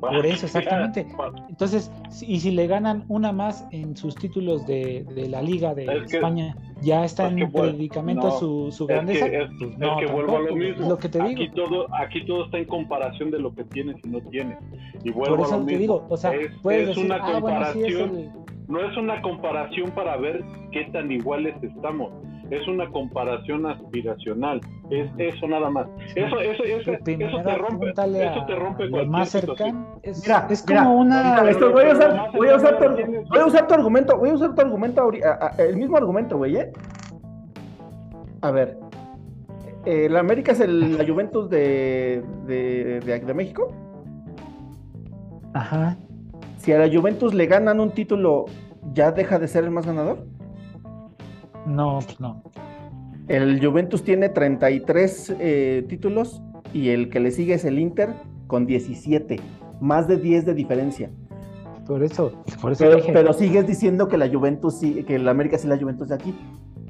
Por 0.00 0.24
eso, 0.24 0.46
exactamente. 0.46 1.08
Entonces, 1.48 1.90
y 2.24 2.38
si 2.38 2.52
le 2.52 2.68
ganan 2.68 3.04
una 3.08 3.32
más 3.32 3.66
en 3.72 3.96
sus 3.96 4.14
títulos 4.14 4.64
de, 4.64 5.04
de 5.12 5.28
la 5.28 5.42
Liga 5.42 5.74
de 5.74 5.86
Es 5.86 6.08
que- 6.08 6.16
España, 6.18 6.54
ya 6.82 7.04
está 7.04 7.26
es 7.26 7.32
en 7.32 7.38
que, 7.38 7.46
predicamento 7.48 8.28
no, 8.28 8.70
su, 8.70 8.86
que, 8.86 8.94
grandeza. 8.94 9.26
es, 9.26 9.48
Pues 9.58 9.72
es 9.72 9.78
no, 9.78 9.96
que 9.96 10.06
vuelvo 10.06 10.36
a 10.36 10.40
lo 10.42 10.54
mismo. 10.54 10.82
es 10.84 10.88
lo 10.88 10.98
que 10.98 11.08
te 11.08 11.18
digo. 11.18 11.30
Aquí 11.42 11.48
todo, 11.50 11.86
aquí 11.96 12.24
todo 12.26 12.44
está 12.44 12.58
en 12.58 12.66
comparación 12.66 13.32
de 13.32 13.40
lo 13.40 13.52
que 13.52 13.64
tienes 13.64 13.96
y 14.04 14.08
no 14.08 14.20
tienes. 14.30 14.56
Y 15.02 15.10
vuelvo 15.10 15.34
Por 15.38 15.46
a 15.46 15.48
lo 15.50 15.56
eso 15.56 15.56
te 15.56 15.64
mismo. 15.64 15.78
digo, 15.80 16.06
o 16.08 16.16
sea, 16.16 16.32
es, 16.32 16.52
puedes 16.62 16.86
decir, 16.86 17.04
una 17.04 17.16
ah, 17.16 17.40
bueno, 17.40 17.58
sí 17.72 17.82
es 17.82 17.96
comparación, 17.96 18.16
el... 18.18 18.30
no 18.68 18.80
es 18.88 18.96
una 18.96 19.20
comparación 19.22 19.90
para 19.90 20.16
ver 20.16 20.44
qué 20.70 20.84
tan 20.92 21.10
iguales 21.10 21.56
estamos. 21.60 22.12
Es 22.50 22.66
una 22.66 22.88
comparación 22.90 23.66
aspiracional. 23.66 24.60
Es 24.90 25.10
eso 25.18 25.46
nada 25.48 25.68
más. 25.68 25.86
Eso, 26.14 26.40
eso, 26.40 26.64
eso, 26.64 26.92
eso 26.92 27.42
te 27.42 27.54
rompe, 27.56 27.90
eso 27.90 28.44
te 28.46 28.52
a 28.52 28.56
rompe 28.56 28.88
cualquier 28.90 29.06
más 29.08 29.28
cercano. 29.28 30.00
Es, 30.02 30.22
Mira, 30.22 30.46
es 30.48 30.64
mira, 30.66 30.84
como 30.84 30.96
una... 31.00 31.50
Esto, 31.50 31.70
voy, 31.72 31.84
a 31.84 31.92
usar, 31.92 32.30
voy, 32.34 32.48
a 32.48 32.56
usar 32.56 32.78
tu, 32.78 32.84
voy 33.28 33.38
a 33.38 33.46
usar 33.46 33.66
tu 33.66 33.74
argumento, 33.74 34.16
voy 34.16 34.30
a 34.30 34.34
usar 34.34 34.54
tu 34.54 34.60
argumento 34.62 35.10
a- 35.24 35.46
a- 35.46 35.62
el 35.62 35.76
mismo 35.76 35.96
argumento, 35.98 36.38
güey, 36.38 36.56
¿eh? 36.56 36.72
A 38.40 38.50
ver, 38.50 38.78
eh, 39.84 40.08
¿la 40.10 40.20
América 40.20 40.52
es 40.52 40.60
el- 40.60 40.96
la 40.96 41.06
Juventus 41.06 41.50
de, 41.50 42.22
de, 42.46 43.00
de- 43.00 43.20
de 43.20 43.34
México? 43.34 43.72
Ajá. 45.52 45.96
Si 46.58 46.72
a 46.72 46.78
la 46.78 46.88
Juventus 46.92 47.34
le 47.34 47.46
ganan 47.46 47.80
un 47.80 47.90
título, 47.90 48.46
¿ya 48.94 49.12
deja 49.12 49.38
de 49.38 49.48
ser 49.48 49.64
el 49.64 49.70
más 49.70 49.86
ganador? 49.86 50.24
No, 51.68 52.00
pues 52.04 52.18
no. 52.20 52.42
El 53.28 53.64
Juventus 53.64 54.02
tiene 54.02 54.30
33 54.30 55.36
eh, 55.38 55.86
títulos 55.88 56.42
y 56.72 56.88
el 56.88 57.10
que 57.10 57.20
le 57.20 57.30
sigue 57.30 57.54
es 57.54 57.64
el 57.64 57.78
Inter 57.78 58.14
con 58.46 58.66
17. 58.66 59.38
Más 59.80 60.08
de 60.08 60.16
10 60.16 60.46
de 60.46 60.54
diferencia. 60.54 61.10
Por 61.86 62.02
eso, 62.02 62.32
por 62.60 62.72
eso 62.72 62.84
Pero, 62.84 62.96
dije. 62.96 63.12
pero 63.12 63.32
sigues 63.32 63.66
diciendo 63.66 64.08
que 64.08 64.18
la 64.18 64.28
Juventus 64.28 64.78
sí, 64.78 65.04
que 65.04 65.14
el 65.14 65.28
América 65.28 65.56
sí 65.56 65.66
es 65.66 65.70
la 65.70 65.78
Juventus 65.78 66.08
de 66.08 66.14
aquí. 66.16 66.34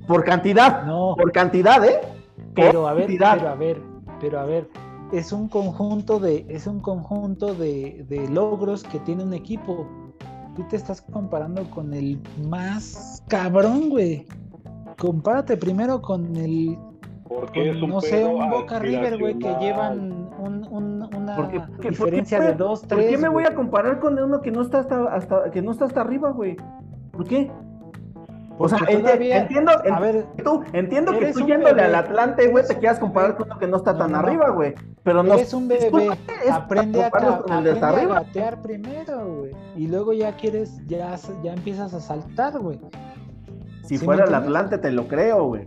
Por 0.07 0.25
cantidad, 0.25 0.85
no, 0.87 1.15
por 1.17 1.31
cantidad, 1.33 1.85
¿eh? 1.85 2.01
pero 2.55 2.89
a 2.89 2.95
ver, 2.95 3.05
cantidad. 3.05 3.37
pero 3.37 3.49
a 3.49 3.55
ver, 3.55 3.83
pero 4.21 4.41
a 4.41 4.45
ver, 4.45 4.69
es 5.13 5.33
un 5.33 5.49
conjunto 5.49 6.19
de, 6.19 6.47
es 6.49 6.67
un 6.67 6.81
conjunto 6.81 7.55
de, 7.55 8.05
de 8.09 8.29
logros 8.29 8.83
que 8.85 8.99
tiene 9.01 9.23
un 9.23 9.35
equipo. 9.35 9.87
Tú 10.57 10.65
te 10.69 10.77
estás 10.77 11.01
comparando 11.01 11.69
con 11.71 11.95
el 11.95 12.21
más 12.49 13.23
cabrón, 13.29 13.91
güey. 13.91 14.27
Compárate 14.99 15.57
primero 15.57 16.01
con 16.03 16.35
el 16.37 16.77
Porque 17.29 17.71
es 17.71 17.83
un 17.83 17.91
no 17.91 18.01
sé, 18.01 18.25
un 18.25 18.51
Boca 18.51 18.79
River, 18.79 19.19
güey, 19.19 19.39
que 19.39 19.55
llevan 19.61 20.13
un- 20.39 20.67
un- 20.71 21.09
una 21.15 21.37
¿Por 21.37 21.51
qué- 21.51 21.61
por 21.61 21.89
diferencia 21.91 22.39
por 22.39 22.47
de 22.49 22.55
dos, 22.55 22.81
¿Por 22.81 22.89
tres. 22.89 23.11
qué 23.11 23.19
me 23.19 23.29
voy 23.29 23.45
a 23.45 23.55
comparar 23.55 24.01
con 24.01 24.19
uno 24.19 24.41
que 24.41 24.51
no 24.51 24.63
está 24.63 24.81
hasta, 24.81 25.05
hasta 25.15 25.51
que 25.51 25.63
no 25.63 25.73
está 25.73 25.85
hasta 25.85 26.01
arriba, 26.01 26.31
güey? 26.31 26.57
¿Por 27.13 27.27
qué? 27.27 27.51
O 28.61 28.69
sea, 28.69 28.79
Porque 28.79 28.99
enti- 28.99 29.03
todavía- 29.03 29.43
entiendo, 29.43 29.71
A 29.93 30.01
ver, 30.01 30.27
tú, 30.43 30.65
entiendo 30.73 31.13
que 31.17 31.33
tú 31.33 31.41
yéndole 31.47 31.75
bebé. 31.75 31.85
al 31.85 31.95
Atlante, 31.95 32.49
güey, 32.49 32.67
te 32.67 32.77
quieras 32.77 32.99
comparar 32.99 33.37
con 33.37 33.47
uno 33.47 33.59
que 33.61 33.69
no 33.69 33.77
está 33.77 33.93
No, 33.93 33.99
tan 34.01 34.13
no. 34.13 34.19
arriba, 34.19 34.51
güey. 34.51 34.75
Pero 35.05 35.23
no. 35.23 35.35
eres 35.35 35.55
un 35.55 35.69
bebé, 35.69 35.87
es 36.45 36.51
aprende 36.51 37.05
a, 37.05 37.11
con 37.11 37.23
el 37.23 37.29
de 37.29 37.71
aprende 37.71 37.71
a 37.87 37.89
arriba. 37.89 38.15
gatear 38.15 38.61
primero, 38.63 39.33
güey. 39.37 39.53
Y 39.77 39.87
luego 39.87 40.13
ya 40.13 40.35
quieres, 40.37 40.85
ya, 40.89 41.15
ya 41.45 41.53
empiezas 41.53 41.95
a 41.95 42.01
saltar, 42.01 42.59
güey. 42.59 42.81
Si 43.89 43.99
¿Sí 43.99 44.05
fuera 44.05 44.25
el? 44.25 44.35
Atlante, 44.35 44.79
te 44.79 44.91
lo 44.93 45.09
creo, 45.09 45.45
güey. 45.47 45.65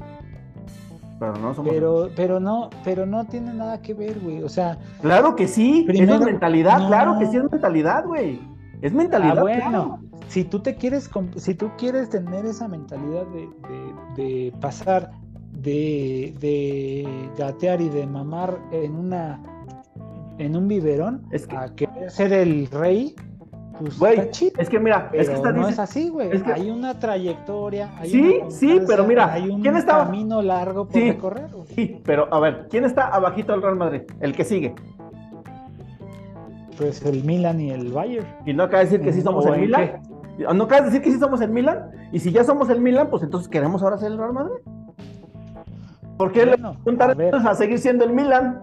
Pero 1.20 1.34
no 1.38 1.54
somos. 1.54 1.72
Pero, 1.74 2.10
pero 2.16 2.40
no, 2.40 2.70
pero 2.84 3.06
no 3.06 3.26
tiene 3.26 3.54
nada 3.54 3.82
que 3.82 3.94
ver, 3.94 4.20
güey. 4.20 4.42
O 4.44 4.50
sea, 4.50 4.78
Claro 5.02 5.36
que 5.36 5.48
sí, 5.48 5.84
Primero- 5.88 6.16
es 6.16 6.22
mentalidad, 6.22 6.80
no. 6.80 6.88
claro 6.88 7.20
que 7.20 7.28
sí 7.28 7.38
es 7.38 7.44
mentalidad, 7.52 8.06
güey. 8.06 8.40
Es 8.82 8.94
mentalidad. 8.94 9.38
ah, 9.38 9.42
bueno, 9.42 9.70
claro. 9.70 10.00
si 10.28 10.44
tú 10.44 10.60
te 10.62 10.76
quieres, 10.76 11.10
si 11.38 11.54
tú 11.54 11.70
quieres 11.78 12.10
tener 12.10 12.46
esa 12.46 12.68
mentalidad 12.68 13.26
de, 13.28 13.42
de- 13.42 14.24
de 14.24 14.54
pasar 14.60 15.12
de, 15.52 16.34
de 16.40 17.30
gatear 17.38 17.82
y 17.82 17.90
de 17.90 18.08
mamar 18.08 18.58
en 18.72 18.96
una 18.96 19.40
en 20.40 20.56
un 20.56 20.68
biberón 20.68 21.22
Es 21.32 21.46
que- 21.46 21.56
a 21.56 21.68
querer 21.76 22.10
ser 22.10 22.34
el 22.34 22.66
rey, 22.72 23.16
pues 23.80 23.98
Güey, 24.00 24.30
es 24.58 24.70
que 24.70 24.80
mira, 24.80 25.10
es 25.14 25.28
que 25.30 25.36
está 25.36 25.52
no 25.52 25.60
dice- 25.60 25.72
es 25.72 25.80
así, 25.80 26.10
güey. 26.10 26.32
es 26.32 26.44
que- 26.44 26.54
Hay 26.54 26.70
una 26.70 27.00
trayectoria. 27.00 27.90
Hay 27.98 28.10
Sí, 28.10 28.40
una 28.42 28.52
sí, 28.52 28.80
pero 28.88 29.06
mira, 29.06 29.32
hay 29.32 29.50
un 29.50 29.62
camino 29.64 30.42
largo 30.42 30.86
por 30.86 30.94
Sí. 30.94 31.12
recorrer. 31.12 31.50
güey. 31.52 31.68
Sí, 31.68 32.02
pero 32.06 32.28
a 32.34 32.40
ver, 32.40 32.68
¿quién 32.70 32.86
está 32.86 33.08
abajito 33.08 33.52
del 33.54 33.62
Real 33.62 33.76
Madrid? 33.76 34.02
El 34.20 34.36
que 34.36 34.44
sigue. 34.44 34.76
Pues 36.78 37.04
el 37.06 37.24
Milan 37.24 37.60
y 37.60 37.72
el 37.72 37.92
Bayern. 37.92 38.26
Y 38.46 38.54
no 38.54 38.64
acaba 38.64 38.80
de 38.80 38.86
decir 38.86 39.02
que 39.02 39.14
sí 39.14 39.22
somos 39.22 39.46
¿O 39.46 39.54
el 39.54 39.62
Milan. 39.62 40.02
No 40.56 40.64
acaba 40.64 40.82
de 40.82 40.88
decir 40.88 41.02
que 41.02 41.12
sí 41.12 41.20
somos 41.20 41.42
el 41.42 41.52
Milan. 41.52 41.92
Y 42.12 42.20
si 42.20 42.32
ya 42.32 42.44
somos 42.44 42.70
el 42.70 42.82
Milan, 42.82 43.08
pues 43.10 43.22
entonces 43.24 43.48
queremos 43.50 43.84
ahora 43.84 43.98
ser 43.98 44.12
el 44.12 44.18
Real 44.18 44.34
Madrid. 44.34 44.56
¿Por 46.18 46.32
qué 46.32 46.46
Bueno, 46.46 46.72
le 46.74 47.16
preguntan 47.16 47.48
a 47.48 47.52
a 47.52 47.56
seguir 47.56 47.80
siendo 47.80 48.06
el 48.06 48.14
Milan? 48.14 48.62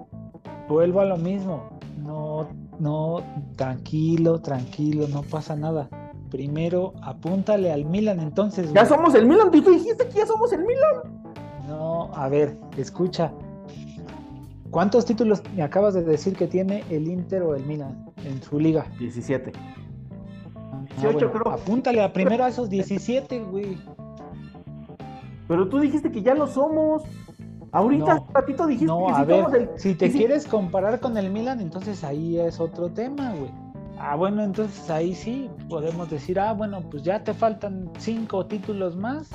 Vuelvo 0.69 1.01
a 1.01 1.05
lo 1.05 1.17
mismo. 1.17 1.71
No, 2.05 2.47
no, 2.79 3.23
tranquilo, 3.57 4.41
tranquilo, 4.41 5.09
no 5.09 5.23
pasa 5.23 5.57
nada. 5.57 5.89
Primero 6.31 6.93
apúntale 7.03 7.73
al 7.73 7.85
Milan, 7.85 8.21
entonces. 8.21 8.73
Ya 8.73 8.85
somos 8.85 9.15
el 9.15 9.27
Milan. 9.27 9.51
Tú 9.51 9.71
dijiste 9.71 10.07
que 10.09 10.19
ya 10.19 10.27
somos 10.27 10.53
el 10.53 10.61
Milan. 10.61 11.23
No, 11.67 12.11
a 12.15 12.29
ver, 12.29 12.59
escucha. 12.77 13.33
¿Cuántos 14.71 15.07
títulos 15.07 15.43
me 15.57 15.63
acabas 15.63 15.95
de 15.95 16.03
decir 16.03 16.37
que 16.37 16.47
tiene 16.47 16.85
el 16.91 17.09
Inter 17.09 17.43
o 17.43 17.55
el 17.55 17.65
Milan 17.65 18.07
en 18.25 18.43
su 18.43 18.61
liga? 18.61 18.87
17. 18.99 19.53
Ah, 20.55 20.85
18 21.01 21.33
creo. 21.33 21.49
Apúntale 21.49 22.03
a 22.03 22.13
primero 22.13 22.45
a 22.45 22.49
esos 22.49 22.69
17, 22.69 23.41
güey. 23.45 23.79
Pero 25.47 25.69
tú 25.69 25.79
dijiste 25.81 26.13
que 26.13 26.23
ya 26.23 26.35
lo 26.35 26.47
somos. 26.47 27.03
Ahorita, 27.73 28.05
No. 28.07 28.11
hace 28.12 28.23
un 28.28 28.35
ratito 28.35 28.66
dijiste 28.66 28.86
No, 28.86 29.07
que 29.07 29.12
a 29.12 29.16
sí 29.16 29.24
ver, 29.24 29.36
somos 29.43 29.55
el. 29.55 29.69
si 29.77 29.95
te 29.95 30.11
sí- 30.11 30.19
quieres 30.19 30.47
comparar 30.47 31.01
con 31.01 31.16
el 31.16 31.31
Milan, 31.31 31.61
entonces 31.61 32.03
ahí 32.05 32.39
es 32.39 32.61
otro 32.61 32.89
tema, 32.90 33.32
güey. 33.35 33.51
Ah, 34.01 34.15
bueno, 34.15 34.43
entonces 34.45 34.89
ahí 34.90 35.12
sí 35.15 35.51
podemos 35.69 36.09
decir, 36.09 36.39
ah, 36.39 36.53
bueno, 36.53 36.82
pues 36.89 37.03
ya 37.03 37.24
te 37.24 37.35
faltan 37.35 37.90
cinco 37.99 38.47
títulos 38.47 38.97
más, 38.97 39.28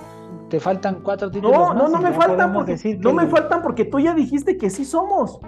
te 0.49 0.59
faltan 0.59 0.99
cuatro 1.03 1.29
títulos 1.29 1.57
No, 1.57 1.67
más. 1.73 1.75
no, 1.77 1.89
no 1.89 1.99
me 2.01 2.13
faltan 2.13 2.53
porque 2.53 2.71
decir 2.71 2.97
no 3.01 3.11
me 3.13 3.27
faltan 3.27 3.61
porque 3.61 3.83
tú 3.85 3.99
ya 3.99 4.13
dijiste 4.15 4.57
que 4.57 4.69
sí 4.69 4.85
somos. 4.85 5.39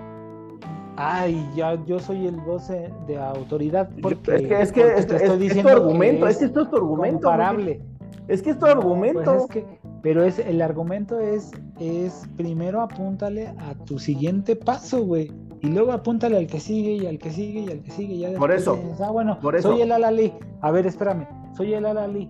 Ay, 0.98 1.50
ya 1.56 1.76
yo 1.86 2.00
soy 2.00 2.26
el 2.28 2.38
voz 2.38 2.68
de 2.70 3.18
autoridad 3.20 3.90
porque 4.02 4.36
es 4.36 4.42
que 4.42 4.62
es 4.62 4.72
que 4.72 4.82
es, 4.98 5.08
te 5.08 5.16
es- 5.16 5.22
estoy 5.24 5.34
es 5.36 5.40
diciendo 5.40 5.72
tu 5.72 5.78
argumento, 5.78 6.26
que 6.26 6.32
es 6.32 6.38
que 6.38 6.46
esto 6.46 6.62
es 6.62 6.70
tu 6.70 6.76
argumento. 6.78 7.20
comparable. 7.28 7.82
Es 8.28 8.42
que 8.42 8.50
es 8.52 8.60
tu 8.60 8.66
No, 8.66 8.72
argumento. 8.72 9.22
pues 9.24 9.42
es 9.44 9.48
que- 9.48 9.80
pero 10.06 10.24
es 10.24 10.38
el 10.38 10.62
argumento 10.62 11.20
es 11.20 11.50
es 11.80 12.30
primero 12.38 12.82
apúntale 12.82 13.48
a 13.58 13.74
tu 13.86 13.98
siguiente 13.98 14.56
paso, 14.56 15.04
güey. 15.04 15.32
Y 15.62 15.68
luego 15.70 15.94
apúntale 15.94 16.38
al 16.38 16.46
que 16.46 16.60
sigue 16.60 16.92
y 16.94 17.08
al 17.08 17.18
que 17.18 17.32
sigue 17.32 17.62
y 17.62 17.72
al 17.72 17.82
que 17.82 17.90
sigue. 17.90 18.20
Ya 18.20 18.32
Por 18.38 18.52
eso, 18.52 18.76
dices, 18.76 19.02
ah, 19.02 19.10
bueno, 19.10 19.40
por 19.40 19.56
eso. 19.56 19.72
soy 19.72 19.82
el 19.82 19.92
Alali. 19.92 20.32
A 20.62 20.70
ver, 20.70 20.86
espérame. 20.86 21.26
Soy 21.58 21.74
el 21.74 21.88
Alali. 21.88 22.30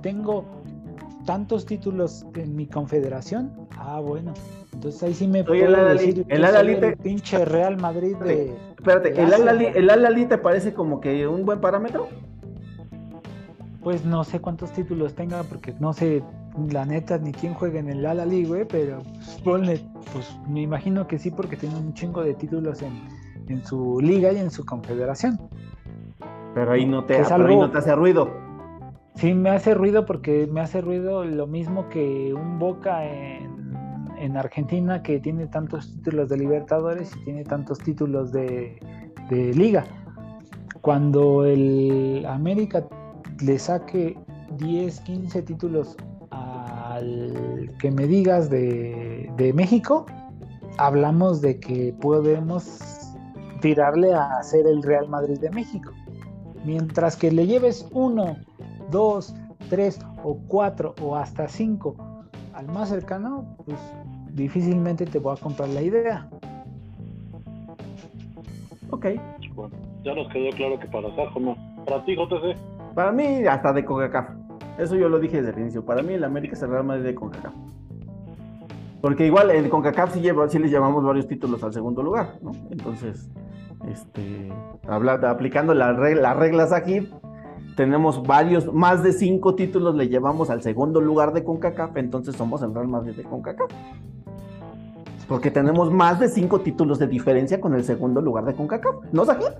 Tengo 0.00 0.44
tantos 1.24 1.64
títulos 1.64 2.26
en 2.34 2.56
mi 2.56 2.66
confederación. 2.66 3.52
Ah, 3.78 4.00
bueno. 4.00 4.34
Entonces 4.72 5.00
ahí 5.04 5.14
sí 5.14 5.28
me 5.28 5.44
Soy 5.44 5.60
el 5.60 5.66
puedo 5.66 5.78
Al-Ahly. 5.80 5.98
decir 6.06 6.26
El 6.28 6.38
soy 6.38 6.44
Al-Ahly 6.48 6.72
el 6.72 6.80
te- 6.80 6.96
pinche 6.96 7.44
Real 7.44 7.76
Madrid 7.76 8.16
de... 8.16 8.52
Espérate, 8.78 9.10
¿el. 9.22 9.32
Al-Ahly 9.32 9.66
el 9.76 9.88
Al-Ahly 9.90 10.26
te 10.26 10.38
parece 10.38 10.74
como 10.74 11.00
que 11.00 11.28
un 11.28 11.46
buen 11.46 11.60
parámetro? 11.60 12.08
Pues 13.80 14.04
no 14.04 14.24
sé 14.24 14.40
cuántos 14.40 14.72
títulos 14.72 15.14
tenga, 15.14 15.44
porque 15.44 15.72
no 15.78 15.92
sé 15.92 16.24
la 16.70 16.84
neta 16.84 17.18
ni 17.18 17.32
quién 17.32 17.54
juega 17.54 17.80
en 17.80 17.88
el 17.88 18.04
Alali, 18.04 18.44
güey, 18.44 18.66
pero 18.66 19.02
pues, 19.02 19.40
ponle, 19.44 19.80
pues 20.12 20.38
me 20.48 20.62
imagino 20.62 21.06
que 21.06 21.18
sí, 21.18 21.30
porque 21.30 21.56
tiene 21.56 21.76
un 21.76 21.94
chingo 21.94 22.22
de 22.22 22.34
títulos 22.34 22.82
en, 22.82 22.92
en 23.48 23.64
su 23.64 23.98
liga 24.00 24.32
y 24.32 24.38
en 24.38 24.50
su 24.50 24.64
confederación. 24.64 25.40
Pero 26.54 26.72
ahí 26.72 26.84
no 26.84 27.04
te, 27.04 27.14
pero 27.16 27.46
ahí 27.46 27.56
no 27.56 27.70
te 27.70 27.78
hace 27.78 27.94
ruido. 27.94 28.30
Sí, 29.14 29.34
me 29.34 29.50
hace 29.50 29.74
ruido 29.74 30.06
porque 30.06 30.46
me 30.50 30.60
hace 30.60 30.80
ruido 30.80 31.24
lo 31.24 31.46
mismo 31.46 31.88
que 31.88 32.32
un 32.34 32.58
Boca 32.58 33.04
en, 33.04 33.74
en 34.18 34.36
Argentina 34.36 35.02
que 35.02 35.20
tiene 35.20 35.46
tantos 35.46 35.92
títulos 35.94 36.28
de 36.28 36.38
Libertadores 36.38 37.14
y 37.16 37.24
tiene 37.24 37.44
tantos 37.44 37.78
títulos 37.78 38.32
de, 38.32 38.78
de 39.28 39.54
Liga. 39.54 39.84
Cuando 40.80 41.44
el 41.44 42.24
América 42.26 42.84
le 43.40 43.58
saque 43.58 44.18
10, 44.58 45.00
15 45.00 45.42
títulos 45.42 45.96
al 46.94 47.74
que 47.78 47.90
me 47.90 48.06
digas 48.06 48.50
de, 48.50 49.30
de 49.36 49.52
México, 49.52 50.06
hablamos 50.78 51.40
de 51.40 51.58
que 51.58 51.94
podemos 52.00 52.80
tirarle 53.60 54.12
a 54.12 54.42
ser 54.42 54.66
el 54.66 54.82
Real 54.82 55.08
Madrid 55.08 55.38
de 55.38 55.50
México. 55.50 55.92
Mientras 56.64 57.16
que 57.16 57.30
le 57.30 57.46
lleves 57.46 57.88
uno, 57.92 58.36
dos, 58.90 59.34
tres 59.68 59.98
o 60.22 60.38
cuatro 60.48 60.94
o 61.00 61.16
hasta 61.16 61.48
cinco 61.48 61.96
al 62.54 62.66
más 62.68 62.90
cercano, 62.90 63.56
pues 63.64 63.78
difícilmente 64.32 65.06
te 65.06 65.18
voy 65.18 65.34
a 65.36 65.40
comprar 65.40 65.68
la 65.70 65.82
idea. 65.82 66.28
Ok. 68.90 69.06
Bueno, 69.54 69.74
ya 70.04 70.14
nos 70.14 70.28
quedó 70.32 70.50
claro 70.56 70.78
que 70.78 70.86
para 70.88 71.14
Sajo 71.16 71.40
no. 71.40 71.56
Para 71.86 72.04
ti, 72.04 72.14
JC. 72.14 72.56
Para 72.94 73.10
mí, 73.12 73.46
hasta 73.46 73.72
de 73.72 73.84
CONCACAF. 73.84 74.41
Eso 74.78 74.96
yo 74.96 75.08
lo 75.08 75.18
dije 75.18 75.42
desde 75.42 75.54
el 75.54 75.60
inicio. 75.60 75.84
Para 75.84 76.02
mí, 76.02 76.14
el 76.14 76.24
América 76.24 76.54
es 76.54 76.62
el 76.62 76.70
Real 76.70 76.84
Madrid 76.84 77.04
de 77.04 77.14
CONCACAF. 77.14 77.54
Porque 79.00 79.26
igual 79.26 79.50
en 79.50 79.68
CONCACAF 79.68 80.14
sí, 80.14 80.58
les 80.58 80.70
llamamos 80.70 81.04
varios 81.04 81.26
títulos 81.26 81.62
al 81.64 81.72
segundo 81.72 82.02
lugar, 82.02 82.38
¿no? 82.40 82.52
Entonces, 82.70 83.28
este, 83.88 84.52
aplicando 84.86 85.74
las 85.74 85.96
reglas 85.96 86.72
aquí, 86.72 87.10
tenemos 87.76 88.22
varios, 88.22 88.72
más 88.72 89.02
de 89.02 89.12
cinco 89.12 89.54
títulos 89.54 89.96
le 89.96 90.08
llevamos 90.08 90.50
al 90.50 90.62
segundo 90.62 91.00
lugar 91.00 91.32
de 91.32 91.42
CONCACAF, 91.42 91.96
entonces 91.96 92.36
somos 92.36 92.62
el 92.62 92.74
Real 92.74 92.88
Madrid 92.88 93.14
de 93.14 93.24
CONCACAF. 93.24 93.70
Porque 95.26 95.50
tenemos 95.50 95.90
más 95.90 96.20
de 96.20 96.28
cinco 96.28 96.60
títulos 96.60 96.98
de 96.98 97.06
diferencia 97.06 97.60
con 97.60 97.74
el 97.74 97.84
segundo 97.84 98.20
lugar 98.20 98.44
de 98.44 98.54
CONCACAF. 98.54 98.94
¿No, 99.12 99.24
Sajid? 99.24 99.52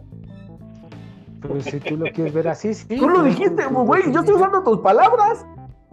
Pues 1.46 1.64
si 1.64 1.80
tú 1.80 1.96
lo 1.96 2.10
quieres 2.12 2.32
ver 2.32 2.48
así, 2.48 2.74
sí. 2.74 2.96
Tú 2.96 3.08
lo 3.08 3.20
pues, 3.20 3.36
dijiste, 3.36 3.62
pues, 3.68 3.86
güey, 3.86 4.12
yo 4.12 4.20
estoy 4.20 4.34
usando 4.34 4.62
tus 4.62 4.80
palabras. 4.80 5.44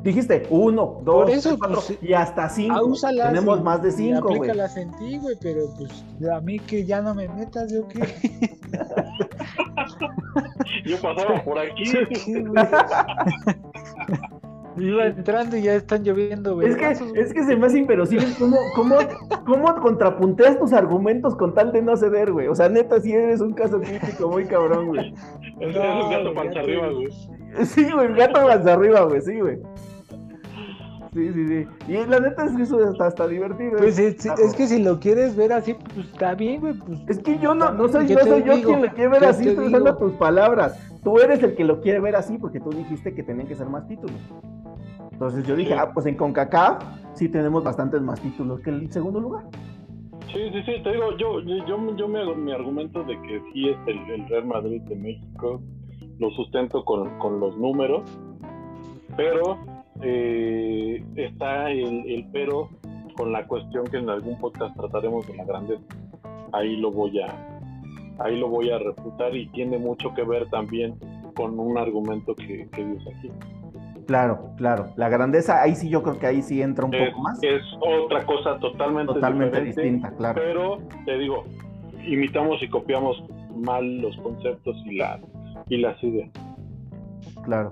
Dijiste 0.01 0.47
uno, 0.49 1.01
dos, 1.03 1.23
Por 1.23 1.29
eso, 1.29 1.49
tres, 1.49 1.59
cuatro, 1.59 1.81
pues, 1.85 1.99
y 2.01 2.13
hasta 2.13 2.47
cinco. 2.47 2.75
Ah, 2.77 2.83
úsalas 2.83 3.33
Tenemos 3.33 3.61
más 3.61 3.83
de 3.83 3.91
cinco, 3.91 4.29
güey. 4.29 4.37
Aplícalas 4.37 4.77
en 4.77 4.95
ti, 4.95 5.17
güey, 5.17 5.35
pero 5.41 5.65
pues 5.77 6.05
a 6.31 6.39
mí 6.39 6.57
que 6.59 6.85
ya 6.85 7.01
no 7.01 7.13
me 7.13 7.27
metas, 7.27 7.71
yo 7.71 7.85
qué. 7.87 7.99
Yo 10.85 10.97
pasaba 11.01 11.43
por 11.43 11.59
aquí. 11.59 11.83
Yo. 14.75 14.83
Iba 14.83 15.07
entrando 15.07 15.57
y 15.57 15.63
ya 15.63 15.75
están 15.75 16.03
lloviendo, 16.03 16.55
güey. 16.55 16.69
Es 16.69 16.77
que, 16.77 17.19
es 17.19 17.33
que 17.33 17.43
se 17.43 17.55
me 17.55 17.67
hace 17.67 17.79
inverosímil 17.79 18.35
cómo, 18.37 18.57
cómo, 18.75 18.95
cómo 19.45 19.75
contrapunteas 19.81 20.59
tus 20.59 20.73
argumentos 20.73 21.35
con 21.35 21.53
tal 21.53 21.71
de 21.71 21.81
no 21.81 21.95
ceder, 21.97 22.31
güey. 22.31 22.47
O 22.47 22.55
sea, 22.55 22.69
neta, 22.69 22.99
sí 22.99 23.11
eres 23.11 23.41
un 23.41 23.53
caso 23.53 23.79
crítico 23.79 24.29
muy 24.29 24.45
cabrón, 24.45 24.87
güey. 24.87 25.13
Es, 25.59 25.75
No, 25.75 25.83
es 25.83 26.05
un 26.05 26.11
gato 26.11 26.33
panza 26.33 26.59
arriba, 26.61 26.87
güey. 26.87 27.65
Sí, 27.65 27.91
güey, 27.91 28.07
el 28.07 28.15
gato 28.15 28.47
hacia 28.47 28.73
arriba, 28.73 29.01
güey, 29.01 29.21
sí, 29.21 29.39
güey. 29.39 29.59
Sí, 31.13 31.33
sí, 31.33 31.47
sí. 31.47 31.67
Y 31.87 32.05
la 32.05 32.19
neta 32.19 32.45
es 32.45 32.55
que 32.55 32.63
eso 32.63 32.91
está, 32.91 33.07
está 33.07 33.27
divertido. 33.27 33.77
Pues 33.77 33.97
¿eh? 33.97 34.15
es, 34.17 34.25
es 34.25 34.53
que 34.53 34.67
si 34.67 34.81
lo 34.81 34.99
quieres 34.99 35.35
ver 35.35 35.51
así, 35.53 35.73
pues 35.73 36.05
está 36.07 36.35
bien, 36.35 36.61
güey. 36.61 36.73
Pues, 36.75 36.99
Es 37.07 37.19
que 37.19 37.39
yo 37.39 37.55
no, 37.55 37.71
no 37.71 37.87
soy, 37.87 38.05
¿Qué 38.05 38.13
no 38.13 38.19
te 38.21 38.29
soy 38.29 38.43
yo 38.43 38.55
digo? 38.55 38.69
quien 38.69 38.81
lo 38.83 38.93
quiere 38.93 39.09
ver 39.09 39.19
¿Qué 39.21 39.25
así, 39.25 39.49
estoy 39.49 39.67
usando 39.67 39.97
tus 39.97 40.13
palabras. 40.13 40.77
Tú 41.03 41.17
eres 41.19 41.41
el 41.41 41.55
que 41.55 41.63
lo 41.63 41.81
quiere 41.81 41.99
ver 41.99 42.15
así 42.15 42.37
porque 42.37 42.59
tú 42.59 42.69
dijiste 42.69 43.15
que 43.15 43.23
tenían 43.23 43.47
que 43.47 43.55
ser 43.55 43.67
más 43.67 43.87
títulos. 43.87 44.19
Entonces 45.19 45.45
yo 45.45 45.57
dije, 45.57 45.73
ah, 45.73 45.91
pues 45.93 46.05
en 46.05 46.15
CONCACAF 46.15 46.81
sí 47.13 47.27
tenemos 47.27 47.61
bastantes 47.61 48.01
más 48.01 48.21
títulos 48.21 48.61
que 48.61 48.69
el 48.69 48.89
segundo 48.89 49.19
lugar. 49.19 49.43
Sí, 50.31 50.39
sí, 50.53 50.61
sí, 50.65 50.81
te 50.81 50.93
digo, 50.93 51.17
yo, 51.17 51.41
yo, 51.41 51.65
yo, 51.65 52.07
me, 52.07 52.35
mi 52.35 52.53
argumento 52.53 53.03
de 53.03 53.21
que 53.23 53.41
sí 53.51 53.67
es 53.67 53.77
el, 53.87 53.99
el 54.11 54.29
Real 54.29 54.45
Madrid 54.45 54.81
de 54.83 54.95
México, 54.95 55.61
lo 56.19 56.29
sustento 56.31 56.85
con, 56.85 57.19
con 57.19 57.41
los 57.41 57.57
números, 57.57 58.09
pero 59.17 59.57
eh, 60.01 61.03
está 61.17 61.69
el, 61.69 62.09
el 62.09 62.25
pero 62.31 62.69
con 63.17 63.33
la 63.33 63.45
cuestión 63.45 63.87
que 63.87 63.97
en 63.97 64.09
algún 64.09 64.39
podcast 64.39 64.73
trataremos 64.77 65.27
de 65.27 65.35
la 65.35 65.43
grandeza. 65.43 65.83
Ahí 66.53 66.77
lo 66.77 66.91
voy 66.91 67.19
a, 67.19 67.59
ahí 68.19 68.39
lo 68.39 68.47
voy 68.47 68.69
a 68.69 68.79
refutar 68.79 69.35
y 69.35 69.47
tiene 69.47 69.79
mucho 69.79 70.13
que 70.13 70.23
ver 70.23 70.49
también 70.49 70.95
con 71.35 71.59
un 71.59 71.77
argumento 71.77 72.33
que, 72.35 72.69
que 72.71 72.85
dice 72.85 73.09
aquí. 73.17 73.29
Claro, 74.09 74.49
claro. 74.57 74.87
La 74.95 75.07
grandeza, 75.07 75.61
ahí 75.61 75.75
sí 75.75 75.87
yo 75.87 76.01
creo 76.01 76.17
que 76.17 76.25
ahí 76.25 76.41
sí 76.41 76.63
entra 76.63 76.83
un 76.83 76.95
Es, 76.95 77.11
poco 77.11 77.21
más. 77.21 77.37
es 77.43 77.61
otra 77.79 78.25
cosa 78.25 78.57
totalmente, 78.57 79.13
Totalmente 79.13 79.61
distinta, 79.61 80.09
claro. 80.17 80.41
pero 80.43 80.79
te 81.05 81.15
digo, 81.19 81.43
imitamos 82.03 82.59
y 82.63 82.69
copiamos 82.69 83.23
mal 83.55 83.99
los 83.99 84.17
conceptos 84.17 84.75
y 84.87 84.97
las 84.97 85.21
y 85.67 85.77
las 85.77 86.03
ideas. 86.03 86.31
Claro. 87.43 87.69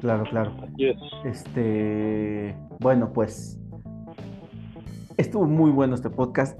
Claro, 0.00 0.22
claro. 0.30 0.52
Así 0.62 0.86
es. 0.86 0.96
Este, 1.24 2.54
bueno, 2.78 3.12
pues 3.12 3.58
estuvo 5.16 5.44
muy 5.44 5.72
bueno 5.72 5.96
este 5.96 6.08
podcast. 6.10 6.56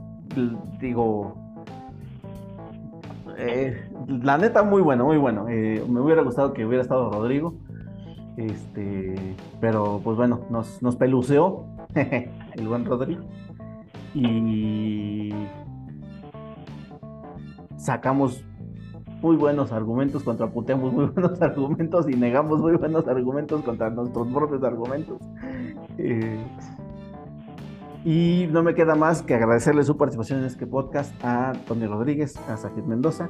Digo, 0.81 1.37
eh, 3.39 3.89
la 4.09 4.39
neta 4.39 4.65
muy 4.65 4.83
bueno, 4.83 5.05
muy 5.05 5.19
bueno. 5.19 5.47
Eh, 5.49 5.85
me 5.89 6.01
hubiera 6.01 6.23
gustado 6.23 6.53
que 6.53 6.67
hubiera 6.67 6.83
estado 6.83 7.13
Rodrigo. 7.13 7.55
Este, 8.41 9.37
pero 9.61 10.01
pues 10.03 10.17
bueno, 10.17 10.41
nos, 10.49 10.83
nos 10.83 10.97
peluceó 10.97 11.67
el 11.95 12.69
buen 12.69 12.87
Rodrigo. 12.87 13.23
Y 14.15 15.31
sacamos 17.77 18.43
muy 19.21 19.37
buenos 19.37 19.73
argumentos, 19.73 20.23
contrapunteamos 20.23 20.91
muy 20.91 21.07
buenos 21.07 21.41
argumentos 21.43 22.09
y 22.09 22.15
negamos 22.17 22.61
muy 22.61 22.77
buenos 22.77 23.07
argumentos 23.09 23.63
contra 23.63 23.91
nuestros 23.91 24.27
propios 24.29 24.65
argumentos. 24.65 25.19
Eh, 25.99 26.43
y 28.07 28.49
no 28.51 28.63
me 28.63 28.75
queda 28.75 28.95
más 28.95 29.21
que 29.23 29.35
agradecerle 29.35 29.85
su 29.85 29.99
participación 29.99 30.39
en 30.39 30.47
este 30.47 30.67
podcast 30.67 31.13
a 31.23 31.53
Tony 31.67 31.87
Rodríguez, 31.87 32.39
a 32.49 32.57
Sajid 32.57 32.85
Mendoza. 32.85 33.29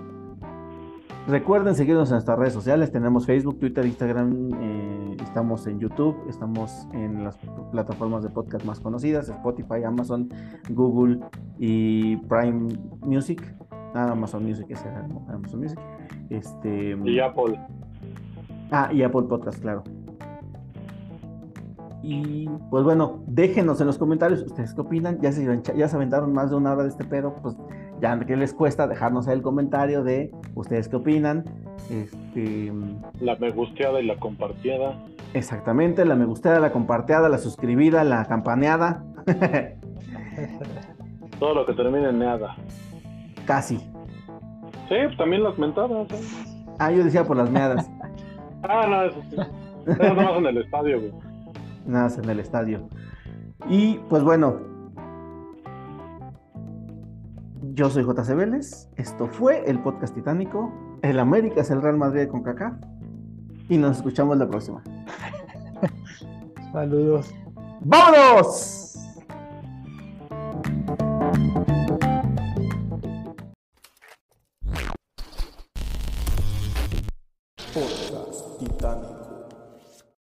Recuerden 1.28 1.74
seguirnos 1.74 2.08
en 2.08 2.14
nuestras 2.14 2.38
redes 2.38 2.52
sociales. 2.54 2.90
Tenemos 2.90 3.26
Facebook, 3.26 3.58
Twitter, 3.60 3.84
Instagram. 3.86 4.50
eh, 4.60 5.16
estamos 5.22 5.66
en 5.66 5.78
YouTube. 5.78 6.16
Estamos 6.28 6.88
en 6.92 7.22
las 7.22 7.36
plataformas 7.70 8.22
de 8.22 8.30
podcast 8.30 8.64
más 8.64 8.80
conocidas: 8.80 9.28
Spotify, 9.28 9.84
Amazon, 9.86 10.28
Google 10.70 11.20
y 11.58 12.16
Prime 12.16 12.68
Music. 13.02 13.54
Ah, 13.94 14.10
Amazon 14.12 14.44
Music 14.44 14.66
es 14.70 14.84
el- 14.84 15.34
Amazon 15.34 15.60
Music. 15.60 15.78
Este, 16.30 16.96
Y 17.04 17.20
Apple, 17.20 17.58
Ah, 18.72 18.88
y 18.92 19.02
Apple 19.02 19.22
Podcast, 19.24 19.60
claro. 19.60 19.82
Y 22.02 22.48
pues 22.70 22.82
bueno, 22.82 23.18
déjenos 23.26 23.80
en 23.80 23.86
los 23.88 23.98
comentarios 23.98 24.42
ustedes 24.42 24.72
qué 24.74 24.80
opinan. 24.80 25.20
Ya 25.20 25.32
se, 25.32 25.44
ya 25.76 25.86
se 25.88 25.96
aventaron 25.96 26.32
más 26.32 26.50
de 26.50 26.56
una 26.56 26.72
hora 26.72 26.84
de 26.84 26.88
este 26.88 27.04
pedo, 27.04 27.34
pues 27.42 27.56
ya 28.00 28.18
que 28.18 28.36
les 28.36 28.54
cuesta 28.54 28.86
dejarnos 28.86 29.28
el 29.28 29.42
comentario 29.42 30.02
de 30.02 30.30
ustedes 30.54 30.88
qué 30.88 30.96
opinan. 30.96 31.44
Este, 31.90 32.72
la 33.20 33.36
me 33.36 33.50
gusteada 33.50 34.00
y 34.00 34.06
la 34.06 34.16
compartida. 34.16 34.94
exactamente, 35.34 36.04
la 36.04 36.14
me 36.14 36.24
gusteada, 36.24 36.60
la 36.60 36.72
compartida, 36.72 37.28
la 37.28 37.38
suscribida, 37.38 38.04
la 38.04 38.24
campaneada. 38.26 39.04
Todo 41.38 41.54
lo 41.54 41.66
que 41.66 41.72
termine 41.72 42.08
en 42.08 42.18
nada. 42.18 42.56
Casi. 43.46 43.78
Sí, 44.88 44.96
también 45.16 45.42
las 45.42 45.58
mentadas. 45.58 46.10
¿eh? 46.10 46.20
Ah, 46.78 46.90
yo 46.90 47.04
decía 47.04 47.24
por 47.24 47.36
las 47.36 47.50
meadas. 47.50 47.90
Ah, 48.62 48.86
no, 48.86 49.04
eso 49.04 49.22
sí. 49.30 49.36
Eso 49.86 50.14
nomás 50.14 50.36
en 50.36 50.46
el 50.46 50.58
estadio, 50.58 51.00
güey. 51.00 51.12
Nada, 51.86 52.10
en 52.22 52.28
el 52.28 52.40
estadio. 52.40 52.88
Y 53.68 53.98
pues 54.08 54.22
bueno, 54.22 54.58
yo 57.80 57.88
soy 57.88 58.04
JC 58.04 58.34
Vélez. 58.34 58.90
Esto 58.96 59.26
fue 59.26 59.64
el 59.66 59.78
podcast 59.78 60.14
titánico. 60.14 60.70
El 61.00 61.18
América 61.18 61.62
es 61.62 61.70
el 61.70 61.80
Real 61.80 61.96
Madrid 61.96 62.28
con 62.28 62.42
Kaká. 62.42 62.78
Y 63.70 63.78
nos 63.78 63.96
escuchamos 63.96 64.36
la 64.36 64.46
próxima. 64.46 64.82
Saludos. 66.72 67.32
¡Vámonos! 67.80 68.98